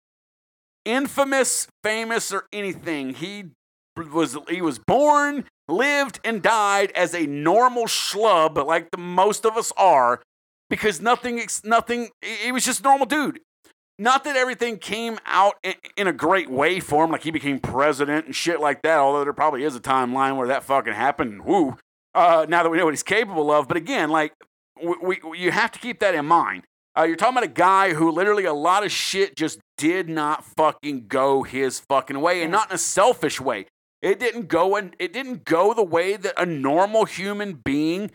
infamous, 0.84 1.68
famous, 1.84 2.32
or 2.32 2.46
anything. 2.52 3.14
He 3.14 3.46
was 3.96 4.36
he 4.48 4.62
was 4.62 4.78
born, 4.78 5.44
lived, 5.68 6.20
and 6.24 6.42
died 6.42 6.90
as 6.92 7.14
a 7.14 7.26
normal 7.26 7.84
schlub, 7.84 8.64
like 8.64 8.90
the 8.90 8.98
most 8.98 9.44
of 9.44 9.56
us 9.56 9.72
are, 9.76 10.22
because 10.70 11.00
nothing, 11.00 11.46
nothing. 11.64 12.08
He 12.22 12.52
was 12.52 12.64
just 12.64 12.80
a 12.80 12.82
normal 12.82 13.06
dude. 13.06 13.40
Not 14.00 14.22
that 14.24 14.36
everything 14.36 14.78
came 14.78 15.18
out 15.26 15.54
in, 15.64 15.74
in 15.96 16.06
a 16.06 16.12
great 16.12 16.48
way 16.48 16.78
for 16.78 17.04
him, 17.04 17.10
like 17.10 17.24
he 17.24 17.32
became 17.32 17.58
president 17.58 18.26
and 18.26 18.34
shit 18.34 18.60
like 18.60 18.82
that. 18.82 18.98
Although 18.98 19.24
there 19.24 19.32
probably 19.32 19.64
is 19.64 19.74
a 19.74 19.80
timeline 19.80 20.36
where 20.36 20.46
that 20.46 20.62
fucking 20.62 20.92
happened. 20.92 21.44
Woo! 21.44 21.76
Uh, 22.14 22.46
now 22.48 22.62
that 22.62 22.70
we 22.70 22.78
know 22.78 22.84
what 22.84 22.94
he's 22.94 23.02
capable 23.02 23.50
of, 23.50 23.66
but 23.66 23.76
again, 23.76 24.08
like 24.08 24.32
we, 24.82 25.18
we 25.22 25.38
you 25.38 25.50
have 25.50 25.72
to 25.72 25.78
keep 25.78 25.98
that 26.00 26.14
in 26.14 26.26
mind. 26.26 26.62
Uh, 26.96 27.02
you're 27.04 27.16
talking 27.16 27.36
about 27.36 27.44
a 27.44 27.52
guy 27.52 27.94
who 27.94 28.10
literally 28.10 28.44
a 28.44 28.52
lot 28.52 28.84
of 28.84 28.90
shit 28.90 29.36
just 29.36 29.58
did 29.76 30.08
not 30.08 30.44
fucking 30.44 31.06
go 31.06 31.42
his 31.42 31.80
fucking 31.80 32.20
way, 32.20 32.42
and 32.42 32.52
not 32.52 32.70
in 32.70 32.74
a 32.74 32.78
selfish 32.78 33.40
way. 33.40 33.66
It 34.00 34.18
didn't 34.18 34.48
go 34.48 34.76
and 34.76 34.94
it 34.98 35.12
didn't 35.12 35.44
go 35.44 35.74
the 35.74 35.82
way 35.82 36.16
that 36.16 36.40
a 36.40 36.46
normal 36.46 37.04
human 37.04 37.54
being 37.64 38.10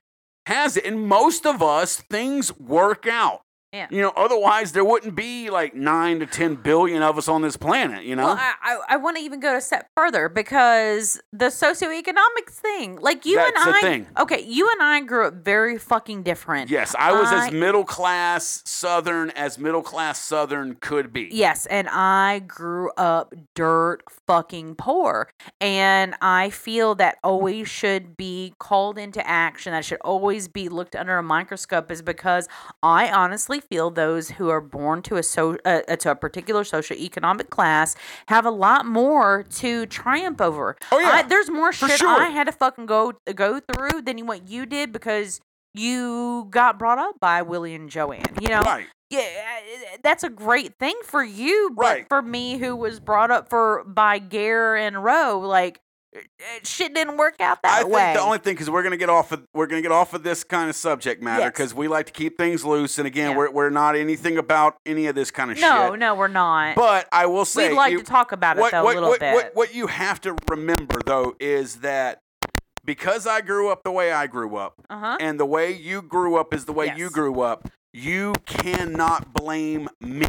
has 0.45 0.77
it. 0.77 0.85
And 0.85 1.07
most 1.07 1.45
of 1.45 1.61
us, 1.61 1.97
things 1.97 2.57
work 2.57 3.07
out. 3.07 3.42
Yeah. 3.73 3.87
You 3.89 4.01
know, 4.03 4.13
otherwise 4.15 4.71
there 4.71 4.85
wouldn't 4.85 5.15
be 5.15 5.49
like 5.49 5.73
nine 5.73 6.19
to 6.19 6.27
ten 6.27 6.53
billion 6.55 7.01
of 7.01 7.17
us 7.17 7.27
on 7.27 7.41
this 7.41 7.57
planet. 7.57 8.03
You 8.05 8.15
know. 8.15 8.25
Well, 8.25 8.37
I, 8.39 8.53
I, 8.61 8.79
I 8.89 8.97
want 8.97 9.17
to 9.17 9.23
even 9.23 9.39
go 9.39 9.57
a 9.57 9.61
step 9.61 9.89
further 9.95 10.29
because 10.29 11.19
the 11.31 11.47
socioeconomics 11.47 12.51
thing, 12.51 12.97
like 13.01 13.25
you 13.25 13.35
That's 13.37 13.65
and 13.65 13.75
I, 13.75 13.81
thing. 13.81 14.07
okay, 14.19 14.43
you 14.43 14.69
and 14.71 14.83
I 14.83 15.01
grew 15.01 15.27
up 15.27 15.33
very 15.43 15.79
fucking 15.79 16.21
different. 16.21 16.69
yes, 16.69 16.95
I 16.99 17.13
was 17.13 17.29
I- 17.29 17.47
as 17.47 17.53
middle 17.53 17.83
class 17.83 18.61
Southern 18.65 19.31
as 19.31 19.57
middle 19.57 19.81
class 19.81 20.19
Southern 20.19 20.75
could 20.75 21.11
be. 21.11 21.29
Yes, 21.31 21.65
and 21.65 21.87
I 21.89 22.39
grew 22.45 22.91
up 22.91 23.33
dirt 23.55 24.03
fucking 24.27 24.75
poor. 24.75 25.31
And 25.59 26.13
I 26.21 26.51
feel 26.51 26.93
that 26.95 27.17
always 27.23 27.67
should 27.67 28.15
be 28.17 28.53
called 28.59 28.99
into 28.99 29.25
action. 29.27 29.73
That 29.73 29.83
should 29.85 30.01
always 30.01 30.47
be 30.47 30.69
looked 30.69 30.95
under 30.95 31.17
a 31.17 31.23
microscope 31.23 31.89
is 31.89 32.01
because 32.03 32.47
I 32.83 33.11
honestly 33.11 33.61
feel 33.63 33.89
those 33.89 34.31
who 34.31 34.49
are 34.49 34.61
born 34.61 35.01
to 35.03 35.15
a 35.17 35.23
so 35.23 35.57
uh, 35.65 35.81
uh, 35.87 35.95
to 35.97 36.11
a 36.11 36.15
particular 36.15 36.63
socioeconomic 36.63 37.49
class 37.49 37.95
have 38.27 38.45
a 38.45 38.51
lot 38.51 38.85
more 38.85 39.43
to 39.55 39.85
triumph 39.87 40.41
over. 40.41 40.75
Oh, 40.91 40.99
yeah, 40.99 41.09
I, 41.09 41.21
there's 41.23 41.49
more 41.49 41.71
for 41.73 41.87
shit 41.87 41.99
sure. 41.99 42.09
I 42.09 42.29
had 42.29 42.45
to 42.45 42.51
fucking 42.53 42.85
go 42.85 43.13
go 43.35 43.59
through 43.59 44.01
than 44.03 44.25
what 44.25 44.47
you 44.47 44.65
did 44.65 44.91
because 44.91 45.41
you 45.73 46.47
got 46.51 46.77
brought 46.77 46.99
up 46.99 47.19
by 47.19 47.41
Willie 47.41 47.73
and 47.75 47.89
Joanne. 47.89 48.23
You 48.39 48.49
know, 48.49 48.61
Right. 48.61 48.85
yeah, 49.09 49.25
that's 50.03 50.23
a 50.23 50.29
great 50.29 50.77
thing 50.77 50.93
for 51.03 51.23
you. 51.23 51.71
But 51.75 51.81
Right. 51.83 52.05
for 52.09 52.21
me, 52.21 52.57
who 52.57 52.75
was 52.75 52.99
brought 52.99 53.31
up 53.31 53.49
for 53.49 53.83
by 53.85 54.19
Gare 54.19 54.75
and 54.75 55.03
Roe, 55.03 55.39
like 55.39 55.79
shit 56.63 56.93
didn't 56.93 57.17
work 57.17 57.35
out 57.39 57.61
that 57.63 57.69
way. 57.71 57.77
I 57.79 57.81
think 57.83 57.93
way. 57.93 58.13
the 58.13 58.21
only 58.21 58.37
thing 58.37 58.53
because 58.53 58.69
we're 58.69 58.83
gonna 58.83 58.97
get 58.97 59.09
off 59.09 59.31
of 59.31 59.43
we're 59.53 59.67
gonna 59.67 59.81
get 59.81 59.91
off 59.91 60.13
of 60.13 60.23
this 60.23 60.43
kind 60.43 60.69
of 60.69 60.75
subject 60.75 61.21
matter 61.21 61.41
Yes. 61.41 61.51
because 61.51 61.73
we 61.73 61.87
like 61.87 62.05
to 62.07 62.11
keep 62.11 62.37
things 62.37 62.63
loose 62.63 62.97
and 62.97 63.07
again 63.07 63.31
Yeah. 63.31 63.37
we're 63.37 63.51
we're 63.51 63.69
not 63.69 63.95
anything 63.95 64.37
about 64.37 64.77
any 64.85 65.07
of 65.07 65.15
this 65.15 65.31
kind 65.31 65.51
of 65.51 65.57
no, 65.57 65.61
shit. 65.61 65.69
no, 65.69 65.95
no, 65.95 66.15
we're 66.15 66.27
not. 66.27 66.75
But 66.75 67.07
I 67.11 67.25
will 67.25 67.45
say 67.45 67.69
We'd 67.69 67.75
like 67.75 67.91
you- 67.93 67.99
to 67.99 68.03
talk 68.05 68.31
about 68.31 68.57
it 68.57 68.61
what, 68.61 68.71
though 68.71 68.83
what, 68.83 68.91
a 68.91 68.99
little 68.99 69.09
what, 69.09 69.19
bit. 69.19 69.33
What, 69.33 69.55
what 69.55 69.75
you 69.75 69.87
have 69.87 70.21
to 70.21 70.35
remember 70.49 70.99
though 71.05 71.35
is 71.39 71.77
that 71.77 72.19
because 72.85 73.25
I 73.25 73.41
grew 73.41 73.69
up 73.71 73.83
the 73.83 73.91
way 73.91 74.11
I 74.11 74.27
grew 74.27 74.57
up 74.57 74.75
uh 74.89 74.99
huh. 74.99 75.17
and 75.19 75.39
the 75.39 75.45
way 75.45 75.71
you 75.71 76.01
grew 76.01 76.35
up 76.37 76.53
is 76.53 76.65
the 76.65 76.73
way 76.73 76.93
you 76.95 77.09
grew 77.09 77.41
up, 77.41 77.69
you 77.93 78.33
cannot 78.45 79.33
blame 79.33 79.87
me 80.01 80.27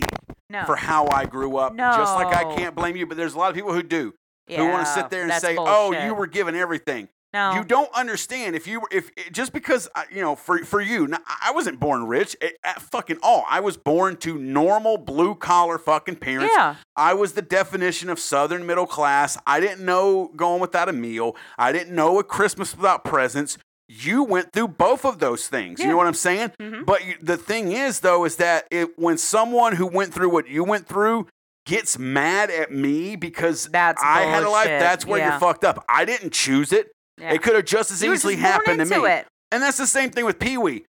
No. 0.50 0.64
for 0.64 0.76
how 0.76 1.08
I 1.08 1.26
grew 1.26 1.56
up. 1.56 1.74
No. 1.74 1.92
Just 1.96 2.14
like 2.14 2.34
I 2.34 2.54
can't 2.54 2.74
blame 2.74 2.96
you, 2.96 3.06
but 3.06 3.16
there's 3.16 3.34
a 3.34 3.38
lot 3.38 3.48
of 3.50 3.54
people 3.56 3.72
who 3.72 3.82
do. 3.82 4.14
Yeah, 4.48 4.58
who 4.58 4.68
want 4.68 4.86
to 4.86 4.92
sit 4.92 5.10
there 5.10 5.22
and 5.24 5.32
say, 5.34 5.56
"Oh, 5.58 5.92
you 5.92 6.14
were 6.14 6.26
given 6.26 6.54
everything." 6.54 7.08
no. 7.32 7.54
You 7.54 7.64
don't 7.64 7.92
understand 7.94 8.54
if 8.54 8.68
you 8.68 8.82
if 8.92 9.10
just 9.32 9.52
because 9.52 9.88
you 10.10 10.20
know 10.20 10.36
for 10.36 10.58
for 10.64 10.80
you, 10.80 11.08
now, 11.08 11.18
I 11.26 11.50
wasn't 11.52 11.80
born 11.80 12.06
rich 12.06 12.36
at, 12.40 12.52
at 12.62 12.80
fucking 12.80 13.18
all. 13.24 13.44
I 13.50 13.58
was 13.58 13.76
born 13.76 14.16
to 14.18 14.38
normal 14.38 14.98
blue 14.98 15.34
collar 15.34 15.78
fucking 15.78 16.16
parents. 16.16 16.54
yeah. 16.56 16.76
I 16.96 17.12
was 17.14 17.32
the 17.32 17.42
definition 17.42 18.08
of 18.08 18.20
Southern 18.20 18.66
middle 18.66 18.86
class. 18.86 19.36
I 19.48 19.58
didn't 19.58 19.84
know 19.84 20.30
going 20.36 20.60
without 20.60 20.88
a 20.88 20.92
meal. 20.92 21.34
I 21.58 21.72
didn't 21.72 21.94
know 21.94 22.20
a 22.20 22.24
Christmas 22.24 22.76
without 22.76 23.02
presents. 23.02 23.58
You 23.88 24.22
went 24.22 24.52
through 24.52 24.68
both 24.68 25.04
of 25.04 25.18
those 25.18 25.46
things. 25.48 25.78
You 25.80 25.88
know 25.88 25.96
what 25.96 26.06
I'm 26.06 26.14
saying? 26.14 26.52
Mhm. 26.60 26.86
But 26.86 27.04
you, 27.04 27.16
the 27.20 27.36
thing 27.36 27.72
is, 27.72 28.00
though, 28.00 28.24
is 28.24 28.36
that 28.36 28.66
it, 28.70 28.98
when 28.98 29.18
someone 29.18 29.74
who 29.76 29.86
went 29.86 30.14
through 30.14 30.30
what 30.30 30.48
you 30.48 30.64
went 30.64 30.86
through 30.86 31.26
gets 31.66 31.98
mad 31.98 32.50
at 32.50 32.70
me 32.72 33.16
because 33.16 33.66
That's 33.66 34.02
I 34.02 34.22
had 34.22 34.42
a 34.42 34.50
life, 34.50 34.64
bullshit. 34.66 34.80
that's 34.80 35.06
where 35.06 35.18
Yeah. 35.18 35.30
you're 35.30 35.40
fucked 35.40 35.64
up. 35.64 35.84
I 35.88 36.04
didn't 36.04 36.32
choose 36.32 36.72
it. 36.72 36.92
yeah. 37.18 37.32
It 37.32 37.42
could 37.42 37.54
have 37.54 37.64
just 37.64 37.90
as 37.90 38.02
You 38.02 38.10
were 38.10 38.14
easily 38.14 38.34
just 38.34 38.42
born 38.42 38.52
happened 38.52 38.78
to 38.78 38.82
into 38.94 39.06
me. 39.06 39.10
It. 39.14 39.26
And 39.52 39.62
that's 39.62 39.78
the 39.78 39.86
same 39.86 40.10
thing 40.10 40.24
with 40.24 40.38
Pee 40.38 40.58
Wee. 40.58 40.84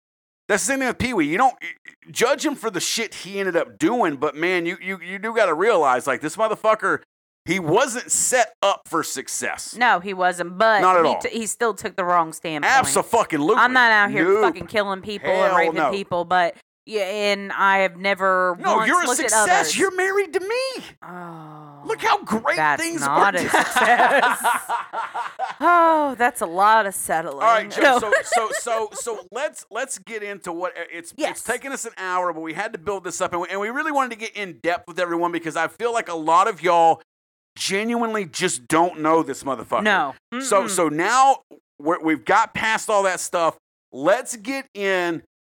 That's 0.49 0.63
the 0.65 0.73
same 0.73 0.79
thing 0.81 0.89
with 0.89 0.99
Pee 0.99 1.13
Wee. 1.15 1.27
You 1.27 1.37
don't 1.39 1.55
judge 2.11 2.45
him 2.45 2.55
for 2.55 2.71
the 2.71 2.81
shit 2.81 3.15
he 3.15 3.39
ended 3.39 3.57
up 3.57 3.79
doing, 3.79 4.17
but 4.17 4.35
man, 4.35 4.67
you 4.67 4.77
you 4.81 4.99
you 5.01 5.19
do 5.19 5.35
got 5.35 5.47
to 5.47 5.55
realize 5.55 6.07
like 6.07 6.21
this 6.21 6.37
motherfucker, 6.37 7.01
he 7.45 7.59
wasn't 7.59 8.11
set 8.11 8.53
up 8.63 8.83
for 8.87 9.03
success. 9.03 9.75
No, 9.77 9.99
he 10.01 10.15
wasn't. 10.15 10.59
But 10.59 10.81
Not 10.81 10.97
at 10.99 11.05
he, 11.05 11.09
all. 11.11 11.19
t- 11.21 11.29
he 11.31 11.47
still 11.47 11.75
took 11.75 11.97
the 11.97 12.05
wrong 12.05 12.33
standpoint. 12.33 12.73
Absolutely. 12.73 13.57
I'm 13.57 13.73
not 13.73 13.91
out 13.93 14.11
here 14.11 14.41
fucking 14.43 14.67
killing 14.67 15.01
people 15.03 15.29
Hell 15.31 15.45
and 15.47 15.57
raping 15.57 15.75
no. 15.75 15.91
people, 15.91 16.25
but 16.25 16.55
yeah, 16.87 17.03
and 17.03 17.53
I 17.53 17.79
have 17.79 17.97
never 17.97 18.57
No, 18.61 18.85
you're 18.85 19.05
a 19.05 19.09
success. 19.09 19.77
You're 19.79 19.95
married 19.95 20.33
to 20.35 20.41
me. 20.41 20.85
Oh. 21.03 21.83
Look 21.85 22.01
how 22.01 22.23
great 22.23 22.57
That's 22.57 22.83
things 22.83 23.01
not 23.01 23.35
are. 23.35 23.39
a 23.39 23.49
success. 23.49 24.39
Oh, 25.65 26.15
that's 26.19 26.41
a 26.41 26.47
lot 26.47 26.87
of 26.87 26.95
settling. 26.95 27.35
All 27.37 27.41
right, 27.43 27.71
Joe. 27.71 27.81
No. 27.83 27.99
So 28.01 28.13
so 28.25 28.49
so 28.53 28.89
so 28.93 29.27
let's 29.31 29.65
let's 29.71 29.99
get 29.99 30.23
into 30.23 30.53
what 30.53 30.77
uh, 30.77 30.83
it's 30.91 31.15
Yes. 31.17 31.37
it's 31.39 31.45
taken 31.45 31.71
us 31.73 31.85
an 31.85 31.93
hour, 31.99 32.33
but 32.33 32.41
we 32.41 32.53
had 32.53 32.73
to 32.73 32.79
build 32.79 33.05
this 33.05 33.21
up, 33.21 33.33
and 33.33 33.43
we, 33.43 33.49
and 33.49 33.61
we 33.61 33.69
really 33.71 33.93
wanted 33.93 34.11
to 34.11 34.17
get 34.17 34.33
in 34.37 34.59
depth 34.59 34.89
with 34.89 34.99
everyone 34.99 35.31
because 35.31 35.55
I 35.57 35.69
feel 35.69 35.93
like 35.93 36.09
a 36.09 36.15
lot 36.17 36.49
of 36.49 36.63
y'all 36.63 37.01
genuinely 37.57 38.25
just 38.25 38.67
don't 38.67 39.01
know 39.01 39.23
this 39.23 39.45
motherfucker. 39.45 39.83
no. 39.85 40.15
So 40.41 40.65
Mm-mm. 40.65 40.69
so 40.71 40.89
now 40.89 41.39
we're, 41.79 42.01
we've 42.03 42.25
got 42.25 42.55
past 42.55 42.91
all 42.91 43.05
that 43.05 43.21
stuff. 43.21 43.57
Let's 43.93 44.35
get 44.37 44.67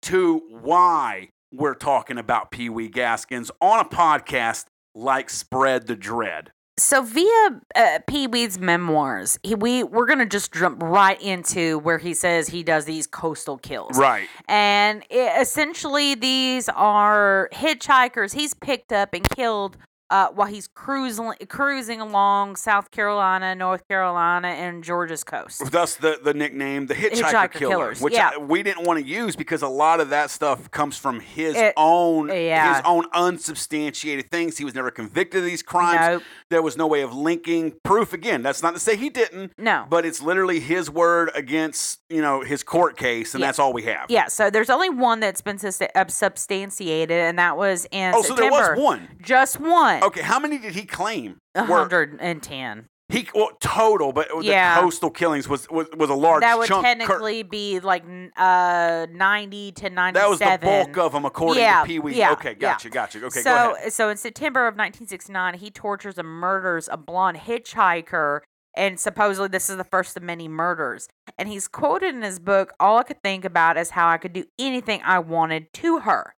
into 0.01 0.41
why 0.49 1.29
we're 1.51 1.75
talking 1.75 2.17
about 2.17 2.51
Pee 2.51 2.69
Wee 2.69 2.89
Gaskins 2.89 3.51
on 3.61 3.79
a 3.79 3.85
podcast 3.85 4.65
like 4.95 5.29
Spread 5.29 5.87
the 5.87 5.95
Dread. 5.95 6.51
So 6.77 7.01
via 7.01 7.61
uh, 7.75 7.99
Pee 8.07 8.27
Wee's 8.27 8.57
memoirs, 8.57 9.37
he, 9.43 9.53
we 9.53 9.83
we're 9.83 10.05
gonna 10.05 10.25
just 10.25 10.53
jump 10.53 10.81
right 10.81 11.21
into 11.21 11.77
where 11.79 11.97
he 11.97 12.13
says 12.13 12.47
he 12.47 12.63
does 12.63 12.85
these 12.85 13.05
coastal 13.05 13.57
kills. 13.57 13.97
Right. 13.97 14.29
And 14.47 15.03
i 15.11 15.41
essentially, 15.41 16.15
these 16.15 16.69
are 16.69 17.49
hitchhikers 17.53 18.33
he's 18.33 18.53
picked 18.53 18.93
up 18.93 19.13
and 19.13 19.29
killed 19.29 19.77
uh, 20.09 20.27
while 20.29 20.47
he's 20.47 20.67
cruising 20.67 21.31
cruising 21.47 22.01
along 22.01 22.55
South 22.55 22.91
Carolina, 22.91 23.53
North 23.55 23.87
Carolina, 23.87 24.47
and 24.49 24.83
Georgia's 24.83 25.23
coast. 25.23 25.71
Thus 25.71 25.95
the, 25.95 26.19
the 26.23 26.33
nickname, 26.33 26.87
the 26.87 26.95
Hitchhiker, 26.95 27.21
Hitchhiker 27.31 27.51
Killer, 27.51 27.71
Killers, 27.75 28.01
which 28.01 28.13
yeah. 28.13 28.31
I- 28.33 28.37
we 28.37 28.63
didn't 28.63 28.85
want 28.85 28.99
to 28.99 29.05
use 29.05 29.35
because 29.35 29.61
a 29.61 29.67
lot 29.67 29.99
of 29.99 30.09
that 30.09 30.29
stuff 30.31 30.71
comes 30.71 30.97
from 30.97 31.19
his 31.19 31.55
It- 31.55 31.73
own 31.77 32.29
yeah. 32.29 32.75
his 32.75 32.81
own 32.85 33.05
unsubstantiated 33.13 34.29
things. 34.31 34.57
He 34.57 34.65
was 34.65 34.75
never 34.75 34.91
convicted 34.91 35.39
of 35.39 35.45
these 35.45 35.61
crimes. 35.63 35.99
Nope. 36.01 36.23
There 36.49 36.61
was 36.61 36.77
no 36.77 36.87
way 36.87 37.01
of 37.01 37.13
linking 37.13 37.73
proof. 37.83 38.13
Again, 38.13 38.41
that's 38.41 38.63
not 38.63 38.73
to 38.73 38.79
say 38.79 38.95
he 38.95 39.09
didn't, 39.09 39.53
No. 39.57 39.85
but 39.89 40.05
it's 40.05 40.21
literally 40.21 40.59
his 40.59 40.89
word 40.89 41.31
against 41.35 41.99
you 42.09 42.21
know 42.21 42.41
his 42.41 42.63
court 42.63 42.97
case, 42.97 43.33
and 43.35 43.41
Yeah. 43.41 43.47
that's 43.47 43.59
all 43.59 43.73
we 43.73 43.83
have. 43.83 44.05
Yeah, 44.09 44.27
so 44.27 44.49
there's 44.49 44.69
only 44.71 44.89
one 44.89 45.19
that's 45.19 45.41
been 45.41 45.59
substantiated, 45.59 47.11
and 47.17 47.37
that 47.39 47.57
was 47.57 47.85
in 47.91 48.13
Oh, 48.15 48.21
so 48.21 48.33
there 48.35 48.49
September. 48.51 48.75
was 48.75 48.83
one. 48.83 49.07
Just 49.21 49.59
one. 49.59 49.98
Okay, 50.03 50.21
how 50.21 50.39
many 50.39 50.57
did 50.57 50.75
he 50.75 50.85
claim? 50.85 51.37
Were- 51.55 51.63
hundred 51.65 52.17
and 52.19 52.41
ten. 52.43 52.87
He 53.11 53.27
well, 53.33 53.49
total, 53.59 54.13
but 54.13 54.27
Yeah. 54.43 54.75
the 54.75 54.81
coastal 54.81 55.09
killings 55.09 55.49
was 55.49 55.67
was, 55.71 55.87
was 55.97 56.11
a 56.11 56.13
large 56.13 56.41
That 56.41 56.59
would 56.59 56.67
chunk. 56.67 56.85
Cur- 56.85 56.95
technically 56.95 57.41
be 57.41 57.79
like 57.79 58.03
n- 58.03 58.31
uh 58.37 59.07
ninety 59.11 59.71
to 59.71 59.89
ninety-seven. 59.89 60.13
that 60.19 60.29
was 60.29 60.39
the 60.39 60.57
bulk 60.93 60.97
of 60.97 61.13
them, 61.13 61.25
according 61.25 61.63
Yeah, 61.63 61.81
to 61.81 61.87
Pee 61.87 61.97
Wee. 61.97 62.13
yeah, 62.15 62.33
okay, 62.33 62.53
gotcha, 62.53 62.89
gotcha. 62.91 63.17
Okay, 63.25 63.41
so, 63.41 63.51
go 63.69 63.75
ahead. 63.75 63.93
so 63.93 64.09
in 64.09 64.17
September 64.17 64.67
of 64.67 64.75
1969, 64.75 65.55
he 65.55 65.71
tortures 65.71 66.19
and 66.19 66.27
murders 66.27 66.87
a 66.91 66.97
blonde 66.97 67.37
hitchhiker, 67.37 68.41
and 68.75 68.99
supposedly 68.99 69.47
this 69.47 69.71
is 69.71 69.77
the 69.77 69.83
first 69.83 70.15
of 70.15 70.21
many 70.21 70.47
murders. 70.47 71.07
And 71.37 71.49
he's 71.49 71.67
quoted 71.67 72.13
in 72.13 72.21
his 72.21 72.37
book, 72.37 72.73
"All 72.79 72.99
I 72.99 73.03
could 73.03 73.23
think 73.23 73.43
about 73.43 73.75
is 73.75 73.89
how 73.91 74.07
I 74.07 74.17
could 74.17 74.33
do 74.33 74.45
anything 74.59 75.01
I 75.03 75.17
wanted 75.17 75.73
to 75.73 76.01
her." 76.01 76.33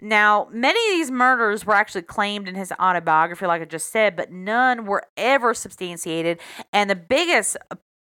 Now, 0.00 0.48
many 0.52 0.78
of 0.92 0.98
these 0.98 1.10
murders 1.10 1.64
were 1.66 1.74
actually 1.74 2.02
claimed 2.02 2.48
in 2.48 2.54
his 2.54 2.72
autobiography, 2.80 3.46
like 3.46 3.62
I 3.62 3.64
just 3.64 3.90
said, 3.92 4.16
but 4.16 4.30
none 4.30 4.86
were 4.86 5.04
ever 5.16 5.54
substantiated. 5.54 6.40
And 6.72 6.88
the 6.88 6.96
biggest 6.96 7.56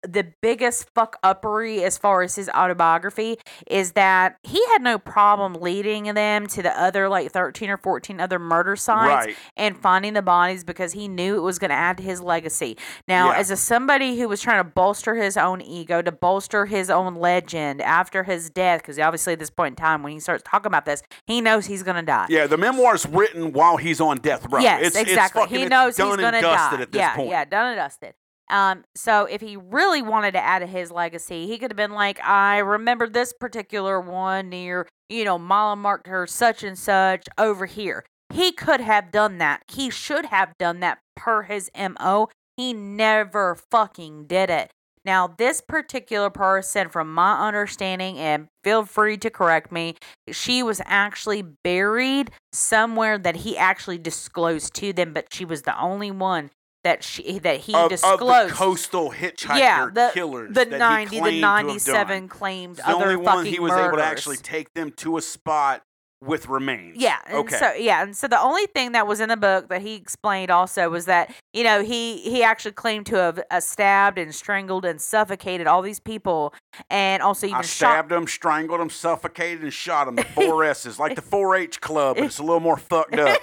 the 0.02 0.32
biggest 0.40 0.88
fuck 0.94 1.20
uppery 1.22 1.82
as 1.82 1.98
far 1.98 2.22
as 2.22 2.34
his 2.36 2.48
autobiography 2.50 3.38
is 3.66 3.92
that 3.92 4.36
he 4.42 4.64
had 4.68 4.82
no 4.82 4.98
problem 4.98 5.54
leading 5.54 6.04
them 6.14 6.46
to 6.46 6.62
the 6.62 6.78
other 6.80 7.08
like 7.08 7.32
13 7.32 7.70
or 7.70 7.76
14 7.76 8.20
other 8.20 8.38
murder 8.38 8.76
sites 8.76 9.26
Right. 9.26 9.36
and 9.56 9.76
finding 9.76 10.12
the 10.12 10.22
bodies 10.22 10.64
because 10.64 10.92
he 10.92 11.08
knew 11.08 11.36
it 11.36 11.40
was 11.40 11.58
going 11.58 11.70
to 11.70 11.74
add 11.76 11.96
to 11.96 12.02
his 12.02 12.20
legacy. 12.20 12.76
Now, 13.08 13.30
Yeah. 13.32 13.38
as 13.38 13.50
a 13.50 13.56
somebody 13.56 14.18
who 14.18 14.28
was 14.28 14.40
trying 14.40 14.60
to 14.62 14.64
bolster 14.70 15.14
his 15.16 15.36
own 15.36 15.60
ego, 15.60 16.02
to 16.02 16.12
bolster 16.12 16.66
his 16.66 16.88
own 16.90 17.16
legend 17.16 17.80
after 17.82 18.22
his 18.24 18.50
death, 18.50 18.82
because 18.82 18.98
obviously 18.98 19.32
at 19.32 19.38
this 19.38 19.50
point 19.50 19.72
in 19.72 19.76
time 19.76 20.02
when 20.02 20.12
he 20.12 20.20
starts 20.20 20.44
talking 20.46 20.66
about 20.66 20.84
this, 20.84 21.02
he 21.26 21.40
knows 21.40 21.66
he's 21.66 21.82
going 21.82 21.96
to 21.96 22.02
die. 22.02 22.26
Yeah, 22.28 22.46
the 22.46 22.58
memoir's 22.58 23.06
written 23.06 23.52
while 23.52 23.76
he's 23.76 24.00
on 24.00 24.18
death 24.18 24.46
row. 24.50 24.60
Yes, 24.60 24.88
it's, 24.88 24.96
exactly. 24.96 25.42
It's 25.42 25.50
fucking, 25.50 25.58
he 25.64 25.66
knows 25.68 25.96
he's 25.96 26.04
going 26.04 26.18
to 26.32 26.40
die. 26.40 26.80
at 26.80 26.92
this 26.92 26.98
yeah, 26.98 27.16
point. 27.16 27.28
yeah, 27.30 27.44
done 27.44 27.66
and 27.72 27.76
dusted. 27.76 28.14
Um, 28.48 28.84
so 28.94 29.24
if 29.24 29.40
he 29.40 29.56
really 29.56 30.02
wanted 30.02 30.32
to 30.32 30.42
add 30.42 30.60
to 30.60 30.66
his 30.66 30.90
legacy, 30.90 31.46
he 31.46 31.58
could 31.58 31.70
have 31.70 31.76
been 31.76 31.92
like, 31.92 32.20
I 32.22 32.58
remember 32.58 33.08
this 33.08 33.32
particular 33.32 34.00
one 34.00 34.48
near, 34.48 34.86
you 35.08 35.24
know, 35.24 35.38
mile 35.38 35.76
marker 35.76 36.26
such 36.26 36.62
and 36.62 36.78
such 36.78 37.26
over 37.38 37.66
here. 37.66 38.04
He 38.32 38.52
could 38.52 38.80
have 38.80 39.10
done 39.10 39.38
that. 39.38 39.62
He 39.68 39.90
should 39.90 40.26
have 40.26 40.56
done 40.58 40.80
that 40.80 40.98
per 41.16 41.42
his 41.42 41.70
MO. 41.76 42.28
He 42.56 42.72
never 42.72 43.56
fucking 43.70 44.26
did 44.26 44.50
it. 44.50 44.70
Now, 45.04 45.28
this 45.28 45.60
particular 45.60 46.30
person, 46.30 46.88
from 46.88 47.14
my 47.14 47.46
understanding, 47.46 48.18
and 48.18 48.48
feel 48.64 48.84
free 48.84 49.16
to 49.18 49.30
correct 49.30 49.70
me, 49.70 49.94
she 50.32 50.64
was 50.64 50.82
actually 50.84 51.42
buried 51.42 52.32
somewhere 52.52 53.16
that 53.16 53.36
he 53.36 53.56
actually 53.56 53.98
disclosed 53.98 54.74
to 54.74 54.92
them, 54.92 55.12
but 55.12 55.32
she 55.32 55.44
was 55.44 55.62
the 55.62 55.80
only 55.80 56.10
one 56.10 56.50
that 56.86 57.02
she 57.04 57.38
that 57.40 57.60
he 57.60 57.74
Of, 57.74 57.84
of 57.84 57.90
disclosed. 57.90 58.50
the 58.50 58.54
coastal 58.54 59.10
hitchhiker 59.10 59.58
yeah, 59.58 59.88
the, 59.92 60.10
killers. 60.14 60.48
the 60.54 60.64
that 60.66 60.78
ninety, 60.78 61.18
claimed 61.18 61.26
the 61.36 61.40
to 61.40 61.46
have 61.46 61.64
ninety-seven 61.66 62.28
claimed 62.28 62.78
It's 62.78 62.86
the 62.86 62.94
other 62.94 63.04
only 63.04 63.16
one 63.16 63.44
he 63.44 63.58
was 63.58 63.70
murders. 63.72 63.86
able 63.88 63.96
to 63.98 64.04
actually 64.04 64.36
take 64.36 64.72
them 64.74 64.92
to 64.98 65.16
a 65.16 65.20
spot 65.22 65.82
with 66.24 66.48
remains. 66.48 66.96
Yeah. 66.96 67.18
And 67.26 67.36
Okay. 67.40 67.56
So 67.58 67.72
yeah, 67.74 68.02
and 68.02 68.16
so 68.16 68.26
the 68.26 68.40
only 68.40 68.64
thing 68.66 68.92
that 68.92 69.06
was 69.06 69.20
in 69.20 69.28
the 69.28 69.36
book 69.36 69.68
that 69.68 69.82
he 69.82 69.94
explained 69.96 70.50
also 70.50 70.88
was 70.88 71.04
that 71.04 71.30
you 71.52 71.62
know 71.62 71.82
he 71.82 72.18
he 72.20 72.42
actually 72.42 72.72
claimed 72.72 73.04
to 73.06 73.16
have 73.16 73.38
uh, 73.50 73.60
stabbed 73.60 74.16
and 74.16 74.34
strangled 74.34 74.86
and 74.86 74.98
suffocated 74.98 75.66
all 75.66 75.82
these 75.82 76.00
people, 76.00 76.54
and 76.88 77.22
also 77.22 77.46
even 77.46 77.58
I 77.58 77.60
shot. 77.62 77.66
stabbed 77.66 78.12
him, 78.12 78.26
strangled 78.26 78.80
them, 78.80 78.88
suffocated, 78.90 79.62
and 79.62 79.72
shot 79.72 80.06
them. 80.06 80.16
The 80.16 80.24
four 80.34 80.64
S's, 80.64 80.98
like 80.98 81.16
the 81.16 81.22
4-H 81.22 81.82
club, 81.82 82.16
but 82.16 82.24
it's 82.24 82.38
a 82.38 82.42
little 82.42 82.60
more 82.60 82.78
fucked 82.78 83.18
up. 83.18 83.38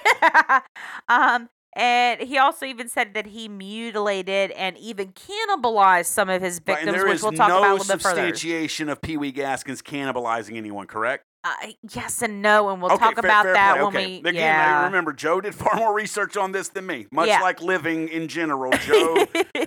um, 1.09 1.49
and 1.75 2.21
he 2.21 2.37
also 2.37 2.65
even 2.65 2.87
said 2.89 3.13
that 3.13 3.27
he 3.27 3.47
mutilated 3.49 4.51
and 4.51 4.77
even 4.77 5.13
cannibalized 5.13 6.05
some 6.05 6.29
of 6.29 6.41
his 6.41 6.59
victims, 6.59 6.91
there 6.95 7.07
which 7.07 7.21
we'll 7.21 7.31
talk 7.31 7.49
no 7.49 7.59
about 7.59 7.69
a 7.69 7.73
little 7.73 7.95
bit 7.95 8.01
further. 8.01 8.15
substantiation 8.27 8.89
of 8.89 9.01
Pee 9.01 9.17
Wee 9.17 9.31
Gaskins 9.31 9.81
cannibalizing 9.81 10.55
anyone, 10.57 10.87
correct? 10.87 11.23
Uh, 11.45 11.51
yes 11.93 12.21
and 12.21 12.41
no, 12.41 12.69
and 12.69 12.81
we'll 12.81 12.89
okay, 12.93 13.03
talk 13.03 13.15
fair- 13.15 13.25
about 13.25 13.43
fair 13.43 13.53
that 13.53 13.73
play. 13.73 13.83
when 13.83 13.95
okay. 13.95 14.05
we. 14.23 14.29
Again, 14.29 14.35
yeah. 14.35 14.85
remember, 14.85 15.11
Joe 15.11 15.41
did 15.41 15.53
far 15.55 15.75
more 15.75 15.93
research 15.93 16.37
on 16.37 16.53
this 16.53 16.69
than 16.69 16.85
me. 16.85 17.05
Much 17.11 17.27
Yeah. 17.27 17.41
like 17.41 17.61
living 17.61 18.07
in 18.07 18.29
general, 18.29 18.71
Joe 18.85 19.25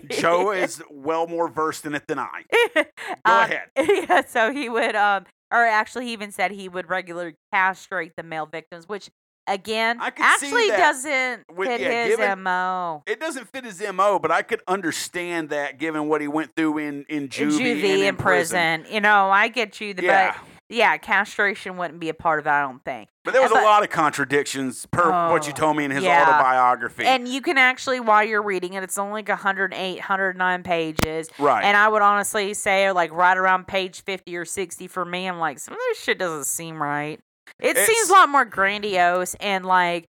Joe 0.09 0.51
is 0.53 0.83
well 0.91 1.27
more 1.27 1.49
versed 1.49 1.85
in 1.85 1.95
it 1.95 2.07
than 2.07 2.19
I. 2.19 2.45
Go 2.75 2.83
Um, 3.27 3.51
ahead. 3.51 3.63
Yeah, 3.79 4.25
so 4.27 4.53
he 4.53 4.71
would, 4.71 4.97
um, 4.97 5.27
or 5.53 5.65
actually, 5.67 6.07
he 6.07 6.13
even 6.15 6.33
said 6.33 6.51
he 6.51 6.67
would 6.69 6.89
regularly 6.89 7.35
castrate 7.53 8.13
the 8.17 8.23
male 8.23 8.47
victims, 8.47 8.89
which 8.89 9.11
again 9.49 9.99
I 10.01 10.11
could 10.11 10.25
actually 10.25 10.69
that 10.71 10.79
doesn't 10.79 11.57
with- 11.57 11.69
fit 11.69 11.81
yeah, 11.81 12.05
his 12.07 12.17
given- 12.17 12.43
mo. 12.43 13.03
It 13.07 13.21
doesn't 13.21 13.49
fit 13.53 13.65
his 13.65 13.81
MO, 13.81 14.19
but 14.19 14.31
I 14.31 14.43
could 14.43 14.63
understand 14.69 15.51
that 15.51 15.79
given 15.79 16.09
what 16.09 16.21
he 16.21 16.29
went 16.29 16.55
through 16.57 16.79
in, 16.79 17.05
in 17.09 17.25
In 17.25 17.29
juvie, 17.29 17.59
juvie 17.81 17.95
and 17.95 18.03
in 18.03 18.17
prison. 18.17 18.87
you 18.91 19.01
know, 19.01 19.31
I 19.31 19.49
get 19.49 19.81
you, 19.81 19.95
the, 19.95 20.03
Yeah. 20.05 20.33
but 20.33 20.41
yeah, 20.69 20.97
castration 20.97 21.77
wouldn't 21.77 22.01
be 22.01 22.09
a 22.09 22.15
part 22.15 22.41
of 22.41 22.47
it. 22.47 22.51
I 22.51 22.63
don't 22.63 22.85
think. 22.85 23.09
But 23.25 23.33
there 23.35 23.43
was 23.43 23.53
But- 23.53 23.63
a 23.63 23.65
lot 23.65 23.83
of 23.85 23.91
contradictions 23.91 24.87
per 24.87 25.11
what 25.31 25.47
you 25.47 25.53
Oh, 25.53 25.57
told 25.57 25.77
me 25.77 25.85
in 25.85 25.91
his 25.93 26.03
yeah. 26.03 26.23
autobiography. 26.23 27.05
And 27.05 27.29
you 27.29 27.41
can 27.41 27.57
actually, 27.59 28.01
while 28.01 28.25
you're 28.25 28.43
reading 28.43 28.75
it, 28.75 28.83
it's 28.83 28.99
only 28.99 29.13
like 29.23 29.29
108, 29.29 29.99
109 29.99 30.63
pages. 30.65 31.29
right. 31.39 31.65
And 31.65 31.77
I 31.77 31.89
would 31.89 32.03
honestly 32.03 32.53
say, 32.55 32.91
like, 32.93 33.13
right 33.13 33.37
around 33.37 33.67
page 33.69 34.03
50 34.03 34.37
or 34.37 34.45
60 34.45 34.87
for 34.89 35.05
me, 35.05 35.27
I'm 35.29 35.39
like, 35.39 35.59
some 35.61 35.75
of 35.75 35.81
this 35.91 36.03
shit 36.03 36.19
doesn't 36.19 36.45
seem 36.45 36.81
right. 36.83 37.21
It 37.61 37.71
It's- 37.71 37.87
seems 37.87 38.09
a 38.11 38.13
lot 38.13 38.29
more 38.29 38.45
grandiose 38.45 39.35
and 39.41 39.65
like 39.65 40.05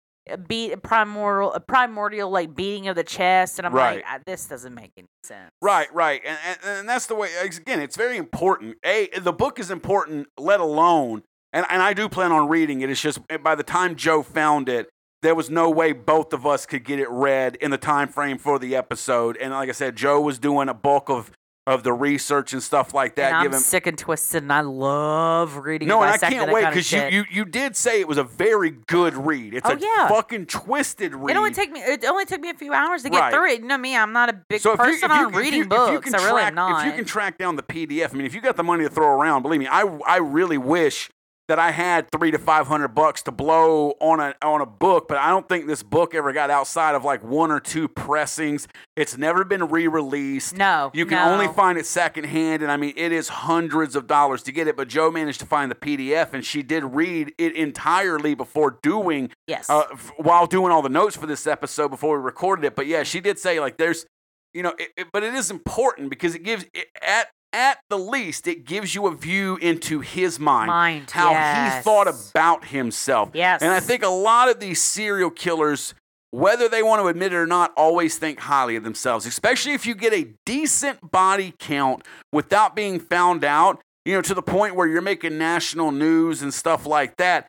beat 0.48 0.84
primordial, 0.84 1.58
primordial 1.68 2.30
like 2.30 2.54
beating 2.54 2.88
of 2.90 2.96
the 2.96 3.04
chest, 3.04 3.60
and 3.60 3.66
I'm 3.66 3.74
Right. 3.74 3.98
like, 3.98 4.06
"Ah, 4.08 4.20
this 4.26 4.46
doesn't 4.46 4.74
make 4.76 4.92
any 4.98 5.08
sense. 5.24 5.52
Right, 5.62 5.88
right, 5.94 6.22
and, 6.26 6.38
and 6.46 6.58
and 6.80 6.90
that's 6.90 7.06
the 7.06 7.16
way. 7.16 7.30
Again, 7.42 7.80
it's 7.80 7.96
very 7.96 8.18
important. 8.18 8.78
A, 8.84 9.08
the 9.20 9.32
book 9.32 9.58
is 9.60 9.72
important, 9.72 10.28
let 10.38 10.60
alone, 10.60 11.24
and 11.54 11.66
and 11.70 11.82
I 11.82 11.94
do 11.94 12.10
plan 12.10 12.32
on 12.34 12.50
reading 12.50 12.82
it. 12.82 12.90
It's 12.90 13.02
just 13.02 13.20
eh, 13.30 13.38
by 13.38 13.56
the 13.56 13.64
time 13.64 13.96
Joe 13.96 14.22
found 14.22 14.68
it, 14.68 14.90
there 15.22 15.34
was 15.34 15.50
no 15.50 15.70
way 15.70 15.94
both 15.94 16.34
of 16.34 16.46
us 16.46 16.66
could 16.66 16.84
get 16.84 17.00
it 17.00 17.10
read 17.10 17.56
in 17.62 17.72
the 17.72 17.78
time 17.78 18.10
frame 18.10 18.38
for 18.38 18.60
the 18.60 18.76
episode. 18.76 19.38
And 19.38 19.54
like 19.54 19.70
I 19.70 19.72
said, 19.72 19.96
Joe 19.96 20.20
was 20.20 20.38
doing 20.40 20.68
a 20.68 20.74
bulk 20.74 21.10
of 21.10 21.32
of 21.68 21.84
the 21.84 21.92
research 21.92 22.54
and 22.54 22.64
stuff 22.64 22.94
like 22.94 23.16
that. 23.16 23.28
And 23.28 23.36
I'm 23.36 23.44
given 23.44 23.60
sick 23.60 23.86
and 23.88 23.98
twisted, 23.98 24.42
and 24.42 24.54
I 24.54 24.62
love 24.62 25.58
reading. 25.58 25.90
no, 25.90 26.02
and 26.02 26.12
I 26.12 26.18
can't 26.18 26.50
wait 26.52 26.66
because 26.66 26.92
you, 26.92 27.02
you 27.12 27.26
you 27.30 27.46
did 27.46 27.76
say 27.76 28.00
it 28.00 28.08
was 28.08 28.18
a 28.18 28.24
very 28.24 28.72
good 28.72 29.14
read. 29.16 29.54
It's 29.54 29.70
Oh, 29.70 29.74
a 29.74 29.78
yeah. 29.78 30.08
fucking 30.08 30.46
twisted 30.46 31.14
read. 31.14 31.36
It 31.36 31.38
only 31.38 31.52
take 31.52 31.70
me. 31.72 31.82
It 31.82 32.06
only 32.06 32.26
took 32.26 32.40
me 32.40 32.50
a 32.50 32.54
few 32.54 32.72
hours 32.74 33.04
to 33.04 33.10
get 33.10 33.20
Right. 33.20 33.34
through 33.34 33.52
it. 33.52 33.60
You 33.62 33.68
know 33.68 33.78
me. 33.78 33.98
I'm 33.98 34.14
not 34.14 34.30
a 34.30 34.34
big 34.34 34.62
so 34.62 34.72
if 34.72 34.80
you, 34.80 34.86
if 34.86 35.02
person 35.02 35.10
you, 35.10 35.26
on 35.28 35.34
if 35.34 35.36
reading 35.40 35.54
you, 35.60 35.64
if 35.64 35.70
books. 35.70 35.92
you 35.92 36.00
can 36.00 36.16
I 36.16 36.18
really 36.20 36.32
track, 36.42 36.48
am 36.48 36.56
not. 36.56 36.80
If 36.80 36.92
you 36.94 36.98
can 36.98 37.06
track 37.06 37.38
down 37.38 37.58
the 37.58 37.64
PDF, 37.64 38.14
I 38.14 38.18
mean, 38.18 38.26
if 38.26 38.34
you 38.34 38.40
got 38.40 38.56
the 38.56 38.64
money 38.64 38.86
to 38.86 38.90
throw 38.90 39.08
around, 39.10 39.42
believe 39.42 39.60
me, 39.60 39.68
I 39.68 39.82
I 40.08 40.18
really 40.18 40.58
wish 40.58 41.10
that 41.48 41.60
I 41.60 41.72
had 41.72 42.12
three 42.12 42.32
to 42.32 42.38
five 42.38 42.68
hundred 42.68 42.90
bucks 42.90 43.22
to 43.24 43.32
blow 43.32 43.92
on 44.02 44.20
a 44.20 44.36
on 44.42 44.62
a 44.62 44.66
book, 44.66 45.08
but 45.08 45.18
I 45.18 45.30
don't 45.30 45.48
think 45.48 45.66
this 45.68 45.82
book 45.84 46.14
ever 46.14 46.34
got 46.34 46.50
outside 46.50 46.94
of 46.96 47.06
like 47.06 47.24
one 47.24 47.52
or 47.52 47.60
two 47.60 47.88
pressings. 47.88 48.68
It's 48.96 49.18
never 49.18 49.44
been 49.46 49.68
re-released. 49.68 50.56
no, 50.58 50.92
You 50.94 51.06
can 51.06 51.20
only 51.20 51.48
find 51.48 51.78
it 51.78 51.86
secondhand, 51.86 52.62
and 52.64 52.72
I 52.72 52.78
mean, 52.78 52.94
it 52.98 53.12
is 53.12 53.30
hundreds 53.30 53.96
of 53.96 54.08
dollars 54.08 54.44
to 54.44 54.52
get 54.52 54.68
it. 54.68 54.76
But 54.76 54.88
Joe 54.90 55.10
managed 55.12 55.40
to 55.40 55.46
find 55.46 55.72
the 55.72 55.76
PDF, 55.76 56.34
and 56.34 56.44
she 56.46 56.64
did 56.64 56.84
read 56.84 57.34
it 57.38 57.56
entirely 57.56 58.36
before 58.36 58.80
doing 58.82 59.30
Yes. 59.48 59.70
uh, 59.70 59.84
f- 59.92 60.12
while 60.18 60.48
doing 60.48 60.72
all 60.72 60.82
the 60.82 60.90
notes 60.90 61.16
for 61.16 61.28
this 61.28 61.48
episode 61.48 61.90
before 61.90 62.18
we 62.20 62.24
recorded 62.26 62.66
it. 62.66 62.76
But 62.76 62.88
yeah, 62.88 63.04
she 63.04 63.20
did 63.22 63.40
say 63.40 63.60
like 63.60 63.78
there's, 63.78 64.06
you 64.54 64.64
know, 64.64 64.74
it, 64.78 64.90
it- 64.98 65.08
but 65.14 65.24
it 65.24 65.34
is 65.34 65.50
important 65.52 66.10
because 66.10 66.36
it 66.36 66.44
gives 66.44 66.66
it, 66.74 66.88
at 67.02 67.28
at 67.54 67.80
the 67.90 67.98
least 67.98 68.48
it 68.48 68.66
gives 68.66 68.94
you 68.94 69.08
a 69.08 69.16
view 69.16 69.58
into 69.58 70.02
his 70.02 70.40
mind, 70.40 70.68
Mind. 70.68 71.12
how 71.12 71.30
he 71.34 71.82
thought 71.82 72.08
about 72.08 72.66
himself. 72.66 73.32
Yes. 73.34 73.62
And 73.62 73.72
I 73.72 73.80
think 73.80 74.04
a 74.04 74.10
lot 74.10 74.50
of 74.50 74.60
these 74.60 74.82
serial 74.82 75.30
killers. 75.30 75.94
Whether 76.32 76.68
they 76.68 76.84
want 76.84 77.02
to 77.02 77.08
admit 77.08 77.32
it 77.32 77.38
or 77.38 77.48
not, 77.48 77.72
always 77.78 78.18
think 78.18 78.40
highly 78.40 78.76
of 78.76 78.84
themselves, 78.84 79.26
especially 79.26 79.72
if 79.72 79.86
you 79.86 79.96
get 79.96 80.14
a 80.14 80.28
decent 80.46 81.10
body 81.10 81.54
count 81.58 82.04
without 82.34 82.76
being 82.76 83.00
found 83.00 83.46
out, 83.46 83.80
you 84.04 84.14
know, 84.14 84.22
to 84.22 84.34
the 84.34 84.42
point 84.42 84.76
where 84.76 84.88
you're 84.88 85.02
making 85.02 85.38
national 85.38 85.92
news 85.92 86.42
and 86.42 86.54
stuff 86.54 86.86
like 86.86 87.16
that 87.16 87.48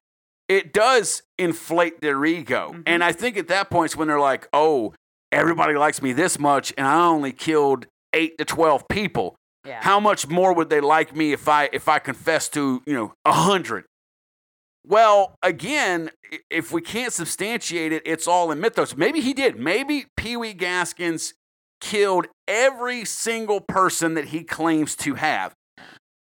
it 0.49 0.73
does 0.73 1.23
inflate 1.39 2.01
their 2.01 2.25
ego. 2.25 2.73
Mhm. 2.73 2.83
And 2.87 3.05
I 3.05 3.13
think 3.13 3.37
at 3.37 3.49
that 3.49 3.71
point, 3.71 3.87
it's 3.91 3.97
when 3.97 4.09
they're 4.09 4.19
like, 4.19 4.49
oh, 4.53 4.95
everybody 5.31 5.75
likes 5.75 6.01
me 6.01 6.13
this 6.13 6.39
much, 6.39 6.73
and 6.79 6.87
I 6.87 7.05
only 7.05 7.33
killed 7.33 7.87
eight 8.15 8.39
to 8.39 8.45
12 8.45 8.89
people. 8.89 9.37
Yeah. 9.69 9.81
How 9.83 10.01
much 10.01 10.29
more 10.29 10.55
would 10.55 10.71
they 10.71 10.81
like 10.81 11.15
me 11.15 11.33
if 11.33 11.47
I 11.47 11.69
if 11.73 11.89
I 11.89 11.99
confessed 11.99 12.55
to 12.55 12.83
you 12.87 12.95
know 12.95 13.13
a 13.25 13.33
hundred? 13.33 13.85
Well, 14.87 15.35
again, 15.43 16.11
if 16.51 16.73
we 16.73 16.81
can't 16.81 17.13
substantiate 17.13 17.93
it, 17.93 18.03
it's 18.07 18.27
all 18.27 18.51
in 18.51 18.61
mythos. 18.61 18.97
Maybe 18.97 19.21
he 19.21 19.35
did. 19.35 19.59
Maybe 19.59 20.07
Pee 20.17 20.39
Wee 20.39 20.55
Gaskins 20.55 21.35
killed 21.83 22.27
every 22.47 23.05
single 23.05 23.61
person 23.61 24.15
that 24.15 24.27
he 24.27 24.43
claims 24.43 24.97
to 24.97 25.15
have. 25.15 25.53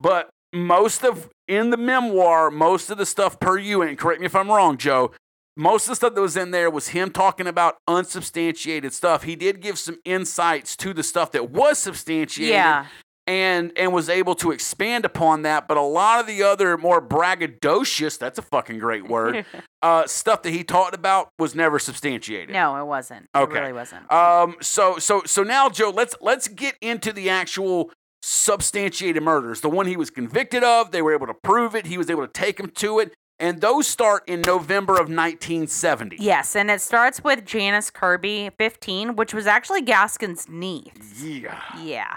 But 0.02 0.30
most 0.54 1.06
of 1.06 1.30
in 1.48 1.70
the 1.70 1.78
memoir, 1.78 2.52
most 2.52 2.90
of 2.90 2.98
the 2.98 3.06
stuff 3.06 3.40
per 3.40 3.58
you, 3.58 3.82
and 3.82 3.98
correct 3.98 4.20
me 4.20 4.26
if 4.26 4.36
I'm 4.36 4.52
wrong, 4.52 4.78
Joe. 4.78 5.14
Most 5.56 5.86
of 5.86 5.90
the 5.90 5.96
stuff 5.96 6.14
that 6.14 6.22
was 6.22 6.38
in 6.38 6.52
there 6.52 6.70
was 6.70 6.90
him 6.90 7.10
talking 7.10 7.48
about 7.48 7.78
unsubstantiated 7.88 8.94
stuff. 8.94 9.24
He 9.24 9.36
did 9.36 9.60
give 9.60 9.80
some 9.80 9.98
insights 10.06 10.76
to 10.78 10.94
the 10.94 11.02
stuff 11.02 11.32
that 11.32 11.50
was 11.50 11.80
substantiated 11.80 12.54
yeah. 12.54 12.86
And 13.28 13.72
and 13.78 13.94
was 13.94 14.10
able 14.10 14.34
to 14.36 14.52
expand 14.52 15.06
upon 15.06 15.44
that. 15.44 15.68
But 15.68 15.78
a 15.78 15.82
lot 15.82 16.20
of 16.20 16.28
the 16.28 16.42
other 16.44 16.78
more 16.78 17.02
braggadocious, 17.06 18.18
that's 18.18 18.40
a 18.40 18.42
fucking 18.42 18.80
great 18.80 19.08
word, 19.08 19.46
uh, 19.82 20.08
stuff 20.08 20.42
that 20.44 20.52
he 20.52 20.64
talked 20.64 20.96
about 20.96 21.30
was 21.38 21.54
never 21.54 21.78
substantiated. 21.78 22.54
no, 22.54 22.78
it 22.78 22.86
wasn't. 22.86 23.28
Okay. 23.36 23.58
It 23.58 23.62
really 23.62 23.74
wasn't. 23.74 24.12
Um. 24.12 24.56
So 24.62 24.98
so 24.98 25.22
so 25.26 25.44
now, 25.44 25.70
Joe, 25.70 25.92
let's 25.92 26.16
let's 26.22 26.48
get 26.48 26.76
into 26.82 27.12
the 27.12 27.30
actual 27.30 27.92
substantiated 28.22 29.22
murders. 29.22 29.62
The 29.62 29.70
one 29.70 29.86
he 29.88 29.98
was 29.98 30.10
convicted 30.10 30.64
of. 30.64 30.92
They 30.92 31.02
were 31.02 31.14
able 31.14 31.28
to 31.28 31.34
prove 31.34 31.76
it. 31.76 31.86
He 31.86 31.98
was 31.98 32.10
able 32.10 32.26
to 32.26 32.32
take 32.32 32.60
him 32.60 32.70
to 32.76 33.00
it, 33.00 33.14
and 33.40 33.62
those 33.62 33.88
start 33.88 34.24
in 34.28 34.42
November 34.42 34.94
of 34.94 35.10
1970. 35.10 36.18
yes, 36.20 36.56
and 36.56 36.72
it 36.72 36.82
starts 36.82 37.24
with 37.24 37.46
Janice 37.46 37.90
Kirby, 37.90 38.52
15, 38.58 39.16
which 39.16 39.34
was 39.34 39.46
actually 39.48 39.82
Gaskins' 39.82 40.48
niece. 40.50 41.22
Yeah. 41.22 41.62
Yeah. 41.82 42.16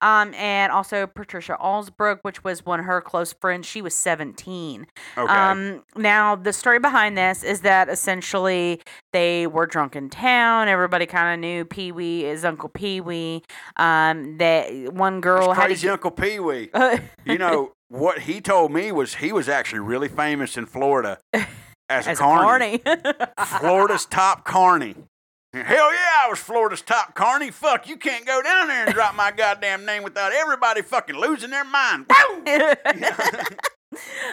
Um, 0.00 0.32
and 0.34 0.72
also 0.72 1.06
Patricia 1.06 1.56
Allsbrook, 1.60 2.20
which 2.22 2.42
was 2.44 2.64
one 2.64 2.80
of 2.80 2.86
her 2.86 3.00
close 3.00 3.32
friends. 3.32 3.66
She 3.66 3.82
was 3.82 3.94
17. 3.94 4.86
Okay. 5.16 5.32
Um, 5.32 5.84
now, 5.96 6.36
the 6.36 6.52
story 6.52 6.78
behind 6.78 7.16
this 7.18 7.42
is 7.42 7.60
that 7.60 7.88
essentially 7.88 8.80
they 9.12 9.46
were 9.46 9.66
drunk 9.66 9.94
in 9.96 10.08
town. 10.08 10.68
Everybody 10.68 11.06
kind 11.06 11.34
of 11.34 11.40
knew 11.40 11.64
Pee 11.64 11.92
Wee 11.92 12.24
is 12.24 12.44
Uncle 12.44 12.68
Pee 12.68 13.00
Wee. 13.00 13.42
Um, 13.76 14.38
that 14.38 14.92
one 14.92 15.20
girl 15.20 15.48
That's 15.48 15.58
had 15.60 15.66
crazy 15.66 15.86
to. 15.88 15.92
Uncle 15.94 16.10
Pee 16.10 16.38
Wee. 16.38 16.70
You 17.24 17.38
know 17.38 17.72
what 17.92 18.20
he 18.20 18.40
told 18.40 18.72
me 18.72 18.90
was 18.90 19.16
he 19.16 19.32
was 19.32 19.50
actually 19.50 19.80
really 19.80 20.08
famous 20.08 20.56
in 20.56 20.64
Florida 20.64 21.18
as, 21.32 21.46
as 21.88 22.06
a 22.08 22.14
carny. 22.14 22.80
Florida's 23.60 24.06
top 24.06 24.44
carny. 24.44 24.94
Hell 25.52 25.92
yeah, 25.92 26.24
I 26.24 26.26
was 26.30 26.38
Florida's 26.38 26.80
top 26.80 27.14
carny. 27.14 27.50
Fuck, 27.50 27.86
you 27.86 27.98
can't 27.98 28.24
go 28.24 28.40
down 28.40 28.68
there 28.68 28.86
and 28.86 28.94
drop 28.94 29.14
my 29.14 29.30
goddamn 29.30 29.84
name 29.84 30.02
without 30.02 30.32
everybody 30.32 30.80
fucking 30.80 31.16
losing 31.16 31.50
their 31.50 31.64
mind. 31.64 32.06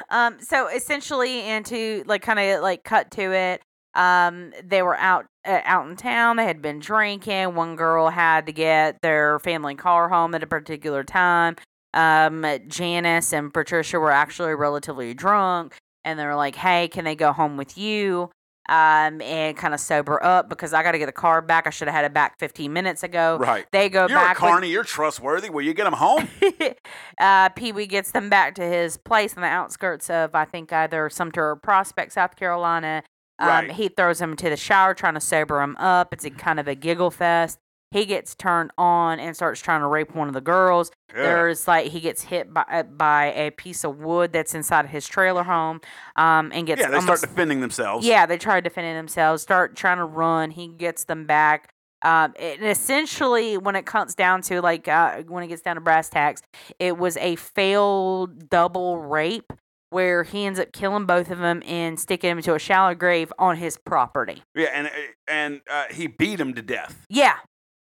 Um, 0.09 0.37
so 0.39 0.69
essentially, 0.69 1.41
and 1.41 1.65
to 1.65 2.05
like 2.07 2.21
kind 2.21 2.39
of 2.39 2.61
like 2.61 2.85
cut 2.85 3.11
to 3.11 3.33
it, 3.33 3.61
um, 3.93 4.53
they 4.63 4.81
were 4.81 4.95
out 4.95 5.25
uh, 5.45 5.59
out 5.65 5.85
in 5.89 5.97
town. 5.97 6.37
They 6.37 6.45
had 6.45 6.61
been 6.61 6.79
drinking. 6.79 7.55
One 7.55 7.75
girl 7.75 8.09
had 8.09 8.45
to 8.45 8.53
get 8.53 9.01
their 9.01 9.37
family 9.39 9.75
car 9.75 10.07
home 10.07 10.33
at 10.33 10.43
a 10.43 10.47
particular 10.47 11.03
time. 11.03 11.57
Um, 11.93 12.45
Janice 12.67 13.33
and 13.33 13.53
Patricia 13.53 13.99
were 13.99 14.11
actually 14.11 14.53
relatively 14.55 15.13
drunk, 15.13 15.75
and 16.03 16.19
they're 16.19 16.35
like, 16.35 16.55
"Hey, 16.55 16.87
can 16.87 17.05
they 17.05 17.15
go 17.15 17.31
home 17.33 17.57
with 17.57 17.77
you?" 17.77 18.29
Um, 18.67 19.19
and 19.23 19.57
kind 19.57 19.73
of 19.73 19.79
sober 19.79 20.23
up 20.23 20.47
because 20.47 20.73
I 20.75 20.83
got 20.83 20.91
to 20.91 20.99
get 20.99 21.07
the 21.07 21.11
car 21.11 21.41
back. 21.41 21.65
I 21.65 21.71
should 21.71 21.87
have 21.87 21.95
had 21.95 22.05
it 22.05 22.13
back 22.13 22.37
15 22.37 22.71
minutes 22.71 23.01
ago. 23.01 23.37
Right. 23.39 23.65
They 23.71 23.89
go 23.89 24.01
You're 24.07 24.19
a 24.19 24.21
back. 24.21 24.39
with- 24.39 24.47
carny. 24.47 24.69
You're 24.69 24.83
trustworthy. 24.83 25.49
Will 25.49 25.63
you 25.63 25.73
get 25.73 25.85
them 25.85 25.93
home? 25.93 26.27
uh, 27.19 27.49
Pee 27.49 27.71
Wee 27.71 27.87
gets 27.87 28.11
them 28.11 28.29
back 28.29 28.53
to 28.55 28.61
his 28.63 28.95
place 28.97 29.35
on 29.35 29.41
the 29.41 29.47
outskirts 29.47 30.07
of, 30.11 30.35
I 30.35 30.45
think, 30.45 30.71
either 30.71 31.09
Sumter 31.09 31.49
or 31.49 31.55
Prospect, 31.55 32.11
South 32.13 32.35
Carolina. 32.35 33.01
Um, 33.39 33.47
Right. 33.47 33.71
He 33.71 33.87
throws 33.87 34.21
him 34.21 34.31
into 34.31 34.51
the 34.51 34.57
shower, 34.57 34.93
trying 34.93 35.15
to 35.15 35.19
sober 35.21 35.61
him 35.63 35.75
up. 35.77 36.13
It's 36.13 36.25
a 36.25 36.29
kind 36.29 36.59
of 36.59 36.67
a 36.67 36.75
giggle 36.75 37.09
fest. 37.09 37.57
He 37.91 38.05
gets 38.05 38.35
turned 38.35 38.71
on 38.77 39.19
and 39.19 39.35
starts 39.35 39.61
trying 39.61 39.81
to 39.81 39.87
rape 39.87 40.13
one 40.13 40.27
of 40.27 40.33
the 40.35 40.41
girls. 40.41 40.91
Yeah. 41.09 41.23
There's 41.23 41.67
like 41.67 41.87
he 41.87 41.99
gets 41.99 42.21
hit 42.23 42.53
by 42.53 42.63
uh, 42.71 42.83
by 42.83 43.33
a 43.33 43.49
piece 43.51 43.83
of 43.83 43.97
wood 43.97 44.31
that's 44.31 44.53
inside 44.53 44.85
of 44.85 44.91
his 44.91 45.07
trailer 45.07 45.43
home, 45.43 45.81
um, 46.15 46.51
and 46.53 46.67
gets 46.67 46.81
Yeah, 46.81 46.89
they 46.89 46.97
almost, 46.97 47.21
start 47.21 47.31
defending 47.31 47.61
themselves. 47.61 48.05
yeah, 48.05 48.25
they 48.27 48.37
try 48.37 48.59
defending 48.59 48.95
themselves, 48.95 49.41
start 49.41 49.75
trying 49.75 49.97
to 49.97 50.05
run. 50.05 50.51
He 50.51 50.67
gets 50.67 51.05
them 51.05 51.25
back. 51.25 51.69
Um, 52.01 52.33
and 52.39 52.63
essentially, 52.63 53.57
when 53.57 53.75
it 53.75 53.85
comes 53.85 54.13
down 54.15 54.41
to 54.43 54.61
like 54.61 54.87
uh, 54.87 55.23
when 55.23 55.43
it 55.43 55.47
gets 55.47 55.63
down 55.63 55.75
to 55.75 55.81
brass 55.81 56.09
tacks, 56.09 56.41
it 56.77 56.97
was 56.97 57.17
a 57.17 57.35
failed 57.37 58.49
double 58.49 58.99
rape 58.99 59.51
where 59.89 60.23
he 60.23 60.45
ends 60.45 60.59
up 60.59 60.71
killing 60.71 61.05
both 61.07 61.31
of 61.31 61.39
them 61.39 61.63
and 61.65 61.99
sticking 61.99 62.29
them 62.29 62.37
into 62.37 62.53
a 62.53 62.59
shallow 62.59 62.93
grave 62.93 63.33
on 63.39 63.57
his 63.57 63.77
property. 63.77 64.43
Yeah, 64.53 64.67
and 64.73 64.91
and 65.27 65.61
uh, 65.69 65.85
he 65.91 66.05
beat 66.07 66.39
him 66.39 66.53
to 66.53 66.61
death. 66.61 67.05
Yeah, 67.09 67.37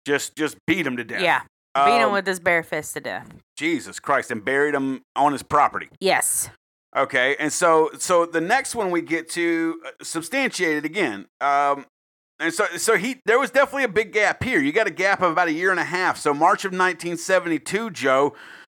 Just 0.06 0.36
just 0.36 0.58
beat 0.68 0.86
him 0.86 0.98
to 0.98 1.04
death. 1.04 1.22
yeah. 1.22 1.42
Beat 1.76 1.98
him 2.02 2.08
Um, 2.10 2.14
with 2.14 2.28
his 2.28 2.40
bare 2.40 2.62
fist 2.62 2.94
to 2.94 3.00
death. 3.00 3.30
Jesus 3.58 4.00
Christ, 4.00 4.30
and 4.30 4.46
buried 4.46 4.76
him 4.76 5.02
on 5.16 5.32
his 5.32 5.42
property. 5.42 5.90
Yes. 6.00 6.50
Okay, 6.96 7.36
and 7.40 7.52
so 7.52 7.90
so 7.98 8.26
the 8.28 8.42
next 8.42 8.76
one 8.76 8.92
we 8.92 9.02
get 9.02 9.28
to 9.32 9.82
uh, 9.86 9.90
substantiated 10.04 10.86
again. 10.86 11.26
Um, 11.42 11.86
and 12.40 12.54
so 12.54 12.66
so 12.78 12.96
he 12.98 13.22
there 13.26 13.40
was 13.40 13.50
definitely 13.50 13.86
a 13.86 13.88
big 13.88 14.14
gap 14.14 14.44
here. 14.44 14.60
You 14.60 14.72
got 14.72 14.86
a 14.86 14.92
gap 14.92 15.22
of 15.24 15.32
about 15.32 15.48
a 15.48 15.54
year 15.54 15.72
and 15.72 15.80
a 15.80 15.84
half. 15.86 16.18
So 16.20 16.32
March 16.34 16.64
of 16.66 16.72
1972, 16.72 17.90
Joe, 17.90 18.36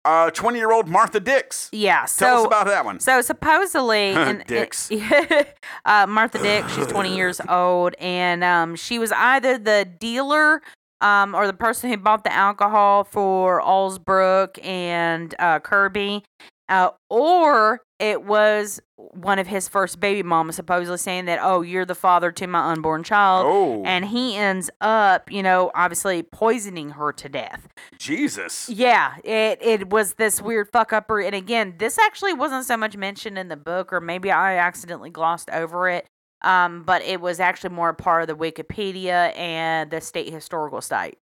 uh, 0.06 0.30
20 0.30 0.60
year 0.60 0.72
old 0.72 0.88
Martha 0.88 1.20
Dicks. 1.20 1.70
Yeah. 1.72 2.06
Tell 2.06 2.36
us 2.38 2.42
so 2.44 2.46
about 2.46 2.68
that 2.68 2.86
one. 2.86 3.00
So 3.00 3.22
supposedly, 3.22 4.12
in, 4.12 4.44
Dicks. 4.46 4.92
uh, 5.86 6.06
Martha 6.08 6.38
Dick, 6.38 6.68
she's 6.70 6.86
20 6.88 7.16
years 7.16 7.42
old, 7.50 7.96
and 8.00 8.44
um, 8.44 8.76
she 8.76 9.00
was 9.00 9.12
either 9.12 9.58
the 9.58 9.88
dealer 10.00 10.62
um, 11.04 11.36
or 11.36 11.46
the 11.46 11.54
person 11.54 11.90
who 11.90 11.98
bought 11.98 12.24
the 12.24 12.34
alcohol 12.34 13.04
for 13.04 13.62
Allsbrook 13.62 14.64
and 14.66 15.36
uh, 15.38 15.60
Kirby, 15.60 16.24
uh, 16.70 16.92
or 17.10 17.82
it 18.00 18.24
was 18.24 18.82
one 18.98 19.38
of 19.38 19.48
his 19.48 19.68
first 19.68 20.00
baby 20.00 20.24
mamas 20.24 20.56
supposedly 20.56 20.98
saying 20.98 21.26
that, 21.26 21.40
"Oh, 21.42 21.62
you're 21.62 21.86
the 21.86 21.94
father 21.94 22.32
to 22.32 22.48
my 22.48 22.72
unborn 22.72 23.04
child." 23.04 23.46
Oh, 23.48 23.84
And 23.86 24.06
he 24.06 24.38
ends 24.38 24.70
up, 24.80 25.30
you 25.30 25.44
know, 25.44 25.72
obviously 25.76 26.24
poisoning 26.24 26.92
her 26.92 27.12
to 27.12 27.30
death. 27.30 27.68
Jesus. 27.98 28.70
Yeah, 28.70 29.16
it 29.26 29.60
it 29.62 29.90
was 29.90 30.14
this 30.14 30.42
weird 30.42 30.70
fuck 30.72 30.94
upper, 30.94 31.20
and 31.20 31.36
again, 31.36 31.76
this 31.80 32.00
actually 32.00 32.34
wasn't 32.34 32.66
so 32.66 32.78
much 32.78 32.96
mentioned 32.96 33.38
in 33.38 33.50
the 33.50 33.58
book, 33.58 33.92
or 33.92 34.00
maybe 34.00 34.32
I 34.32 34.56
accidentally 34.56 35.10
glossed 35.10 35.50
over 35.50 35.90
it. 35.90 36.08
Um, 36.44 36.84
but 36.84 37.02
it 37.04 37.22
was 37.22 37.40
actually 37.40 37.70
more 37.70 37.94
part 37.94 38.22
of 38.22 38.28
the 38.28 38.36
Wikipedia 38.36 39.36
and 39.38 39.90
the 39.92 40.02
state 40.02 40.32
historical 40.32 40.82
site. 40.82 41.18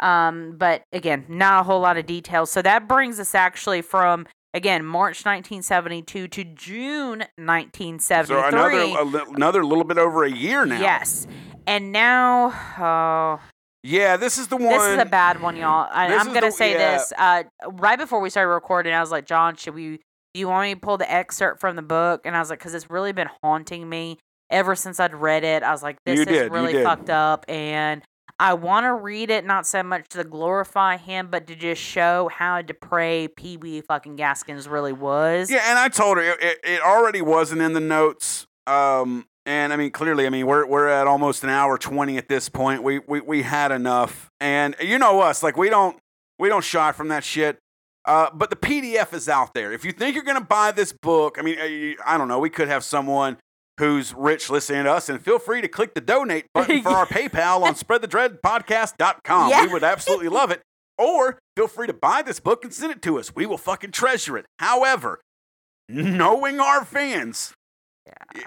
Um, 0.00 0.56
but 0.58 0.82
again, 0.92 1.24
not 1.28 1.60
a 1.60 1.62
whole 1.62 1.80
lot 1.80 1.96
of 1.96 2.06
details. 2.06 2.50
So 2.50 2.60
that 2.62 2.86
brings 2.88 3.18
us 3.20 3.34
actually 3.34 3.80
from 3.82 4.26
again 4.52 4.84
March 4.84 5.24
1972 5.24 6.28
to 6.28 6.44
June 6.44 7.18
1973. 7.36 8.26
So 8.26 8.46
another 8.48 9.04
li- 9.04 9.24
another 9.34 9.64
little 9.64 9.84
bit 9.84 9.98
over 9.98 10.24
a 10.24 10.30
year 10.30 10.66
now. 10.66 10.80
yes, 10.80 11.26
and 11.66 11.92
now 11.92 12.52
oh, 12.78 13.40
Yeah, 13.82 14.16
this 14.18 14.36
is 14.36 14.48
the 14.48 14.56
one. 14.56 14.68
this 14.68 14.82
is 14.82 14.98
a 14.98 15.04
bad 15.06 15.40
one, 15.40 15.56
y'all. 15.56 15.88
I, 15.90 16.14
I'm 16.14 16.26
gonna 16.28 16.40
the- 16.42 16.50
say 16.50 16.72
yeah. 16.72 16.98
this. 16.98 17.12
Uh, 17.16 17.44
right 17.72 17.98
before 17.98 18.20
we 18.20 18.28
started 18.30 18.50
recording, 18.52 18.92
I 18.92 19.00
was 19.00 19.10
like, 19.10 19.26
John, 19.26 19.56
should 19.56 19.74
we? 19.74 20.00
Do 20.34 20.40
you 20.40 20.48
want 20.48 20.68
me 20.68 20.74
to 20.74 20.80
pull 20.80 20.98
the 20.98 21.10
excerpt 21.10 21.60
from 21.60 21.76
the 21.76 21.82
book? 21.82 22.22
And 22.26 22.36
I 22.36 22.40
was 22.40 22.50
like, 22.50 22.58
because 22.58 22.74
it's 22.74 22.90
really 22.90 23.12
been 23.12 23.30
haunting 23.42 23.88
me 23.88 24.18
ever 24.50 24.74
since 24.74 25.00
I'd 25.00 25.14
read 25.14 25.44
it. 25.44 25.62
I 25.62 25.70
was 25.72 25.82
like, 25.82 25.98
this 26.04 26.16
You 26.16 26.22
is 26.22 26.26
did, 26.26 26.52
really 26.52 26.82
fucked 26.82 27.10
up, 27.10 27.44
and 27.48 28.02
I 28.38 28.54
want 28.54 28.84
to 28.84 28.92
read 28.92 29.30
it 29.30 29.46
not 29.46 29.66
so 29.66 29.82
much 29.82 30.08
to 30.10 30.22
glorify 30.24 30.98
him, 30.98 31.28
but 31.30 31.46
to 31.46 31.56
just 31.56 31.80
show 31.80 32.28
how 32.28 32.60
depraved 32.60 33.36
Pee 33.36 33.56
Wee 33.56 33.80
fucking 33.80 34.16
Gaskins 34.16 34.68
really 34.68 34.92
was. 34.92 35.50
Yeah, 35.50 35.62
and 35.68 35.78
I 35.78 35.88
told 35.88 36.18
her 36.18 36.22
it, 36.22 36.42
it, 36.42 36.58
it 36.62 36.82
already 36.82 37.22
wasn't 37.22 37.62
in 37.62 37.72
the 37.72 37.80
notes. 37.80 38.46
Um, 38.66 39.26
and 39.46 39.72
I 39.72 39.76
mean, 39.76 39.90
clearly, 39.90 40.26
I 40.26 40.30
mean, 40.30 40.46
we're 40.46 40.66
we're 40.66 40.88
at 40.88 41.06
almost 41.06 41.44
an 41.44 41.50
hour 41.50 41.78
twenty 41.78 42.18
at 42.18 42.28
this 42.28 42.48
point. 42.48 42.82
We 42.82 42.98
we 42.98 43.20
we 43.20 43.42
had 43.42 43.72
enough, 43.72 44.30
and 44.40 44.74
you 44.80 44.98
know 44.98 45.20
us, 45.20 45.42
like 45.42 45.56
we 45.56 45.70
don't 45.70 45.96
we 46.38 46.48
don't 46.48 46.64
shy 46.64 46.92
from 46.92 47.08
that 47.08 47.24
shit. 47.24 47.58
Uh, 48.04 48.28
but 48.32 48.50
the 48.50 48.56
PDF 48.56 49.12
is 49.14 49.28
out 49.28 49.54
there. 49.54 49.72
If 49.72 49.84
you 49.84 49.92
think 49.92 50.14
you're 50.14 50.24
gonna 50.24 50.40
buy 50.40 50.72
this 50.72 50.92
book, 50.92 51.38
I 51.38 51.42
mean, 51.42 51.96
I 52.04 52.18
don't 52.18 52.28
know. 52.28 52.38
We 52.38 52.50
could 52.50 52.68
have 52.68 52.84
someone 52.84 53.38
who's 53.78 54.14
rich 54.14 54.48
listening 54.50 54.84
to 54.84 54.92
us, 54.92 55.08
and 55.08 55.20
feel 55.20 55.38
free 55.38 55.60
to 55.60 55.68
click 55.68 55.94
the 55.94 56.00
donate 56.00 56.46
button 56.54 56.82
for 56.82 56.88
our 56.90 57.06
PayPal 57.06 57.62
on 57.62 57.74
spreadthedreadpodcast.com. 57.74 59.50
Yeah. 59.50 59.66
We 59.66 59.72
would 59.72 59.84
absolutely 59.84 60.28
love 60.28 60.50
it. 60.50 60.62
Or 60.98 61.38
feel 61.56 61.68
free 61.68 61.86
to 61.86 61.92
buy 61.92 62.22
this 62.22 62.40
book 62.40 62.64
and 62.64 62.72
send 62.72 62.92
it 62.92 63.02
to 63.02 63.18
us. 63.18 63.34
We 63.34 63.44
will 63.46 63.58
fucking 63.58 63.90
treasure 63.92 64.38
it. 64.38 64.46
However, 64.58 65.20
knowing 65.88 66.58
our 66.58 66.84
fans, 66.84 67.52
Yeah. 68.34 68.44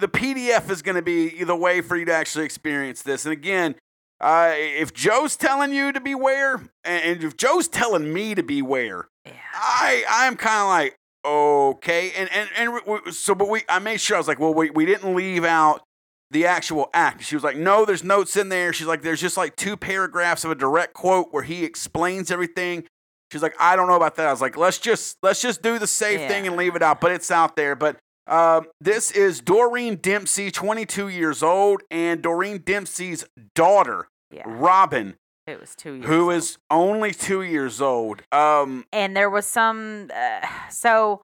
the 0.00 0.08
PDF 0.08 0.68
is 0.70 0.82
going 0.82 0.96
to 0.96 1.02
be 1.02 1.44
the 1.44 1.54
way 1.56 1.80
for 1.80 1.96
you 1.96 2.04
to 2.06 2.12
actually 2.12 2.44
experience 2.44 3.02
this. 3.02 3.24
And 3.24 3.32
again, 3.32 3.76
uh, 4.20 4.52
if 4.56 4.92
Joe's 4.92 5.36
telling 5.36 5.72
you 5.72 5.92
to 5.92 6.00
beware, 6.00 6.54
and 6.84 7.04
and 7.04 7.24
if 7.24 7.36
Joe's 7.36 7.68
telling 7.68 8.12
me 8.12 8.34
to 8.34 8.42
beware, 8.42 9.08
Yeah. 9.26 9.32
I 9.54 10.04
I'm 10.08 10.36
kind 10.36 10.62
of 10.62 10.68
like 10.68 10.96
okay, 11.24 12.12
and 12.16 12.28
and 12.32 12.48
and 12.56 13.14
so 13.14 13.34
but 13.34 13.48
we 13.48 13.62
I 13.68 13.78
made 13.78 14.00
sure 14.00 14.16
I 14.16 14.20
was 14.20 14.28
like, 14.28 14.38
well, 14.40 14.54
we 14.54 14.70
we 14.70 14.84
didn't 14.86 15.14
leave 15.14 15.44
out 15.44 15.82
the 16.30 16.46
actual 16.46 16.88
act. 16.94 17.22
She 17.24 17.36
was 17.36 17.44
like, 17.44 17.56
no, 17.56 17.84
there's 17.84 18.02
notes 18.02 18.36
in 18.36 18.48
there. 18.48 18.72
She's 18.72 18.86
like, 18.86 19.02
there's 19.02 19.20
just 19.20 19.36
like 19.36 19.54
two 19.56 19.76
paragraphs 19.76 20.44
of 20.44 20.50
a 20.50 20.54
direct 20.54 20.94
quote 20.94 21.28
where 21.30 21.42
he 21.42 21.64
explains 21.64 22.30
everything. 22.30 22.84
She's 23.30 23.42
like, 23.42 23.54
I 23.58 23.76
don't 23.76 23.86
know 23.86 23.96
about 23.96 24.16
that. 24.16 24.26
I 24.28 24.30
was 24.30 24.40
like, 24.40 24.56
let's 24.56 24.78
just 24.78 25.18
let's 25.22 25.40
just 25.42 25.62
do 25.62 25.78
the 25.78 25.86
safe 25.86 26.20
thing 26.28 26.46
and 26.46 26.56
leave 26.56 26.74
it 26.76 26.82
out, 26.82 27.00
but 27.00 27.12
it's 27.12 27.30
out 27.30 27.56
there. 27.56 27.74
But 27.74 27.96
um, 28.26 28.66
this 28.80 29.10
is 29.10 29.40
Doreen 29.40 29.96
Dempsey, 29.96 30.50
22 30.50 31.08
years 31.08 31.42
old, 31.42 31.82
and 31.90 32.22
Doreen 32.22 32.58
Dempsey's 32.58 33.24
daughter, 33.54 34.08
Yeah. 34.30 34.42
Robin, 34.46 35.14
It 35.46 35.58
was 35.60 35.74
two 35.74 35.94
years. 35.94 36.06
who 36.06 36.24
old. 36.24 36.34
is 36.34 36.58
only 36.70 37.12
two 37.12 37.42
years 37.42 37.80
old. 37.80 38.22
Um, 38.30 38.84
and 38.92 39.16
there 39.16 39.28
was 39.30 39.46
some 39.46 40.10
uh, 40.14 40.46
so 40.70 41.22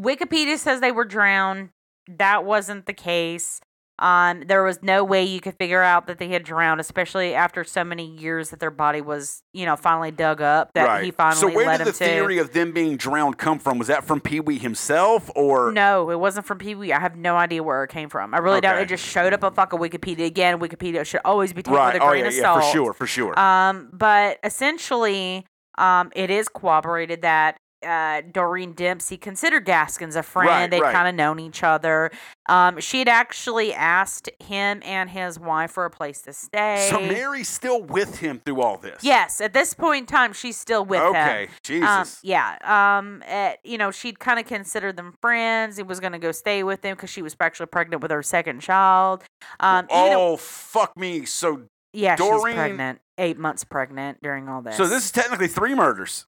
wikipedia 0.00 0.58
says 0.58 0.80
they 0.80 0.92
were 0.92 1.04
drowned 1.04 1.70
that 2.08 2.44
wasn't 2.44 2.86
the 2.86 2.92
case 2.92 3.60
um 3.98 4.42
there 4.46 4.62
was 4.62 4.82
no 4.82 5.02
way 5.02 5.24
you 5.24 5.40
could 5.40 5.54
figure 5.56 5.82
out 5.82 6.06
that 6.06 6.18
they 6.18 6.28
had 6.28 6.44
drowned 6.44 6.80
especially 6.80 7.34
after 7.34 7.64
so 7.64 7.84
many 7.84 8.06
years 8.06 8.50
that 8.50 8.60
their 8.60 8.70
body 8.70 9.00
was 9.00 9.42
you 9.52 9.66
know 9.66 9.76
finally 9.76 10.10
dug 10.10 10.40
up 10.40 10.70
that 10.74 10.86
right. 10.86 11.04
he 11.04 11.10
finally 11.10 11.40
so 11.40 11.48
where 11.52 11.76
did 11.76 11.86
the 11.86 11.92
to 11.92 12.04
theory 12.04 12.38
of 12.38 12.52
them 12.52 12.72
being 12.72 12.96
drowned 12.96 13.38
come 13.38 13.58
from? 13.58 13.78
Was 13.78 13.88
that 13.88 14.04
from 14.04 14.20
Pee 14.20 14.40
Wee 14.40 14.58
himself, 14.58 15.30
or 15.34 15.72
no 15.72 16.10
it 16.10 16.18
wasn't 16.18 16.46
from 16.46 16.58
pee-wee 16.58 16.92
i 16.92 17.00
have 17.00 17.16
no 17.16 17.36
idea 17.36 17.62
where 17.62 17.82
it 17.84 17.90
came 17.90 18.08
from 18.08 18.34
i 18.34 18.38
really 18.38 18.60
don't 18.60 18.78
it 18.78 18.86
just 18.86 19.04
showed 19.04 19.32
up 19.32 19.42
on 19.42 19.52
fucking 19.52 19.78
wikipedia 19.78 20.26
again 20.26 20.58
wikipedia 20.58 21.04
should 21.04 21.20
always 21.24 21.52
be 21.52 21.62
taken 21.62 21.74
right? 21.74 21.94
with 21.94 22.02
a 22.02 22.04
Oh 22.04 22.08
grain 22.10 22.22
yeah, 22.22 22.28
of 22.28 22.34
yeah, 22.34 22.42
salt 22.42 22.64
for 22.64 22.70
sure, 22.70 22.92
for 22.92 23.06
sure. 23.06 23.38
Um, 23.38 23.88
but 23.92 24.38
essentially, 24.44 25.46
um, 25.78 26.12
it 26.14 26.30
is 26.30 26.48
corroborated 26.48 27.22
that 27.22 27.56
uh, 27.84 28.22
Doreen 28.32 28.72
Dempsey 28.72 29.16
considered 29.16 29.64
Gaskins 29.64 30.16
a 30.16 30.22
friend. 30.22 30.48
Right, 30.48 30.70
They'd 30.70 30.80
right. 30.80 30.94
kind 30.94 31.08
of 31.08 31.14
known 31.14 31.38
each 31.40 31.62
other. 31.62 32.10
Um, 32.48 32.80
she 32.80 32.98
had 32.98 33.08
actually 33.08 33.72
asked 33.72 34.28
him 34.40 34.80
and 34.84 35.08
his 35.10 35.38
wife 35.38 35.72
for 35.72 35.84
a 35.84 35.90
place 35.90 36.22
to 36.22 36.32
stay. 36.32 36.88
so 36.90 37.00
Mary's 37.00 37.48
still 37.48 37.82
with 37.82 38.18
him 38.18 38.40
through 38.44 38.60
all 38.60 38.76
this. 38.78 39.02
Yes, 39.02 39.40
at 39.40 39.52
this 39.52 39.74
point 39.74 40.02
in 40.02 40.06
time, 40.06 40.32
she's 40.32 40.58
still 40.58 40.84
with 40.84 41.00
him. 41.00 41.08
Okay. 41.10 41.48
Jesus. 41.62 41.88
Um, 41.88 42.06
yeah. 42.22 42.58
Um. 42.98 43.22
eh, 43.26 43.54
you 43.64 43.78
know, 43.78 43.90
she'd 43.90 44.18
kind 44.18 44.38
of 44.38 44.46
considered 44.46 44.96
them 44.96 45.14
friends. 45.20 45.76
He 45.76 45.82
was 45.82 46.00
going 46.00 46.12
to 46.12 46.18
go 46.18 46.32
stay 46.32 46.62
with 46.62 46.82
them 46.82 46.96
because 46.96 47.10
she 47.10 47.22
was 47.22 47.36
actually 47.40 47.66
pregnant 47.66 48.02
with 48.02 48.10
her 48.10 48.22
second 48.22 48.60
child. 48.60 49.22
Um. 49.60 49.86
oh 49.90 50.04
you 50.04 50.10
know, 50.10 50.36
fuck 50.36 50.96
me. 50.96 51.24
So 51.24 51.62
yeah, 51.92 52.16
Doreen- 52.16 52.46
she's 52.46 52.54
pregnant, 52.54 53.00
eight 53.18 53.38
months 53.38 53.64
pregnant 53.64 54.18
during 54.22 54.48
all 54.48 54.62
this. 54.62 54.76
so 54.76 54.86
this 54.86 55.04
is 55.04 55.12
technically 55.12 55.48
three 55.48 55.74
murders. 55.74 56.26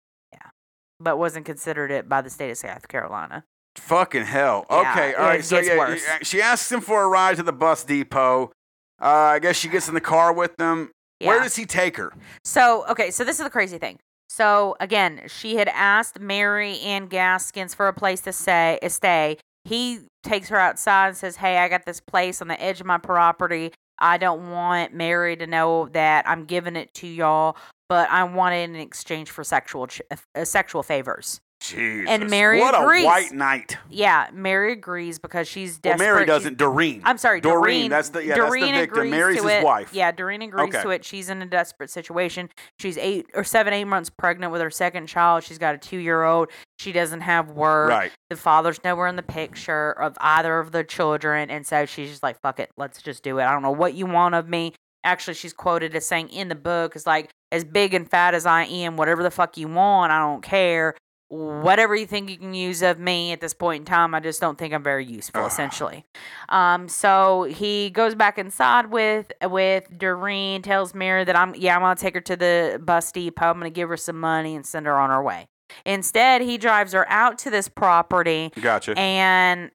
But 1.01 1.18
wasn't 1.18 1.47
considered 1.47 1.90
it 1.90 2.09
by 2.09 2.23
the 2.23 2.31
state 2.31 2.51
of 2.51 2.59
South 2.59 2.89
Carolina. 2.89 3.44
Fucking 3.77 4.24
hell. 4.24 4.66
Yeah, 4.70 4.93
okay, 4.93 5.14
all 5.14 5.31
it. 5.31 5.44
So 5.44 5.59
yeah, 5.59 5.77
worse. 5.77 6.02
she 6.23 6.40
asks 6.40 6.70
him 6.70 6.81
for 6.81 7.02
a 7.02 7.09
ride 7.09 7.36
to 7.36 7.43
the 7.43 7.52
bus 7.52 7.85
depot. 7.85 8.52
Uh, 9.01 9.05
I 9.05 9.39
guess 9.39 9.56
she 9.56 9.68
gets 9.68 9.89
in 9.89 9.94
the 9.94 10.01
car 10.01 10.32
with 10.32 10.56
them. 10.56 10.90
Where 11.20 11.40
does 11.40 11.56
he 11.56 11.64
take 11.64 11.97
her? 11.97 12.12
So, 12.44 12.85
okay, 12.90 13.10
so 13.10 13.24
this 13.24 13.39
is 13.39 13.44
the 13.44 13.51
crazy 13.51 13.78
thing. 13.78 13.98
So, 14.28 14.77
again, 14.81 15.23
she 15.28 15.56
had 15.56 15.68
asked 15.68 16.20
Mary 16.20 16.78
and 16.81 17.09
Gaskins 17.09 17.74
for 17.74 17.89
a 17.89 17.93
place 17.93 18.20
to 18.23 18.32
stay. 18.32 18.78
stay. 18.89 19.39
He 19.64 20.01
takes 20.23 20.48
her 20.48 20.59
outside 20.59 21.09
and 21.09 21.16
says, 21.16 21.36
Hey, 21.36 21.59
I 21.59 21.68
got 21.68 21.86
this 21.86 22.01
place 22.01 22.43
on 22.43 22.48
the 22.48 22.60
edge 22.60 22.81
of 22.81 22.86
my 22.86 22.98
property. 22.98 23.73
I 23.98 24.18
don't 24.18 24.51
want 24.51 24.93
Mary 24.93 25.36
to 25.36 25.47
know 25.47 25.89
that 25.93 26.28
I'm 26.28 26.44
giving 26.44 26.77
it 26.77 26.93
to 26.94 27.06
y'all, 27.06 27.56
but 27.88 28.08
I 28.10 28.24
want 28.24 28.54
it 28.54 28.68
in 28.70 28.76
exchange 28.76 29.30
for 29.30 29.44
sexual 29.44 29.86
ch- 29.86 30.02
uh, 30.34 30.44
sexual 30.44 30.82
favors. 30.82 31.40
Jesus. 31.58 32.10
And 32.10 32.28
Mary 32.28 32.60
what 32.60 32.78
agrees. 32.80 33.02
a 33.04 33.06
white 33.06 33.32
knight. 33.32 33.78
Yeah, 33.88 34.28
Mary 34.32 34.72
agrees 34.72 35.18
because 35.18 35.48
she's 35.48 35.80
Well. 35.82 35.96
Mary 35.96 36.26
doesn't. 36.26 36.58
Doreen. 36.58 37.00
I'm 37.02 37.16
sorry, 37.16 37.40
Doreen, 37.40 37.54
Doreen. 37.62 37.90
that's 37.90 38.10
the- 38.10 38.22
yeah, 38.24 38.36
that's 38.36 38.52
the 38.54 38.60
victim. 38.72 39.10
Mary's 39.10 39.42
his 39.42 39.50
it. 39.50 39.64
wife. 39.64 39.88
Yeah, 39.94 40.12
Doreen 40.12 40.42
agrees 40.42 40.68
Okay. 40.74 40.82
to 40.82 40.90
it. 40.90 41.02
She's 41.04 41.30
in 41.30 41.40
a 41.40 41.46
desperate 41.46 41.88
situation. 41.88 42.50
She's 42.78 42.98
eight 42.98 43.30
or 43.34 43.42
seven, 43.42 43.72
eight 43.72 43.84
months 43.86 44.10
pregnant 44.10 44.52
with 44.52 44.60
her 44.60 44.70
second 44.70 45.06
child. 45.06 45.44
She's 45.44 45.56
got 45.58 45.74
a 45.74 45.78
two 45.78 45.96
year 45.96 46.24
old. 46.24 46.50
She 46.78 46.92
doesn't 46.92 47.22
have 47.22 47.48
work. 47.50 47.88
right. 47.88 48.12
The 48.28 48.36
father's 48.36 48.78
nowhere 48.84 49.06
in 49.06 49.16
the 49.16 49.22
picture 49.22 49.92
of 49.92 50.14
either 50.20 50.58
of 50.58 50.72
the 50.72 50.84
children, 50.84 51.48
and 51.50 51.66
so 51.66 51.86
she's 51.86 52.10
just 52.10 52.22
like, 52.22 52.38
"Fuck 52.42 52.60
it, 52.60 52.70
let's 52.76 53.00
just 53.00 53.22
do 53.22 53.38
it." 53.38 53.44
I 53.44 53.50
don't 53.52 53.62
know 53.62 53.70
what 53.70 53.94
you 53.94 54.04
want 54.04 54.34
of 54.34 54.46
me. 54.46 54.74
Actually, 55.06 55.34
she's 55.34 55.52
quoted 55.52 55.94
as 55.94 56.04
saying 56.04 56.28
in 56.30 56.48
the 56.48 56.54
book 56.54 56.96
is 56.96 57.06
like, 57.06 57.30
"As 57.52 57.64
big 57.64 57.94
and 57.94 58.10
fat 58.10 58.34
as 58.34 58.44
I 58.44 58.64
am, 58.64 58.96
whatever 58.96 59.22
the 59.22 59.30
fuck 59.30 59.56
you 59.56 59.68
want, 59.68 60.12
I 60.12 60.18
don't 60.18 60.42
care." 60.42 60.94
Whatever 61.28 61.96
you 61.96 62.06
think 62.06 62.30
you 62.30 62.38
can 62.38 62.54
use 62.54 62.82
of 62.82 63.00
me 63.00 63.32
at 63.32 63.40
this 63.40 63.52
point 63.52 63.80
in 63.80 63.84
time, 63.84 64.14
I 64.14 64.20
just 64.20 64.40
don't 64.40 64.56
think 64.56 64.72
I'm 64.72 64.84
very 64.84 65.04
useful. 65.04 65.40
Ugh. 65.40 65.48
Essentially, 65.48 66.04
um, 66.50 66.88
so 66.88 67.42
he 67.44 67.90
goes 67.90 68.14
back 68.14 68.38
inside 68.38 68.92
with 68.92 69.32
with 69.42 69.86
Doreen, 69.98 70.62
tells 70.62 70.94
Mary 70.94 71.24
that 71.24 71.34
I'm 71.34 71.54
yeah 71.56 71.74
I'm 71.74 71.82
gonna 71.82 71.96
take 71.96 72.14
her 72.14 72.20
to 72.20 72.36
the 72.36 72.80
bus 72.84 73.10
depot. 73.10 73.46
I'm 73.46 73.58
gonna 73.58 73.70
give 73.70 73.88
her 73.88 73.96
some 73.96 74.20
money 74.20 74.54
and 74.54 74.64
send 74.64 74.86
her 74.86 74.96
on 74.96 75.10
her 75.10 75.20
way. 75.22 75.46
Instead, 75.84 76.42
he 76.42 76.58
drives 76.58 76.92
her 76.92 77.08
out 77.10 77.38
to 77.38 77.50
this 77.50 77.68
property 77.68 78.52
Gotcha. 78.60 78.96
and 78.96 79.70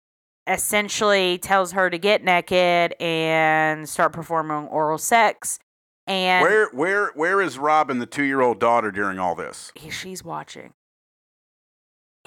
essentially 0.51 1.37
tells 1.37 1.71
her 1.71 1.89
to 1.89 1.97
get 1.97 2.23
naked 2.23 2.93
and 2.99 3.87
start 3.87 4.13
performing 4.13 4.67
oral 4.67 4.97
sex. 4.97 5.59
And 6.07 6.43
where 6.43 6.69
where 6.71 7.11
where 7.15 7.41
is 7.41 7.57
Robin, 7.57 7.99
the 7.99 8.05
two 8.05 8.23
year 8.23 8.41
old 8.41 8.59
daughter, 8.59 8.91
during 8.91 9.19
all 9.19 9.35
this? 9.35 9.71
he- 9.75 9.89
she's 9.89 10.23
watching. 10.23 10.73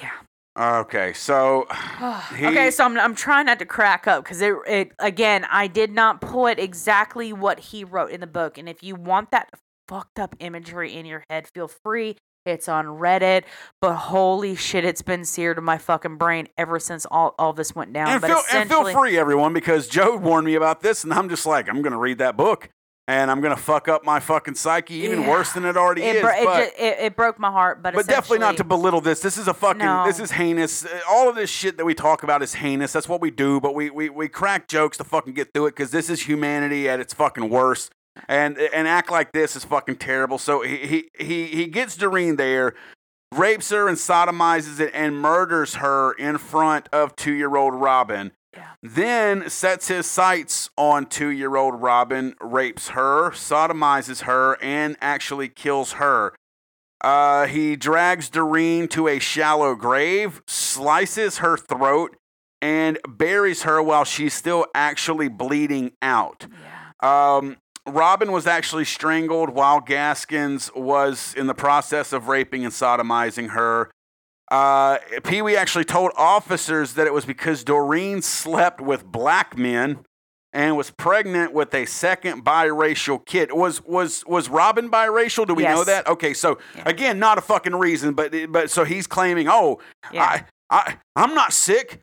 Yeah. 0.01 0.11
Okay, 0.57 1.13
so 1.13 1.67
He- 2.37 2.47
okay, 2.47 2.71
so 2.71 2.85
I'm, 2.85 2.99
I'm 2.99 3.15
trying 3.17 3.47
not 3.47 3.59
to 3.59 3.67
crack 3.67 4.07
up 4.07 4.23
because 4.25 4.41
it, 4.41 4.55
it 4.67 4.93
again 5.01 5.45
I 5.51 5.67
did 5.67 5.91
not 5.91 6.21
put 6.21 6.59
exactly 6.61 7.33
what 7.33 7.59
he 7.59 7.83
wrote 7.85 8.11
in 8.11 8.21
the 8.21 8.27
book, 8.29 8.57
and 8.57 8.69
if 8.69 8.83
you 8.83 8.95
want 8.95 9.31
that 9.33 9.51
fucked 9.89 10.19
up 10.19 10.37
imagery 10.39 10.95
in 10.95 11.05
your 11.07 11.25
head, 11.29 11.49
feel 11.53 11.69
free. 11.69 12.17
It's 12.47 12.69
on 12.69 12.85
Reddit, 12.87 13.45
but 13.81 13.95
holy 13.95 14.55
shit, 14.55 14.85
it's 14.85 15.01
been 15.01 15.25
seared 15.25 15.57
in 15.57 15.65
my 15.65 15.79
fucking 15.79 16.17
brain 16.19 16.49
ever 16.59 16.79
since 16.79 17.07
all, 17.11 17.35
all 17.39 17.55
this 17.55 17.75
went 17.75 17.95
down. 17.95 18.09
and 18.09 18.21
but 18.21 18.29
feel, 18.29 18.43
and 18.53 18.69
feel 18.69 18.93
free, 18.93 19.17
everyone, 19.17 19.55
because 19.55 19.89
Joe 19.89 20.17
warned 20.17 20.45
me 20.45 20.55
about 20.55 20.83
this, 20.83 21.05
and 21.05 21.13
I'm 21.15 21.31
just 21.31 21.47
like, 21.47 21.71
I'm 21.71 21.81
gonna 21.81 21.97
read 21.99 22.19
that 22.19 22.37
book, 22.37 22.69
and 23.09 23.31
I'm 23.31 23.41
gonna 23.41 23.57
fuck 23.57 23.89
up 23.89 24.05
my 24.05 24.21
fucking 24.21 24.57
psyche 24.57 24.93
even 24.97 25.23
Yeah. 25.23 25.31
worse 25.31 25.55
than 25.55 25.65
it 25.65 25.79
already 25.79 26.03
it, 26.03 26.17
is. 26.17 26.21
bro- 26.23 26.33
it, 26.37 26.45
but 26.45 26.63
it, 26.79 26.99
it 27.01 27.17
broke 27.17 27.39
my 27.39 27.51
heart, 27.51 27.83
but 27.83 27.95
but 27.95 28.07
definitely 28.07 28.41
not 28.41 28.59
to 28.59 28.65
belittle 28.65 29.01
this. 29.01 29.21
This 29.21 29.39
is 29.39 29.49
a 29.49 29.55
fucking. 29.55 30.05
This 30.05 30.21
is 30.21 30.33
heinous. 30.33 30.85
Uh, 30.85 31.01
All 31.09 31.31
of 31.31 31.37
this 31.37 31.49
shit 31.49 31.79
that 31.79 31.87
we 31.87 31.95
talk 31.95 32.25
about 32.25 32.43
is 32.43 32.53
heinous. 32.57 32.93
That's 32.93 33.09
what 33.09 33.23
we 33.23 33.31
do. 33.31 33.59
But 33.59 33.75
we 33.75 33.89
we, 33.89 34.11
we 34.11 34.29
crack 34.29 34.69
jokes 34.69 34.99
to 34.99 35.05
fucking 35.05 35.33
get 35.33 35.55
through 35.55 35.69
it 35.69 35.71
because 35.77 35.93
this 35.93 36.11
is 36.11 36.21
humanity 36.29 36.91
at 36.91 37.01
its 37.01 37.15
fucking 37.15 37.49
worst. 37.49 37.91
And 38.29 38.59
and 38.59 38.87
act 38.87 39.11
like 39.11 39.33
this 39.33 39.57
is 39.57 39.65
fucking 39.65 39.97
terrible. 39.97 40.39
So 40.39 40.63
he 40.63 41.11
he 41.19 41.47
he, 41.47 41.67
gets 41.67 41.97
Doreen 41.97 42.37
there, 42.37 42.75
rapes 43.33 43.71
her 43.71 43.89
and 43.89 43.99
sodomizes 43.99 44.81
it 44.81 44.93
and 44.95 45.17
murders 45.17 45.77
her 45.77 46.13
in 46.13 46.39
front 46.39 46.89
of 46.93 47.17
two 47.17 47.33
year 47.33 47.57
old 47.57 47.75
Robin. 47.75 48.33
Yeah. 48.53 48.69
Then 48.83 49.51
sets 49.51 49.89
his 49.89 50.07
sights 50.07 50.71
on 50.77 51.07
two 51.07 51.29
year 51.29 51.57
old 51.57 51.83
Robin, 51.83 52.35
rapes 52.41 52.89
her, 52.89 53.31
sodomizes 53.31 54.23
her, 54.23 54.63
and 54.63 54.97
actually 55.01 55.49
kills 55.49 55.93
her. 55.93 56.35
Uh, 57.01 57.47
he 57.47 57.77
drags 57.77 58.31
Doreen 58.31 58.89
to 58.89 59.09
a 59.09 59.19
shallow 59.19 59.75
grave, 59.75 60.41
slices 60.47 61.39
her 61.39 61.57
throat, 61.57 62.17
and 62.63 62.99
buries 63.07 63.65
her 63.65 63.83
while 63.83 64.05
she's 64.05 64.33
still 64.33 64.67
actually 64.75 65.29
bleeding 65.29 65.93
out. 66.01 66.47
Yeah. 67.03 67.37
Um, 67.37 67.59
Robin 67.87 68.33
was 68.33 68.47
actually 68.47 68.85
strangled 68.85 69.51
while 69.51 69.81
Gaskins 69.81 70.71
was 70.75 71.35
in 71.37 71.47
the 71.47 71.55
process 71.55 72.13
of 72.13 72.29
raping 72.29 72.65
and 72.65 72.73
sodomizing 72.73 73.51
her. 73.51 73.91
Uh, 74.51 74.99
Pee 75.25 75.43
Wee 75.43 75.57
actually 75.57 75.85
told 75.85 76.13
officers 76.17 76.95
that 76.95 77.07
it 77.07 77.13
was 77.13 77.25
because 77.25 77.65
Doreen 77.65 78.23
slept 78.23 78.81
with 78.81 79.05
black 79.05 79.57
men 79.59 80.01
and 80.53 80.77
was 80.77 80.91
pregnant 80.91 81.53
with 81.53 81.75
a 81.75 81.85
second 81.85 82.45
biracial 82.45 83.25
kid. 83.27 83.53
Was 83.53 83.83
was 83.85 84.25
was 84.27 84.49
Robin 84.49 84.91
biracial? 84.91 85.47
Do 85.47 85.55
we 85.55 85.65
know 85.65 85.83
that? 85.85 86.07
Okay, 86.07 86.33
so 86.33 86.59
Yeah. 86.77 86.83
again, 86.87 87.19
not 87.19 87.39
a 87.39 87.41
fucking 87.41 87.75
reason, 87.75 88.15
but 88.15 88.33
but 88.51 88.71
so 88.71 88.85
he's 88.85 89.07
claiming, 89.07 89.49
oh, 89.49 89.81
Yeah. 90.13 90.23
I 90.23 90.45
I 90.71 90.97
I'm 91.17 91.35
not 91.35 91.53
sick. 91.53 92.01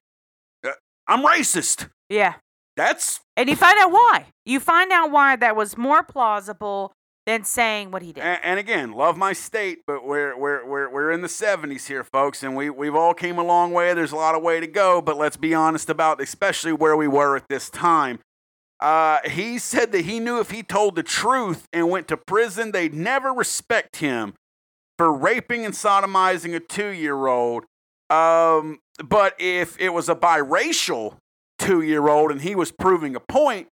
Uh, 0.66 0.72
I'm 1.08 1.24
racist. 1.24 1.90
Yeah. 2.10 2.34
That's 2.76 3.20
And 3.36 3.50
you 3.50 3.56
find 3.56 3.78
out 3.80 3.92
why. 3.92 4.26
You 4.46 4.60
find 4.60 4.92
out 4.92 5.12
why 5.12 5.36
that 5.36 5.56
was 5.56 5.78
more 5.78 6.04
plausible 6.04 6.94
than 7.26 7.44
saying 7.44 7.92
what 7.92 8.02
he 8.02 8.14
did. 8.14 8.24
And, 8.24 8.40
and 8.44 8.60
again, 8.60 8.94
love 8.94 9.18
my 9.18 9.34
state, 9.34 9.80
but 9.86 10.06
we're 10.06 10.38
we're 10.38 10.66
we're 10.66 10.90
we're 10.90 11.12
in 11.12 11.22
the 11.22 11.28
'70s 11.28 11.88
here, 11.88 12.04
folks, 12.04 12.44
and 12.44 12.56
we 12.56 12.70
we've 12.70 12.96
all 12.96 13.14
came 13.14 13.38
a 13.38 13.44
long 13.44 13.72
way. 13.72 13.94
There's 13.94 14.12
a 14.12 14.18
lot 14.18 14.36
of 14.36 14.42
way 14.42 14.60
to 14.60 14.68
go, 14.68 15.02
but 15.02 15.18
let's 15.18 15.38
be 15.38 15.54
honest 15.54 15.90
about, 15.90 16.22
especially 16.22 16.74
where 16.74 16.96
we 16.98 17.08
were 17.08 17.36
at 17.36 17.48
this 17.50 17.70
time. 17.70 18.20
Uh, 18.80 19.20
he 19.26 19.60
said 19.60 19.92
that 19.92 20.06
he 20.06 20.20
knew 20.20 20.40
if 20.40 20.50
he 20.50 20.64
told 20.64 20.96
the 20.96 21.04
truth 21.04 21.68
and 21.72 21.90
went 21.90 22.08
to 22.08 22.18
prison, 22.18 22.72
they'd 22.72 22.96
never 22.96 23.32
respect 23.32 23.98
him 23.98 24.34
for 24.98 25.14
raping 25.14 25.64
and 25.66 25.76
sodomizing 25.76 26.56
a 26.56 26.60
two-year-old. 26.60 27.66
Um, 28.10 28.80
but 29.04 29.36
if 29.40 29.80
it 29.80 29.90
was 29.90 30.10
a 30.10 30.16
biracial 30.16 31.18
two-year-old 31.62 32.32
and 32.32 32.42
he 32.42 32.56
was 32.56 32.72
proving 32.72 33.16
a 33.16 33.20
point, 33.20 33.68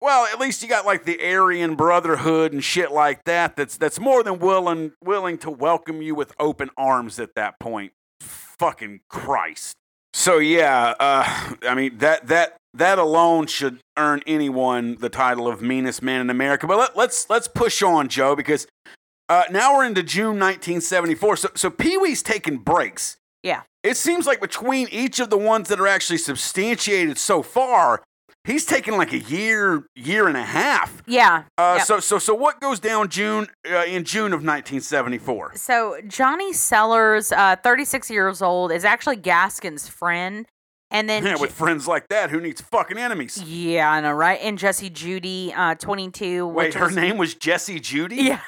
well, 0.00 0.26
at 0.32 0.40
least 0.40 0.62
you 0.62 0.68
got 0.68 0.86
like 0.86 1.04
the 1.04 1.20
Aryan 1.22 1.74
Brotherhood 1.74 2.52
and 2.52 2.64
shit 2.64 2.90
like 2.90 3.24
that. 3.24 3.56
That's 3.56 3.76
that's 3.76 4.00
more 4.00 4.22
than 4.22 4.38
willing 4.38 4.92
willing 5.04 5.36
to 5.38 5.50
welcome 5.50 6.00
you 6.00 6.14
with 6.14 6.32
open 6.38 6.70
arms 6.76 7.18
at 7.18 7.34
that 7.34 7.60
point. 7.60 7.92
Fucking 8.20 9.00
Christ. 9.10 9.74
So 10.14 10.38
yeah, 10.38 10.94
uh, 10.98 11.54
I 11.68 11.74
mean 11.74 11.98
that 11.98 12.28
that 12.28 12.56
that 12.74 12.98
alone 12.98 13.46
should 13.46 13.80
earn 13.98 14.22
anyone 14.26 14.96
the 15.00 15.08
title 15.08 15.46
of 15.48 15.60
meanest 15.60 16.02
man 16.02 16.20
in 16.22 16.30
America. 16.30 16.66
But 16.66 16.78
let, 16.78 16.96
let's 16.96 17.28
let's 17.28 17.48
push 17.48 17.82
on, 17.82 18.08
Joe, 18.08 18.34
because 18.34 18.66
uh, 19.28 19.44
now 19.50 19.76
we're 19.76 19.84
into 19.84 20.02
June 20.02 20.38
1974. 20.38 21.36
So 21.36 21.50
so 21.54 21.70
Pee 21.70 21.98
Wee's 21.98 22.22
taking 22.22 22.58
breaks. 22.58 23.16
Yeah. 23.42 23.62
It 23.82 23.96
seems 23.96 24.26
like 24.26 24.40
between 24.40 24.88
each 24.90 25.20
of 25.20 25.30
the 25.30 25.38
ones 25.38 25.68
that 25.68 25.80
are 25.80 25.86
actually 25.86 26.18
substantiated 26.18 27.16
so 27.16 27.42
far, 27.42 28.02
he's 28.44 28.66
taken 28.66 28.96
like 28.98 29.12
a 29.14 29.18
year, 29.18 29.86
year 29.94 30.28
and 30.28 30.36
a 30.36 30.42
half. 30.42 31.02
Yeah. 31.06 31.44
Uh, 31.56 31.76
Yep. 31.78 31.86
So 31.86 32.00
so 32.00 32.18
so 32.18 32.34
what 32.34 32.60
goes 32.60 32.78
down 32.80 33.08
June 33.08 33.48
uh, 33.70 33.84
in 33.86 34.04
June 34.04 34.32
of 34.34 34.40
1974? 34.44 35.52
So 35.56 35.98
Johnny 36.06 36.52
Sellers, 36.52 37.32
uh, 37.32 37.56
36 37.62 38.10
years 38.10 38.42
old, 38.42 38.72
is 38.72 38.84
actually 38.84 39.16
Gaskins' 39.16 39.88
friend, 39.88 40.46
and 40.90 41.08
then 41.08 41.24
Yeah, 41.24 41.36
with 41.36 41.52
friends 41.52 41.86
like 41.88 42.08
that, 42.08 42.28
who 42.30 42.40
needs 42.40 42.60
fucking 42.60 42.98
enemies? 42.98 43.42
yeah, 43.42 43.90
I 43.90 44.00
know, 44.02 44.12
right? 44.12 44.40
And 44.42 44.58
Jesse 44.58 44.90
Judy, 44.90 45.54
uh, 45.56 45.74
22. 45.76 46.46
Wait, 46.48 46.74
her 46.74 46.86
was- 46.86 46.94
name 46.96 47.16
was 47.16 47.34
Jesse 47.34 47.80
Judy. 47.80 48.16
Yeah. 48.16 48.40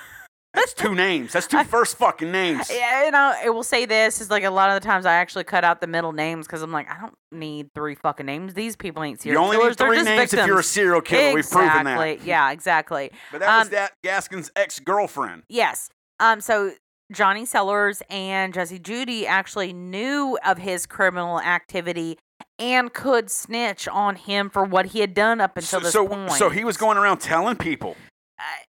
That's 0.55 0.75
two 0.75 0.95
names. 1.07 1.33
That's 1.33 1.47
two 1.47 1.65
first 1.65 1.97
fucking 1.97 2.31
names. 2.31 2.71
Yeah, 2.71 3.05
you 3.07 3.11
know, 3.11 3.33
I 3.43 3.49
will 3.51 3.63
say 3.63 3.87
this 3.87 4.21
is 4.21 4.31
like 4.31 4.45
a 4.45 4.51
lot 4.51 4.71
of 4.71 4.81
the 4.83 4.87
times 4.87 5.07
I 5.07 5.15
actually 5.15 5.45
cut 5.45 5.65
out 5.65 5.81
the 5.81 5.87
middle 5.87 6.13
names 6.13 6.47
because 6.47 6.63
I'm 6.63 6.73
like 6.73 6.91
I 6.91 7.01
don't 7.01 7.15
need 7.31 7.69
three 7.75 7.95
fucking 7.95 8.27
names. 8.27 8.55
These 8.55 8.77
people 8.77 9.03
ain't 9.03 9.21
serial 9.21 9.41
You 9.41 9.45
only 9.45 9.57
killers. 9.57 9.79
need 9.79 9.87
three 9.87 10.03
names 10.03 10.35
if 10.35 10.47
you're 10.47 10.61
a 10.61 10.63
serial 10.65 11.01
killer. 11.01 11.35
We've 11.35 11.49
proven 11.49 11.85
that. 11.85 12.25
Yeah, 12.25 12.51
exactly. 12.51 13.11
But 13.33 13.41
that 13.41 13.59
was 13.59 13.67
Um, 13.69 13.73
that 13.73 13.93
Gaskins' 14.03 14.51
ex 14.55 14.79
girlfriend. 14.79 15.45
Yes. 15.49 15.89
Um. 16.21 16.41
So 16.41 16.73
Johnny 17.13 17.45
Sellers 17.47 18.03
and 18.11 18.53
Jesse 18.55 18.79
Judy 18.79 19.27
actually 19.27 19.73
knew 19.73 20.39
of 20.45 20.59
his 20.59 20.87
criminal 20.87 21.41
activity 21.41 22.19
and 22.59 22.93
could 22.93 23.31
snitch 23.31 23.89
on 23.89 24.17
him 24.17 24.49
for 24.51 24.65
what 24.65 24.87
he 24.87 25.01
had 25.01 25.15
done 25.15 25.41
up 25.41 25.57
until 25.57 25.81
So, 25.81 25.85
this 25.85 25.93
so, 25.93 26.07
point. 26.07 26.33
so 26.33 26.49
he 26.51 26.65
was 26.65 26.77
going 26.77 26.97
around 26.99 27.19
telling 27.19 27.57
people. 27.57 27.97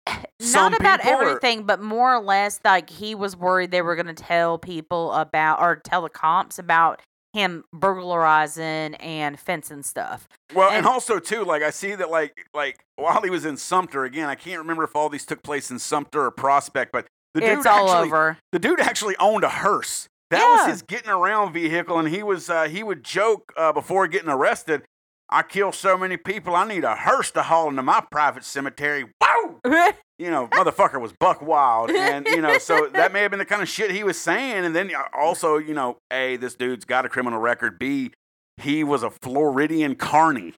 Uh, 0.06 0.16
not 0.52 0.78
about 0.78 1.00
everything, 1.04 1.64
but 1.64 1.80
more 1.80 2.14
or 2.14 2.22
less 2.22 2.60
like 2.64 2.90
he 2.90 3.14
was 3.14 3.36
worried 3.36 3.70
they 3.70 3.82
were 3.82 3.96
going 3.96 4.06
to 4.06 4.14
tell 4.14 4.58
people 4.58 5.12
about 5.12 5.60
or 5.60 5.76
tell 5.76 6.02
the 6.02 6.08
cops 6.08 6.58
about 6.58 7.00
him 7.32 7.64
burglarizing 7.72 8.94
and 8.96 9.38
fencing 9.40 9.82
stuff. 9.82 10.28
Well, 10.54 10.68
and, 10.68 10.78
And- 10.78 10.86
also 10.86 11.18
too, 11.18 11.44
like 11.44 11.62
I 11.62 11.70
see 11.70 11.94
that, 11.94 12.10
like, 12.10 12.46
like 12.54 12.78
while 12.96 13.22
he 13.22 13.30
was 13.30 13.44
in 13.44 13.56
Sumter 13.56 14.04
again, 14.04 14.28
I 14.28 14.34
can't 14.34 14.60
remember 14.60 14.84
if 14.84 14.94
all 14.94 15.08
these 15.08 15.26
took 15.26 15.42
place 15.42 15.70
in 15.70 15.78
Sumter 15.78 16.24
or 16.26 16.30
Prospect, 16.30 16.92
but 16.92 17.06
the 17.34 17.40
dude 17.40 17.50
it's 17.58 17.66
all 17.66 17.88
actually, 17.90 18.06
over. 18.08 18.38
the 18.52 18.58
dude 18.60 18.80
actually 18.80 19.16
owned 19.18 19.42
a 19.44 19.48
hearse. 19.48 20.06
That 20.30 20.40
Yeah. 20.40 20.58
was 20.62 20.66
his 20.72 20.82
getting 20.82 21.10
around 21.10 21.52
vehicle, 21.52 21.98
and 21.98 22.08
he 22.08 22.22
was 22.22 22.48
uh, 22.48 22.64
he 22.68 22.82
would 22.84 23.02
joke 23.04 23.52
uh, 23.56 23.72
before 23.72 24.06
getting 24.06 24.28
arrested. 24.30 24.84
I 25.34 25.42
kill 25.42 25.72
so 25.72 25.98
many 25.98 26.16
people, 26.16 26.54
I 26.54 26.66
need 26.66 26.84
a 26.84 26.94
hearse 26.94 27.30
to 27.32 27.42
haul 27.42 27.68
into 27.68 27.82
my 27.82 28.04
private 28.10 28.44
cemetery. 28.44 29.06
Wow, 29.20 29.60
you 30.18 30.30
know, 30.30 30.46
motherfucker 30.48 31.00
was 31.00 31.12
buck 31.12 31.42
wild, 31.42 31.90
and 31.90 32.26
you 32.26 32.40
know, 32.40 32.58
so 32.58 32.88
that 32.92 33.12
may 33.12 33.22
have 33.22 33.32
been 33.32 33.40
the 33.40 33.44
kind 33.44 33.60
of 33.60 33.68
shit 33.68 33.90
he 33.90 34.04
was 34.04 34.18
saying. 34.18 34.64
And 34.64 34.74
then 34.74 34.94
uh, 34.94 35.02
also, 35.12 35.58
you 35.58 35.74
know, 35.74 35.98
a 36.12 36.36
this 36.36 36.54
dude's 36.54 36.84
got 36.84 37.04
a 37.04 37.08
criminal 37.08 37.40
record. 37.40 37.78
B 37.78 38.12
he 38.56 38.84
was 38.84 39.02
a 39.02 39.10
Floridian 39.10 39.96
carny. 39.96 40.54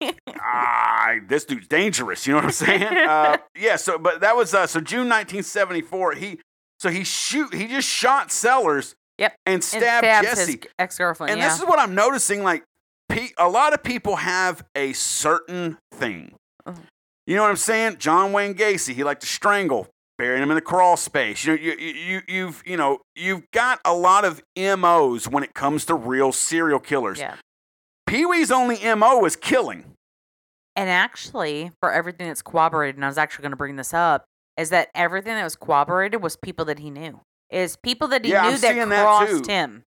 ah, 0.40 1.14
this 1.28 1.44
dude's 1.44 1.66
dangerous. 1.66 2.26
You 2.26 2.34
know 2.34 2.38
what 2.38 2.44
I'm 2.44 2.50
saying? 2.52 2.82
Uh, 2.84 3.38
yeah. 3.58 3.76
So, 3.76 3.98
but 3.98 4.20
that 4.20 4.36
was 4.36 4.54
uh, 4.54 4.66
so 4.66 4.80
June 4.80 5.08
1974. 5.08 6.14
He 6.14 6.40
so 6.78 6.90
he 6.90 7.04
shoot 7.04 7.52
he 7.54 7.66
just 7.66 7.88
shot 7.88 8.30
Sellers. 8.30 8.94
Yep, 9.18 9.34
And 9.46 9.54
and 9.54 9.64
stabbed 9.64 10.04
stabs 10.04 10.28
Jesse. 10.28 10.60
ex 10.78 10.98
girlfriend. 10.98 11.32
And 11.32 11.40
yeah. 11.40 11.48
this 11.48 11.58
is 11.58 11.64
what 11.64 11.78
I'm 11.78 11.94
noticing. 11.94 12.42
Like, 12.42 12.64
pe- 13.08 13.30
a 13.38 13.48
lot 13.48 13.72
of 13.72 13.82
people 13.82 14.16
have 14.16 14.64
a 14.74 14.92
certain 14.92 15.78
thing. 15.92 16.34
Mhm. 16.66 16.82
You 17.26 17.36
know 17.36 17.42
what 17.42 17.50
I'm 17.50 17.56
saying? 17.56 17.96
John 17.98 18.32
Wayne 18.32 18.54
Gacy, 18.54 18.94
he 18.94 19.02
liked 19.04 19.22
to 19.22 19.26
strangle, 19.26 19.88
burying 20.18 20.42
him 20.42 20.50
in 20.50 20.54
the 20.54 20.60
crawl 20.60 20.96
space. 20.96 21.44
You 21.44 21.56
know, 21.56 21.60
you, 21.62 21.72
you, 21.78 21.92
you, 21.94 22.20
you've, 22.28 22.62
you 22.64 22.76
know, 22.76 23.00
you've 23.16 23.50
got 23.52 23.80
a 23.84 23.94
lot 23.94 24.24
of 24.24 24.42
MOs 24.56 25.28
when 25.28 25.42
it 25.42 25.52
comes 25.54 25.84
to 25.86 25.94
real 25.94 26.30
serial 26.32 26.78
killers. 26.78 27.18
yeah. 27.18 27.36
Pee 28.06 28.24
Wee's 28.24 28.52
only 28.52 28.78
MO 28.94 29.24
is 29.24 29.34
killing. 29.34 29.84
And 30.76 30.88
actually, 30.88 31.72
for 31.80 31.90
everything 31.90 32.28
that's 32.28 32.42
corroborated, 32.42 32.94
and 32.96 33.04
I 33.04 33.08
was 33.08 33.18
actually 33.18 33.42
going 33.42 33.50
to 33.52 33.56
bring 33.56 33.74
this 33.76 33.92
up, 33.92 34.24
is 34.56 34.70
that 34.70 34.90
everything 34.94 35.34
that 35.34 35.42
was 35.42 35.56
corroborated 35.56 36.22
was 36.22 36.36
people 36.36 36.64
that 36.66 36.78
he 36.78 36.90
knew. 36.90 37.20
Is 37.50 37.76
people 37.76 38.06
that 38.08 38.24
he 38.24 38.30
Yeah, 38.30 38.42
I'm 38.44 38.52
knew 38.52 38.58
that 38.58 38.74
seeing 38.74 38.88
that 38.90 39.02
crossed 39.02 39.46
him. 39.46 39.82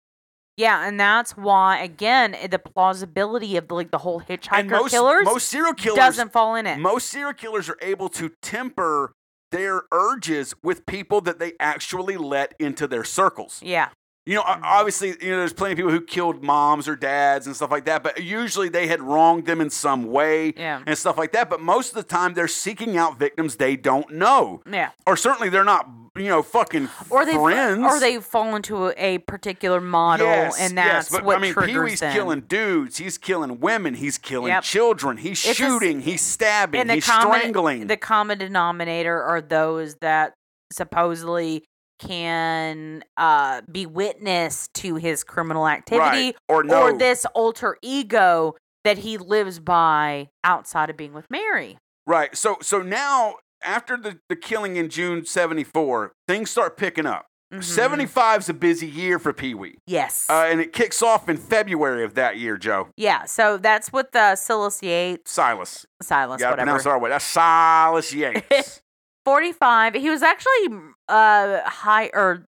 Yeah, 0.59 0.89
and 0.89 0.99
that's 0.99 1.37
why 1.37 1.79
again 1.79 2.35
eh, 2.35 2.49
the 2.49 2.59
plausibility 2.59 3.57
of 3.57 3.69
the, 3.69 3.75
like 3.75 3.93
the 3.93 3.99
whole 3.99 4.21
hitchhiker 4.21 4.69
most, 4.69 4.91
killers 4.91 5.25
most 5.25 5.47
serial 5.47 5.73
killers, 5.73 5.97
doesn't 5.97 6.33
fall 6.33 6.57
in 6.57 6.67
it. 6.67 6.79
most 6.79 7.09
serial 7.09 7.33
killers 7.33 7.69
are 7.69 7.79
able 7.81 8.09
to 8.11 8.33
temper 8.43 9.15
their 9.53 9.83
urges 9.93 10.55
with 10.61 10.85
people 10.85 11.21
that 11.21 11.39
they 11.39 11.53
actually 11.61 12.17
let 12.17 12.55
into 12.59 12.89
their 12.89 13.05
circles. 13.05 13.61
yeah, 13.63 13.91
You 14.29 14.35
know, 14.35 14.43
Mhm. 14.43 14.61
obviously, 14.63 15.09
you 15.23 15.31
know, 15.31 15.39
there's 15.39 15.55
plenty 15.55 15.73
of 15.73 15.77
people 15.79 15.91
who 15.91 16.03
killed 16.03 16.43
moms 16.45 16.87
or 16.87 16.97
dads 16.97 17.47
and 17.47 17.57
stuff 17.57 17.71
like 17.71 17.87
that, 17.87 18.03
but 18.03 18.23
usually 18.23 18.69
they 18.69 18.87
had 18.87 19.01
wronged 19.01 19.47
them 19.47 19.59
in 19.59 19.71
some 19.71 20.05
way 20.11 20.53
yeah, 20.55 20.83
and 20.87 20.99
stuff 20.99 21.17
like 21.17 21.33
that. 21.33 21.49
But 21.49 21.63
most 21.63 21.89
of 21.89 21.95
the 21.95 22.03
time, 22.03 22.35
they're 22.35 22.47
seeking 22.47 22.99
out 22.99 23.19
victims 23.19 23.57
they 23.57 23.75
don't 23.75 24.11
know, 24.13 24.61
yeah. 24.71 24.91
or 25.07 25.17
certainly 25.17 25.49
they're 25.49 25.65
not, 25.65 25.89
you 26.15 26.29
know, 26.29 26.43
fucking 26.43 26.91
Or 27.09 27.25
they 27.25 27.33
friends. 27.37 27.83
or 27.83 27.99
they 28.01 28.19
fall 28.21 28.55
into 28.55 28.89
a, 28.89 28.95
a 28.99 29.19
particular 29.19 29.81
model, 29.81 30.27
Yes, 30.27 30.61
and 30.61 30.75
yes, 30.77 30.93
that's 31.09 31.09
but 31.11 31.25
what 31.25 31.39
I 31.39 31.41
mean, 31.41 31.55
triggers 31.55 31.73
Pee 31.73 31.79
Wee's 31.79 32.01
them. 32.01 32.13
killing 32.13 32.41
dudes. 32.43 32.99
He's 32.99 33.17
killing 33.17 33.61
women. 33.61 33.95
He's 33.95 34.19
killing 34.19 34.49
Yep. 34.53 34.63
children. 34.63 35.17
He's 35.17 35.39
It's 35.43 35.59
a 35.59 35.63
shooting. 35.63 36.03
he's 36.03 36.21
stabbing. 36.21 36.87
he's 36.91 37.07
common, 37.07 37.39
strangling. 37.39 37.87
The 37.87 37.97
common 37.97 38.37
denominator 38.37 39.23
are 39.23 39.41
those 39.41 39.95
that 40.03 40.35
supposedly 40.71 41.65
can 41.99 43.05
uh, 43.17 43.63
be 43.71 43.87
witness 43.87 44.69
to 44.75 44.97
his 44.97 45.25
criminal 45.25 45.67
activity 45.69 46.01
right. 46.27 46.37
Or 46.49 46.63
no. 46.63 46.83
or 46.83 46.99
this 46.99 47.25
alter 47.35 47.77
ego 47.83 48.57
that 48.85 48.99
he 48.99 49.19
lives 49.19 49.59
by 49.59 50.29
outside 50.45 50.91
of 50.91 50.97
being 50.97 51.13
with 51.13 51.27
Mary. 51.31 51.79
Right. 52.07 52.37
So 52.37 52.57
so 52.63 52.81
now 52.83 53.35
after 53.63 53.97
the, 53.97 54.19
the 54.29 54.37
killing 54.37 54.77
in 54.77 54.89
June 54.89 55.25
74, 55.27 56.13
things 56.27 56.51
start 56.51 56.77
picking 56.77 57.07
up. 57.07 57.27
Mhm. 57.53 57.65
75 57.65 58.41
is 58.43 58.49
a 58.51 58.55
busy 58.55 58.87
year 58.87 59.19
for 59.19 59.33
Pee 59.33 59.55
Wee. 59.55 59.79
Yes. 59.87 60.27
Uh, 60.29 60.47
and 60.49 60.61
it 60.61 60.73
kicks 60.75 61.01
off 61.03 61.31
in 61.31 61.39
February 61.39 62.05
of 62.05 62.15
that 62.15 62.37
year, 62.37 62.59
Joe. 62.59 62.89
yeah. 62.97 63.25
So 63.25 63.57
that's 63.57 63.91
with 63.91 64.13
the 64.13 64.37
Silas 64.37 64.83
Yates, 64.83 65.31
Silas. 65.33 65.87
Silas, 66.03 66.41
gotta 66.41 66.53
whatever. 66.53 66.67
pronounce 66.67 66.87
our 66.87 66.99
way. 66.99 67.09
That's 67.11 67.25
Silas 67.25 68.13
Yates. 68.13 68.83
45. 69.29 69.95
He 69.95 70.09
was 70.09 70.23
actually 70.23 70.79
uh 71.09 71.61
high 71.69 72.11
or 72.15 72.47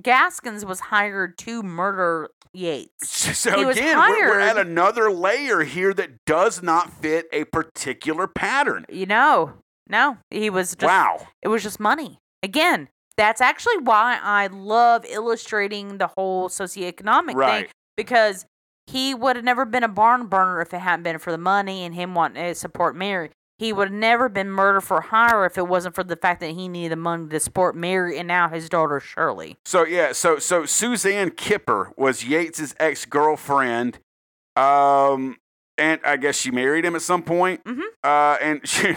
Gaskins 0.00 0.64
was 0.64 0.78
hired 0.80 1.36
to 1.38 1.62
murder 1.62 2.30
Yates. 2.52 3.36
so 3.38 3.68
again, 3.68 3.98
we're, 3.98 4.28
we're 4.28 4.40
at 4.40 4.56
another 4.56 5.10
layer 5.10 5.62
here 5.64 5.92
that 5.92 6.10
does 6.24 6.62
not 6.62 6.92
fit 6.92 7.26
a 7.32 7.44
particular 7.44 8.28
pattern. 8.28 8.86
You 8.88 9.06
know, 9.06 9.54
no, 9.88 10.18
he 10.30 10.50
was 10.50 10.76
just 10.76 10.82
wow. 10.82 11.26
it 11.42 11.48
was 11.48 11.64
just 11.64 11.80
money. 11.80 12.18
Again, 12.44 12.88
that's 13.16 13.40
actually 13.40 13.78
why 13.78 14.18
I 14.22 14.46
love 14.46 15.04
illustrating 15.08 15.98
the 15.98 16.06
whole 16.16 16.48
socioeconomic 16.48 17.34
Right. 17.34 17.64
thing 17.66 17.72
because 17.96 18.46
he 18.86 19.14
would 19.14 19.34
have 19.34 19.44
never 19.44 19.64
been 19.64 19.82
a 19.82 19.88
barn 19.88 20.26
burner 20.26 20.60
if 20.60 20.72
it 20.74 20.78
hadn't 20.78 21.02
been 21.02 21.18
for 21.18 21.32
the 21.32 21.38
money 21.38 21.84
and 21.84 21.92
him 21.94 22.14
wanting 22.14 22.44
to 22.44 22.54
support 22.54 22.94
Mary. 22.94 23.30
He 23.58 23.72
would 23.72 23.88
have 23.88 23.96
never 23.96 24.28
been 24.28 24.50
murdered 24.50 24.80
for 24.80 25.00
hire 25.00 25.46
if 25.46 25.56
it 25.56 25.68
wasn't 25.68 25.94
for 25.94 26.02
the 26.02 26.16
fact 26.16 26.40
that 26.40 26.50
he 26.50 26.66
needed 26.66 26.92
the 26.92 26.96
money 26.96 27.28
to 27.28 27.38
support 27.40 27.76
Mary 27.76 28.18
and 28.18 28.26
now 28.26 28.48
his 28.48 28.68
daughter 28.68 28.98
Shirley. 28.98 29.56
So 29.64 29.84
yeah, 29.86 30.12
so 30.12 30.38
so 30.38 30.66
Suzanne 30.66 31.30
Kipper 31.30 31.92
was 31.96 32.22
Yates's 32.24 32.74
ex 32.80 33.04
girlfriend, 33.04 34.00
um, 34.56 35.36
and 35.78 36.00
I 36.04 36.16
guess 36.16 36.36
she 36.36 36.50
married 36.50 36.84
him 36.84 36.96
at 36.96 37.02
some 37.02 37.22
point. 37.22 37.62
Mhm. 37.64 37.82
Uh, 38.02 38.36
and 38.40 38.60
she, 38.68 38.94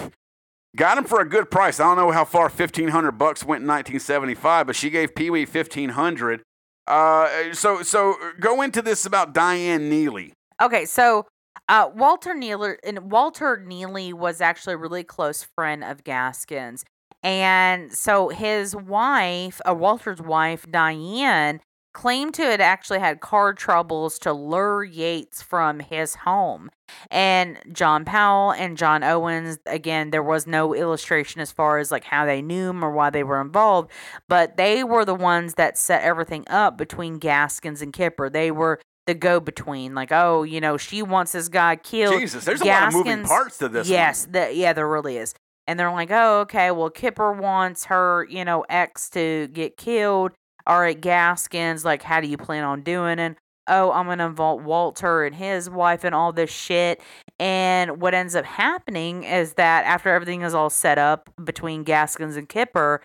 Got 0.76 1.00
him 1.00 1.06
for 1.06 1.20
a 1.22 1.28
good 1.28 1.50
price. 1.50 1.80
I 1.80 1.86
don't 1.86 1.98
know 1.98 2.12
how 2.12 2.24
far 2.26 2.50
fifteen 2.50 2.90
hundred 2.90 3.14
bucks 3.14 3.44
went 3.44 3.62
in 3.62 3.68
nineteen 3.68 4.00
seventy 4.00 4.36
five, 4.36 4.68
but 4.68 4.76
she 4.76 4.92
gave 4.92 5.16
Pee 5.16 5.32
Wee 5.32 5.46
fifteen 5.46 5.90
hundred. 5.90 6.44
Uh, 6.86 7.52
so 7.54 7.82
so 7.82 8.16
go 8.40 8.62
into 8.62 8.84
this 8.84 9.06
about 9.06 9.34
Diane 9.34 9.90
Neely. 9.90 10.34
Okay, 10.62 10.86
so 10.86 11.26
uh, 11.68 11.90
Walter 11.96 12.34
Neely 12.34 12.76
and 12.84 13.12
Walter 13.12 13.62
Neely 13.66 14.14
was 14.14 14.42
actually 14.42 14.74
a 14.74 14.78
really 14.78 15.04
close 15.04 15.44
friend 15.44 15.84
of 15.84 16.04
Gaskins', 16.04 16.86
and 17.24 17.92
so 17.94 18.30
his 18.30 18.76
wife, 18.76 19.60
uh, 19.68 19.74
Walter's 19.74 20.22
wife, 20.22 20.66
Diane, 20.70 21.60
claimed 21.98 22.32
to 22.36 22.44
had 22.44 22.62
actually 22.62 23.00
had 23.00 23.20
car 23.22 23.54
troubles 23.54 24.20
to 24.20 24.32
lure 24.32 24.84
Yates 24.84 25.42
from 25.42 25.80
his 25.80 26.14
home. 26.14 26.70
And 27.10 27.58
John 27.74 28.06
Powell 28.06 28.52
and 28.52 28.78
John 28.78 29.04
Owens, 29.04 29.58
again, 29.66 30.12
there 30.12 30.22
was 30.22 30.46
no 30.46 30.76
illustration 30.76 31.42
as 31.42 31.52
far 31.52 31.80
as 31.80 31.92
like 31.92 32.04
how 32.04 32.26
they 32.26 32.42
knew 32.44 32.70
him 32.70 32.86
or 32.86 32.92
why 32.92 33.10
they 33.10 33.24
were 33.24 33.42
involved, 33.42 33.90
but 34.30 34.58
they 34.58 34.84
were 34.84 35.06
the 35.06 35.16
ones 35.16 35.56
that 35.56 35.76
set 35.76 36.04
everything 36.04 36.46
up 36.48 36.78
between 36.78 37.18
Gaskins 37.18 37.82
and 37.82 37.92
Kipper. 37.92 38.30
They 38.30 38.52
were 38.52 38.80
the 39.08 39.16
go 39.16 39.40
between, 39.40 39.96
like, 39.96 40.12
oh, 40.12 40.44
you 40.44 40.62
know, 40.62 40.78
she 40.78 41.02
wants 41.02 41.32
this 41.32 41.48
guy 41.48 41.78
killed. 41.78 42.20
Jesus, 42.20 42.46
there's 42.46 42.62
a 42.62 42.66
lot 42.66 42.90
of 42.90 42.94
moving 42.94 43.24
parts 43.24 43.58
to 43.58 43.70
this. 43.70 43.88
one. 43.88 43.94
Yes, 43.94 44.28
the, 44.30 44.54
yeah, 44.54 44.74
there 44.74 44.88
really 44.88 45.18
is. 45.18 45.34
And 45.66 45.80
they're 45.80 45.92
like, 45.92 46.12
oh, 46.12 46.42
okay, 46.42 46.72
well, 46.72 46.90
Kipper 46.90 47.34
wants 47.34 47.86
her, 47.86 48.28
you 48.30 48.46
know, 48.46 48.66
ex 48.70 49.10
to 49.12 49.48
get 49.48 49.78
killed. 49.78 50.34
All 50.66 50.80
right, 50.80 51.00
Gaskins, 51.00 51.84
like, 51.84 52.04
how 52.04 52.22
do 52.22 52.28
you 52.28 52.38
plan 52.38 52.64
on 52.64 52.84
doing 52.84 53.20
it? 53.20 53.38
Oh, 53.70 53.92
I'm 53.92 54.06
going 54.06 54.20
to 54.20 54.26
involve 54.26 54.64
Walter 54.64 55.26
and 55.26 55.36
his 55.36 55.70
wife 55.70 56.06
and 56.06 56.16
all 56.16 56.32
this 56.32 56.50
shit. 56.50 57.02
And 57.40 58.02
what 58.02 58.14
ends 58.14 58.34
up 58.36 58.46
happening 58.46 59.24
is 59.24 59.54
that 59.54 59.86
after 59.86 60.10
everything 60.10 60.42
is 60.42 60.54
all 60.54 60.70
set 60.70 60.98
up 60.98 61.30
between 61.44 61.84
Gaskins 61.84 62.38
and 62.38 62.48
Kipper, 62.48 63.02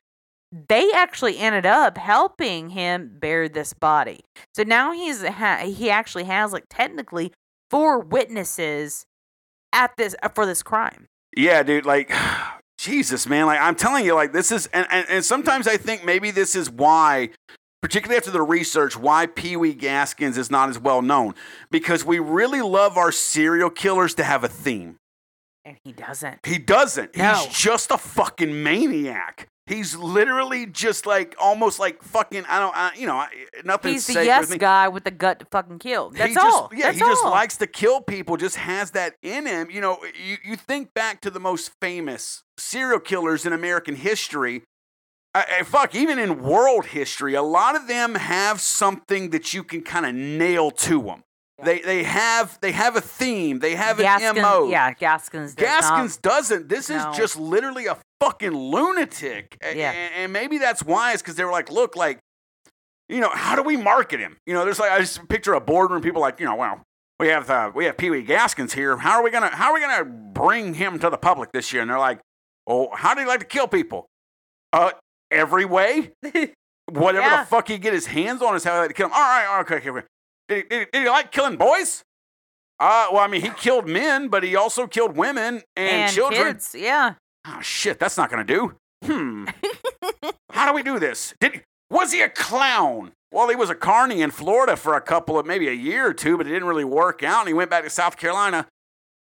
they 0.52 0.90
actually 0.92 1.38
ended 1.38 1.64
up 1.64 1.96
helping 1.96 2.70
him 2.70 3.16
bury 3.18 3.48
this 3.48 3.72
body. 3.72 4.20
So 4.54 4.62
now 4.62 4.92
he's 4.92 5.24
ha- 5.24 5.62
he 5.64 5.90
actually 5.90 6.24
has 6.24 6.52
like 6.52 6.64
technically 6.68 7.32
four 7.70 7.98
witnesses 7.98 9.06
at 9.72 9.96
this 9.96 10.14
uh, 10.22 10.28
for 10.28 10.44
this 10.44 10.62
crime. 10.62 11.06
Yeah, 11.34 11.62
dude, 11.62 11.86
like 11.86 12.12
Jesus, 12.78 13.26
man. 13.26 13.46
Like 13.46 13.60
I'm 13.60 13.74
telling 13.74 14.04
you, 14.04 14.14
like 14.14 14.32
this 14.32 14.52
is 14.52 14.66
and, 14.68 14.86
and, 14.90 15.06
and 15.08 15.24
sometimes 15.24 15.66
I 15.66 15.78
think 15.78 16.04
maybe 16.04 16.30
this 16.30 16.54
is 16.54 16.68
why, 16.68 17.30
particularly 17.80 18.18
after 18.18 18.30
the 18.30 18.42
research, 18.42 18.96
why 18.96 19.26
Pee 19.26 19.56
Wee 19.56 19.72
Gaskins 19.74 20.36
is 20.36 20.50
not 20.50 20.68
as 20.68 20.78
well 20.78 21.00
known. 21.00 21.34
Because 21.70 22.04
we 22.04 22.18
really 22.18 22.60
love 22.60 22.98
our 22.98 23.10
serial 23.10 23.70
killers 23.70 24.14
to 24.16 24.24
have 24.24 24.44
a 24.44 24.48
theme. 24.48 24.96
And 25.64 25.78
he 25.84 25.92
doesn't. 25.92 26.44
He 26.44 26.58
doesn't. 26.58 27.16
No. 27.16 27.34
He's 27.34 27.56
just 27.56 27.90
a 27.90 27.96
fucking 27.96 28.62
maniac. 28.62 29.46
He's 29.73 29.97
literally 29.97 30.66
just 30.66 31.07
like 31.07 31.35
almost 31.39 31.78
like 31.78 32.03
fucking 32.03 32.44
I 32.49 32.59
don't 32.59 32.77
I, 32.77 32.93
you 32.94 33.07
know 33.07 33.24
nothing. 33.65 33.93
He's 33.94 34.07
the 34.07 34.24
yes 34.24 34.51
with 34.51 34.59
guy 34.59 34.89
with 34.89 35.05
the 35.05 35.11
gut 35.11 35.39
to 35.40 35.47
fucking 35.47 35.78
kill. 35.78 36.11
That's 36.11 36.28
he 36.28 36.35
just, 36.35 36.57
all. 36.57 36.70
Yeah, 36.73 36.86
That's 36.86 36.99
he 36.99 37.05
just 37.05 37.24
likes 37.24 37.57
to 37.59 37.66
kill 37.66 38.01
people. 38.01 38.36
Just 38.36 38.57
has 38.57 38.90
that 38.93 39.15
in 39.23 39.47
him. 39.47 39.70
You 39.70 39.81
know, 39.81 39.99
you, 40.23 40.36
you 40.44 40.57
think 40.57 40.93
back 40.94 41.20
to 41.23 41.31
the 41.31 41.40
most 41.40 41.73
famous 41.81 42.43
serial 42.59 43.01
killers 43.01 43.47
in 43.47 43.53
American 43.53 43.97
history. 43.97 44.62
Uh, 45.35 45.44
uh, 45.61 45.65
fuck, 45.65 45.94
even 45.94 46.19
in 46.19 46.43
world 46.43 46.86
history, 46.86 47.35
a 47.35 47.43
lot 47.43 47.74
of 47.74 47.89
them 47.89 48.16
have 48.16 48.61
something 48.61 49.31
that 49.31 49.55
you 49.55 49.65
can 49.65 49.81
kind 49.81 50.05
of 50.05 50.15
nail 50.15 50.70
to 50.70 51.03
them. 51.03 51.23
They 51.64 51.80
they 51.80 52.02
have 52.02 52.59
they 52.60 52.72
have 52.72 52.97
a 52.97 53.01
theme. 53.01 53.59
They 53.60 53.74
have 53.74 53.98
an 53.98 54.05
Gaskins, 54.05 54.43
mo. 54.43 54.68
Yeah, 54.68 54.93
Gaskins. 54.94 55.55
does 55.55 55.64
not- 55.64 55.80
Gaskins 55.80 56.16
doesn't. 56.18 56.68
This 56.68 56.90
is 56.90 57.02
just 57.14 57.39
literally 57.39 57.86
a 57.86 57.97
fucking 58.20 58.52
lunatic. 58.52 59.56
Yeah. 59.62 59.90
And, 59.93 60.14
and 60.14 60.32
maybe 60.32 60.59
that's 60.59 60.82
why 60.82 61.12
it's 61.12 61.22
because 61.22 61.36
they 61.36 61.44
were 61.44 61.51
like, 61.52 61.70
look, 61.70 61.97
like, 61.97 62.18
you 63.09 63.20
know, 63.20 63.30
how 63.32 63.56
do 63.56 63.62
we 63.62 63.76
market 63.76 64.20
him? 64.20 64.36
You 64.47 64.55
know, 64.55 64.64
there's 64.64 64.78
like 64.80 64.90
I 64.90 64.98
just 65.01 65.28
picture 65.28 65.55
a 65.55 65.60
boardroom, 65.60 66.02
people 66.02 66.20
like, 66.20 66.40
you 66.40 66.47
know, 66.47 66.56
well, 66.56 66.82
we 67.20 67.28
have 67.28 67.48
uh, 67.51 67.70
we 67.74 67.84
have 67.84 67.97
Pee 67.97 68.10
Wee 68.10 68.22
Gaskins 68.22 68.72
here. 68.74 68.97
How 68.97 69.18
are 69.18 69.22
we 69.22 69.30
gonna 69.30 69.55
how 69.55 69.70
are 69.70 69.74
we 69.74 69.80
gonna 69.80 70.05
bring 70.05 70.74
him 70.74 70.98
to 70.98 71.10
the 71.10 71.18
public 71.18 71.52
this 71.52 71.72
year? 71.72 71.82
And 71.82 71.90
they're 71.90 71.98
like, 71.98 72.20
oh, 72.66 72.89
how 72.94 73.14
do 73.14 73.20
you 73.20 73.28
like 73.28 73.40
to 73.40 73.47
kill 73.47 73.68
people? 73.68 74.06
Uh, 74.72 74.93
every 75.30 75.64
way. 75.64 76.12
Whatever 76.90 77.26
Yeah. 77.26 77.40
the 77.44 77.47
fuck 77.47 77.68
he 77.68 77.78
get 77.78 77.93
his 77.93 78.06
hands 78.06 78.43
on 78.43 78.56
is 78.56 78.64
how 78.64 78.74
he 78.74 78.78
like 78.80 78.89
to 78.89 78.94
kill 78.94 79.06
him. 79.06 79.12
All 79.12 79.20
right, 79.20 79.60
okay, 79.60 79.76
okay. 79.76 79.90
okay. 79.90 80.06
Did, 80.54 80.56
he- 80.64 80.68
did, 80.68 80.78
he- 80.80 80.90
did 80.92 81.02
he 81.04 81.08
like 81.08 81.32
killing 81.32 81.56
boys? 81.56 82.02
Uh, 82.80 83.08
well, 83.12 83.20
I 83.22 83.28
mean, 83.28 83.42
he 83.42 83.50
killed 83.50 83.88
men, 83.88 84.28
but 84.28 84.42
he 84.42 84.56
also 84.56 84.86
killed 84.86 85.16
women 85.16 85.62
and, 85.76 85.88
and 85.88 86.12
children. 86.12 86.42
kids. 86.54 86.74
Yeah. 86.76 87.14
Oh 87.46 87.60
shit, 87.60 87.98
that's 87.98 88.16
not 88.16 88.30
gonna 88.30 88.44
do. 88.44 88.74
Hmm. 89.04 89.46
How 90.50 90.68
do 90.68 90.74
we 90.74 90.82
do 90.82 90.98
this? 90.98 91.34
Did 91.40 91.62
was 91.90 92.12
he 92.12 92.20
a 92.22 92.28
clown? 92.28 93.12
Well, 93.32 93.48
he 93.48 93.56
was 93.56 93.70
a 93.70 93.74
carny 93.74 94.20
in 94.20 94.30
Florida 94.30 94.76
for 94.76 94.94
a 94.94 95.00
couple 95.00 95.38
of 95.38 95.46
maybe 95.46 95.68
a 95.68 95.72
year 95.72 96.06
or 96.06 96.12
two, 96.14 96.36
but 96.36 96.46
it 96.46 96.50
didn't 96.50 96.68
really 96.68 96.84
work 96.84 97.22
out, 97.22 97.40
and 97.40 97.48
he 97.48 97.54
went 97.54 97.70
back 97.70 97.84
to 97.84 97.90
South 97.90 98.16
Carolina. 98.16 98.66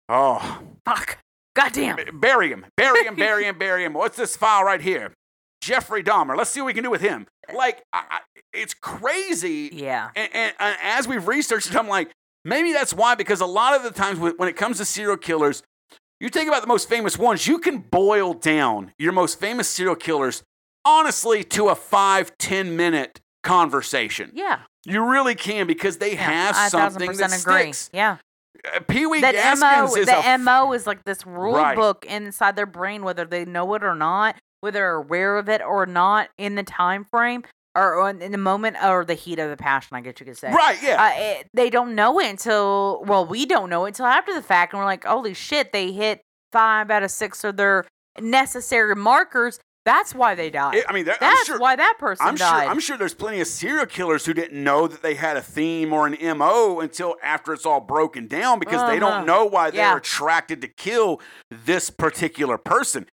Oh, 0.08 0.60
Fuck. 0.84 1.18
Goddamn. 1.54 1.96
b- 1.96 2.04
bury 2.12 2.50
him, 2.50 2.66
bury 2.76 3.04
him, 3.04 3.16
bury 3.16 3.44
him, 3.48 3.58
bury 3.58 3.84
him. 3.84 3.92
What's 3.94 4.16
this 4.16 4.36
file 4.36 4.62
right 4.64 4.80
here? 4.80 5.12
Jeffrey 5.60 6.02
Dahmer. 6.02 6.36
Let's 6.36 6.50
see 6.50 6.60
what 6.60 6.66
we 6.66 6.74
can 6.74 6.84
do 6.84 6.90
with 6.90 7.00
him. 7.00 7.26
Like, 7.54 7.82
I, 7.92 8.20
it's 8.52 8.74
crazy 8.74 9.70
Yeah. 9.72 10.10
and, 10.16 10.28
and, 10.34 10.54
and 10.58 10.76
as 10.82 11.06
we've 11.08 11.26
researched 11.26 11.68
it, 11.70 11.76
I'm 11.76 11.88
like, 11.88 12.10
maybe 12.44 12.72
that's 12.72 12.92
why, 12.94 13.14
because 13.14 13.40
a 13.40 13.46
lot 13.46 13.74
of 13.74 13.82
the 13.82 13.90
times 13.90 14.18
when 14.18 14.48
it 14.48 14.56
comes 14.56 14.78
to 14.78 14.84
serial 14.84 15.16
killers, 15.16 15.62
you 16.20 16.28
think 16.28 16.48
about 16.48 16.62
the 16.62 16.68
most 16.68 16.88
famous 16.88 17.16
ones, 17.18 17.46
you 17.46 17.58
can 17.58 17.78
boil 17.78 18.32
down 18.34 18.92
your 18.98 19.12
most 19.12 19.38
famous 19.40 19.68
serial 19.68 19.94
killers, 19.94 20.42
honestly, 20.84 21.44
to 21.44 21.68
a 21.68 21.74
five, 21.74 22.36
10 22.38 22.76
minute 22.76 23.20
conversation. 23.42 24.30
Yeah. 24.34 24.60
You 24.84 25.04
really 25.04 25.34
can 25.34 25.66
because 25.66 25.98
they 25.98 26.14
yeah. 26.14 26.30
have 26.30 26.56
I 26.56 26.66
a 26.66 26.70
thousand 26.70 27.00
something 27.00 27.16
that 27.18 27.40
agree. 27.40 27.72
sticks. 27.72 27.90
Yeah. 27.92 28.16
Uh, 28.74 28.80
Pee 28.80 29.06
Wee 29.06 29.20
Gaskins 29.20 29.60
MO, 29.60 29.96
is 29.96 30.06
the 30.06 30.18
a 30.34 30.38
MO 30.38 30.72
is 30.72 30.86
like 30.86 31.04
this 31.04 31.24
rule 31.26 31.54
Right. 31.54 31.76
book 31.76 32.04
inside 32.06 32.56
their 32.56 32.66
brain, 32.66 33.04
whether 33.04 33.24
they 33.24 33.44
know 33.44 33.72
it 33.74 33.84
or 33.84 33.94
not, 33.94 34.34
whether 34.60 34.78
they're 34.78 34.94
aware 34.96 35.36
of 35.36 35.48
it 35.48 35.60
or 35.62 35.86
not 35.86 36.28
in 36.38 36.54
the 36.54 36.62
time 36.62 37.04
frame 37.04 37.44
or 37.74 38.10
in 38.10 38.32
the 38.32 38.38
moment 38.38 38.76
or 38.82 39.04
the 39.04 39.14
heat 39.14 39.38
of 39.38 39.50
the 39.50 39.56
passion, 39.56 39.96
I 39.96 40.00
guess 40.00 40.14
you 40.18 40.26
could 40.26 40.36
say. 40.38 40.50
right, 40.52 40.78
yeah. 40.82 41.02
Uh, 41.02 41.20
it, 41.40 41.48
they 41.54 41.70
don't 41.70 41.94
know 41.94 42.18
it 42.18 42.28
until, 42.28 43.02
well, 43.06 43.24
we 43.24 43.46
don't 43.46 43.70
know 43.70 43.84
it 43.84 43.88
until 43.88 44.06
after 44.06 44.34
the 44.34 44.42
fact. 44.42 44.72
And 44.72 44.80
we're 44.80 44.86
like, 44.86 45.04
holy 45.04 45.34
shit, 45.34 45.72
they 45.72 45.92
hit 45.92 46.22
five 46.52 46.90
out 46.90 47.02
of 47.02 47.10
six 47.10 47.44
of 47.44 47.56
their 47.56 47.84
necessary 48.20 48.96
markers. 48.96 49.60
That's 49.84 50.14
why 50.14 50.34
they 50.34 50.50
died. 50.50 50.74
It- 50.74 50.84
I 50.88 50.92
mean, 50.92 51.04
that, 51.06 51.18
That's 51.20 51.46
sure. 51.46 51.58
why 51.58 51.76
that 51.76 51.94
person 51.98 52.26
I'm 52.26 52.36
sure. 52.36 52.46
died. 52.46 52.68
I'm 52.68 52.80
sure 52.80 52.98
there's 52.98 53.14
plenty 53.14 53.40
of 53.40 53.46
serial 53.46 53.86
killers 53.86 54.26
who 54.26 54.34
didn't 54.34 54.62
know 54.62 54.86
that 54.86 55.00
they 55.02 55.14
had 55.14 55.36
a 55.38 55.40
theme 55.42 55.92
or 55.94 56.06
an 56.06 56.36
mo 56.38 56.80
until 56.80 57.14
after 57.22 57.54
it's 57.54 57.64
all 57.64 57.80
broken 57.80 58.26
down 58.26 58.58
because 58.58 58.82
they 58.90 58.98
Uh-huh. 58.98 59.18
don't 59.18 59.26
know 59.26 59.46
why 59.46 59.70
they're 59.70 59.80
Yeah. 59.80 59.96
attracted 59.96 60.60
to 60.62 60.68
kill 60.68 61.20
this 61.50 61.88
particular 61.88 62.58
person. 62.58 63.06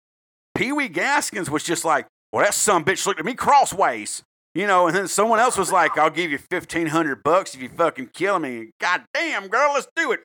Pee 0.56 0.72
Wee 0.72 0.88
Gaskins 0.88 1.50
was 1.50 1.64
just 1.64 1.86
like, 1.86 2.08
"Well, 2.32 2.44
that 2.44 2.54
some 2.54 2.84
bitch 2.86 3.06
looked 3.06 3.20
at 3.20 3.26
me 3.26 3.34
crossways," 3.36 4.24
you 4.54 4.66
know, 4.68 4.88
and 4.88 4.96
then 4.96 5.08
someone 5.08 5.40
else 5.40 5.58
was 5.58 5.72
like, 5.72 5.98
"I'll 5.98 6.10
give 6.10 6.32
you 6.32 6.38
fifteen 6.38 6.88
hundred 6.88 7.24
bucks 7.24 7.54
if 7.54 7.62
you 7.62 7.70
fucking 7.70 8.10
kill 8.14 8.40
me." 8.40 8.72
God 8.80 9.04
damn, 9.14 9.48
girl, 9.48 9.74
let's 9.74 9.88
do 9.96 10.12
it. 10.14 10.22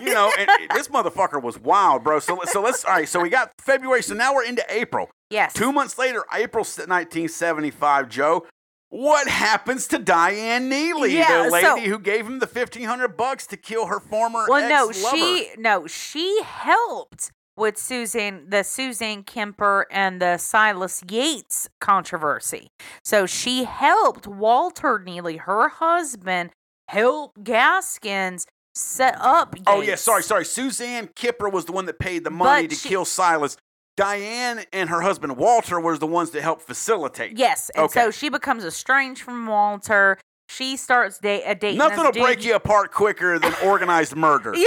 You 0.00 0.12
know, 0.12 0.32
and 0.38 0.48
this 0.74 0.88
motherfucker 0.88 1.40
was 1.42 1.58
wild, 1.58 2.02
bro. 2.04 2.18
So, 2.18 2.40
so 2.46 2.60
let's. 2.62 2.84
All 2.84 2.92
right, 2.94 3.08
so 3.08 3.20
we 3.20 3.28
got 3.30 3.52
February. 3.60 4.02
So 4.02 4.14
now 4.14 4.34
we're 4.34 4.44
into 4.44 4.64
April. 4.68 5.10
yes. 5.30 5.52
Two 5.54 5.72
months 5.72 5.98
later, 5.98 6.24
April 6.32 6.64
1975, 6.64 8.08
Joe. 8.08 8.46
What 8.90 9.26
happens 9.26 9.86
to 9.88 9.98
Diane 9.98 10.68
Neely, 10.68 11.16
Yeah, 11.16 11.44
the 11.44 11.60
so- 11.62 11.74
lady 11.76 11.88
who 11.88 11.98
gave 11.98 12.26
him 12.26 12.40
the 12.40 12.46
1500 12.46 13.16
bucks 13.16 13.46
to 13.46 13.56
kill 13.56 13.86
her 13.86 13.98
former 13.98 14.44
Well, 14.46 14.68
no, 14.68 14.92
she 14.92 15.48
no, 15.56 15.86
she 15.86 16.42
helped 16.42 17.30
with 17.56 17.76
Suzanne, 17.78 18.46
the 18.48 18.62
Suzanne 18.62 19.22
Kemper 19.24 19.86
and 19.90 20.20
the 20.20 20.38
Silas 20.38 21.02
Yates 21.10 21.68
controversy. 21.80 22.68
So 23.04 23.26
she 23.26 23.64
helped 23.64 24.26
Walter 24.26 24.98
Neely, 24.98 25.36
her 25.38 25.68
husband, 25.68 26.50
help 26.88 27.32
Gaskins 27.42 28.46
set 28.74 29.16
up. 29.20 29.54
Oh 29.66 29.82
yeah, 29.82 29.96
sorry, 29.96 30.22
sorry. 30.22 30.44
Suzanne 30.44 31.10
Kipper 31.14 31.48
was 31.48 31.66
the 31.66 31.72
one 31.72 31.86
that 31.86 31.98
paid 31.98 32.24
the 32.24 32.30
money 32.30 32.64
But 32.64 32.70
to 32.70 32.76
she- 32.76 32.88
kill 32.88 33.04
Silas. 33.04 33.56
Diane 33.98 34.64
and 34.72 34.88
her 34.88 35.02
husband 35.02 35.36
Walter 35.36 35.78
was 35.78 35.98
the 35.98 36.06
ones 36.06 36.30
that 36.30 36.40
helped 36.40 36.62
facilitate. 36.62 37.36
Yes, 37.36 37.70
and 37.74 37.84
Okay. 37.84 38.00
so 38.00 38.10
she 38.10 38.30
becomes 38.30 38.64
estranged 38.64 39.20
from 39.20 39.46
Walter. 39.46 40.16
She 40.54 40.76
starts 40.76 41.18
da- 41.18 41.42
uh, 41.44 41.54
dating. 41.54 41.78
Nothing 41.78 42.04
will 42.04 42.12
break 42.12 42.44
you 42.44 42.54
apart 42.54 42.92
quicker 42.92 43.38
than 43.38 43.54
organized 43.64 44.14
murder. 44.16 44.54
Yeah. 44.54 44.64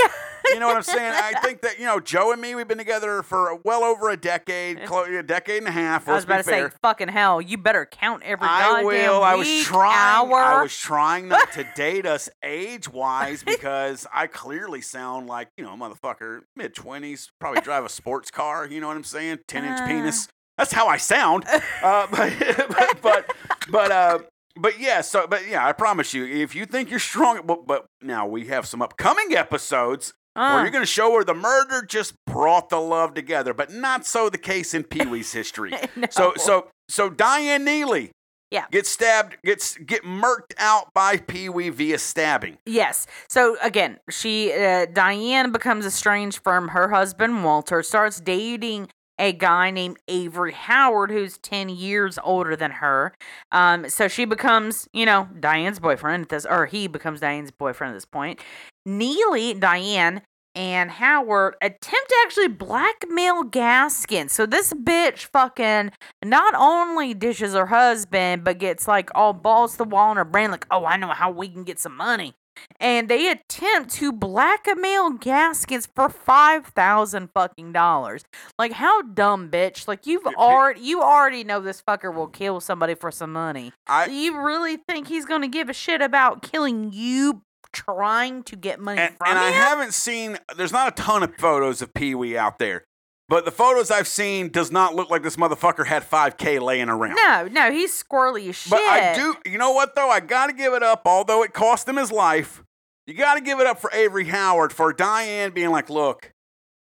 You 0.54 0.60
know 0.60 0.68
what 0.68 0.78
I'm 0.78 0.84
saying? 0.84 1.12
I 1.16 1.40
think 1.42 1.62
that 1.62 1.80
you 1.80 1.86
know 1.86 2.00
Joe 2.00 2.32
and 2.32 2.40
me, 2.40 2.54
we've 2.54 2.68
been 2.68 2.78
together 2.78 3.24
for 3.24 3.56
well 3.64 3.84
over 3.84 4.12
a 4.12 4.18
decade, 4.18 4.78
a 4.80 5.24
decade 5.24 5.58
and 5.58 5.68
a 5.68 5.72
half. 5.72 6.08
I 6.08 6.14
was 6.14 6.24
about 6.24 6.38
to 6.38 6.44
fair. 6.44 6.70
say, 6.70 6.76
fucking 6.84 7.08
hell, 7.08 7.42
you 7.42 7.58
better 7.58 7.86
count 7.88 8.22
every 8.24 8.48
I 8.48 8.62
goddamn 8.62 8.86
will. 8.86 9.24
I 9.24 9.34
was 9.36 9.48
week, 9.48 9.64
trying. 9.66 9.98
hour. 10.32 10.38
I 10.38 10.62
was 10.62 10.76
trying 10.78 11.28
not 11.30 11.52
to 11.54 11.66
date 11.76 12.06
us 12.06 12.30
age 12.44 12.88
wise 12.88 13.44
because 13.44 14.06
I 14.14 14.28
clearly 14.28 14.82
sound 14.82 15.26
like 15.28 15.50
you 15.58 15.64
know, 15.64 15.74
a 15.74 15.78
motherfucker, 15.78 16.42
mid 16.56 16.76
twenties, 16.76 17.32
probably 17.40 17.62
drive 17.62 17.84
a 17.84 17.90
sports 17.90 18.30
car. 18.30 18.68
You 18.68 18.82
know 18.82 18.88
what 18.88 18.98
I'm 18.98 19.04
saying? 19.04 19.40
Ten 19.48 19.66
inch 19.66 19.80
Uh. 19.80 19.88
penis. 19.88 20.28
That's 20.60 20.72
how 20.74 20.88
I 20.88 20.98
sound. 20.98 21.44
Uh, 21.82 22.06
but 22.12 22.34
but 22.70 23.02
but 23.02 23.34
but 23.72 23.92
uh. 23.92 24.20
But 24.58 24.80
yeah, 24.80 25.02
so 25.02 25.28
but 25.28 25.48
yeah, 25.48 25.66
I 25.68 25.74
promise 25.74 26.14
you, 26.14 26.26
if 26.26 26.56
you 26.56 26.66
think 26.66 26.90
you're 26.90 27.00
strong, 27.00 27.42
but, 27.46 27.68
but 27.68 27.86
now 28.02 28.26
we 28.26 28.48
have 28.48 28.66
some 28.66 28.82
upcoming 28.82 29.36
episodes 29.36 30.14
where 30.34 30.46
Uh, 30.46 30.62
you're 30.64 30.72
going 30.72 30.82
to 30.82 30.86
show 30.86 31.12
where 31.12 31.24
the 31.24 31.34
murder 31.34 31.82
just 31.82 32.14
brought 32.26 32.70
the 32.70 32.80
love 32.80 33.14
together, 33.14 33.54
but 33.54 33.72
not 33.72 34.06
so 34.06 34.30
the 34.30 34.38
case 34.38 34.74
in 34.74 34.84
Pee 34.84 35.06
Wee's 35.06 35.32
history. 35.34 35.72
no. 35.96 36.08
So 36.10 36.34
so 36.38 36.68
so 36.90 37.10
Diane 37.10 37.64
Neely, 37.66 38.12
Yeah. 38.52 38.66
gets 38.72 38.90
stabbed, 38.90 39.38
gets 39.44 39.76
get 39.78 40.04
murked 40.04 40.54
out 40.58 40.94
by 40.94 41.18
Pee 41.18 41.50
Wee 41.50 41.70
via 41.70 41.98
stabbing. 41.98 42.58
Yes. 42.66 43.08
So 43.30 43.58
again, 43.62 44.00
she 44.10 44.54
uh, 44.54 44.86
Diane 44.86 45.52
becomes 45.52 45.86
estranged 45.86 46.40
from 46.44 46.70
her 46.70 46.90
husband 46.90 47.44
Walter, 47.44 47.82
starts 47.84 48.20
dating 48.22 48.90
a 49.20 49.34
guy 49.34 49.72
named 49.72 49.98
Avery 50.08 50.54
Howard 50.54 51.12
who's 51.12 51.38
10 51.38 51.70
years 51.70 52.20
older 52.24 52.56
than 52.56 52.72
her. 52.72 53.14
Um 53.52 53.90
so 53.90 54.08
she 54.08 54.26
becomes, 54.26 54.88
you 54.94 55.06
know, 55.06 55.28
Diane's 55.40 55.80
boyfriend 55.80 56.24
at 56.24 56.30
this 56.30 56.46
or 56.46 56.66
he 56.66 56.88
becomes 56.88 57.20
Diane's 57.20 57.52
boyfriend 57.52 57.92
at 57.92 57.98
this 57.98 58.06
point. 58.06 58.40
Neely, 58.86 59.54
Diane 59.54 60.22
and 60.56 60.90
Howard 60.90 61.56
attempt 61.62 62.10
to 62.10 62.16
actually 62.26 62.48
blackmail 62.48 63.44
Gaskin. 63.44 64.30
So 64.30 64.46
this 64.46 64.74
bitch 64.74 65.26
fucking 65.26 65.92
not 66.24 66.54
only 66.56 67.14
dishes 67.14 67.54
her 67.54 67.66
husband, 67.68 68.44
but 68.44 68.58
gets 68.58 68.88
like 68.88 69.10
all 69.14 69.34
balls 69.34 69.74
to 69.74 69.80
the 69.80 69.84
wall 69.84 70.12
in 70.12 70.18
her 70.18 70.26
brain, 70.26 70.52
like, 70.52 70.66
oh, 70.72 70.86
I 70.86 70.98
know 70.98 71.10
how 71.10 71.30
we 71.30 71.50
can 71.50 71.64
get 71.64 71.80
some 71.80 71.96
money. 71.96 72.34
And 72.80 73.10
they 73.10 73.30
attempt 73.30 73.92
to 73.96 74.12
blackmail 74.12 75.12
Gaskins 75.12 75.88
for 75.96 76.10
five 76.10 76.68
thousand 76.68 77.30
fucking 77.34 77.72
dollars. 77.72 78.24
Like 78.58 78.74
how 78.74 79.02
dumb, 79.02 79.50
bitch! 79.50 79.88
Like 79.88 80.06
you've 80.06 80.24
p- 80.24 80.34
already 80.36 80.82
you 80.82 81.02
already 81.02 81.44
know 81.44 81.60
this 81.60 81.82
fucker 81.82 82.14
will 82.14 82.28
kill 82.28 82.60
somebody 82.60 82.96
for 82.96 83.12
some 83.12 83.34
money. 83.34 83.74
I 83.88 84.06
You 84.08 84.40
really 84.42 84.78
think 84.78 85.08
he's 85.08 85.26
gonna 85.26 85.48
give 85.48 85.70
a 85.70 85.74
shit 85.74 86.02
about 86.02 86.42
killing 86.42 86.92
you 86.94 87.42
trying 87.72 88.42
to 88.44 88.56
get 88.56 88.80
money 88.80 89.02
and, 89.02 89.18
from 89.18 89.28
and 89.30 89.38
I 89.38 89.50
haven't 89.52 89.94
seen. 89.94 90.38
There's 90.56 90.72
not 90.72 90.88
a 90.88 90.92
ton 91.02 91.24
of 91.24 91.36
photos 91.36 91.82
of 91.82 91.94
Pee 91.94 92.16
Wee 92.16 92.38
out 92.38 92.58
there, 92.60 92.86
but 93.28 93.46
the 93.46 93.52
photos 93.52 93.90
I've 93.90 94.08
seen 94.08 94.50
does 94.50 94.72
not 94.72 94.96
look 94.96 95.10
like 95.10 95.24
this 95.24 95.36
motherfucker 95.36 95.86
had 95.86 96.04
5K 96.04 96.62
laying 96.62 96.90
around. 96.90 97.16
no, 97.16 97.48
no, 97.52 97.72
he's 97.72 97.92
squirrely 97.92 98.50
as 98.50 98.56
shit. 98.56 98.72
But 98.72 98.82
I 98.82 99.16
do, 99.16 99.36
you 99.50 99.58
know 99.58 99.72
what 99.72 99.96
though? 99.96 100.10
I 100.10 100.20
got 100.20 100.48
to 100.48 100.54
give 100.54 100.74
it 100.74 100.84
up, 100.84 101.04
although 101.06 101.44
it 101.44 101.54
cost 101.54 101.88
him 101.88 101.96
his 101.98 102.12
life. 102.12 102.64
You 103.08 103.14
got 103.14 103.36
to 103.36 103.42
give 103.42 103.60
it 103.60 103.68
up 103.68 103.80
for 103.80 103.92
Avery 103.94 104.26
Howard 104.26 104.74
for 104.74 104.92
Diane 104.92 105.52
being 105.52 105.70
like, 105.70 105.90
"Look, 105.90 106.32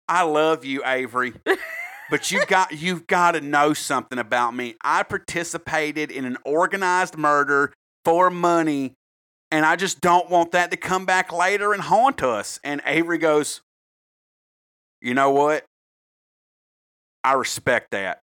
I 0.08 0.24
love 0.24 0.64
you, 0.64 0.82
Avery, 0.86 1.34
but 2.10 2.32
you 2.32 2.46
got 2.46 2.72
you've 2.72 3.08
got 3.08 3.32
to 3.32 3.42
know 3.42 3.74
something 3.74 4.18
about 4.18 4.56
me. 4.56 4.76
I 4.82 5.04
participated 5.04 6.10
in 6.10 6.24
an 6.24 6.38
organized 6.46 7.18
murder 7.18 7.74
for 8.06 8.30
money, 8.30 8.94
and 9.52 9.66
I 9.66 9.76
just 9.76 10.00
don't 10.00 10.30
want 10.30 10.54
that 10.54 10.72
to 10.72 10.78
come 10.78 11.06
back 11.06 11.34
later 11.34 11.74
and 11.74 11.82
haunt 11.82 12.24
us." 12.24 12.58
And 12.64 12.82
Avery 12.86 13.18
goes, 13.18 13.60
"You 15.02 15.14
know 15.14 15.32
what? 15.32 15.66
I 17.28 17.34
respect 17.34 17.92
that. 17.92 18.22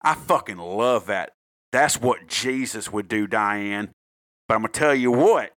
I 0.00 0.14
fucking 0.14 0.58
love 0.58 1.06
that. 1.06 1.32
That's 1.72 2.00
what 2.00 2.28
Jesus 2.28 2.92
would 2.92 3.08
do, 3.08 3.26
Diane. 3.26 3.90
But 4.46 4.54
I'm 4.54 4.60
going 4.60 4.72
to 4.72 4.78
tell 4.78 4.94
you 4.94 5.10
what. 5.10 5.50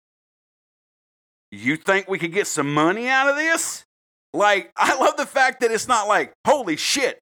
You 1.51 1.77
think 1.77 2.09
we 2.09 2.19
could 2.19 2.33
get 2.33 2.47
some 2.47 2.73
money 2.73 3.07
out 3.07 3.29
of 3.29 3.37
this? 3.37 3.85
Like, 4.33 4.73
I 4.79 4.99
love 4.99 5.19
the 5.19 5.27
fact 5.27 5.61
that 5.61 5.71
it's 5.71 5.87
not 5.89 6.09
like, 6.09 6.33
holy 6.47 6.77
shit, 6.79 7.19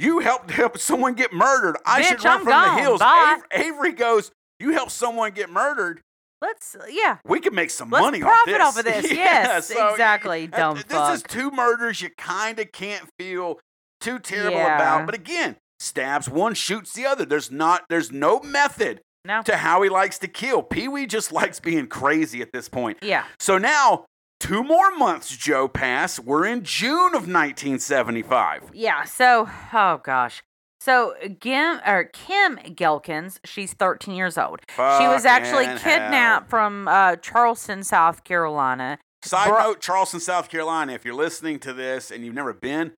you 0.00 0.18
helped 0.18 0.50
help 0.50 0.76
someone 0.78 1.14
get 1.14 1.32
murdered. 1.32 1.76
I 1.86 2.02
should 2.02 2.24
run 2.24 2.38
I'm 2.38 2.40
from 2.40 2.48
gone. 2.52 2.76
the 2.76 2.82
hills. 2.82 3.00
Avery, 3.00 3.46
Avery 3.52 3.92
goes, 3.92 4.32
you 4.58 4.72
helped 4.72 4.90
someone 4.90 5.30
get 5.30 5.50
murdered. 5.50 6.00
Let's 6.42 6.76
yeah. 6.90 7.18
We 7.24 7.38
could 7.38 7.52
make 7.54 7.70
some 7.70 7.90
Let's 7.90 8.02
money 8.02 8.18
profit 8.20 8.60
off 8.60 8.74
this. 8.74 8.86
off 8.92 9.00
of 9.00 9.04
this. 9.04 9.12
Yeah, 9.16 9.44
Yes, 9.44 9.68
so, 9.68 9.90
exactly, 9.90 10.50
uh, 10.52 10.56
dumb 10.56 10.74
This 10.76 10.84
fuck. 10.88 11.14
is 11.14 11.22
two 11.22 11.52
murders 11.52 12.02
you 12.02 12.10
kind 12.18 12.58
of 12.58 12.72
can't 12.72 13.08
feel 13.20 13.60
too 14.04 14.18
terrible 14.18 14.58
Yeah. 14.58 14.76
about. 14.76 15.06
But 15.06 15.14
again, 15.14 15.56
stabs 15.80 16.28
one, 16.28 16.54
shoots 16.54 16.92
the 16.92 17.06
other. 17.06 17.24
There's 17.24 17.50
not. 17.50 17.84
There's 17.88 18.12
no 18.12 18.40
method 18.40 19.00
No. 19.24 19.42
to 19.42 19.56
how 19.56 19.82
he 19.82 19.88
likes 19.88 20.18
to 20.18 20.28
kill. 20.28 20.62
Pee 20.62 20.88
Wee 20.88 21.06
just 21.06 21.32
likes 21.40 21.58
being 21.60 21.86
crazy 21.86 22.42
at 22.42 22.52
this 22.52 22.68
point. 22.68 22.98
Yeah. 23.02 23.24
So 23.38 23.58
now, 23.58 24.04
two 24.40 24.62
more 24.62 24.90
months, 24.96 25.36
Joe, 25.36 25.68
pass. 25.68 26.18
We're 26.20 26.44
in 26.46 26.62
June 26.64 27.14
of 27.14 27.26
1975. 27.28 28.70
Yeah. 28.72 29.04
So, 29.04 29.48
oh 29.72 30.00
gosh. 30.02 30.42
So, 30.80 31.14
Kim 31.40 31.80
or 31.86 32.04
Kim 32.12 32.56
Ghelkins, 32.58 33.38
she's 33.44 33.72
13 33.72 34.14
years 34.14 34.36
old. 34.36 34.60
she 34.76 34.82
was 35.08 35.24
actually 35.24 35.64
kidnapped 35.78 36.50
from 36.50 36.88
uh, 36.88 37.16
Charleston, 37.16 37.82
South 37.84 38.22
Carolina. 38.24 38.98
Side 39.22 39.48
Bro- 39.48 39.62
note 39.62 39.80
Charleston, 39.80 40.20
South 40.20 40.50
Carolina, 40.50 40.92
if 40.92 41.02
you're 41.06 41.14
listening 41.14 41.58
to 41.60 41.72
this 41.72 42.10
and 42.10 42.22
you've 42.22 42.34
never 42.34 42.52
been, 42.52 42.92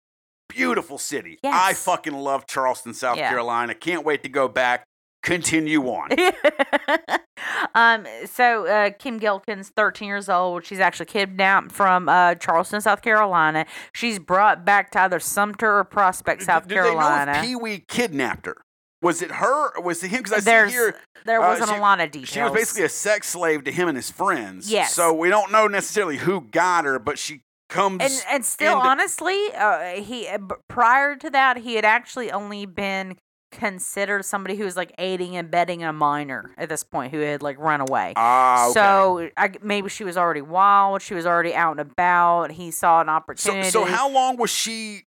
beautiful 0.49 0.97
city. 0.97 1.39
Yes. 1.43 1.53
I 1.55 1.73
fucking 1.73 2.13
love 2.13 2.45
Charleston, 2.47 2.93
South 2.93 3.17
Yeah. 3.17 3.29
Carolina. 3.29 3.73
Can't 3.75 4.05
wait 4.05 4.23
to 4.23 4.29
go 4.29 4.47
back. 4.47 4.83
Continue 5.23 5.83
on. 5.87 6.09
um. 7.75 8.05
So, 8.25 8.67
uh, 8.67 8.91
Kim 8.97 9.19
Ghelkins, 9.19 9.67
13 9.75 10.07
years 10.07 10.29
old. 10.29 10.65
She's 10.65 10.79
actually 10.79 11.07
kidnapped 11.07 11.71
from 11.71 12.07
uh, 12.09 12.35
Charleston, 12.35 12.79
South 12.81 13.01
Carolina. 13.01 13.65
She's 13.93 14.19
brought 14.19 14.65
back 14.65 14.91
to 14.91 15.01
either 15.01 15.19
Sumter 15.19 15.79
or 15.79 15.83
Prospect, 15.83 16.43
South 16.43 16.67
Did 16.67 16.75
Carolina. 16.75 17.33
they 17.33 17.39
know 17.41 17.47
Pee 17.47 17.55
Wee 17.55 17.83
kidnapped 17.87 18.45
her? 18.45 18.57
Was 19.01 19.21
it 19.21 19.31
her 19.31 19.75
or 19.77 19.83
was 19.83 20.03
it 20.03 20.09
him? 20.09 20.23
Because 20.23 20.33
I 20.33 20.39
There's 20.41 20.71
see 20.71 20.77
here 20.77 20.95
there 21.25 21.41
uh, 21.41 21.49
wasn't 21.49 21.69
she- 21.69 21.75
a 21.75 21.79
lot 21.81 22.01
of 22.01 22.11
details. 22.11 22.29
she 22.29 22.41
was 22.41 22.51
basically 22.51 22.83
a 22.85 22.89
sex 22.89 23.27
slave 23.29 23.63
to 23.65 23.71
him 23.71 23.87
and 23.87 23.97
his 23.97 24.09
friends. 24.11 24.71
Yes. 24.71 24.93
So 24.93 25.13
we 25.13 25.29
don't 25.29 25.51
know 25.51 25.67
necessarily 25.67 26.17
who 26.17 26.41
got 26.41 26.85
her, 26.85 26.97
but 26.99 27.19
she 27.19 27.41
comes. 27.69 28.01
and 28.01 28.13
and 28.29 28.45
still 28.45 28.77
into- 28.77 28.87
honestly 28.87 29.39
uh, 29.55 30.01
he 30.01 30.27
uh, 30.27 30.37
prior 30.67 31.15
to 31.15 31.29
that 31.29 31.57
he 31.57 31.75
had 31.75 31.85
actually 31.85 32.31
only 32.31 32.65
been 32.65 33.17
considered 33.51 34.25
somebody 34.25 34.55
who 34.57 34.65
was 34.65 34.75
like 34.75 34.93
aiding 34.97 35.37
and 35.37 35.47
abetting 35.47 35.81
a 35.83 35.93
minor 35.93 36.51
at 36.57 36.67
this 36.67 36.83
point 36.83 37.13
who 37.13 37.19
had 37.19 37.41
like 37.41 37.57
run 37.57 37.79
away 37.79 38.11
Ah, 38.17 38.65
okay. 38.65 38.73
so 38.73 39.29
I, 39.37 39.51
maybe 39.61 39.87
she 39.89 40.03
was 40.03 40.17
already 40.17 40.41
wild 40.41 41.01
she 41.01 41.13
was 41.13 41.25
already 41.25 41.53
out 41.55 41.71
and 41.71 41.79
about 41.79 42.51
he 42.51 42.69
saw 42.71 42.99
an 43.01 43.07
so, 43.07 43.11
opportunity 43.11 43.69
so 43.69 43.85
how 43.85 44.09
long 44.09 44.35
was 44.35 44.49
she 44.49 45.03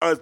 a 0.00 0.18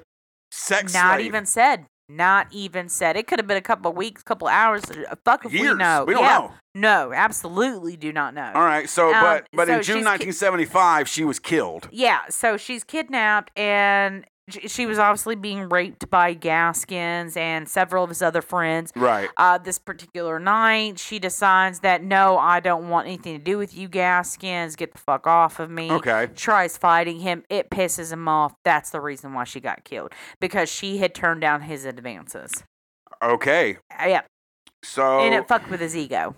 sex 0.50 0.94
not 0.94 1.16
slave? 1.16 1.26
even 1.26 1.44
said 1.44 1.84
not 2.08 2.46
even 2.50 2.88
said 2.88 3.16
it 3.16 3.26
could 3.26 3.38
have 3.38 3.46
been 3.46 3.56
a 3.56 3.60
couple 3.62 3.90
of 3.90 3.96
weeks 3.96 4.22
couple 4.22 4.48
of 4.48 4.52
hours 4.54 4.82
fuck 5.24 5.44
if 5.44 5.52
Years. 5.52 5.72
we 5.72 5.78
know 5.78 6.04
We 6.06 6.14
don't 6.14 6.22
yeah. 6.24 6.38
know. 6.38 6.52
no 6.74 7.12
absolutely 7.12 7.96
do 7.96 8.12
not 8.12 8.32
know 8.34 8.50
All 8.54 8.62
right. 8.64 8.88
So, 8.88 9.12
Um, 9.12 9.20
but 9.22 9.46
but 9.52 9.68
so 9.68 9.74
in 9.76 9.82
June 9.82 9.96
she's 9.98 10.04
ki- 10.04 10.28
1975, 10.32 11.08
she 11.08 11.24
was 11.24 11.38
killed. 11.38 11.88
Yeah, 11.92 12.20
so 12.30 12.56
she's 12.56 12.82
kidnapped 12.84 13.50
and 13.58 14.24
she 14.48 14.86
was 14.86 14.98
obviously 14.98 15.34
being 15.34 15.68
raped 15.68 16.08
by 16.10 16.34
Gaskins 16.34 17.36
and 17.36 17.68
several 17.68 18.04
of 18.04 18.10
his 18.10 18.22
other 18.22 18.42
friends. 18.42 18.92
Right. 18.96 19.28
Uh, 19.36 19.58
this 19.58 19.78
particular 19.78 20.38
night, 20.38 20.98
she 20.98 21.18
decides 21.18 21.80
that 21.80 22.02
no, 22.02 22.38
I 22.38 22.60
don't 22.60 22.88
want 22.88 23.06
anything 23.06 23.38
to 23.38 23.44
do 23.44 23.58
with 23.58 23.76
you, 23.76 23.88
Gaskins. 23.88 24.76
Get 24.76 24.92
the 24.92 24.98
fuck 24.98 25.26
off 25.26 25.60
of 25.60 25.70
me. 25.70 25.90
Okay. 25.90 26.28
Tries 26.34 26.76
fighting 26.76 27.20
him. 27.20 27.44
It 27.48 27.70
pisses 27.70 28.12
him 28.12 28.28
off. 28.28 28.54
That's 28.64 28.90
the 28.90 29.00
reason 29.00 29.34
why 29.34 29.44
she 29.44 29.60
got 29.60 29.84
killed 29.84 30.12
because 30.40 30.68
she 30.68 30.98
had 30.98 31.14
turned 31.14 31.40
down 31.40 31.62
his 31.62 31.84
advances. 31.84 32.64
Okay. 33.22 33.78
Uh, 33.90 34.06
yeah, 34.06 34.20
So 34.84 35.20
and 35.20 35.34
it 35.34 35.48
fucked 35.48 35.70
with 35.70 35.80
his 35.80 35.96
ego. 35.96 36.34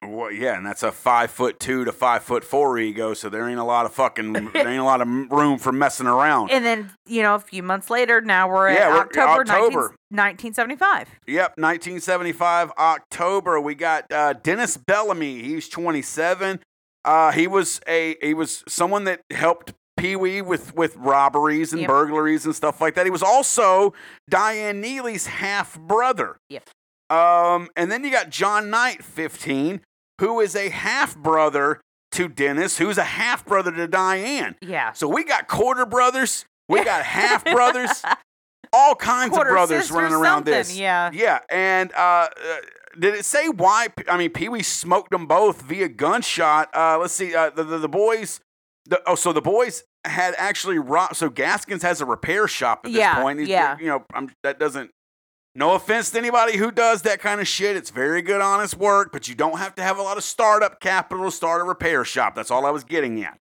Well, 0.00 0.30
yeah, 0.30 0.56
and 0.56 0.64
that's 0.64 0.82
a 0.84 0.92
five 0.92 1.30
foot 1.30 1.58
two 1.58 1.84
to 1.84 1.90
five 1.92 2.22
foot 2.22 2.44
four 2.44 2.78
ego, 2.78 3.14
so 3.14 3.28
there 3.28 3.48
ain't 3.48 3.58
a 3.58 3.64
lot 3.64 3.84
of 3.84 3.92
fucking, 3.92 4.32
there 4.52 4.68
ain't 4.68 4.80
a 4.80 4.84
lot 4.84 5.00
of 5.00 5.08
room 5.08 5.58
for 5.58 5.72
messing 5.72 6.06
around. 6.06 6.50
And 6.52 6.64
then 6.64 6.90
you 7.06 7.22
know, 7.22 7.34
a 7.34 7.40
few 7.40 7.62
months 7.64 7.90
later, 7.90 8.20
now 8.20 8.48
we're 8.48 8.70
Yeah, 8.70 8.78
at 8.80 8.88
we're- 8.90 9.00
October, 9.00 9.44
19 9.44 9.54
October. 9.64 9.80
1975. 10.10 11.08
Yep, 11.26 11.58
1975 11.58 12.70
October. 12.78 13.60
We 13.60 13.74
got 13.74 14.10
uh, 14.12 14.34
Dennis 14.34 14.76
Bellamy. 14.76 15.42
He's 15.42 15.68
27. 15.68 16.60
Uh, 17.04 17.32
he 17.32 17.46
was 17.46 17.80
a 17.88 18.16
he 18.22 18.34
was 18.34 18.62
someone 18.68 19.04
that 19.04 19.20
helped 19.32 19.72
Pee 19.96 20.14
Wee 20.16 20.42
with 20.42 20.74
with 20.76 20.94
robberies 20.96 21.72
and 21.72 21.80
Yep. 21.82 21.88
burglaries 21.88 22.44
and 22.46 22.54
stuff 22.54 22.80
like 22.80 22.94
that. 22.94 23.04
He 23.06 23.10
was 23.10 23.22
also 23.22 23.94
Diane 24.28 24.80
Neely's 24.80 25.26
half 25.26 25.78
brother. 25.78 26.36
Yep. 26.50 26.68
Um, 27.10 27.68
and 27.76 27.90
then 27.90 28.04
you 28.04 28.10
got 28.10 28.28
John 28.28 28.68
Knight, 28.68 29.02
15, 29.02 29.80
who 30.20 30.40
is 30.40 30.54
a 30.56 30.68
half 30.68 31.16
brother 31.16 31.80
to 32.12 32.28
Dennis, 32.28 32.78
who's 32.78 32.98
a 32.98 33.04
half 33.04 33.44
brother 33.44 33.70
to 33.72 33.86
Diane. 33.86 34.56
Yeah. 34.62 34.92
So 34.92 35.08
we 35.08 35.24
got 35.24 35.46
quarter 35.48 35.84
brothers, 35.86 36.44
we 36.68 36.82
got 36.84 37.04
half 37.04 37.44
brothers, 37.44 38.02
all 38.72 38.94
kinds 38.94 39.30
Quarter 39.34 39.50
of 39.50 39.54
brothers 39.54 39.90
running 39.90 40.12
around 40.12 40.38
something, 40.38 40.52
this. 40.54 40.76
yeah. 40.76 41.10
Yeah. 41.12 41.40
And 41.50 41.92
uh, 41.92 41.98
uh, 41.98 42.28
did 42.98 43.14
it 43.14 43.24
say 43.24 43.48
why? 43.48 43.88
I 44.08 44.16
mean, 44.18 44.30
Pee 44.30 44.48
Wee 44.48 44.62
smoked 44.62 45.10
them 45.10 45.26
both 45.26 45.62
via 45.62 45.88
gunshot. 45.88 46.74
Uh, 46.74 46.98
let's 46.98 47.12
see. 47.14 47.34
Uh, 47.34 47.50
the, 47.50 47.62
the, 47.64 47.78
the 47.78 47.88
boys. 47.88 48.40
The, 48.86 49.02
oh, 49.06 49.14
so 49.14 49.32
the 49.34 49.42
boys 49.42 49.84
had 50.06 50.34
actually 50.38 50.78
robbed. 50.78 51.16
So 51.16 51.28
Gaskins 51.28 51.82
has 51.82 52.00
a 52.00 52.06
repair 52.06 52.48
shop 52.48 52.80
at 52.84 52.92
this 52.92 52.98
Yeah, 52.98 53.20
point. 53.22 53.38
He's- 53.38 53.50
yeah. 53.50 53.76
You 53.78 53.86
know, 53.86 54.04
I'm, 54.14 54.30
that 54.42 54.58
doesn't. 54.58 54.90
No 55.58 55.74
offense 55.74 56.10
to 56.10 56.18
anybody 56.18 56.56
who 56.56 56.70
does 56.70 57.02
that 57.02 57.18
kind 57.18 57.40
of 57.40 57.48
shit. 57.48 57.74
It's 57.74 57.90
very 57.90 58.22
good, 58.22 58.40
honest 58.40 58.76
work, 58.76 59.10
but 59.10 59.26
you 59.26 59.34
don't 59.34 59.58
have 59.58 59.74
to 59.74 59.82
have 59.82 59.98
a 59.98 60.02
lot 60.02 60.16
of 60.16 60.22
startup 60.22 60.78
capital 60.78 61.24
to 61.24 61.32
start 61.32 61.60
a 61.60 61.64
repair 61.64 62.04
shop. 62.04 62.36
That's 62.36 62.52
all 62.52 62.64
I 62.64 62.70
was 62.70 62.84
getting 62.84 63.24
at. 63.24 63.40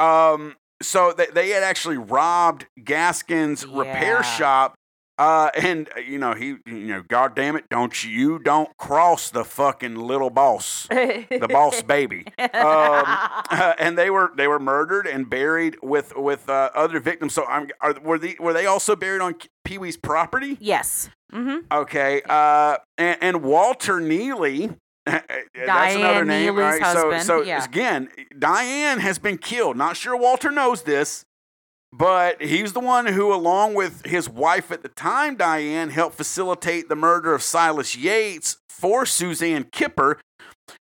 Um, 0.00 0.56
so 0.80 1.12
they, 1.12 1.26
they 1.26 1.50
had 1.50 1.62
actually 1.62 1.98
robbed 1.98 2.68
Gaskin's 2.80 3.66
repair 3.66 4.22
shop. 4.22 4.76
Uh, 5.22 5.50
and 5.54 5.88
uh, 5.96 6.00
you 6.00 6.18
know 6.18 6.34
he, 6.34 6.56
you 6.66 6.88
know, 6.88 7.02
God 7.06 7.36
damn 7.36 7.54
it, 7.54 7.68
don't 7.68 8.02
you 8.02 8.40
don't 8.40 8.76
cross 8.76 9.30
the 9.30 9.44
fucking 9.44 9.94
little 9.94 10.30
boss, 10.30 10.88
the 10.88 11.46
boss 11.48 11.80
baby. 11.82 12.24
Um, 12.38 13.04
and 13.78 13.96
they 13.96 14.10
were 14.10 14.32
they 14.36 14.48
were 14.48 14.58
murdered 14.58 15.06
and 15.06 15.30
buried 15.30 15.76
with 15.80 16.12
with 16.16 16.48
uh, 16.48 16.70
other 16.74 16.98
victims. 16.98 17.34
So 17.34 17.44
I'm 17.44 17.68
are, 17.80 17.94
were 18.02 18.18
they 18.18 18.34
were 18.40 18.52
they 18.52 18.66
also 18.66 18.96
buried 18.96 19.20
on 19.20 19.36
Pee 19.64 19.78
Wee's 19.78 19.96
property? 19.96 20.58
yes. 20.60 21.08
Mm-hmm. 21.32 21.72
Okay. 21.72 22.20
Uh, 22.28 22.78
and, 22.98 23.18
and 23.22 23.42
Walter 23.44 24.00
Neely. 24.00 24.72
That's 25.06 25.94
another 25.94 26.24
name, 26.24 26.56
Neely's 26.56 26.80
right? 26.80 26.92
So, 26.92 27.18
so 27.20 27.42
yeah. 27.42 27.64
again, 27.64 28.08
Diane 28.38 28.98
has 28.98 29.18
been 29.18 29.38
killed. 29.38 29.76
Not 29.76 29.96
sure 29.96 30.16
Walter 30.16 30.50
knows 30.50 30.82
this, 30.82 31.24
but 31.92 32.40
he's 32.40 32.72
the 32.72 32.80
one 32.80 33.06
who, 33.06 33.32
along 33.34 33.74
with 33.74 34.04
his 34.06 34.28
wife 34.28 34.72
at 34.72 34.82
the 34.82 34.88
time, 34.88 35.36
Diane, 35.36 35.90
helped 35.90 36.16
facilitate 36.16 36.88
the 36.88 36.96
murder 36.96 37.34
of 37.34 37.42
Silas 37.42 37.96
Yates 37.96 38.56
for 38.68 39.04
Suzanne 39.04 39.64
Kipper. 39.70 40.18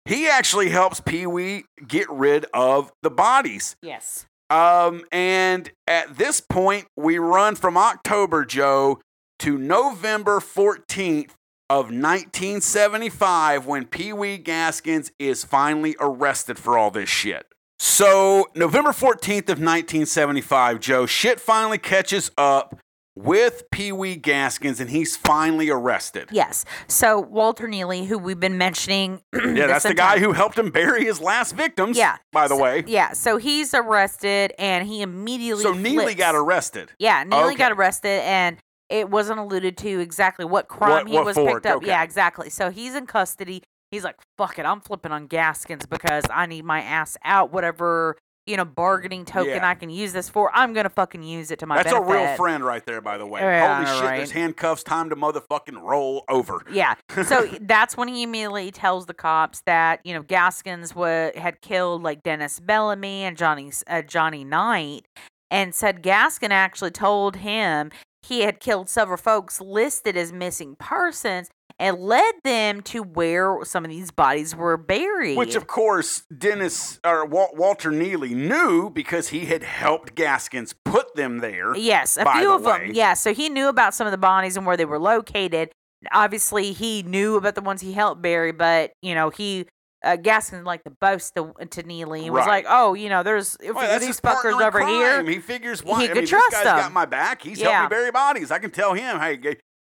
He 0.06 0.28
actually 0.28 0.70
helps 0.70 1.00
Pee 1.00 1.26
Wee 1.26 1.66
get 1.88 2.10
rid 2.10 2.46
of 2.54 2.92
the 3.02 3.10
bodies. 3.10 3.76
Yes. 3.82 4.26
Um, 4.52 5.04
and 5.12 5.72
at 5.88 6.18
this 6.18 6.42
point, 6.42 6.88
we 6.96 7.18
run 7.18 7.56
from 7.56 7.78
October, 7.78 8.46
Joe, 8.46 9.00
to 9.40 9.58
November 9.58 10.40
14th 10.40 11.32
of 11.70 11.86
1975 11.86 13.66
when 13.66 13.86
Pee 13.86 14.14
Wee 14.14 14.38
Gaskins 14.38 15.12
is 15.20 15.44
finally 15.44 15.96
arrested 16.00 16.58
for 16.58 16.78
all 16.78 16.92
this 16.92 17.10
shit. 17.10 17.46
So, 17.82 18.50
November 18.56 18.92
14th 18.92 19.48
of 19.50 19.58
1975, 19.60 20.80
Joe, 20.82 21.06
shit 21.06 21.40
finally 21.40 21.78
catches 21.78 22.30
up 22.38 22.78
with 23.16 23.64
Pee 23.72 23.92
Wee 23.94 24.16
Gaskins 24.18 24.80
and 24.82 24.90
he's 24.90 25.16
finally 25.16 25.70
arrested. 25.70 26.30
Yes. 26.32 26.64
So 26.88 27.20
Walter 27.20 27.68
Neely, 27.68 28.06
who 28.06 28.18
we've 28.18 28.40
been 28.40 28.58
mentioning. 28.58 29.22
Yeah, 29.34 29.68
that's 29.68 29.84
the 29.84 29.94
guy 29.94 30.20
who 30.20 30.32
helped 30.34 30.58
him 30.58 30.72
bury 30.72 31.04
his 31.06 31.20
last 31.22 31.54
victims. 31.56 31.98
Yeah. 31.98 32.18
By 32.32 32.48
the 32.48 32.56
So- 32.56 32.62
way. 32.64 32.84
Yeah. 32.88 33.14
So 33.14 33.38
he's 33.38 33.74
arrested, 33.74 34.54
and 34.60 34.88
he 34.88 35.02
immediately. 35.02 35.64
So 35.64 35.74
Neely 35.74 36.04
flips. 36.06 36.16
got 36.20 36.36
arrested. 36.36 36.92
Yeah, 37.00 37.24
Neely 37.26 37.56
got 37.56 37.72
arrested, 37.74 38.22
and 38.24 38.58
it 38.90 39.10
wasn't 39.10 39.40
alluded 39.40 39.78
to 39.78 40.00
exactly 40.00 40.46
what 40.46 40.68
crime 40.70 40.90
What- 40.92 41.08
he 41.10 41.14
what 41.14 41.26
was 41.26 41.36
for, 41.36 41.54
picked 41.56 41.66
up. 41.66 41.78
okay. 41.78 41.88
Yeah, 41.88 42.04
exactly. 42.04 42.50
So 42.50 42.70
he's 42.72 42.96
in 42.96 43.06
custody. 43.06 43.64
He's 43.92 44.04
like, 44.04 44.18
"Fuck 44.38 44.60
it, 44.60 44.66
I'm 44.66 44.82
flipping 44.82 45.12
on 45.12 45.28
Gaskins 45.28 45.86
because 45.86 46.24
I 46.30 46.46
need 46.46 46.66
my 46.66 46.82
ass 46.82 47.18
out. 47.24 47.52
Whatever 47.52 48.18
you 48.50 48.58
know, 48.58 48.66
bargaining 48.66 49.26
token 49.26 49.52
Yeah. 49.52 49.70
I 49.70 49.76
can 49.76 49.92
use 49.92 50.12
this 50.12 50.28
for, 50.28 50.50
I'm 50.56 50.74
gonna 50.74 50.90
fucking 50.90 51.22
use 51.22 51.52
it 51.52 51.60
to 51.60 51.68
my 51.68 51.84
That's 51.84 51.94
a 51.94 52.02
real 52.02 52.36
friend 52.36 52.64
right 52.66 52.84
there, 52.84 53.00
by 53.00 53.20
the 53.20 53.28
way. 53.28 53.42
Yeah, 53.42 53.76
Holy 53.76 53.86
shit, 53.86 54.04
right. 54.04 54.18
there's 54.18 54.32
handcuffs. 54.32 54.82
Time 54.82 55.12
to 55.12 55.16
motherfucking 55.16 55.80
roll 55.80 56.24
over. 56.28 56.64
Yeah. 56.72 56.96
So 57.26 57.48
that's 57.62 57.96
when 57.96 58.08
he 58.08 58.24
immediately 58.24 58.72
tells 58.72 59.06
the 59.06 59.14
cops 59.14 59.62
that 59.68 60.02
you 60.04 60.16
know 60.16 60.24
Gaskins 60.24 60.96
wa- 60.96 61.30
had 61.36 61.62
killed 61.62 62.02
like 62.02 62.24
Dennis 62.24 62.60
Bellamy 62.60 63.22
and 63.22 63.38
Johnny 63.38 63.72
uh, 63.86 64.02
Johnny 64.02 64.44
Knight, 64.44 65.06
and 65.52 65.76
said 65.76 66.02
Gaskin 66.02 66.50
actually 66.50 66.92
told 66.92 67.38
him 67.38 67.92
he 68.24 68.42
had 68.42 68.60
killed 68.60 68.90
several 68.90 69.18
folks 69.18 69.62
listed 69.62 70.18
as 70.18 70.34
missing 70.34 70.76
persons 70.80 71.50
and 71.80 71.98
led 71.98 72.34
them 72.44 72.82
to 72.82 73.02
where 73.02 73.64
some 73.64 73.86
of 73.86 73.90
these 73.90 74.12
bodies 74.12 74.56
were 74.56 74.76
buried. 74.78 75.38
Which, 75.38 75.56
of 75.56 75.66
course, 75.68 76.24
Dennis 76.38 77.00
or 77.06 77.26
Wal- 77.26 77.52
Walter 77.54 77.90
Neely 77.92 78.34
knew 78.36 78.90
because 78.90 79.30
he 79.30 79.46
had 79.46 79.64
helped 79.64 80.14
Gaskins 80.16 80.74
put 80.86 81.16
them 81.16 81.40
there. 81.40 81.76
Yes, 81.76 82.18
a 82.18 82.26
few 82.34 82.44
the 82.44 82.54
of 82.56 82.64
way. 82.66 82.88
them. 82.88 82.92
Yeah, 82.96 83.14
so 83.14 83.34
he 83.34 83.48
knew 83.50 83.70
about 83.70 83.94
some 83.94 84.06
of 84.08 84.12
the 84.12 84.18
bodies 84.18 84.58
and 84.58 84.66
where 84.66 84.76
they 84.78 84.86
were 84.86 85.00
located. 85.00 85.72
Obviously, 86.12 86.72
he 86.74 87.04
knew 87.04 87.36
about 87.36 87.56
the 87.56 87.62
ones 87.62 87.82
he 87.82 87.94
helped 87.94 88.22
bury, 88.22 88.52
but 88.52 88.92
you 89.02 89.16
know 89.16 89.30
he. 89.30 89.66
Uh, 90.02 90.16
Gaskin 90.16 90.64
liked 90.64 90.86
to 90.86 90.92
boast 91.02 91.36
to, 91.36 91.52
to 91.72 91.84
Neely 91.84 92.24
and 92.24 92.34
was 92.34 92.46
Right. 92.46 92.64
like, 92.64 92.66
"Oh, 92.70 92.94
you 92.94 93.10
know, 93.10 93.22
there's 93.22 93.58
if 93.62 93.76
Well, 93.76 94.00
these 94.00 94.22
fuckers 94.22 94.62
over 94.66 94.80
here." 94.88 95.22
He 95.26 95.40
figures 95.40 95.84
why. 95.84 96.00
he 96.00 96.06
I 96.06 96.08
could 96.08 96.18
mean, 96.20 96.28
trust 96.28 96.52
this 96.52 96.64
guy's 96.64 96.84
got 96.84 96.94
my 96.94 97.04
back. 97.06 97.42
He's 97.42 97.60
Yeah. 97.60 97.72
helped 97.80 97.92
me 97.92 97.98
bury 97.98 98.12
bodies. 98.12 98.50
I 98.50 98.60
can 98.60 98.72
tell 98.72 98.94
him, 98.94 99.20
hey, 99.20 99.36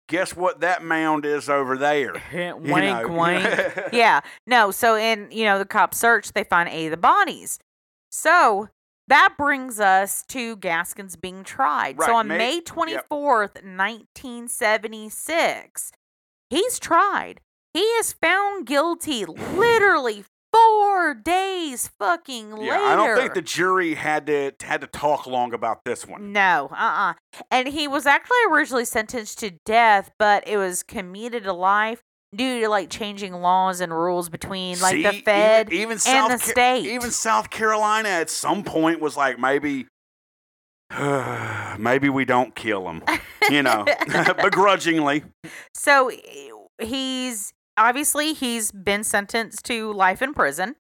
guess 0.10 0.36
what 0.36 0.60
that 0.60 0.84
mound 0.84 1.26
is 1.26 1.48
over 1.48 1.77
there. 1.77 2.22
You 2.34 2.56
wink, 2.57 3.07
wink. 3.07 3.44
yeah, 3.94 4.19
no. 4.45 4.72
So 4.72 4.95
in 4.95 5.30
you 5.31 5.45
know 5.45 5.57
the 5.57 5.65
cops 5.65 5.98
search, 5.98 6.34
they 6.34 6.44
find 6.44 6.68
eight 6.68 6.88
of 6.88 6.91
the 6.91 6.98
bodies. 6.98 7.60
So 8.11 8.69
that 9.07 9.36
brings 9.38 9.80
us 9.80 10.23
to 10.30 10.57
Gaskins 10.57 11.15
being 11.15 11.44
tried. 11.44 11.98
Right, 11.98 12.07
so 12.07 12.15
on 12.15 12.27
May- 12.27 12.38
May 12.38 12.56
yep. 12.56 12.65
twenty 12.65 12.98
fourth, 13.07 13.64
nineteen 13.64 14.48
seventy 14.48 15.10
six, 15.10 15.91
he's 16.49 16.80
tried. 16.80 17.40
He 17.73 17.81
is 17.81 18.14
found 18.14 18.65
guilty. 18.65 19.26
Literally 19.26 20.26
four 20.52 21.14
days 21.14 21.90
fucking 22.00 22.52
later. 22.52 22.66
Yeah, 22.66 22.80
I 22.80 22.96
don't 22.96 23.18
think 23.18 23.34
the 23.34 23.42
jury 23.42 23.96
had 23.96 24.28
to 24.28 24.52
had 24.62 24.82
to 24.82 24.88
talk 24.88 25.28
long 25.28 25.54
about 25.54 25.86
this 25.86 26.06
one. 26.08 26.32
No, 26.34 26.70
uh 26.72 26.76
uh 26.76 27.14
And 27.52 27.68
he 27.68 27.88
was 27.88 28.06
actually 28.06 28.38
originally 28.52 28.86
sentenced 28.86 29.40
to 29.40 29.52
death, 29.66 30.12
but 30.20 30.48
it 30.48 30.58
was 30.58 30.84
commuted 30.84 31.44
to 31.44 31.54
life 31.54 32.02
due 32.36 32.62
to 32.62 32.70
like 32.70 32.90
changing 32.90 33.34
laws 33.34 33.82
and 33.82 33.92
rules 33.92 34.30
between 34.30 34.80
like 34.82 34.94
See, 34.94 35.04
the 35.04 35.14
Fed 35.14 35.68
even, 35.74 35.82
even 35.82 35.92
and 35.94 36.02
South 36.02 36.32
the 36.32 36.38
Ca- 36.38 36.52
state. 36.52 36.86
even 36.86 37.12
South 37.12 37.50
Carolina 37.50 38.10
at 38.10 38.30
some 38.30 38.64
point 38.64 39.00
was 39.00 39.18
like 39.18 39.40
maybe 39.40 39.88
maybe 41.78 42.10
we 42.10 42.26
don't 42.26 42.56
kill 42.56 42.90
him, 42.90 43.04
you 43.50 43.62
know, 43.64 43.86
begrudgingly. 44.42 45.24
so 45.74 46.12
he's 46.82 47.54
obviously 47.80 48.34
he's 48.34 48.72
been 48.72 49.04
sentenced 49.04 49.66
to 49.66 49.92
life 49.94 50.22
in 50.22 50.34
prison. 50.34 50.76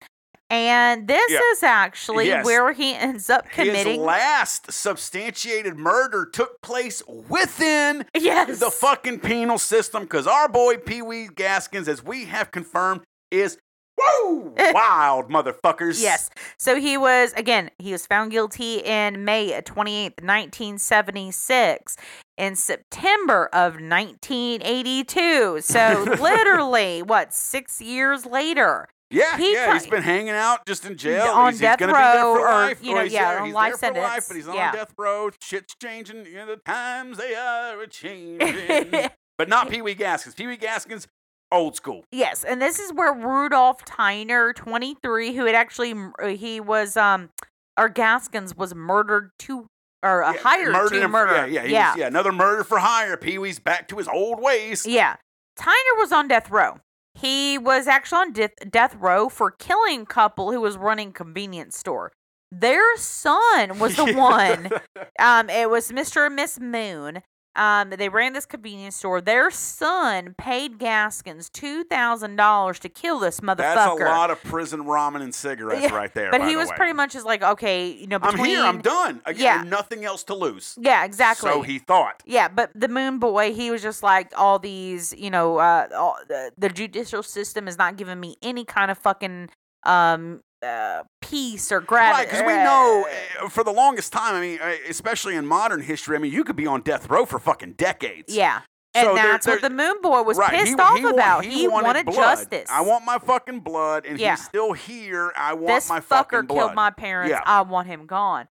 And 0.51 1.07
this 1.07 1.29
Yeah. 1.31 1.39
is 1.51 1.61
actually 1.63 2.25
Yes. 2.27 2.43
where 2.43 2.71
he 2.73 2.95
ends 2.95 3.29
up 3.29 3.49
committing 3.51 3.99
His 3.99 4.05
last 4.05 4.71
substantiated 4.71 5.77
murder 5.77 6.25
took 6.25 6.59
place 6.61 7.03
within 7.07 8.05
yes. 8.15 8.59
the 8.59 8.71
fucking 8.71 9.19
penal 9.19 9.59
system 9.59 10.03
because 10.03 10.25
our 10.25 10.49
boy 10.49 10.77
Pee 10.77 11.03
Wee 11.03 11.27
Gaskins, 11.33 11.87
as 11.87 12.03
we 12.03 12.25
have 12.25 12.49
confirmed, 12.51 13.01
is 13.29 13.59
woo 13.99 14.53
wild 14.73 15.29
motherfuckers. 15.29 16.01
Yes. 16.01 16.29
So 16.57 16.75
he 16.79 16.97
was, 16.97 17.33
again, 17.33 17.69
he 17.79 17.91
was 17.91 18.05
found 18.05 18.31
guilty 18.31 18.77
in 18.77 19.25
May 19.25 19.51
28th, 19.61 20.21
1976. 20.23 21.95
In 22.37 22.55
September 22.55 23.49
of 23.51 23.73
1982. 23.81 25.59
So 25.61 26.05
literally, 26.21 27.01
what, 27.01 27.33
six 27.33 27.81
years 27.81 28.25
later? 28.25 28.87
Yeah, 29.11 29.37
He 29.37 29.53
yeah, 29.53 29.73
he's 29.73 29.87
been 29.87 30.03
hanging 30.03 30.29
out 30.29 30.65
just 30.67 30.85
in 30.85 30.95
jail. 30.95 31.25
on 31.31 31.51
he's, 31.51 31.59
death 31.59 31.79
he's 31.79 31.87
gonna 31.87 31.97
be 31.97 31.99
there 31.99 32.23
row 32.23 32.39
or, 32.39 32.45
life, 32.45 32.79
you 32.83 32.93
know, 32.93 33.03
he's 33.03 33.11
yeah, 33.11 33.31
there, 33.33 33.41
on 33.41 33.51
life 33.51 33.77
for 33.79 33.91
life, 33.91 34.25
but 34.27 34.35
he's 34.37 34.47
on 34.47 34.53
Yeah. 34.55 34.71
death 34.71 34.93
row. 34.97 35.31
Shit's 35.41 35.73
changing. 35.81 36.25
You 36.27 36.35
know, 36.35 36.45
the 36.45 36.57
times 36.57 37.17
they 37.17 37.33
are 37.33 37.85
changing. 37.87 39.09
but 39.37 39.49
not 39.49 39.69
Pee 39.69 39.81
Wee 39.81 39.95
Gaskins. 39.95 40.35
Pee 40.35 40.45
Wee 40.45 40.57
Gaskins, 40.57 41.07
old 41.51 41.75
school. 41.75 42.03
yes. 42.11 42.43
And 42.43 42.61
this 42.61 42.79
is 42.79 42.93
where 42.93 43.13
Rudolph 43.13 43.83
Tyner, 43.85 44.55
23, 44.55 45.35
who 45.35 45.45
had 45.45 45.55
actually, 45.55 45.93
uh, 46.21 46.27
he 46.27 46.59
was, 46.59 46.95
um, 46.97 47.29
or 47.77 47.89
Gaskins 47.89 48.55
was 48.55 48.75
murdered 48.75 49.31
to, 49.39 49.67
or 50.03 50.23
uh, 50.23 50.33
Yeah, 50.33 50.39
hired 50.41 50.71
murdered 50.73 50.93
to 50.93 51.01
him- 51.03 51.11
murder. 51.11 51.47
Yeah, 51.47 51.63
yeah, 51.63 51.63
yeah. 51.65 51.89
Was, 51.91 51.99
yeah, 51.99 52.07
another 52.07 52.31
murder 52.31 52.63
for 52.63 52.79
hire. 52.79 53.17
Pee 53.17 53.37
Wee's 53.37 53.59
back 53.59 53.87
to 53.89 53.97
his 53.97 54.07
old 54.07 54.39
ways. 54.41 54.85
Yeah. 54.85 55.15
Tyner 55.59 55.97
was 55.97 56.11
on 56.11 56.27
death 56.27 56.49
row. 56.51 56.77
He 57.15 57.57
was 57.57 57.87
actually 57.87 58.19
on 58.19 58.31
death, 58.33 58.51
death 58.69 58.95
row 58.95 59.27
for 59.27 59.51
killing 59.51 60.05
couple 60.05 60.51
who 60.51 60.61
was 60.61 60.77
running 60.77 61.11
convenience 61.11 61.77
store. 61.77 62.11
Their 62.51 62.95
son 62.97 63.77
was 63.79 63.95
the 63.97 64.13
one. 64.15 64.69
Um, 65.19 65.49
it 65.49 65.69
was 65.69 65.91
Mr. 65.91 66.25
and 66.27 66.35
Miss 66.35 66.59
Moon. 66.59 67.21
Um, 67.55 67.89
they 67.89 68.09
ran 68.09 68.33
this 68.33 68.45
convenience 68.45 68.95
store. 68.95 69.19
Their 69.21 69.49
son 69.51 70.35
paid 70.37 70.77
Gaskins 70.77 71.49
two 71.49 71.83
thousand 71.83 72.35
dollars 72.35 72.79
to 72.79 72.89
kill 72.89 73.19
this 73.19 73.39
motherfucker. 73.41 73.57
That's 73.57 74.01
a 74.01 74.03
lot 74.05 74.29
of 74.29 74.41
prison 74.43 74.83
ramen 74.85 75.21
and 75.21 75.33
cigarettes 75.33 75.81
Yeah, 75.83 75.95
right 75.95 76.13
there. 76.13 76.31
But 76.31 76.41
he 76.43 76.53
the 76.53 76.59
was 76.59 76.69
way. 76.69 76.75
pretty 76.75 76.93
much 76.93 77.13
just 77.13 77.25
like, 77.25 77.41
okay, 77.43 77.89
you 77.89 78.07
know, 78.07 78.19
I'm 78.21 78.37
here. 78.37 78.61
I'm 78.61 78.81
done. 78.81 79.21
Again, 79.25 79.41
Yeah. 79.43 79.63
nothing 79.69 80.05
else 80.05 80.23
to 80.25 80.35
lose. 80.35 80.77
yeah, 80.79 81.03
exactly. 81.03 81.49
So 81.51 81.61
he 81.63 81.79
thought. 81.79 82.21
Yeah, 82.25 82.47
but 82.47 82.69
the 82.75 82.87
Moon 82.87 83.19
Boy, 83.19 83.53
he 83.53 83.71
was 83.71 83.81
just 83.81 84.03
like 84.03 84.31
all 84.37 84.59
these, 84.59 85.13
you 85.17 85.29
know, 85.31 85.57
uh, 85.57 85.87
all, 85.97 86.17
the, 86.27 86.51
the 86.57 86.69
judicial 86.69 87.23
system 87.23 87.67
is 87.67 87.77
not 87.77 87.97
giving 87.97 88.19
me 88.19 88.37
any 88.41 88.63
kind 88.63 88.91
of 88.91 88.97
fucking 88.97 89.49
um 89.83 90.41
uh, 90.61 91.03
peace 91.29 91.71
or 91.71 91.81
gravity. 91.81 92.19
Right, 92.19 92.27
because 92.29 92.45
we 92.45 92.53
know 92.53 93.05
uh, 93.41 93.49
for 93.49 93.63
the 93.63 93.71
longest 93.71 94.11
time, 94.13 94.35
I 94.35 94.41
mean, 94.41 94.59
uh, 94.61 94.73
especially 94.89 95.35
in 95.35 95.45
modern 95.45 95.81
history, 95.81 96.15
I 96.15 96.19
mean, 96.19 96.31
you 96.33 96.43
could 96.43 96.55
be 96.55 96.67
on 96.67 96.81
death 96.81 97.09
row 97.09 97.25
for 97.25 97.39
fucking 97.39 97.73
decades. 97.73 98.33
Yeah, 98.35 98.61
and 98.95 99.05
So 99.07 99.15
that's 99.15 99.47
what 99.47 99.61
the 99.61 99.69
Moon 99.69 100.01
Boy 100.01 100.23
was 100.23 100.37
right. 100.37 100.51
pissed 100.51 100.67
he, 100.69 100.75
off 100.75 100.97
he 100.97 101.03
about. 101.05 101.45
He, 101.45 101.51
He, 101.51 101.67
wanted, 101.67 102.05
blood. 102.05 102.15
justice. 102.15 102.67
I 102.69 102.81
want 102.81 103.05
my 103.05 103.19
fucking 103.19 103.59
blood, 103.61 104.05
and 104.05 104.19
Yeah. 104.19 104.31
he's 104.35 104.45
still 104.45 104.73
here. 104.73 105.31
I 105.35 105.53
want 105.53 105.67
this 105.67 105.89
my 105.89 105.99
fucking 105.99 106.45
blood. 106.47 106.47
This 106.47 106.55
fucker 106.55 106.67
killed 106.67 106.75
my 106.75 106.89
parents. 106.89 107.29
Yeah. 107.31 107.41
I 107.45 107.61
want 107.61 107.87
him 107.87 108.05
gone. 108.05 108.47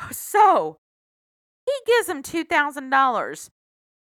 So 0.12 0.78
he 1.66 1.72
gives 1.86 2.08
him 2.08 2.22
two 2.22 2.44
thousand 2.44 2.90
dollars, 2.90 3.50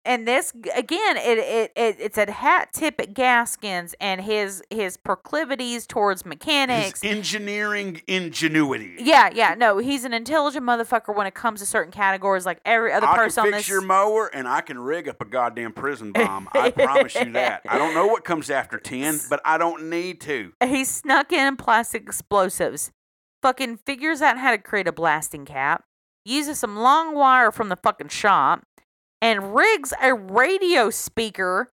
and 0.04 0.26
this 0.26 0.52
again, 0.74 1.16
it, 1.18 1.38
it 1.38 1.72
it 1.76 1.96
it's 1.98 2.16
a 2.18 2.30
hat 2.30 2.72
tip 2.72 3.00
at 3.00 3.12
Gaskins 3.14 3.94
and 4.00 4.20
his 4.20 4.62
his 4.70 4.96
proclivities 4.96 5.86
towards 5.86 6.22
His 6.22 6.26
mechanics. 6.26 7.04
engineering 7.04 8.00
ingenuity. 8.06 8.94
Yeah, 8.98 9.30
yeah, 9.32 9.54
no, 9.56 9.78
he's 9.78 10.04
an 10.04 10.12
intelligent 10.14 10.64
motherfucker 10.64 11.14
when 11.14 11.26
it 11.26 11.34
comes 11.34 11.60
to 11.60 11.66
certain 11.66 11.92
categories, 11.92 12.46
like 12.46 12.60
every 12.64 12.92
other 12.92 13.06
I 13.06 13.16
person 13.16 13.44
can 13.44 13.48
on 13.48 13.58
fix 13.58 13.66
this. 13.66 13.72
your 13.72 13.82
mower 13.82 14.26
and 14.32 14.48
I 14.48 14.60
can 14.62 14.78
rig 14.78 15.08
up 15.08 15.20
a 15.20 15.24
goddamn 15.24 15.72
prison 15.72 16.12
bomb. 16.14 16.48
I 16.52 16.70
promise 16.70 17.14
you 17.14 17.32
that. 17.32 17.62
I 17.68 17.76
don't 17.78 17.94
know 17.94 18.06
what 18.06 18.24
comes 18.24 18.50
after 18.50 18.78
10, 18.78 19.20
but 19.28 19.40
I 19.44 19.58
don't 19.58 19.90
need 19.90 20.20
to. 20.22 20.52
he 20.64 20.84
snuck 20.84 21.32
in 21.32 21.56
plastic 21.56 22.02
explosives, 22.02 22.90
fucking 23.42 23.78
figures 23.78 24.22
out 24.22 24.38
how 24.38 24.50
to 24.50 24.58
create 24.58 24.88
a 24.88 24.92
blasting 24.92 25.44
cap, 25.44 25.84
uses 26.24 26.58
some 26.58 26.76
long 26.76 27.14
wire 27.14 27.50
from 27.50 27.68
the 27.68 27.76
fucking 27.76 28.08
shop, 28.08 28.62
and 29.20 29.54
rigs 29.54 29.92
a 30.02 30.14
radio 30.14 30.90
speaker 30.90 31.70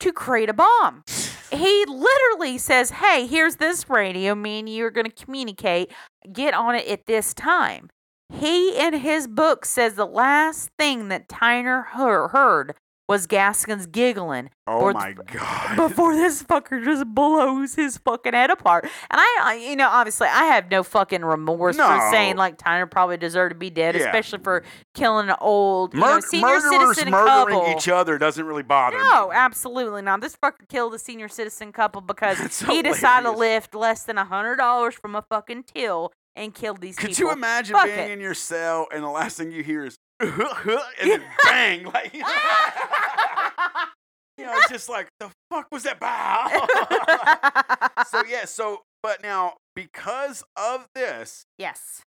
to 0.00 0.12
create 0.12 0.48
a 0.48 0.54
bomb. 0.54 1.04
He 1.50 1.84
literally 1.86 2.58
says, 2.58 2.90
Hey, 2.90 3.26
here's 3.26 3.56
this 3.56 3.88
radio. 3.88 4.34
Me 4.34 4.58
and 4.58 4.68
you 4.68 4.84
are 4.86 4.90
going 4.90 5.10
to 5.10 5.24
communicate. 5.24 5.92
Get 6.32 6.54
on 6.54 6.74
it 6.74 6.86
at 6.88 7.06
this 7.06 7.32
time. 7.34 7.90
He, 8.32 8.76
in 8.78 8.94
his 8.94 9.28
book, 9.28 9.64
says 9.64 9.94
the 9.94 10.06
last 10.06 10.70
thing 10.78 11.08
that 11.08 11.28
Tyner 11.28 11.86
heard, 11.86 12.28
heard 12.28 12.74
was 13.08 13.26
Gaskins 13.26 13.84
giggling 13.86 14.48
Oh 14.66 14.90
my 14.94 15.12
god. 15.12 15.76
before 15.76 16.14
this 16.16 16.42
fucker 16.42 16.82
just 16.82 17.04
blows 17.06 17.74
his 17.74 17.98
fucking 17.98 18.32
head 18.32 18.50
apart. 18.50 18.84
And 18.84 19.20
I, 19.20 19.38
I 19.42 19.54
you 19.56 19.76
know, 19.76 19.88
obviously, 19.90 20.26
I 20.28 20.44
have 20.44 20.70
no 20.70 20.82
fucking 20.82 21.22
remorse 21.22 21.76
for 21.76 22.08
saying 22.10 22.36
like 22.36 22.56
Tyner 22.56 22.90
probably 22.90 23.18
deserved 23.18 23.50
to 23.50 23.58
be 23.58 23.68
dead, 23.68 23.94
Yeah. 23.94 24.06
especially 24.06 24.38
for 24.38 24.62
killing 24.94 25.28
an 25.28 25.36
old, 25.40 25.92
you 25.92 26.00
know, 26.00 26.18
senior 26.20 26.46
murderers 26.46 26.96
citizen 26.96 27.10
murdering 27.10 27.58
couple. 27.60 27.76
each 27.76 27.88
other 27.88 28.16
doesn't 28.16 28.46
really 28.46 28.62
bother 28.62 28.96
No, 28.96 29.28
me. 29.28 29.34
absolutely 29.36 30.00
not. 30.00 30.22
This 30.22 30.34
fucker 30.36 30.66
killed 30.68 30.94
a 30.94 30.98
senior 30.98 31.28
citizen 31.28 31.72
couple 31.72 32.00
because 32.00 32.38
That's 32.38 32.62
he 32.62 32.80
decided 32.80 33.24
to 33.30 33.32
lift 33.36 33.74
less 33.74 34.04
than 34.04 34.16
a 34.16 34.24
hundred 34.24 34.56
dollars 34.56 34.94
from 34.94 35.14
a 35.14 35.20
fucking 35.22 35.64
till 35.64 36.10
and 36.36 36.54
killed 36.54 36.80
these 36.80 36.96
Could 36.96 37.10
people. 37.10 37.14
Could 37.26 37.30
you 37.32 37.32
imagine 37.32 37.76
Fuck 37.76 37.84
being 37.86 37.98
it. 37.98 38.10
in 38.12 38.20
your 38.20 38.34
cell 38.34 38.88
and 38.92 39.04
the 39.04 39.08
last 39.08 39.36
thing 39.36 39.52
you 39.52 39.62
hear 39.62 39.84
is 39.84 39.96
and 41.00 41.10
then 41.10 41.22
bang 41.44 41.84
like 41.84 42.14
you 44.38 44.44
know 44.44 44.52
it's 44.56 44.68
just 44.70 44.88
like 44.88 45.08
the 45.20 45.30
fuck 45.50 45.66
was 45.70 45.82
that 45.84 46.00
bow 46.00 46.48
so 48.10 48.22
yeah 48.28 48.44
so 48.44 48.82
but 49.02 49.22
now 49.22 49.54
because 49.74 50.42
of 50.56 50.86
this 50.94 51.44
yes. 51.58 52.02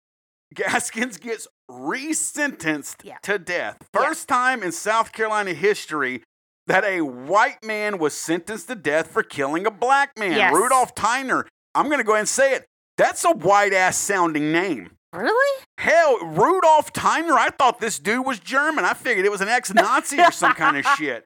Gaskins 0.54 1.18
gets 1.18 1.46
resentenced 1.70 3.04
Yeah. 3.04 3.18
to 3.22 3.38
death. 3.38 3.76
Yeah. 3.94 4.00
First 4.02 4.28
time 4.28 4.62
in 4.62 4.72
South 4.72 5.12
Carolina 5.12 5.52
history 5.52 6.22
that 6.66 6.84
a 6.84 7.02
white 7.02 7.62
man 7.62 7.98
was 7.98 8.14
sentenced 8.14 8.68
to 8.68 8.74
death 8.74 9.10
for 9.10 9.22
killing 9.22 9.66
a 9.66 9.70
black 9.70 10.18
man. 10.18 10.32
Yes. 10.38 10.54
Rudolph 10.54 10.94
Tyner. 10.94 11.44
I'm 11.74 11.86
going 11.86 11.98
to 11.98 12.04
go 12.04 12.12
ahead 12.12 12.20
and 12.20 12.28
say 12.28 12.54
it. 12.54 12.64
That's 12.96 13.24
a 13.26 13.30
white 13.30 13.74
ass 13.74 13.98
sounding 13.98 14.50
name. 14.50 14.90
Really? 15.12 15.64
Hell, 15.78 16.18
Rudolph 16.18 16.92
Tyner, 16.92 17.32
I 17.32 17.48
thought 17.50 17.80
this 17.80 17.98
dude 17.98 18.26
was 18.26 18.38
German. 18.38 18.84
I 18.84 18.92
figured 18.94 19.24
it 19.24 19.32
was 19.32 19.40
an 19.40 19.48
ex 19.48 19.72
Nazi 19.72 20.20
or 20.20 20.30
some 20.30 20.52
kind 20.52 20.76
of 20.76 20.84
shit. 20.98 21.24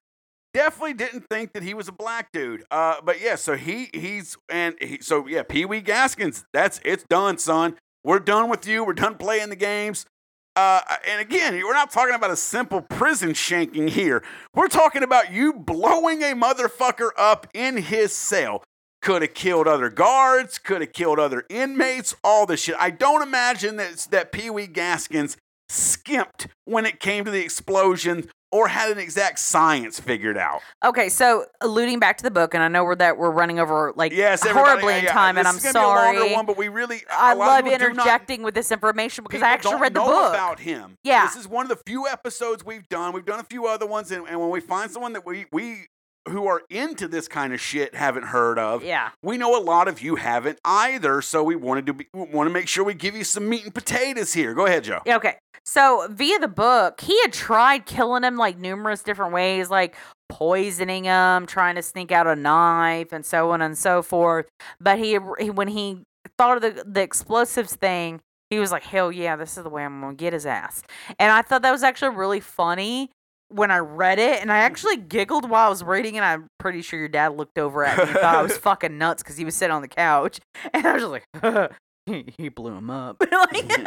Definitely 0.55 0.95
didn't 0.95 1.25
think 1.31 1.53
that 1.55 1.63
he 1.63 1.75
was 1.75 1.89
a 1.89 1.93
black 1.93 2.31
dude. 2.33 2.65
Uh, 2.71 2.97
but 3.03 3.21
yeah, 3.21 3.37
so 3.37 3.57
he 3.57 3.89
he's 3.95 4.37
and 4.51 4.77
he, 4.81 4.99
so 5.01 5.27
yeah, 5.27 5.43
Pee 5.43 5.65
Wee 5.65 5.81
Gaskins. 5.81 6.45
That's 6.53 6.81
it's 6.85 7.05
done, 7.05 7.39
son. 7.39 7.77
We're 8.05 8.19
done 8.19 8.51
with 8.51 8.67
you. 8.67 8.85
We're 8.85 8.93
done 8.93 9.17
playing 9.17 9.49
the 9.49 9.57
games. 9.57 10.07
Uh, 10.55 10.81
and 11.09 11.21
again, 11.21 11.55
we're 11.55 11.73
not 11.73 11.91
talking 11.91 12.15
about 12.15 12.31
a 12.31 12.37
simple 12.37 12.83
prison 12.83 13.31
shanking 13.31 13.89
here. 13.89 14.23
We're 14.55 14.69
talking 14.69 15.03
about 15.03 15.33
you 15.33 15.55
blowing 15.55 16.23
a 16.23 16.35
motherfucker 16.35 17.11
up 17.17 17.47
in 17.55 17.79
his 17.79 18.13
cell. 18.13 18.63
Could 19.03 19.23
have 19.23 19.35
killed 19.35 19.67
other 19.67 19.91
guards, 19.91 20.59
could 20.59 20.81
have 20.81 20.93
killed 20.93 21.19
other 21.19 21.45
inmates, 21.49 22.15
all 22.23 22.47
this 22.47 22.61
shit. 22.63 22.77
I 22.79 22.91
don't 22.91 23.23
imagine 23.23 23.77
that, 23.77 24.07
that 24.13 24.31
Pee 24.33 24.49
Wee 24.49 24.67
Gaskins 24.69 25.37
skimped 25.69 26.47
when 26.65 26.87
it 26.87 27.01
came 27.01 27.25
to 27.25 27.31
the 27.31 27.41
explosion 27.43 28.29
or 28.53 28.69
had 28.69 28.91
an 28.93 28.99
exact 28.99 29.39
science 29.39 29.99
figured 29.99 30.37
out. 30.37 30.61
Okay, 30.85 31.09
so 31.09 31.47
alluding 31.63 31.99
back 31.99 32.19
to 32.19 32.23
the 32.23 32.31
book, 32.31 32.53
and 32.53 32.63
I 32.63 32.69
know 32.69 32.85
we're 32.85 32.97
that 32.97 33.17
we're 33.17 33.31
running 33.31 33.59
over 33.59 33.95
like 33.97 34.13
Yes, 34.13 34.47
horribly 34.47 34.93
yeah, 34.93 34.99
in 34.99 35.05
yeah, 35.05 35.13
time, 35.13 35.39
and 35.39 35.49
I'm 35.49 35.57
is 35.57 35.63
gonna 35.63 35.73
Be 35.73 35.79
a 35.79 35.83
sorry. 36.21 36.35
one, 36.35 36.45
but 36.45 36.59
we 36.59 36.69
really, 36.69 37.01
I 37.11 37.33
a 37.33 37.35
lot 37.35 37.61
of 37.61 37.65
love 37.67 37.79
do 37.81 37.87
not- 37.89 37.97
interjecting 37.97 38.43
with 38.43 38.55
this 38.55 38.71
information 38.71 39.25
because 39.25 39.41
I 39.43 39.49
actually 39.49 39.77
read 39.81 39.95
the 39.95 40.01
book. 40.01 40.35
about 40.35 40.61
him. 40.61 40.99
Yeah. 41.03 41.27
this 41.27 41.37
is 41.37 41.49
one 41.49 41.65
of 41.65 41.71
the 41.71 41.83
few 41.87 42.07
episodes 42.07 42.63
we've 42.63 42.87
done. 42.91 43.15
We've 43.15 43.25
done 43.25 43.41
a 43.41 43.45
few 43.45 43.67
other 43.67 43.87
ones, 43.87 44.11
and, 44.13 44.29
and 44.29 44.39
when 44.39 44.51
we 44.51 44.61
find 44.61 44.91
someone 44.91 45.15
that 45.15 45.25
we 45.25 45.47
we 45.51 45.87
who 46.29 46.47
are 46.47 46.63
into 46.71 47.09
this 47.09 47.29
kind 47.29 47.53
of 47.53 47.61
shit 47.61 47.95
haven't 47.95 48.25
heard 48.25 48.59
of, 48.59 48.85
yeah. 48.85 49.11
we 49.23 49.37
know 49.37 49.59
a 49.59 49.63
lot 49.63 49.89
of 49.89 50.01
you 50.01 50.17
haven't 50.17 50.59
either. 50.65 51.21
So 51.23 51.43
we 51.43 51.57
wanted 51.57 51.87
to 51.87 51.95
be, 51.95 52.07
want 52.15 52.49
to 52.49 52.53
make 52.53 52.69
sure 52.69 52.85
we 52.85 52.95
give 52.95 53.17
you 53.17 53.25
some 53.25 53.49
meat 53.49 53.65
and 53.65 53.75
potatoes 53.75 54.33
here. 54.33 54.55
Go 54.55 54.67
ahead, 54.67 54.85
Joe. 54.85 55.01
Yeah, 55.07 55.17
Okay. 55.17 55.37
So 55.65 56.09
via 56.11 56.41
the 56.41 56.49
book, 56.49 57.01
he 57.01 57.21
had 57.23 57.33
tried 57.33 57.87
killing 57.87 58.25
him 58.25 58.37
like 58.37 58.59
numerous 58.59 59.03
different 59.03 59.33
ways, 59.33 59.71
like 59.71 59.95
poisoning 60.29 61.05
him, 61.05 61.47
trying 61.47 61.77
to 61.77 61.83
sneak 61.83 62.11
out 62.11 62.27
a 62.27 62.35
knife, 62.35 63.13
and 63.13 63.25
so 63.25 63.53
on 63.53 63.63
and 63.63 63.79
so 63.79 64.03
forth. 64.03 64.47
But 64.81 64.99
he, 64.99 65.19
he 65.39 65.51
when 65.51 65.69
he 65.69 66.03
thought 66.37 66.57
of 66.57 66.63
the 66.63 66.85
the 66.85 67.03
explosives 67.03 67.77
thing, 67.77 68.21
he 68.51 68.59
was 68.59 68.73
like, 68.73 68.83
"Hell 68.83 69.13
yeah, 69.13 69.37
this 69.37 69.57
is 69.57 69.63
the 69.63 69.71
way 69.71 69.85
I'm 69.85 70.01
gonna 70.01 70.15
get 70.15 70.33
his 70.33 70.47
ass." 70.47 70.83
And 71.19 71.31
I 71.31 71.43
thought 71.43 71.63
that 71.63 71.71
was 71.71 71.85
actually 71.85 72.17
really 72.17 72.41
funny 72.41 73.11
when 73.53 73.71
I 73.71 73.79
read 73.79 74.19
it, 74.19 74.41
and 74.41 74.51
I 74.51 74.57
mm-hmm. 74.57 74.67
actually 74.67 74.97
giggled 74.97 75.49
while 75.49 75.67
I 75.67 75.69
was 75.69 75.83
reading 75.83 76.15
it. 76.17 76.23
I'm 76.23 76.49
pretty 76.59 76.83
sure 76.83 76.99
your 76.99 77.09
dad 77.09 77.37
looked 77.37 77.59
over 77.59 77.85
at 77.85 77.99
me 77.99 78.05
and 78.05 78.13
thought 78.13 78.37
I 78.37 78.43
was 78.43 78.57
fucking 78.59 78.97
nuts 78.99 79.23
because 79.23 79.37
he 79.37 79.45
was 79.45 79.55
sitting 79.55 79.75
on 79.75 79.83
the 79.83 79.89
couch, 79.89 80.41
and 80.73 80.87
I 80.87 80.95
was 80.95 81.03
just 81.03 81.25
like, 81.43 81.73
he, 82.07 82.33
he 82.37 82.49
blew 82.49 82.75
him 82.75 82.91
up. 82.91 83.17
Like- 83.21 83.87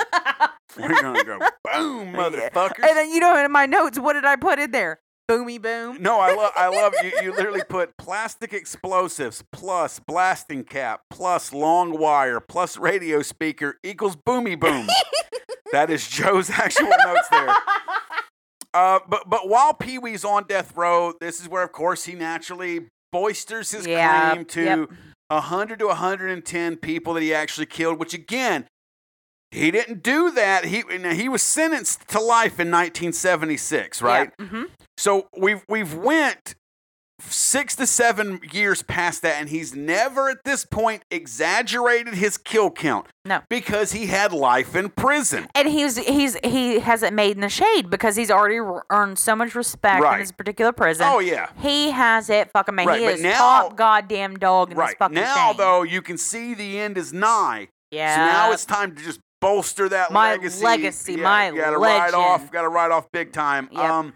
We're 0.78 1.02
gonna 1.02 1.24
go 1.24 1.40
boom, 1.40 2.08
Yeah. 2.08 2.14
motherfuckers. 2.14 2.84
And 2.84 2.98
then 2.98 3.10
you 3.10 3.20
know 3.20 3.44
in 3.44 3.52
my 3.52 3.66
notes, 3.66 3.98
what 3.98 4.14
did 4.14 4.26
I 4.26 4.36
put 4.36 4.60
in 4.60 4.72
there? 4.72 5.00
Boomy 5.30 5.60
boom. 5.60 5.98
No, 6.02 6.20
I 6.20 6.36
love 6.36 6.52
I 6.56 6.68
love 6.68 6.94
you. 7.04 7.12
You 7.24 7.32
literally 7.34 7.64
put 7.68 7.98
plastic 7.98 8.54
explosives 8.54 9.44
plus 9.52 10.00
blasting 10.00 10.64
cap 10.64 11.02
plus 11.10 11.52
long 11.52 11.98
wire 11.98 12.40
plus 12.40 12.78
radio 12.78 13.24
speaker 13.24 13.78
equals 13.84 14.16
boomy 14.16 14.60
boom. 14.60 14.88
that 15.72 15.90
is 15.90 16.08
Joe's 16.08 16.52
actual 16.52 16.90
notes 17.06 17.28
there. 17.32 17.56
Uh, 18.76 19.00
but 19.08 19.30
but 19.30 19.48
while 19.48 19.74
Pee 19.74 19.98
Wee's 19.98 20.26
on 20.26 20.44
death 20.48 20.76
row, 20.76 21.14
this 21.22 21.40
is 21.40 21.48
where, 21.48 21.64
of 21.64 21.72
course, 21.72 22.04
he 22.04 22.14
naturally 22.14 22.88
boisters 23.14 23.72
his 23.72 23.88
Yeah, 23.88 24.34
claim 24.34 24.46
to 24.46 24.64
yep. 24.64 24.90
100 25.30 25.80
to 25.80 25.88
110 25.88 26.76
people 26.78 27.14
that 27.14 27.24
he 27.24 27.34
actually 27.34 27.68
killed. 27.68 27.98
Which 28.00 28.14
again, 28.14 28.68
he 29.52 29.72
didn't 29.72 30.04
do 30.04 30.30
that. 30.32 30.66
He 30.66 30.84
he 31.14 31.30
was 31.30 31.42
sentenced 31.42 32.08
to 32.10 32.20
life 32.20 32.60
in 32.60 32.70
1976, 32.70 34.02
right? 34.02 34.34
hmm 34.40 34.64
So 34.98 35.30
we've 35.38 35.64
we've 35.70 35.94
went 35.94 36.56
six 37.20 37.76
to 37.78 37.88
seven 37.88 38.40
years 38.52 38.82
past 38.84 39.22
that, 39.22 39.36
and 39.40 39.50
he's 39.50 39.76
never 39.76 40.30
at 40.30 40.44
this 40.44 40.66
point 40.66 41.04
exaggerated 41.12 42.14
his 42.16 42.38
kill 42.38 42.72
count. 42.72 43.08
No. 43.28 43.42
because 43.50 43.92
he 43.94 44.06
had 44.06 44.32
life 44.34 44.76
in 44.76 44.90
prison. 44.90 45.48
And 45.56 45.68
he's 45.68 45.98
he's 45.98 46.38
he 46.44 46.80
hasn't 46.80 47.16
made 47.16 47.36
in 47.36 47.42
the 47.42 47.50
shade 47.50 47.90
because 47.90 48.16
he's 48.16 48.30
already 48.30 48.60
earned 48.92 49.18
so 49.18 49.36
much 49.36 49.56
respect 49.56 50.04
Right. 50.04 50.14
in 50.16 50.20
his 50.20 50.32
particular 50.32 50.72
prison. 50.72 51.08
Oh 51.10 51.18
yeah, 51.20 51.50
He 51.60 51.90
has 51.92 52.30
it 52.30 52.52
fucking 52.52 52.76
made. 52.76 52.86
Right, 52.86 53.00
he 53.00 53.06
but 53.06 53.14
is 53.16 53.22
now- 53.24 53.38
top 53.38 53.76
goddamn 53.76 54.36
dog 54.36 54.70
in 54.72 54.78
this 54.78 54.82
right. 54.82 54.98
fucking 55.00 55.16
Now 55.16 55.54
though, 55.54 55.82
you 55.82 56.02
can 56.04 56.18
see 56.20 56.54
the 56.54 56.80
end 56.80 56.98
is 57.00 57.14
nigh. 57.14 57.70
yeah. 57.90 58.16
So 58.16 58.22
now 58.34 58.52
it's 58.52 58.66
time 58.66 58.96
to 58.96 59.04
just 59.04 59.20
bolster 59.42 59.90
that 59.90 60.12
My 60.12 60.32
legacy. 60.34 60.64
legacy, 60.64 61.14
Yeah, 61.14 61.24
my 61.24 61.50
you 61.50 61.56
gotta 61.58 61.78
ride 61.80 62.14
off. 62.14 62.52
Got 62.52 62.62
to 62.62 62.70
ride 62.70 62.92
off 62.92 63.08
big 63.12 63.32
time. 63.34 63.70
Yep. 63.72 63.82
Um, 63.84 64.14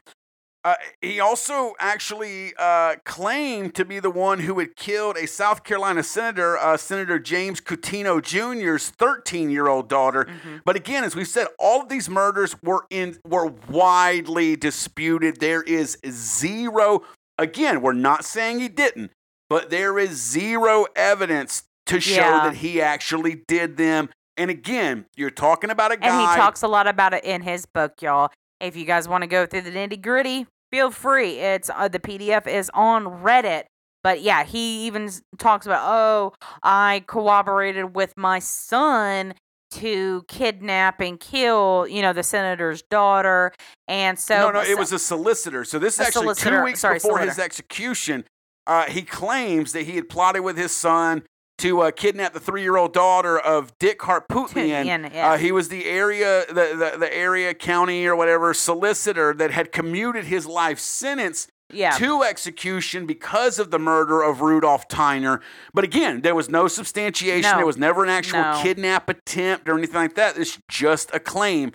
Uh, 0.65 0.73
he 1.01 1.21
also 1.21 1.73
actually 1.79 2.53
uh, 2.59 2.95
claimed 3.05 3.73
to 3.75 3.85
be 3.85 3.99
the 3.99 4.09
one 4.09 4.39
who 4.39 4.59
had 4.59 4.75
killed 4.75 5.15
a 5.15 5.25
South 5.25 5.63
Carolina 5.63 6.03
senator, 6.03 6.57
uh, 6.57 6.75
Senator 6.75 7.17
James 7.17 7.61
Cuttino 7.61 8.21
Jr.'s 8.21 8.91
13-year-old 8.91 9.87
daughter. 9.87 10.25
Mhm. 10.25 10.61
But 10.65 10.75
again, 10.75 11.05
as 11.05 11.15
we've 11.15 11.27
said, 11.29 11.47
all 11.57 11.81
of 11.81 11.87
these 11.87 12.09
murders 12.09 12.55
were 12.61 12.85
in 12.89 13.17
were 13.25 13.45
widely 13.69 14.57
disputed. 14.57 15.39
There 15.39 15.61
is 15.63 15.97
zero. 16.09 17.03
Again, 17.37 17.81
we're 17.81 17.93
not 17.93 18.25
saying 18.25 18.59
he 18.59 18.67
didn't, 18.67 19.11
but 19.49 19.69
there 19.69 19.97
is 19.97 20.21
zero 20.21 20.87
evidence 20.95 21.63
to 21.85 22.01
show 22.01 22.15
Yeah. 22.21 22.43
that 22.49 22.55
he 22.55 22.81
actually 22.81 23.43
did 23.47 23.77
them. 23.77 24.09
And 24.35 24.51
again, 24.51 25.05
you're 25.15 25.29
talking 25.31 25.69
about 25.69 25.91
a 25.93 25.97
guy. 25.97 26.07
And 26.09 26.19
he 26.29 26.35
talks 26.35 26.61
a 26.61 26.67
lot 26.67 26.85
about 26.87 27.13
it 27.13 27.23
in 27.23 27.41
his 27.41 27.65
book, 27.65 28.01
y'all. 28.01 28.29
If 28.59 28.75
you 28.75 28.85
guys 28.85 29.07
want 29.07 29.23
to 29.23 29.27
go 29.27 29.45
through 29.45 29.61
the 29.61 29.71
nitty 29.71 30.01
gritty, 30.01 30.47
feel 30.71 30.91
free. 30.91 31.39
It's 31.39 31.69
uh, 31.73 31.87
the 31.87 31.99
PDF 31.99 32.47
is 32.47 32.69
on 32.73 33.05
Reddit. 33.05 33.63
But 34.03 34.21
yeah, 34.21 34.43
he 34.43 34.87
even 34.87 35.09
talks 35.37 35.65
about, 35.65 35.81
oh, 35.83 36.33
I 36.63 37.03
cooperated 37.07 37.95
with 37.95 38.13
my 38.15 38.39
son 38.39 39.33
to 39.71 40.23
kidnap 40.27 40.99
and 40.99 41.19
kill, 41.19 41.85
you 41.87 42.01
know, 42.01 42.13
the 42.13 42.23
senator's 42.23 42.81
daughter. 42.83 43.51
And 43.87 44.17
so 44.17 44.37
no, 44.37 44.51
no, 44.51 44.61
it 44.61 44.77
was 44.77 44.91
a 44.91 44.99
solicitor. 44.99 45.63
So 45.65 45.79
this 45.79 45.99
is 45.99 46.07
actually 46.07 46.35
two 46.35 46.63
weeks 46.63 46.79
sorry, 46.79 46.95
before 46.95 47.19
his 47.19 47.37
execution. 47.37 48.25
Uh, 48.65 48.85
he 48.85 49.01
claims 49.01 49.73
that 49.73 49.83
he 49.83 49.95
had 49.95 50.09
plotted 50.09 50.43
with 50.43 50.57
his 50.57 50.71
son 50.71 51.23
to 51.59 51.81
uh, 51.81 51.91
kidnap 51.91 52.33
the 52.33 52.39
three-year-old 52.39 52.93
daughter 52.93 53.37
of 53.39 53.77
Dick 53.79 53.99
Harpootlian. 53.99 54.85
Yeah. 55.13 55.31
Uh, 55.31 55.37
he 55.37 55.51
was 55.51 55.69
the 55.69 55.85
area, 55.85 56.45
the, 56.47 56.53
the 56.53 56.97
the 56.99 57.15
area 57.15 57.53
county 57.53 58.05
or 58.05 58.15
whatever 58.15 58.53
solicitor 58.53 59.33
that 59.33 59.51
had 59.51 59.71
commuted 59.71 60.25
his 60.25 60.45
life 60.45 60.79
sentence 60.79 61.47
yeah. 61.71 61.91
to 61.91 62.23
execution 62.23 63.05
because 63.05 63.59
of 63.59 63.71
the 63.71 63.79
murder 63.79 64.21
of 64.21 64.41
Rudolph 64.41 64.87
Tyner. 64.87 65.41
But 65.73 65.83
again, 65.83 66.21
there 66.21 66.35
was 66.35 66.49
no 66.49 66.67
substantiation. 66.67 67.51
No. 67.51 67.57
There 67.57 67.65
was 67.65 67.77
never 67.77 68.03
an 68.03 68.09
actual 68.09 68.41
No. 68.41 68.59
kidnap 68.61 69.09
attempt 69.09 69.69
or 69.69 69.77
anything 69.77 69.95
like 70.01 70.15
that. 70.15 70.37
It's 70.37 70.57
just 70.67 71.13
a 71.13 71.19
claim. 71.19 71.71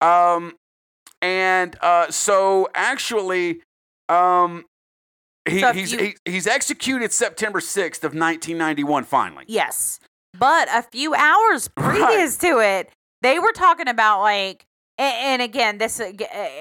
Um, 0.00 0.54
and 1.20 1.76
uh, 1.80 2.10
so 2.10 2.68
actually, 2.74 3.60
um, 4.08 4.64
he, 5.48 5.60
So 5.60 5.72
he's 5.72 5.92
you- 5.92 5.98
he, 5.98 6.14
he's 6.32 6.46
executed 6.46 7.12
September 7.12 7.60
sixth 7.60 8.04
of 8.04 8.14
nineteen 8.14 8.58
ninety 8.58 8.84
one. 8.84 9.04
Finally, 9.04 9.44
Yes. 9.48 10.00
But 10.38 10.68
a 10.72 10.82
few 10.82 11.14
hours 11.14 11.70
Right. 11.76 11.96
previous 12.00 12.36
to 12.38 12.58
it, 12.60 12.90
they 13.22 13.38
were 13.38 13.52
talking 13.52 13.86
about 13.88 14.20
like 14.22 14.64
a- 14.98 15.02
and 15.02 15.42
again, 15.42 15.78
this 15.78 16.00
uh, 16.00 16.04
uh, 16.04 16.10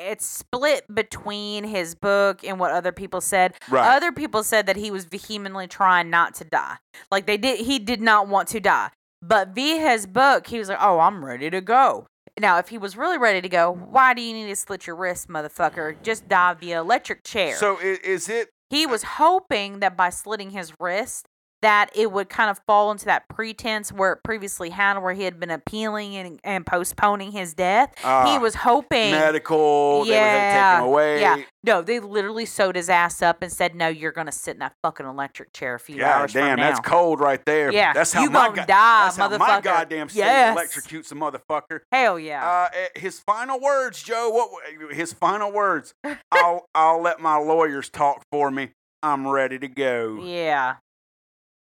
it's 0.10 0.26
split 0.26 0.84
between 0.94 1.64
his 1.64 1.96
book 1.96 2.44
and 2.44 2.60
what 2.60 2.72
other 2.72 2.92
people 2.92 3.22
said. 3.22 3.54
right? 3.70 3.96
Other 3.96 4.12
people 4.12 4.44
said 4.44 4.66
that 4.68 4.76
he 4.76 4.92
was 4.92 5.06
vehemently 5.06 5.68
trying 5.68 6.10
not 6.10 6.34
to 6.36 6.44
die. 6.44 6.78
Like 7.12 7.26
they 7.26 7.38
did 7.38 7.60
he 7.62 7.80
did 7.80 8.02
not 8.02 8.28
want 8.28 8.48
to 8.50 8.60
die. 8.60 8.90
But 9.22 9.50
via 9.56 9.80
his 9.80 10.06
book, 10.06 10.48
he 10.48 10.60
was 10.60 10.68
like, 10.68 10.80
"Oh, 10.82 11.00
I'm 11.00 11.24
ready 11.24 11.50
to 11.50 11.62
go." 11.62 12.08
Now, 12.40 12.58
if 12.58 12.68
he 12.70 12.78
was 12.80 12.98
really 12.98 13.18
ready 13.20 13.42
to 13.42 13.48
go, 13.50 13.72
why 13.72 14.16
do 14.16 14.22
you 14.24 14.34
need 14.34 14.48
to 14.48 14.56
slit 14.56 14.88
your 14.88 14.96
wrist, 14.96 15.28
motherfucker? 15.30 15.96
Just 16.02 16.28
die 16.28 16.56
via 16.56 16.80
electric 16.82 17.24
chair. 17.24 17.56
so 17.56 17.78
is 17.80 18.28
it? 18.28 18.50
He 18.74 18.88
was 18.88 19.04
hoping 19.04 19.82
that 19.82 19.96
by 19.96 20.10
slitting 20.10 20.50
his 20.50 20.74
wrist, 20.80 21.28
that 21.64 21.90
it 21.96 22.12
would 22.12 22.30
kind 22.30 22.50
of 22.50 22.60
fall 22.68 22.92
into 22.92 23.06
that 23.06 23.28
pretense 23.30 23.92
where 23.92 24.14
it 24.14 24.20
previously 24.24 24.70
had, 24.70 25.00
where 25.00 25.14
he 25.14 25.24
had 25.24 25.40
been 25.40 25.50
appealing 25.50 26.16
and, 26.16 26.40
and 26.44 26.66
postponing 26.66 27.32
his 27.32 27.54
death. 27.54 27.94
he 27.98 28.06
uh, 28.06 28.40
was 28.40 28.56
hoping. 28.56 29.12
medical. 29.12 30.04
They 30.06 30.12
would 30.12 30.18
have 30.18 30.54
Yeah, 30.54 30.78
him 30.80 30.84
away. 30.86 31.22
yeah. 31.22 31.44
No, 31.66 31.82
they 31.82 32.00
literally 32.02 32.46
sewed 32.46 32.76
his 32.76 32.90
ass 32.90 33.22
up 33.22 33.42
and 33.42 33.50
said, 33.52 33.74
"No, 33.74 33.88
you're 33.88 34.12
gonna 34.12 34.34
sit 34.34 34.56
in 34.56 34.60
that 34.60 34.74
fucking 34.84 35.06
electric 35.06 35.54
chair 35.54 35.76
a 35.76 35.80
few 35.80 35.98
God 36.00 36.06
hours 36.22 36.34
damn, 36.34 36.58
from 36.58 36.60
now." 36.60 36.68
that's 36.72 36.82
cold 36.82 37.22
right 37.22 37.44
there. 37.46 37.72
Yeah, 37.72 37.94
that's 37.94 38.12
how 38.12 38.22
you 38.24 38.30
my 38.30 38.48
gonna 38.48 38.56
go- 38.58 38.66
die, 38.66 39.04
that's 39.06 39.16
how 39.18 39.30
my 39.30 39.38
motherfucker. 39.38 39.64
goddamn 39.64 40.10
state 40.10 40.20
Yes. 40.20 40.58
electrocutes 40.58 41.12
a 41.14 41.16
motherfucker. 41.16 41.80
Hell 41.92 42.20
yeah. 42.20 42.46
Uh, 42.46 42.68
eh, 42.74 43.00
his 43.00 43.20
final 43.22 43.62
words, 43.62 44.04
Joe. 44.04 44.30
What 44.30 44.94
his 44.94 45.14
final 45.14 45.54
words? 45.54 45.94
I'll 46.32 46.66
I'll 46.76 47.02
let 47.02 47.22
my 47.22 47.38
lawyers 47.38 47.90
talk 47.90 48.24
for 48.30 48.52
me. 48.52 48.72
I'm 49.02 49.26
ready 49.26 49.58
to 49.60 49.68
go. 49.70 50.20
yeah. 50.24 50.76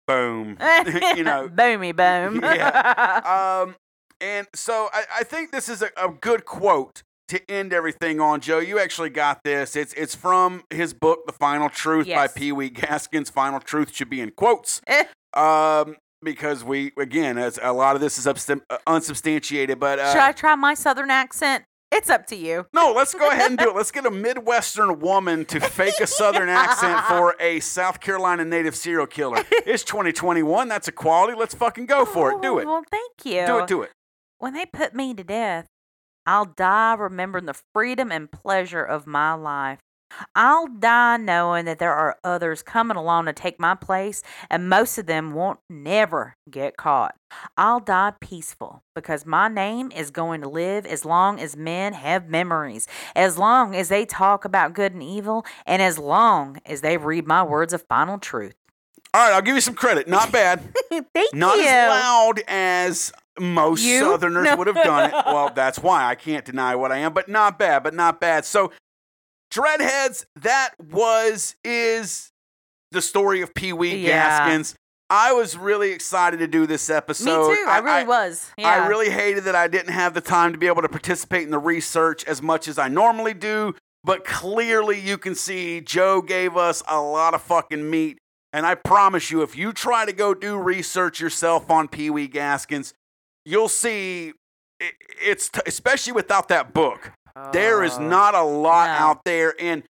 Boom. 0.07 0.57
you 1.17 1.25
know. 1.25 1.49
boomy 1.49 1.95
boom. 1.95 2.41
yeah. 2.43 3.63
Um, 3.65 3.77
and 4.21 4.47
so 4.55 4.89
I, 4.93 5.05
I 5.19 5.23
think 5.25 5.53
this 5.53 5.69
is 5.69 5.83
a, 5.83 5.91
a 5.97 6.09
good 6.09 6.45
quote 6.45 7.03
to 7.29 7.51
end 7.51 7.73
everything 7.73 8.21
on, 8.21 8.41
Joe. 8.41 8.59
You 8.59 8.79
actually 8.79 9.11
got 9.11 9.43
this. 9.45 9.77
It's 9.77 9.93
it's 9.95 10.15
from 10.15 10.63
his 10.71 10.95
book, 10.95 11.27
The 11.27 11.33
Final 11.33 11.69
Truth 11.69 12.07
by 12.07 12.29
Pee 12.29 12.53
Wee 12.53 12.71
Gaskins. 12.71 13.31
Final 13.31 13.61
Truth 13.61 13.95
should 13.95 14.09
be 14.09 14.21
in 14.21 14.31
quotes. 14.31 14.81
Eh. 14.87 15.05
um, 15.35 15.97
because 16.23 16.65
we 16.65 16.93
again, 16.99 17.37
as 17.37 17.59
a 17.63 17.73
lot 17.73 17.95
of 17.95 18.01
this 18.01 18.19
is 18.19 18.27
uh, 18.27 18.79
unsubstantiated, 18.87 19.79
but 19.79 19.99
uh, 19.99 20.13
Should 20.13 20.23
I 20.23 20.33
try 20.33 20.55
my 20.55 20.75
southern 20.75 21.11
accent? 21.11 21.65
It's 21.93 22.11
up 22.11 22.27
to 22.27 22.37
you. 22.37 22.67
No, 22.75 22.93
let's 22.95 23.15
go 23.15 23.31
ahead 23.31 23.51
and 23.51 23.59
do 23.59 23.71
it. 23.71 23.77
Let's 23.77 23.91
get 23.93 24.05
a 24.07 24.11
Midwestern 24.11 24.99
woman 25.01 25.45
to 25.47 25.61
fake 25.61 25.95
a 26.01 26.07
Southern 26.07 26.49
accent 26.49 27.05
for 27.09 27.37
a 27.41 27.61
South 27.61 28.01
Carolina 28.01 28.45
native 28.45 28.75
serial 28.75 29.07
killer. 29.07 29.45
It's 29.51 29.85
2021. 29.85 30.69
That's 30.69 30.89
a 30.89 30.93
quality. 30.93 31.35
Let's 31.39 31.55
fucking 31.55 31.87
go 31.87 32.05
for 32.05 32.33
it. 32.33 32.43
Do 32.43 32.57
Oh, 32.57 32.59
it. 32.59 32.67
Well, 32.67 32.83
thank 32.91 33.13
you. 33.25 33.47
Do 33.47 33.59
it. 33.61 33.67
Do 33.69 33.83
it. 33.83 33.93
when 34.39 34.53
they 34.55 34.67
put 34.67 34.95
me 34.95 35.15
to 35.15 35.25
death, 35.25 35.67
I'll 36.27 36.45
die 36.45 36.95
remembering 36.95 37.47
the 37.47 37.55
freedom 37.73 38.11
and 38.11 38.31
pleasure 38.31 38.83
of 38.83 39.07
my 39.07 39.35
life. 39.35 39.79
I'll 40.35 40.67
die 40.69 41.17
knowing 41.17 41.65
that 41.67 41.79
there 41.79 41.93
are 41.95 42.17
others 42.25 42.63
coming 42.63 42.97
along 42.97 43.27
to 43.27 43.33
take 43.33 43.59
my 43.61 43.75
place, 43.75 44.23
and 44.51 44.69
most 44.69 44.99
of 44.99 45.07
them 45.07 45.33
won't 45.35 45.59
never 45.71 46.35
get 46.51 46.77
caught. 46.77 47.15
I'll 47.57 47.81
die 47.81 48.13
peaceful 48.21 48.83
because 48.95 49.27
my 49.27 49.49
name 49.49 49.91
is 49.95 50.11
going 50.11 50.41
to 50.43 50.49
live 50.49 50.87
as 50.87 51.05
long 51.05 51.41
as 51.41 51.57
men 51.57 51.93
have 51.93 52.29
memories, 52.29 52.87
as 53.15 53.37
long 53.37 53.75
as 53.75 53.89
they 53.89 54.05
talk 54.07 54.45
about 54.45 54.75
good 54.75 54.93
and 54.93 55.03
evil, 55.03 55.45
and 55.67 55.83
as 55.83 55.99
long 55.99 56.59
as 56.65 56.81
they 56.83 56.97
read 56.97 57.27
my 57.27 57.43
words 57.43 57.73
of 57.73 57.83
final 57.89 58.19
truth. 58.19 58.55
All 59.13 59.27
right, 59.27 59.35
I'll 59.35 59.43
give 59.43 59.55
you 59.55 59.61
some 59.61 59.75
credit. 59.75 60.07
Not 60.09 60.31
bad. 60.31 60.63
Thank 61.15 61.35
Not 61.35 61.57
you. 61.57 61.65
as 61.67 61.89
loud 61.91 62.41
as 62.47 63.13
most 63.41 63.83
You? 63.83 64.01
Southerners 64.01 64.45
No. 64.45 64.57
would 64.57 64.67
have 64.67 64.77
done 64.77 65.11
it. 65.11 65.15
Well, 65.27 65.51
that's 65.55 65.79
why 65.81 66.05
I 66.07 66.15
can't 66.15 66.45
deny 66.45 66.75
what 66.77 66.93
I 66.93 66.99
am, 66.99 67.13
but 67.13 67.29
not 67.29 67.59
bad, 67.59 67.83
but 67.83 67.95
not 67.95 68.21
bad. 68.21 68.45
So, 68.45 68.73
Dreadheads, 69.53 70.27
that 70.37 70.75
was, 70.81 71.57
is 71.65 72.31
the 72.93 73.01
story 73.03 73.41
of 73.43 73.55
Pee 73.55 73.73
Wee 73.73 73.97
Yeah. 73.97 74.11
Gaskins. 74.47 74.75
I 75.09 75.33
was 75.33 75.57
really 75.57 75.93
excited 75.93 76.39
to 76.39 76.47
do 76.49 76.67
this 76.67 76.91
episode. 76.91 77.51
Me 77.51 77.55
too. 77.57 77.65
I 77.69 77.79
really 77.79 78.05
was. 78.05 78.51
Yeah. 78.59 78.69
I 78.69 78.87
really 78.89 79.11
hated 79.11 79.45
that 79.45 79.55
I 79.55 79.69
didn't 79.69 79.93
have 79.93 80.15
the 80.15 80.21
time 80.21 80.53
to 80.53 80.59
be 80.59 80.67
able 80.67 80.83
to 80.83 80.89
participate 80.89 81.43
in 81.45 81.51
the 81.51 81.59
research 81.59 82.25
as 82.25 82.43
much 82.43 82.67
as 82.67 82.79
I 82.79 82.89
normally 82.89 83.35
do. 83.35 83.75
But 84.03 84.25
clearly, 84.25 84.99
you 85.01 85.17
can 85.19 85.35
see 85.35 85.81
Joe 85.81 86.23
gave 86.23 86.57
us 86.57 86.83
a 86.89 87.01
lot 87.01 87.35
of 87.35 87.43
fucking 87.43 87.89
meat. 87.89 88.19
And 88.53 88.65
I 88.67 88.75
promise 88.75 89.31
you, 89.31 89.43
if 89.43 89.57
you 89.57 89.73
try 89.73 90.07
to 90.07 90.13
go 90.13 90.33
do 90.35 90.57
research 90.57 91.21
yourself 91.21 91.71
on 91.71 91.89
Pee 91.89 92.11
Wee 92.11 92.27
Gaskins, 92.29 92.93
you'll 93.45 93.69
see 93.69 94.33
i- 94.83 94.93
it's 95.21 95.49
t- 95.49 95.61
especially 95.67 96.13
without 96.15 96.49
that 96.49 96.73
book. 96.73 97.13
There 97.53 97.85
is 97.85 97.95
Oh. 97.99 98.03
not 98.03 98.35
a 98.35 98.43
lot 98.43 98.87
no. 98.99 99.07
out 99.07 99.25
there. 99.25 99.55
And 99.61 99.83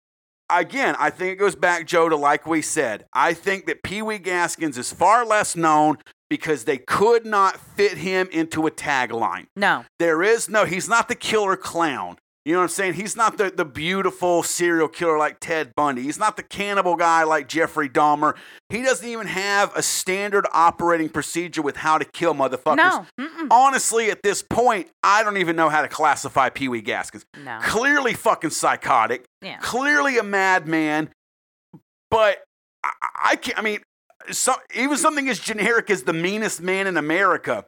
again, 0.49 0.95
I 0.99 1.09
think 1.09 1.33
it 1.33 1.35
goes 1.35 1.55
back, 1.55 1.85
Joe, 1.87 2.09
to 2.09 2.15
like 2.15 2.45
we 2.45 2.61
said. 2.61 3.05
I 3.13 3.33
think 3.33 3.65
that 3.67 3.83
Pee 3.83 4.01
Wee 4.01 4.19
Gaskins 4.19 4.77
is 4.77 4.91
far 4.91 5.25
less 5.25 5.55
known 5.55 5.97
because 6.29 6.65
they 6.65 6.77
could 6.77 7.25
not 7.25 7.57
fit 7.57 7.97
him 7.97 8.27
into 8.31 8.67
a 8.67 8.71
tagline. 8.71 9.47
No. 9.55 9.85
There 9.99 10.21
is 10.23 10.49
no, 10.49 10.65
he's 10.65 10.89
not 10.89 11.07
the 11.07 11.15
killer 11.15 11.55
clown. 11.55 12.17
You 12.47 12.53
know 12.53 12.59
what 12.59 12.63
I'm 12.63 12.69
saying? 12.69 12.93
He's 12.93 13.17
not 13.17 13.37
the, 13.37 13.51
the 13.53 13.65
beautiful 13.65 14.41
serial 14.41 14.87
killer 14.87 15.17
like 15.17 15.41
Ted 15.41 15.75
Bundy. 15.75 16.03
He's 16.03 16.17
not 16.17 16.37
the 16.37 16.43
cannibal 16.43 16.95
guy 16.95 17.23
like 17.23 17.49
Jeffrey 17.49 17.89
Dahmer. 17.89 18.37
He 18.69 18.81
doesn't 18.83 19.05
even 19.05 19.27
have 19.27 19.75
a 19.75 19.81
standard 19.83 20.47
operating 20.53 21.09
procedure 21.09 21.61
with 21.61 21.75
how 21.75 21.97
to 21.97 22.05
kill 22.05 22.33
motherfuckers. 22.33 22.77
No. 22.77 23.05
Mm-mm. 23.19 23.47
Honestly, 23.51 24.09
at 24.11 24.23
this 24.23 24.41
point, 24.41 24.87
I 25.03 25.25
don't 25.25 25.35
even 25.35 25.57
know 25.57 25.67
how 25.67 25.81
to 25.81 25.89
classify 25.89 26.47
Pee 26.47 26.69
Wee 26.69 26.79
Gaskins. 26.79 27.25
No. 27.43 27.59
Clearly 27.63 28.13
fucking 28.13 28.51
psychotic, 28.51 29.25
Yeah. 29.41 29.57
clearly 29.57 30.17
a 30.17 30.23
madman, 30.23 31.09
but 32.09 32.45
I, 32.81 32.91
I 33.25 33.35
can't, 33.35 33.59
I 33.59 33.61
mean, 33.61 33.81
so, 34.31 34.53
even 34.73 34.95
something 34.95 35.27
as 35.27 35.37
generic 35.37 35.89
as 35.89 36.03
the 36.03 36.13
meanest 36.13 36.61
man 36.61 36.87
in 36.87 36.95
America. 36.95 37.65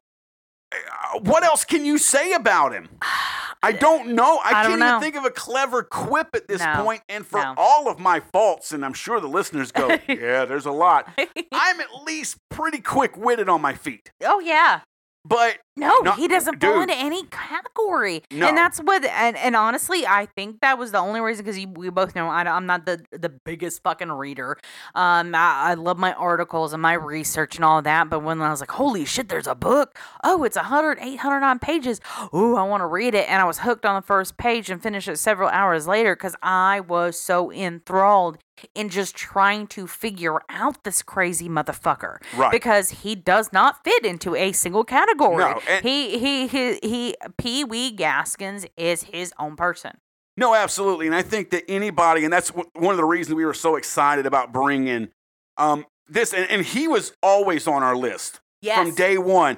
uh, 0.71 1.19
What 1.19 1.43
else 1.43 1.65
can 1.65 1.83
you 1.83 1.97
say 1.97 2.31
about 2.31 2.71
him? 2.71 2.87
I 3.61 3.73
don't 3.73 4.09
know. 4.15 4.37
I, 4.43 4.49
I 4.49 4.51
can't 4.51 4.67
even 4.69 4.79
know. 4.79 4.99
think 4.99 5.15
of 5.15 5.25
a 5.25 5.29
clever 5.31 5.83
quip 5.83 6.29
at 6.33 6.47
this 6.47 6.61
No. 6.61 6.81
point. 6.83 7.01
And 7.09 7.25
for 7.25 7.41
No. 7.41 7.53
all 7.57 7.89
of 7.89 7.99
my 7.99 8.19
faults, 8.21 8.71
and 8.71 8.85
I'm 8.85 8.93
sure 8.93 9.19
the 9.19 9.27
listeners 9.27 9.71
go, 9.71 9.87
yeah, 10.07 10.45
there's 10.45 10.65
a 10.65 10.71
lot. 10.71 11.09
I'm 11.51 11.79
at 11.81 11.87
least 12.05 12.37
pretty 12.49 12.79
quick 12.79 13.17
witted 13.17 13.49
on 13.49 13.61
my 13.61 13.73
feet. 13.73 14.11
oh 14.23 14.39
yeah. 14.39 14.81
But 15.29 15.59
No, 15.77 15.99
No, 15.99 16.13
he 16.13 16.27
doesn't 16.27 16.59
fall 16.59 16.81
into 16.81 16.95
any 16.95 17.23
category. 17.25 18.23
No. 18.31 18.47
And 18.47 18.57
that's 18.57 18.79
what, 18.79 19.05
and, 19.05 19.37
and 19.37 19.55
honestly, 19.55 20.05
I 20.05 20.25
think 20.25 20.61
that 20.61 20.79
was 20.79 20.91
the 20.91 20.97
only 20.97 21.21
reason 21.21 21.45
because 21.45 21.63
we 21.77 21.89
both 21.89 22.15
know 22.15 22.27
I, 22.27 22.41
am 22.41 22.65
not 22.65 22.85
the 22.87 23.05
the 23.11 23.29
biggest 23.29 23.83
fucking 23.83 24.11
reader. 24.11 24.57
Um, 24.95 25.35
I, 25.35 25.69
I 25.69 25.73
love 25.75 25.99
my 25.99 26.13
articles 26.13 26.73
and 26.73 26.81
my 26.81 26.93
research 26.93 27.55
and 27.57 27.63
all 27.63 27.81
that. 27.83 28.09
But 28.09 28.23
when 28.23 28.41
I 28.41 28.49
was 28.49 28.59
like, 28.59 28.71
holy 28.71 29.05
shit, 29.05 29.29
there's 29.29 29.47
a 29.47 29.55
book. 29.55 29.97
Oh, 30.23 30.43
it's 30.43 30.55
100, 30.57 30.97
809 30.99 31.59
pages. 31.59 32.01
Ooh, 32.33 32.55
I 32.55 32.63
want 32.63 32.81
to 32.81 32.87
read 32.87 33.13
it. 33.13 33.29
And 33.29 33.39
I 33.39 33.45
was 33.45 33.59
hooked 33.59 33.85
on 33.85 33.95
the 33.95 34.05
first 34.05 34.37
page 34.37 34.69
and 34.71 34.81
finished 34.81 35.07
it 35.07 35.17
several 35.17 35.49
hours 35.49 35.87
later 35.87 36.15
because 36.15 36.35
I 36.41 36.79
was 36.79 37.19
so 37.19 37.51
enthralled 37.51 38.39
in 38.75 38.89
just 38.89 39.15
trying 39.15 39.67
to 39.67 39.87
figure 39.87 40.39
out 40.49 40.83
this 40.83 41.01
crazy 41.01 41.47
motherfucker 41.49 42.17
Right. 42.35 42.51
because 42.51 42.89
he 42.89 43.15
does 43.15 43.51
not 43.53 43.83
fit 43.83 44.05
into 44.05 44.35
a 44.35 44.51
single 44.51 44.83
category. 44.83 45.37
No, 45.43 45.59
and- 45.67 45.83
he 45.85 46.17
he 46.19 46.47
he 46.47 46.79
he 46.81 47.15
Pee 47.37 47.63
Wee 47.63 47.91
Gaskins 47.91 48.65
is 48.77 49.03
his 49.03 49.33
own 49.39 49.55
person. 49.55 49.97
No, 50.37 50.55
absolutely. 50.55 51.05
And 51.07 51.15
I 51.15 51.21
think 51.21 51.49
that 51.49 51.63
anybody, 51.67 52.23
and 52.23 52.31
that's 52.31 52.49
wh- 52.49 52.73
one 52.75 52.91
of 52.91 52.97
the 52.97 53.03
reasons 53.05 53.35
we 53.35 53.43
were 53.45 53.53
so 53.53 53.75
excited 53.75 54.25
about 54.25 54.53
bringing 54.53 55.09
um, 55.57 55.85
this, 56.07 56.33
and, 56.33 56.49
and 56.49 56.65
he 56.65 56.87
was 56.87 57.11
always 57.21 57.67
on 57.67 57.83
our 57.83 57.95
list 57.95 58.39
from 58.63 58.95
day 58.95 59.17
one. 59.17 59.57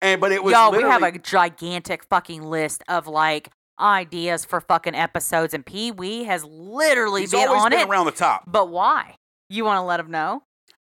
And 0.00 0.20
but 0.20 0.30
it 0.32 0.42
was 0.44 0.52
Y'all, 0.52 0.70
we 0.72 0.82
have 0.82 1.02
a 1.02 1.18
gigantic 1.18 2.04
fucking 2.04 2.42
list 2.42 2.82
of 2.88 3.06
like 3.06 3.50
ideas 3.82 4.44
for 4.44 4.60
fucking 4.60 4.94
episodes, 4.94 5.52
and 5.52 5.66
Pee 5.66 5.90
Wee 5.90 6.24
has 6.24 6.44
literally 6.44 7.22
he's 7.22 7.32
been 7.32 7.48
always 7.48 7.64
on 7.64 7.70
been 7.70 7.80
it. 7.80 7.88
around 7.88 8.06
the 8.06 8.12
top. 8.12 8.44
But 8.46 8.70
why? 8.70 9.16
You 9.50 9.64
want 9.64 9.78
to 9.78 9.82
let 9.82 10.00
him 10.00 10.10
know? 10.10 10.44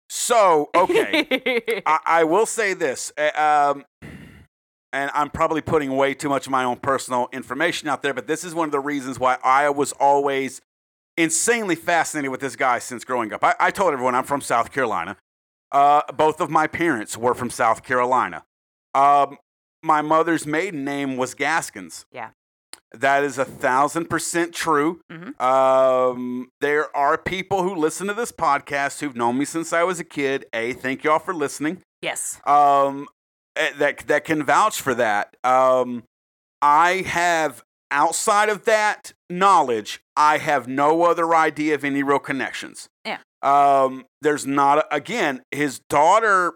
So 0.08 0.70
okay, 0.74 1.82
I, 1.86 1.98
I 2.04 2.24
will 2.24 2.46
say 2.46 2.74
this, 2.74 3.12
uh, 3.18 3.72
um, 3.72 3.84
and 4.92 5.10
I'm 5.14 5.30
probably 5.30 5.60
putting 5.60 5.96
way 5.96 6.14
too 6.14 6.28
much 6.28 6.46
of 6.46 6.52
my 6.52 6.62
own 6.62 6.76
personal 6.76 7.28
information 7.32 7.88
out 7.88 8.02
there, 8.02 8.14
but 8.14 8.26
this 8.26 8.44
is 8.44 8.54
one 8.54 8.68
of 8.68 8.72
the 8.72 8.80
reasons 8.80 9.18
why 9.18 9.38
I 9.42 9.70
was 9.70 9.92
always 9.92 10.60
insanely 11.16 11.74
fascinated 11.74 12.30
with 12.30 12.40
this 12.40 12.54
guy 12.54 12.78
since 12.78 13.04
growing 13.04 13.32
up. 13.32 13.42
I, 13.42 13.54
I 13.58 13.70
told 13.70 13.92
everyone 13.92 14.14
I'm 14.14 14.24
from 14.24 14.40
South 14.40 14.70
Carolina. 14.72 15.16
Uh, 15.72 16.02
both 16.12 16.40
of 16.40 16.50
my 16.50 16.66
parents 16.66 17.16
were 17.16 17.34
from 17.34 17.50
South 17.50 17.82
Carolina. 17.82 18.44
Um, 18.94 19.38
my 19.82 20.02
mother's 20.02 20.46
maiden 20.46 20.84
name 20.84 21.16
was 21.16 21.34
Gaskins. 21.34 22.06
Yeah. 22.12 22.30
That 23.00 23.24
is 23.24 23.38
a 23.38 23.44
thousand 23.44 24.08
percent 24.10 24.54
true. 24.54 25.00
Mhm. 25.10 25.40
Um, 25.40 26.48
there 26.60 26.94
are 26.96 27.18
people 27.18 27.62
who 27.62 27.74
listen 27.74 28.06
to 28.06 28.14
this 28.14 28.32
podcast 28.32 29.00
who've 29.00 29.16
known 29.16 29.38
me 29.38 29.44
since 29.44 29.72
I 29.72 29.82
was 29.82 30.00
a 30.00 30.04
kid. 30.04 30.46
A, 30.52 30.72
thank 30.72 31.04
y'all 31.04 31.18
for 31.18 31.34
listening. 31.34 31.82
yes. 32.02 32.40
Um, 32.46 33.08
eh, 33.56 33.72
that 33.78 33.98
that 34.06 34.24
can 34.24 34.44
vouch 34.44 34.80
for 34.80 34.94
that. 34.94 35.34
Um, 35.44 36.04
I 36.62 37.02
have 37.06 37.62
outside 37.90 38.48
of 38.48 38.64
that 38.64 39.12
knowledge, 39.30 40.00
I 40.16 40.38
have 40.38 40.66
no 40.68 41.02
other 41.04 41.34
idea 41.34 41.74
of 41.74 41.84
any 41.84 42.02
real 42.02 42.18
connections. 42.18 42.88
Yeah. 43.04 43.18
Um, 43.42 44.04
there's 44.22 44.46
not 44.46 44.78
a, 44.78 44.94
again. 44.94 45.42
His 45.50 45.80
daughter 45.90 46.54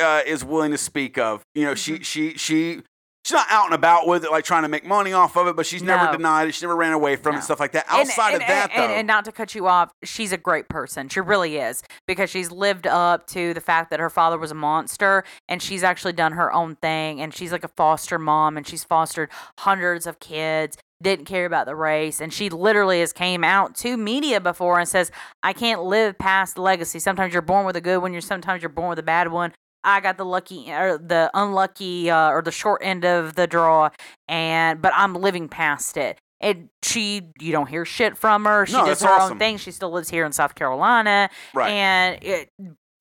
uh, 0.00 0.22
is 0.26 0.44
willing 0.44 0.70
to 0.70 0.78
speak 0.78 1.18
of. 1.18 1.42
You 1.54 1.64
know, 1.64 1.74
she 1.74 2.02
she 2.02 2.34
she. 2.36 2.82
She's 3.30 3.36
not 3.36 3.46
out 3.48 3.66
and 3.66 3.74
about 3.74 4.08
with 4.08 4.24
it, 4.24 4.32
like 4.32 4.44
trying 4.44 4.64
to 4.64 4.68
make 4.68 4.84
money 4.84 5.12
off 5.12 5.36
of 5.36 5.46
it, 5.46 5.54
but 5.54 5.64
she's 5.64 5.84
never 5.84 6.06
No. 6.06 6.12
denied 6.12 6.48
it. 6.48 6.54
She 6.56 6.64
never 6.66 6.74
ran 6.74 6.92
away 6.92 7.14
from 7.14 7.28
it, 7.28 7.32
No. 7.34 7.36
and 7.36 7.44
stuff 7.44 7.60
like 7.60 7.70
that. 7.72 7.86
And- 7.88 8.00
Outside 8.00 8.32
and, 8.34 8.42
of 8.42 8.48
that, 8.48 8.70
and, 8.74 8.82
though, 8.90 8.94
and, 8.96 9.06
not 9.06 9.24
to 9.26 9.30
cut 9.30 9.54
you 9.54 9.68
off, 9.68 9.92
she's 10.02 10.32
a 10.32 10.36
great 10.36 10.68
person. 10.68 11.08
She 11.08 11.20
really 11.20 11.56
is 11.56 11.84
because 12.08 12.28
she's 12.28 12.50
lived 12.50 12.88
up 12.88 13.28
to 13.28 13.54
the 13.54 13.60
fact 13.60 13.90
that 13.90 14.00
her 14.00 14.10
father 14.10 14.36
was 14.36 14.50
a 14.50 14.54
monster, 14.56 15.22
and 15.48 15.62
she's 15.62 15.84
actually 15.84 16.12
done 16.14 16.32
her 16.32 16.52
own 16.52 16.74
thing. 16.74 17.20
And 17.20 17.32
she's 17.32 17.52
like 17.52 17.62
a 17.62 17.68
foster 17.68 18.18
mom, 18.18 18.56
and 18.56 18.66
she's 18.66 18.82
fostered 18.82 19.30
hundreds 19.60 20.08
of 20.08 20.18
kids. 20.18 20.76
Didn't 21.00 21.24
care 21.26 21.46
about 21.46 21.64
the 21.66 21.76
race, 21.76 22.20
and 22.20 22.30
she 22.34 22.50
literally 22.50 22.98
has 23.00 23.12
came 23.12 23.42
out 23.44 23.74
to 23.76 23.96
media 23.96 24.38
before 24.38 24.78
and 24.78 24.86
says, 24.88 25.10
"I 25.42 25.52
can't 25.54 25.82
live 25.84 26.18
past 26.18 26.56
the 26.56 26.62
legacy. 26.62 26.98
Sometimes 26.98 27.32
you're 27.32 27.40
born 27.40 27.64
with 27.64 27.74
a 27.76 27.80
good 27.80 27.98
one. 27.98 28.12
You're 28.12 28.20
sometimes 28.20 28.60
you're 28.60 28.68
born 28.68 28.90
with 28.90 28.98
a 28.98 29.02
bad 29.02 29.28
one." 29.32 29.54
I 29.84 30.00
got 30.00 30.16
the 30.16 30.24
lucky 30.24 30.70
or 30.72 30.98
the 30.98 31.30
unlucky 31.34 32.10
uh, 32.10 32.30
or 32.30 32.42
the 32.42 32.52
short 32.52 32.82
end 32.84 33.04
of 33.04 33.34
the 33.34 33.46
draw, 33.46 33.90
and 34.28 34.80
but 34.82 34.92
I'm 34.94 35.14
living 35.14 35.48
past 35.48 35.96
it. 35.96 36.18
And 36.42 36.70
she, 36.82 37.20
you 37.38 37.52
don't 37.52 37.68
hear 37.68 37.84
shit 37.84 38.16
from 38.16 38.46
her. 38.46 38.64
She 38.64 38.72
No, 38.72 38.86
does 38.86 39.02
her 39.02 39.10
awesome. 39.10 39.32
own 39.32 39.38
thing. 39.38 39.58
She 39.58 39.70
still 39.72 39.90
lives 39.90 40.08
here 40.08 40.24
in 40.24 40.32
South 40.32 40.54
Carolina, 40.54 41.28
right? 41.52 41.68
and 41.70 42.18
it, 42.24 42.48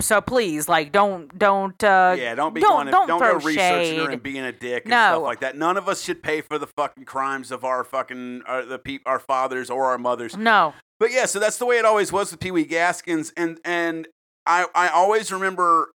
so 0.02 0.20
please, 0.20 0.68
like, 0.68 0.92
don't, 0.92 1.38
don't, 1.40 1.82
uh, 1.82 2.16
yeah, 2.20 2.36
don't 2.36 2.54
be 2.54 2.60
don't- 2.60 2.70
going, 2.70 2.88
don't 2.92 3.08
don't, 3.08 3.20
throw 3.20 3.40
go 3.40 3.46
researching 3.46 4.00
her 4.00 4.10
and 4.12 4.22
being 4.24 4.44
a 4.44 4.52
dick 4.52 4.84
and 4.84 4.92
No. 4.92 4.96
stuff 5.14 5.24
like 5.24 5.40
that. 5.40 5.56
None 5.58 5.78
of 5.78 5.88
us 5.88 6.02
should 6.04 6.22
pay 6.22 6.42
for 6.42 6.58
the 6.58 6.68
fucking 6.68 7.06
crimes 7.06 7.50
of 7.52 7.64
our 7.64 7.86
fucking 7.86 8.42
uh, 8.46 8.64
the 8.66 8.78
peop 8.78 9.04
our 9.06 9.20
fathers 9.20 9.70
or 9.70 9.86
our 9.86 9.98
mothers. 9.98 10.36
no, 10.36 10.74
But 11.00 11.12
yeah, 11.14 11.26
so 11.26 11.40
that's 11.40 11.58
the 11.58 11.66
way 11.66 11.78
it 11.78 11.86
always 11.86 12.12
was 12.12 12.32
with 12.32 12.42
Pee 12.42 12.52
Wee 12.52 12.66
Gaskins, 12.66 13.32
and 13.38 13.58
and 13.64 14.06
I 14.46 14.66
I 14.76 14.90
always 14.90 15.32
remember 15.32 15.92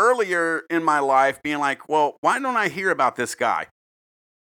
earlier 0.00 0.62
in 0.70 0.82
my 0.82 0.98
life 0.98 1.42
being 1.42 1.58
like, 1.58 1.88
well, 1.88 2.16
why 2.22 2.38
don't 2.40 2.56
I 2.56 2.68
hear 2.68 2.90
about 2.90 3.16
this 3.16 3.34
guy? 3.34 3.66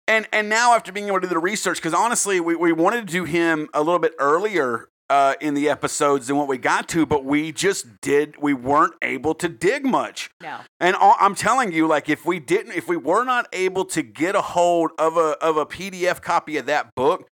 And 0.07 0.27
and 0.31 0.49
now 0.49 0.73
after 0.73 0.91
being 0.91 1.07
able 1.07 1.21
to 1.21 1.27
do 1.27 1.33
the 1.33 1.39
research, 1.39 1.77
because 1.77 1.93
honestly, 1.93 2.39
we, 2.39 2.55
we 2.55 2.71
wanted 2.71 3.07
to 3.07 3.11
do 3.11 3.25
him 3.25 3.69
a 3.73 3.83
little 3.83 3.99
bit 3.99 4.13
earlier 4.17 4.89
uh, 5.11 5.35
in 5.41 5.53
the 5.53 5.67
episodes 5.67 6.27
than 6.27 6.37
what 6.37 6.47
we 6.47 6.57
got 6.57 6.87
to, 6.87 7.05
but 7.05 7.25
we 7.25 7.51
just 7.51 7.99
did 7.99 8.41
we 8.41 8.53
weren't 8.53 8.93
able 9.01 9.35
to 9.35 9.49
dig 9.49 9.85
much. 9.85 10.29
no, 10.41 10.59
And 10.79 10.95
all, 10.95 11.15
I'm 11.19 11.35
telling 11.35 11.73
you, 11.73 11.85
like 11.85 12.07
if 12.07 12.25
we 12.25 12.39
didn't, 12.39 12.71
if 12.71 12.87
we 12.87 12.95
were 12.95 13.25
not 13.25 13.47
able 13.51 13.83
to 13.85 14.01
get 14.01 14.35
a 14.35 14.41
hold 14.41 14.91
of 14.97 15.17
a 15.17 15.37
of 15.41 15.57
a 15.57 15.65
PDF 15.65 16.21
copy 16.21 16.55
of 16.55 16.65
that 16.67 16.95
book, 16.95 17.27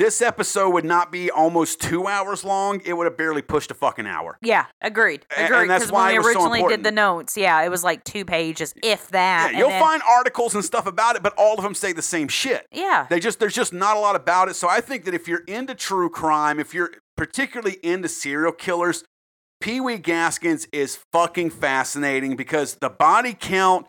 this 0.00 0.22
episode 0.22 0.70
would 0.70 0.84
not 0.84 1.12
be 1.12 1.30
almost 1.30 1.78
two 1.80 2.06
hours 2.06 2.42
long. 2.42 2.80
It 2.86 2.94
would 2.94 3.04
have 3.04 3.18
barely 3.18 3.42
pushed 3.42 3.70
a 3.70 3.74
fucking 3.74 4.06
hour. 4.06 4.38
yeah, 4.40 4.64
agreed, 4.80 5.26
And- 5.36 5.44
and 5.46 5.54
agreed. 5.54 5.68
that's 5.70 5.84
Because 5.84 5.92
why 5.92 6.04
when 6.06 6.12
we 6.12 6.18
was 6.18 6.24
so 6.24 6.30
originally 6.48 6.68
did 6.74 6.84
the 6.84 6.90
notes, 6.90 7.36
yeah, 7.36 7.60
it 7.60 7.68
was 7.68 7.84
like 7.84 8.02
two 8.04 8.24
pages, 8.24 8.72
if 8.82 9.08
that. 9.08 9.52
Yeah, 9.52 9.58
you'll 9.58 9.68
then- 9.68 9.82
find 9.82 10.02
articles 10.08 10.54
and 10.54 10.64
stuff 10.64 10.86
about 10.86 11.16
it, 11.16 11.22
but 11.22 11.34
all 11.36 11.56
of 11.58 11.62
them 11.62 11.74
say 11.74 11.92
the 11.92 12.00
same 12.00 12.28
shit. 12.28 12.66
yeah, 12.72 13.06
They 13.10 13.20
just 13.20 13.38
there's 13.40 13.54
just 13.54 13.74
not 13.74 13.96
a 13.96 14.00
lot 14.00 14.16
about 14.16 14.48
it. 14.48 14.56
So 14.56 14.68
I 14.68 14.80
think 14.80 15.04
that 15.04 15.12
if 15.12 15.28
you're 15.28 15.44
into 15.46 15.74
true 15.74 16.08
crime, 16.08 16.58
if 16.58 16.72
you're 16.72 16.90
particularly 17.16 17.78
into 17.82 18.08
serial 18.08 18.52
killers, 18.52 19.04
Pee 19.60 19.80
Wee 19.82 19.98
Gaskins 19.98 20.66
is 20.72 20.98
fucking 21.12 21.50
fascinating 21.50 22.34
because 22.36 22.76
the 22.76 22.88
body 22.88 23.34
count, 23.38 23.86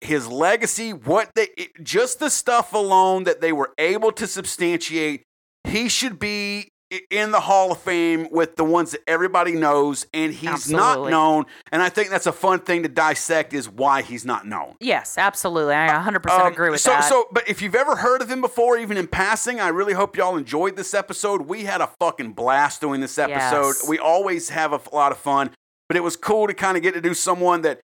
his 0.00 0.26
legacy, 0.26 0.94
what 0.94 1.28
they 1.34 1.48
it- 1.58 1.72
just 1.84 2.18
the 2.18 2.30
stuff 2.30 2.72
alone 2.72 3.24
that 3.24 3.42
they 3.42 3.52
were 3.52 3.74
able 3.76 4.10
to 4.12 4.26
substantiate, 4.26 5.22
he 5.64 5.88
should 5.88 6.18
be 6.18 6.68
in 7.08 7.30
the 7.30 7.38
Hall 7.38 7.70
of 7.70 7.78
Fame 7.78 8.26
with 8.32 8.56
the 8.56 8.64
ones 8.64 8.90
that 8.90 9.00
everybody 9.06 9.52
knows, 9.52 10.06
and 10.12 10.32
he's 10.34 10.68
not 10.68 11.08
known. 11.08 11.46
And 11.70 11.80
I 11.82 11.88
think 11.88 12.10
that's 12.10 12.26
a 12.26 12.32
fun 12.32 12.58
thing 12.58 12.82
to 12.82 12.88
dissect 12.88 13.52
is 13.54 13.68
why 13.68 14.02
he's 14.02 14.24
not 14.24 14.44
known. 14.44 14.74
yes, 14.80 15.16
absolutely. 15.16 15.74
I 15.74 15.86
100% 15.88 16.28
Um, 16.28 16.52
agree 16.52 16.68
with 16.70 16.80
so, 16.80 16.90
that. 16.90 17.04
So, 17.04 17.28
but 17.30 17.48
if 17.48 17.62
you've 17.62 17.76
ever 17.76 17.94
heard 17.94 18.22
of 18.22 18.28
him 18.30 18.40
before, 18.40 18.76
even 18.76 18.96
in 18.96 19.06
passing, 19.06 19.60
I 19.60 19.68
really 19.68 19.92
hope 19.92 20.16
y'all 20.16 20.36
enjoyed 20.36 20.74
this 20.74 20.92
episode. 20.92 21.42
We 21.42 21.62
had 21.62 21.80
a 21.80 21.86
fucking 22.00 22.32
blast 22.32 22.80
doing 22.80 23.00
this 23.00 23.18
episode. 23.18 23.66
Yes. 23.68 23.86
We 23.88 24.00
always 24.00 24.48
have 24.48 24.72
a 24.72 24.80
lot 24.92 25.12
of 25.12 25.18
fun, 25.18 25.50
but 25.88 25.96
it 25.96 26.02
was 26.02 26.16
cool 26.16 26.48
to 26.48 26.54
kind 26.54 26.76
of 26.76 26.82
get 26.82 26.94
to 26.94 27.00
do 27.00 27.14
someone 27.14 27.62
that 27.62 27.78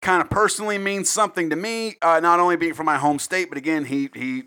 kind 0.00 0.22
of 0.22 0.30
personally 0.30 0.78
means 0.78 1.10
something 1.10 1.50
to 1.50 1.56
me. 1.56 1.96
Uh, 2.00 2.20
not 2.20 2.38
only 2.38 2.54
being 2.54 2.74
from 2.74 2.86
my 2.86 2.98
home 2.98 3.18
state, 3.18 3.48
but 3.48 3.58
again, 3.58 3.86
he 3.86 4.10
he. 4.14 4.44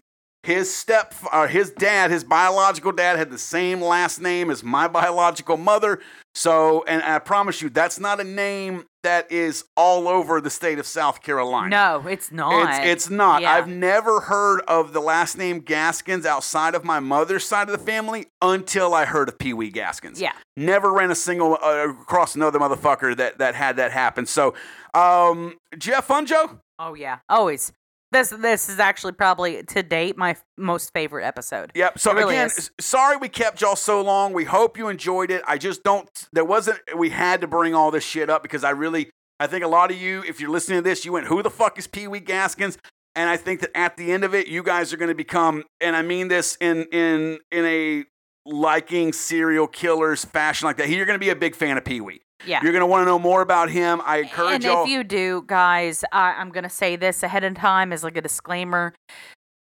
His 0.47 0.73
step, 0.73 1.13
uh, 1.29 1.45
his 1.45 1.71
dad, 1.71 2.09
his 2.09 2.23
biological 2.23 2.93
dad 2.93 3.17
had 3.17 3.29
the 3.31 3.37
same 3.37 3.81
last 3.81 4.21
name 4.21 4.49
as 4.49 4.63
my 4.63 4.87
biological 5.01 5.57
mother. 5.57 5.99
So, 6.33 6.85
and 6.87 7.03
I 7.03 7.19
promise 7.19 7.61
you, 7.61 7.69
that's 7.69 7.99
not 7.99 8.21
a 8.21 8.23
name 8.23 8.85
that 9.03 9.29
is 9.29 9.65
all 9.75 10.07
over 10.07 10.39
the 10.39 10.49
state 10.49 10.79
of 10.79 10.85
South 10.87 11.21
Carolina. 11.21 11.67
no, 11.69 12.07
it's 12.07 12.31
not. 12.31 12.69
It's 12.69 12.87
it's 12.87 13.09
not. 13.09 13.41
Yeah. 13.41 13.51
I've 13.51 13.67
never 13.67 14.21
heard 14.21 14.61
of 14.69 14.93
the 14.93 15.01
last 15.01 15.37
name 15.37 15.59
Gaskins 15.59 16.25
outside 16.25 16.75
of 16.75 16.85
my 16.85 17.01
mother's 17.01 17.43
side 17.43 17.67
of 17.67 17.77
the 17.77 17.85
family 17.85 18.27
until 18.41 18.93
I 18.93 19.03
heard 19.03 19.27
of 19.27 19.37
Pee 19.37 19.51
Wee 19.51 19.69
Gaskins. 19.69 20.21
yeah. 20.21 20.31
Never 20.55 20.93
ran 20.93 21.11
a 21.11 21.15
single 21.15 21.57
uh, 21.61 21.89
across 21.89 22.35
another 22.35 22.57
motherfucker 22.57 23.17
that 23.17 23.39
that 23.39 23.53
had 23.53 23.75
that 23.75 23.91
happen. 23.91 24.25
So, 24.25 24.53
um, 24.93 25.57
Jeff 25.77 26.07
Funjo, 26.07 26.61
Oh 26.79 26.93
yeah, 26.93 27.17
always. 27.27 27.73
This 28.11 28.29
this 28.29 28.69
is 28.69 28.79
actually 28.79 29.13
probably 29.13 29.63
to 29.63 29.83
date 29.83 30.17
my 30.17 30.31
f- 30.31 30.43
most 30.57 30.93
favorite 30.93 31.25
episode. 31.25 31.71
Yep. 31.75 31.99
So 31.99 32.13
really 32.13 32.35
again, 32.35 32.47
is. 32.47 32.71
sorry 32.79 33.17
we 33.17 33.27
kept 33.27 33.61
y'all 33.61 33.75
so 33.75 34.01
long. 34.01 34.31
We 34.33 34.45
hope 34.45 34.77
you 34.77 34.87
enjoyed 34.87 35.29
it. 35.29 35.41
I 35.45 35.57
just 35.57 35.83
don't. 35.83 36.09
There 36.31 36.45
wasn't. 36.45 36.79
We 36.95 37.09
had 37.09 37.41
to 37.41 37.47
bring 37.47 37.75
all 37.75 37.91
this 37.91 38.05
shit 38.05 38.29
up 38.29 38.43
because 38.43 38.63
I 38.63 38.69
really. 38.69 39.09
I 39.39 39.45
think 39.45 39.63
a 39.63 39.67
lot 39.67 39.91
of 39.91 39.97
you, 39.97 40.23
if 40.27 40.39
you're 40.39 40.49
listening 40.49 40.79
to 40.79 40.81
this, 40.81 41.05
you 41.05 41.11
went, 41.11 41.27
"Who 41.27 41.43
the 41.43 41.49
fuck 41.49 41.77
is 41.77 41.85
Pee 41.85 42.07
Wee 42.07 42.21
Gaskins?" 42.21 42.77
And 43.15 43.29
I 43.29 43.35
think 43.35 43.59
that 43.61 43.75
at 43.75 43.97
the 43.97 44.11
end 44.11 44.23
of 44.23 44.33
it, 44.33 44.47
you 44.47 44.63
guys 44.63 44.93
are 44.93 44.97
going 44.97 45.09
to 45.09 45.15
become, 45.15 45.63
and 45.81 45.95
I 45.95 46.01
mean 46.01 46.27
this 46.27 46.55
in 46.61 46.85
in 46.91 47.39
in 47.51 47.65
a 47.65 48.05
liking 48.45 49.11
serial 49.11 49.67
killers 49.67 50.23
fashion 50.23 50.65
like 50.65 50.77
that. 50.77 50.89
You're 50.89 51.05
going 51.05 51.19
to 51.19 51.23
be 51.23 51.29
a 51.29 51.35
big 51.35 51.55
fan 51.55 51.77
of 51.77 51.83
Pee 51.83 51.99
Wee. 51.99 52.21
Yeah. 52.45 52.61
You're 52.61 52.71
going 52.71 52.81
to 52.81 52.87
want 52.87 53.01
to 53.01 53.05
know 53.05 53.19
more 53.19 53.41
about 53.41 53.69
him. 53.69 54.01
I 54.05 54.17
encourage 54.17 54.55
and 54.55 54.63
y'all. 54.63 54.83
if 54.83 54.89
you 54.89 55.03
do, 55.03 55.43
guys, 55.47 56.03
I, 56.11 56.33
I'm 56.33 56.49
going 56.51 56.63
to 56.63 56.69
say 56.69 56.95
this 56.95 57.23
ahead 57.23 57.43
of 57.43 57.55
time 57.55 57.91
as 57.91 58.03
like 58.03 58.17
a 58.17 58.21
disclaimer. 58.21 58.93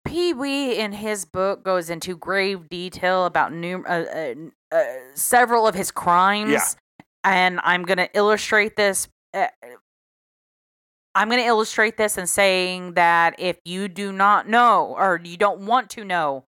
Pee 0.06 0.32
Wee 0.32 0.78
in 0.78 0.92
his 0.92 1.24
book 1.24 1.62
goes 1.64 1.90
into 1.90 2.16
grave 2.16 2.68
detail 2.68 3.26
about 3.26 3.52
num- 3.52 3.84
uh, 3.88 4.04
uh, 4.14 4.34
uh, 4.72 4.82
several 5.14 5.66
of 5.66 5.74
his 5.74 5.90
crimes. 5.90 6.50
Yeah. 6.50 6.64
And 7.22 7.60
I'm 7.62 7.82
going 7.84 7.98
to 7.98 8.08
illustrate 8.14 8.76
this. 8.76 9.08
Uh, 9.34 9.46
I'm 11.14 11.28
going 11.28 11.40
to 11.40 11.46
illustrate 11.46 11.96
this 11.96 12.16
in 12.16 12.26
saying 12.26 12.94
that 12.94 13.34
if 13.38 13.58
you 13.64 13.88
do 13.88 14.12
not 14.12 14.48
know 14.48 14.94
or 14.96 15.20
you 15.22 15.36
don't 15.36 15.66
want 15.66 15.90
to 15.90 16.04
know 16.04 16.44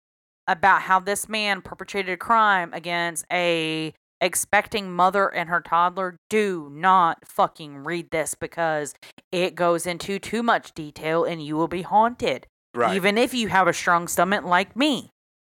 about 0.48 0.82
how 0.82 1.00
this 1.00 1.30
man 1.30 1.62
perpetrated 1.62 2.12
a 2.12 2.18
crime 2.18 2.74
against 2.74 3.26
a 3.32 3.94
expecting 4.22 4.92
mother 4.92 5.28
and 5.28 5.50
her 5.50 5.62
toddler, 5.62 6.18
do 6.30 6.70
not 6.74 7.26
fucking 7.26 7.78
read 7.84 8.12
this 8.12 8.36
because 8.36 8.94
it 9.32 9.56
goes 9.56 9.86
into 9.86 10.20
too 10.20 10.44
much 10.44 10.74
detail 10.74 11.24
and 11.24 11.44
you 11.44 11.56
will 11.56 11.68
be 11.68 11.82
haunted. 11.84 12.48
right. 12.74 12.96
Even 12.96 13.18
if 13.18 13.34
you 13.34 13.48
have 13.50 13.68
a 13.68 13.74
strong 13.74 14.08
stomach 14.08 14.44
like 14.44 14.76
me. 14.76 15.10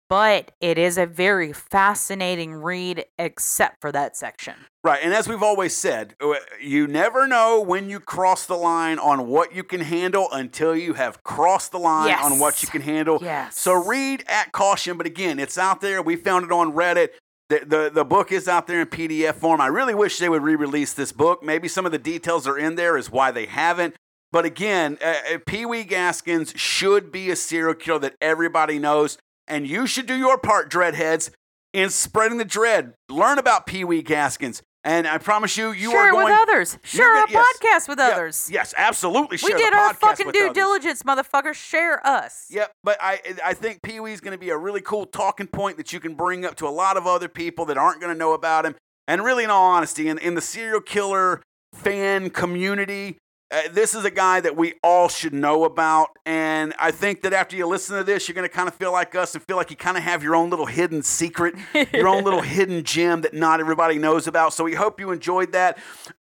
But 0.10 0.54
it 0.60 0.80
is 0.80 0.98
a 0.98 1.06
very 1.06 1.54
fascinating 1.54 2.56
read, 2.56 3.06
except 3.20 3.80
for 3.80 3.92
that 3.92 4.18
section. 4.18 4.56
Right. 4.84 5.00
And 5.04 5.14
as 5.14 5.28
we've 5.30 5.44
always 5.44 5.76
said, 5.76 6.16
uh, 6.20 6.34
you 6.60 6.88
never 6.88 7.28
know 7.28 7.62
when 7.62 7.92
you 7.92 8.00
cross 8.00 8.48
the 8.48 8.56
line 8.56 8.98
on 8.98 9.28
what 9.28 9.54
you 9.54 9.64
can 9.64 9.82
handle 9.82 10.28
until 10.32 10.76
you 10.76 10.96
have 10.96 11.24
crossed 11.24 11.72
the 11.72 11.78
line 11.78 12.12
on 12.24 12.40
what 12.40 12.64
you 12.64 12.70
can 12.70 12.82
handle. 12.82 13.20
Yes. 13.22 13.60
So 13.60 13.74
read 13.74 14.24
at 14.28 14.52
caution. 14.52 14.98
But 14.98 15.06
again, 15.06 15.38
it's 15.38 15.60
out 15.60 15.80
there. 15.80 16.02
We 16.02 16.16
found 16.16 16.44
it 16.44 16.52
on 16.52 16.72
Reddit. 16.74 17.10
The, 17.50 17.64
the, 17.66 17.92
the 17.92 18.06
book 18.06 18.32
is 18.32 18.48
out 18.48 18.68
there 18.68 18.80
in 18.80 18.88
PDF 18.88 19.36
form. 19.36 19.60
I 19.60 19.68
really 19.68 19.96
wish 19.96 20.20
they 20.20 20.30
would 20.30 20.44
re 20.44 20.56
release 20.56 20.94
this 20.94 21.12
book. 21.12 21.42
Maybe 21.44 21.68
some 21.68 21.86
of 21.86 21.92
the 21.92 21.98
details 21.98 22.48
are 22.48 22.58
in 22.58 22.76
there, 22.76 22.96
is 22.96 23.12
why 23.12 23.32
they 23.32 23.48
haven't. 23.48 23.96
But 24.32 24.46
again, 24.46 25.00
uh, 25.04 25.16
uh, 25.34 25.38
Pee 25.46 25.66
Wee 25.66 25.84
Gaskins 25.84 26.54
should 26.56 27.12
be 27.12 27.32
a 27.32 27.36
serial 27.36 27.74
killer 27.74 28.00
that 28.00 28.16
everybody 28.22 28.78
knows. 28.78 29.18
And 29.48 29.68
you 29.68 29.88
should 29.88 30.06
do 30.06 30.16
your 30.16 30.38
part, 30.38 30.70
Dreadheads, 30.70 31.32
in 31.74 31.90
spreading 31.90 32.38
the 32.38 32.46
dread. 32.46 32.94
Learn 33.10 33.40
about 33.40 33.66
Pee 33.66 33.84
Wee 33.84 34.04
Gaskins. 34.04 34.62
And 34.86 35.06
I 35.08 35.18
promise 35.18 35.58
you, 35.58 35.72
you 35.72 35.92
share 35.92 36.00
are 36.00 36.08
it 36.08 36.12
going. 36.12 36.26
with 36.26 36.40
others. 36.40 36.78
Share 36.84 37.06
our 37.06 37.28
yes. 37.30 37.58
podcast 37.62 37.90
with 37.90 38.00
Yeah, 38.00 38.08
others. 38.08 38.50
Yes, 38.52 38.74
absolutely. 38.78 39.38
we 39.44 39.54
did 39.54 39.74
our 39.74 39.94
fucking 39.94 40.32
due 40.32 40.46
others. 40.46 40.54
diligence, 40.54 41.04
motherfuckers. 41.04 41.56
Share 41.56 42.06
us. 42.08 42.48
Yep, 42.50 42.72
but 42.84 42.98
I 43.02 43.20
I 43.44 43.54
think 43.54 43.82
Pee 43.82 44.00
Wee's 44.00 44.22
going 44.22 44.32
to 44.32 44.38
be 44.38 44.52
a 44.52 44.58
really 44.58 44.80
cool 44.82 45.06
talking 45.06 45.48
point 45.48 45.76
that 45.78 45.92
you 45.92 46.00
can 46.00 46.16
bring 46.16 46.46
up 46.46 46.56
to 46.56 46.68
a 46.68 46.70
lot 46.72 46.96
of 46.96 47.06
other 47.06 47.28
people 47.28 47.66
that 47.66 47.78
aren't 47.78 48.00
going 48.00 48.14
to 48.14 48.18
know 48.18 48.32
about 48.34 48.66
him. 48.66 48.76
And 49.08 49.24
really, 49.24 49.44
in 49.44 49.50
all 49.50 49.70
honesty, 49.70 50.08
in, 50.08 50.18
in 50.18 50.36
the 50.36 50.42
serial 50.42 50.82
killer 50.82 51.42
fan 51.74 52.30
community, 52.30 53.18
uh, 53.52 53.62
this 53.72 53.96
is 53.96 54.06
a 54.06 54.12
guy 54.12 54.40
that 54.40 54.56
we 54.56 54.76
all 54.84 55.10
should 55.10 55.34
know 55.34 55.64
about. 55.64 56.10
And 56.26 56.74
I 56.78 56.92
think 56.92 57.24
that 57.24 57.34
after 57.34 57.56
you 57.56 57.66
listen 57.66 57.98
to 57.98 58.04
this, 58.04 58.28
you're 58.28 58.36
going 58.36 58.48
to 58.48 58.54
kind 58.54 58.68
of 58.68 58.76
feel 58.76 58.92
like 58.92 59.16
us 59.16 59.34
and 59.34 59.44
feel 59.44 59.58
like 59.58 59.72
you 59.72 59.76
kind 59.76 59.98
of 59.98 60.04
have 60.04 60.22
your 60.22 60.36
own 60.36 60.52
little 60.52 60.68
hidden 60.68 61.02
secret, 61.02 61.56
your 61.94 62.08
own 62.08 62.24
little 62.24 62.42
hidden 62.58 62.84
gem 62.84 63.22
that 63.22 63.34
not 63.34 63.60
everybody 63.60 63.98
knows 63.98 64.28
about. 64.28 64.54
So 64.54 64.64
we 64.64 64.76
hope 64.76 65.00
you 65.00 65.10
enjoyed 65.12 65.52
that. 65.54 65.80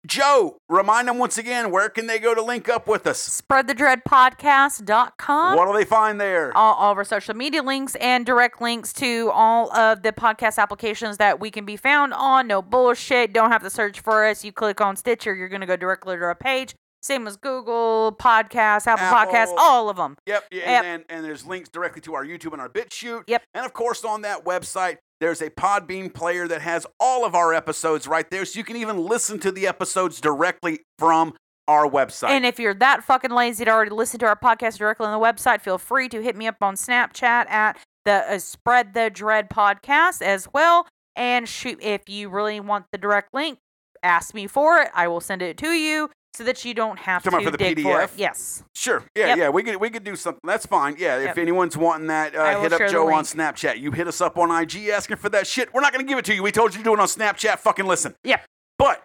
Joe, 0.06 0.58
remind 0.68 1.08
them 1.08 1.18
once 1.18 1.36
again 1.36 1.72
where 1.72 1.88
can 1.88 2.06
they 2.06 2.20
go 2.20 2.32
to 2.34 2.42
link 2.42 2.68
up 2.68 2.86
with 2.86 3.08
us? 3.08 3.42
Spreadthedreadpodcast.com. 3.42 5.56
What 5.56 5.66
do 5.66 5.72
they 5.76 5.84
find 5.84 6.20
there? 6.20 6.56
all, 6.56 6.74
all 6.74 6.92
of 6.92 6.98
our 6.98 7.04
social 7.04 7.34
media 7.34 7.62
links 7.62 7.94
and 7.96 8.24
direct 8.24 8.60
links 8.60 8.92
to 8.94 9.30
all 9.32 9.74
of 9.76 10.02
the 10.02 10.12
podcast 10.12 10.58
applications 10.58 11.16
that 11.18 11.40
we 11.40 11.50
can 11.50 11.64
be 11.64 11.76
found 11.76 12.14
on. 12.14 12.46
No 12.46 12.62
bullshit. 12.62 13.32
Don't 13.32 13.50
have 13.50 13.62
to 13.62 13.70
search 13.70 13.98
for 14.00 14.24
us. 14.24 14.44
You 14.44 14.52
click 14.52 14.80
on 14.80 14.94
Stitcher, 14.96 15.34
you're 15.34 15.48
going 15.48 15.60
to 15.60 15.66
go 15.66 15.74
directly 15.76 16.16
to 16.16 16.22
our 16.22 16.36
page. 16.36 16.74
Same 17.06 17.28
as 17.28 17.36
Google 17.36 18.16
Podcasts, 18.18 18.88
Apple, 18.88 19.06
Podcasts, 19.06 19.52
Apple. 19.52 19.58
all 19.60 19.88
of 19.88 19.96
them. 19.96 20.16
Yep, 20.26 20.44
yeah, 20.50 20.58
Yep. 20.58 20.84
And, 20.84 21.04
and 21.08 21.24
there's 21.24 21.46
links 21.46 21.68
directly 21.68 22.00
to 22.02 22.14
our 22.14 22.24
YouTube 22.24 22.52
and 22.52 22.60
our 22.60 22.68
BitChute. 22.68 23.24
Yep. 23.28 23.42
And 23.54 23.64
of 23.64 23.72
course, 23.72 24.04
on 24.04 24.22
that 24.22 24.44
website, 24.44 24.96
there's 25.20 25.40
a 25.40 25.48
Podbean 25.48 26.12
player 26.12 26.48
that 26.48 26.62
has 26.62 26.84
all 26.98 27.24
of 27.24 27.36
our 27.36 27.54
episodes 27.54 28.08
right 28.08 28.28
there, 28.28 28.44
so 28.44 28.58
you 28.58 28.64
can 28.64 28.74
even 28.74 28.98
listen 28.98 29.38
to 29.38 29.52
the 29.52 29.68
episodes 29.68 30.20
directly 30.20 30.80
from 30.98 31.34
our 31.68 31.88
website. 31.88 32.30
And 32.30 32.44
if 32.44 32.58
you're 32.58 32.74
that 32.74 33.04
fucking 33.04 33.30
lazy 33.30 33.64
to 33.64 33.70
already 33.70 33.92
listen 33.92 34.18
to 34.20 34.26
our 34.26 34.36
podcast 34.36 34.78
directly 34.78 35.06
on 35.06 35.18
the 35.18 35.24
website, 35.24 35.60
feel 35.60 35.78
free 35.78 36.08
to 36.08 36.20
hit 36.20 36.34
me 36.36 36.48
up 36.48 36.56
on 36.60 36.74
Snapchat 36.74 37.48
at 37.48 37.78
the 38.04 38.34
uh, 38.34 38.38
Spread 38.38 38.94
the 38.94 39.10
Dread 39.10 39.48
podcast 39.48 40.22
as 40.22 40.48
well. 40.52 40.88
And 41.14 41.48
shoot, 41.48 41.78
if 41.80 42.08
you 42.08 42.28
really 42.28 42.58
want 42.60 42.86
the 42.90 42.98
direct 42.98 43.32
link, 43.32 43.58
ask 44.02 44.34
me 44.34 44.46
for 44.46 44.78
it. 44.80 44.88
I 44.92 45.08
will 45.08 45.20
send 45.20 45.40
it 45.40 45.56
to 45.58 45.68
you 45.68 46.10
so 46.36 46.44
that 46.44 46.64
you 46.64 46.74
don't 46.74 46.98
have 46.98 47.22
to 47.22 47.30
for 47.30 47.50
the 47.50 47.56
dig 47.56 47.80
for 47.80 48.02
it. 48.02 48.10
Yes. 48.16 48.62
sure, 48.74 49.04
yeah, 49.16 49.28
Yep. 49.28 49.38
yeah, 49.38 49.48
we 49.48 49.62
could 49.62 49.76
we 49.76 49.90
could 49.90 50.04
do 50.04 50.14
something. 50.16 50.40
That's 50.44 50.66
fine. 50.66 50.96
Yeah, 50.98 51.16
if 51.18 51.24
Yep. 51.28 51.38
anyone's 51.38 51.76
wanting 51.76 52.08
that, 52.08 52.36
I 52.36 52.52
uh, 52.52 52.56
will 52.56 52.62
hit 52.64 52.72
up 52.74 52.78
share 52.78 52.86
the 52.88 52.92
Joe 52.92 53.06
on 53.08 53.14
link. 53.14 53.26
Snapchat. 53.26 53.78
You 53.80 53.90
hit 53.92 54.06
us 54.06 54.20
up 54.20 54.36
on 54.38 54.50
IG 54.50 54.88
asking 54.90 55.16
for 55.16 55.28
that 55.30 55.46
shit. 55.46 55.72
We're 55.72 55.80
not 55.80 55.92
going 55.92 56.04
to 56.04 56.08
give 56.08 56.18
it 56.18 56.24
to 56.26 56.34
you. 56.34 56.42
We 56.42 56.52
told 56.52 56.72
you 56.74 56.78
to 56.78 56.84
do 56.84 56.92
it 56.94 57.00
on 57.00 57.06
Snapchat. 57.06 57.58
Fucking 57.60 57.86
listen. 57.86 58.14
Yep. 58.24 58.44
But 58.78 59.02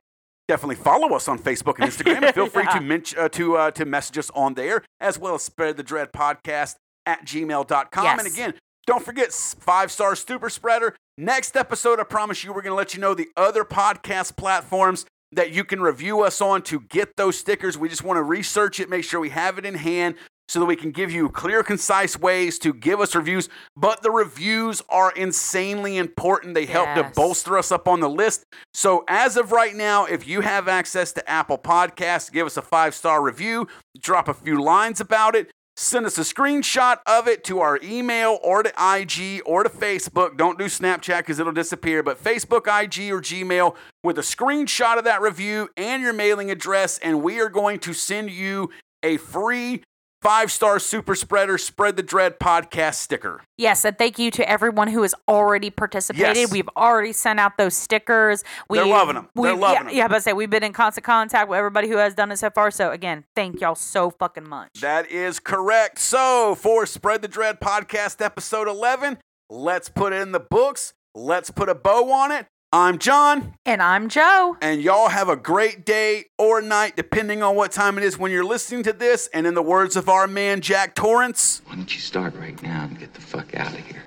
definitely 0.48 0.76
follow 0.76 1.14
us 1.16 1.28
on 1.30 1.40
Facebook 1.40 1.76
and 1.80 1.90
Instagram. 1.92 2.24
and 2.26 2.36
feel 2.36 2.48
free 2.48 2.66
to 2.66 2.80
mench, 2.80 3.18
uh, 3.18 3.30
to 3.30 3.56
uh, 3.58 3.72
to 3.72 3.86
message 3.86 4.18
us 4.18 4.30
on 4.36 4.56
there 4.56 4.84
as 5.00 5.18
well 5.18 5.36
as 5.36 5.42
spread 5.44 5.78
the 5.78 5.84
dread 5.84 6.12
podcast 6.12 6.76
at 7.06 7.26
gmail.com. 7.26 8.20
And 8.20 8.28
again, 8.28 8.54
don't 8.86 9.04
forget 9.04 9.32
five 9.32 9.92
star 9.92 10.16
super 10.16 10.50
spreader. 10.50 10.96
Next 11.18 11.56
episode, 11.56 12.00
I 12.00 12.04
promise 12.04 12.44
you, 12.44 12.52
we're 12.52 12.62
going 12.64 12.72
to 12.72 12.76
let 12.76 12.94
you 12.96 13.00
know 13.02 13.14
the 13.14 13.30
other 13.38 13.64
podcast 13.64 14.36
platforms 14.38 15.06
that 15.32 15.52
you 15.52 15.64
can 15.64 15.82
review 15.82 16.22
us 16.22 16.42
on 16.42 16.62
to 16.64 16.82
get 16.82 17.16
those 17.16 17.38
stickers. 17.38 17.78
We 17.78 17.90
just 17.90 18.04
want 18.04 18.18
to 18.18 18.24
research 18.24 18.80
it, 18.80 18.90
make 18.90 19.04
sure 19.04 19.20
we 19.20 19.30
have 19.30 19.58
it 19.58 19.66
in 19.66 19.76
hand 19.76 20.16
so 20.52 20.60
that 20.60 20.66
we 20.66 20.76
can 20.76 20.92
give 20.92 21.10
you 21.10 21.30
clear, 21.30 21.64
concise 21.64 22.20
ways 22.20 22.60
to 22.60 22.74
give 22.74 23.00
us 23.00 23.16
reviews. 23.16 23.48
But 23.78 24.04
the 24.04 24.12
reviews 24.12 24.82
are 24.90 25.12
insanely 25.14 25.96
important. 25.96 26.56
They 26.56 26.66
help 26.66 26.94
to 26.96 27.10
bolster 27.16 27.58
us 27.58 27.72
up 27.72 27.88
on 27.88 28.02
the 28.02 28.10
list. 28.10 28.44
So 28.74 29.06
as 29.08 29.38
of 29.38 29.54
right 29.54 29.74
now, 29.74 30.06
if 30.06 30.28
you 30.28 30.42
have 30.42 30.68
access 30.68 31.14
to 31.14 31.30
Apple 31.30 31.58
Podcasts, 31.58 32.30
give 32.30 32.46
us 32.46 32.58
a 32.58 32.62
five 32.62 32.94
star 32.94 33.22
review, 33.24 33.68
drop 34.02 34.28
a 34.28 34.34
few 34.34 34.62
lines 34.62 35.00
about 35.00 35.36
it. 35.36 35.50
Send 35.78 36.06
us 36.06 36.18
a 36.18 36.22
screenshot 36.22 36.98
of 37.08 37.28
it 37.28 37.44
to 37.46 37.60
our 37.62 37.80
email 37.82 38.40
or 38.44 38.62
to 38.62 38.70
IG 38.70 39.42
or 39.46 39.64
to 39.64 39.70
Facebook. 39.70 40.38
Don't 40.38 40.60
do 40.60 40.66
Snapchat 40.66 41.20
because 41.20 41.40
it'll 41.40 41.54
disappear, 41.54 42.04
but 42.04 42.22
Facebook, 42.22 42.68
IG, 42.68 43.12
or 43.12 43.22
Gmail 43.22 43.76
with 44.04 44.18
a 44.18 44.22
screenshot 44.22 44.98
of 44.98 45.06
that 45.06 45.22
review 45.22 45.70
and 45.78 46.04
your 46.04 46.14
mailing 46.14 46.52
address, 46.52 46.98
and 47.00 47.24
we 47.24 47.40
are 47.40 47.50
going 47.50 47.80
to 47.80 47.94
send 47.94 48.32
you 48.32 48.70
a 49.02 49.18
free 49.18 49.84
five 50.22 50.52
star 50.52 50.80
super 50.80 51.16
spreader 51.16 51.58
spread 51.58 51.96
the 51.98 52.04
dread 52.04 52.40
podcast 52.40 52.96
sticker. 52.96 53.42
Yes, 53.58 53.84
and 53.86 53.98
thank 53.98 54.20
you 54.20 54.32
to 54.32 54.50
everyone 54.50 54.88
who 54.88 55.02
has 55.02 55.16
already 55.28 55.70
participated. 55.70 56.36
Yes. 56.38 56.52
We've 56.52 56.70
already 56.76 57.14
sent 57.14 57.40
out 57.40 57.58
those 57.58 57.76
stickers. 57.76 58.44
We, 58.70 58.78
They're 58.78 58.88
loving 58.88 59.18
'em. 59.18 59.30
They're 59.36 59.56
we- 59.56 59.60
loving 59.62 59.84
yeah, 59.86 59.90
'em. 59.92 59.96
Yeah, 59.98 60.08
but 60.08 60.16
I 60.16 60.20
say 60.20 60.34
we've 60.34 60.50
been 60.50 60.64
in 60.64 60.74
constant 60.74 61.06
contact 61.06 61.50
with 61.50 61.58
everybody 61.58 61.88
who 61.88 61.98
has 61.98 62.14
done 62.14 62.32
it 62.32 62.38
so 62.38 62.50
far. 62.50 62.72
So 62.72 62.92
again, 62.92 63.24
thank 63.36 63.62
y'all 63.62 63.76
so 63.76 64.10
fucking 64.12 64.48
much. 64.48 64.70
That 64.82 65.10
is 65.10 65.40
correct. 65.40 66.00
So, 66.00 66.56
for 66.56 66.86
Spread 66.86 67.22
the 67.22 67.28
Dread 67.28 67.60
podcast 67.60 68.24
episode 68.24 68.68
11, 68.68 69.18
let's 69.50 69.90
put 69.90 70.14
it 70.14 70.22
in 70.22 70.32
the 70.32 70.40
books. 70.40 70.94
Let's 71.14 71.52
put 71.52 71.68
a 71.68 71.76
bow 71.76 72.10
on 72.12 72.32
it. 72.32 72.46
I'm 72.74 73.00
John, 73.00 73.56
and 73.66 73.82
I'm 73.82 74.08
Joe. 74.08 74.56
and 74.62 74.82
y'all 74.82 75.10
have 75.10 75.28
a 75.28 75.36
great 75.36 75.86
day 75.86 76.28
or 76.38 76.62
night, 76.62 76.96
depending 76.96 77.44
on 77.44 77.54
what 77.58 77.74
time 77.74 77.98
it 77.98 78.04
is 78.06 78.18
when 78.18 78.32
you're 78.32 78.46
listening 78.46 78.82
to 78.84 78.94
this. 78.94 79.28
And 79.34 79.46
in 79.46 79.56
the 79.56 79.62
words 79.62 79.98
of 79.98 80.08
our 80.08 80.26
man, 80.26 80.62
Jack 80.62 80.96
Torrance, 80.96 81.62
Why 81.66 81.76
don't 81.76 81.94
you 81.94 82.00
start 82.00 82.34
right 82.36 82.62
now 82.64 82.86
and 82.86 82.98
get 82.98 83.14
the 83.14 83.20
fuck 83.20 83.54
out 83.56 83.74
of 83.74 83.80
here? 83.80 84.06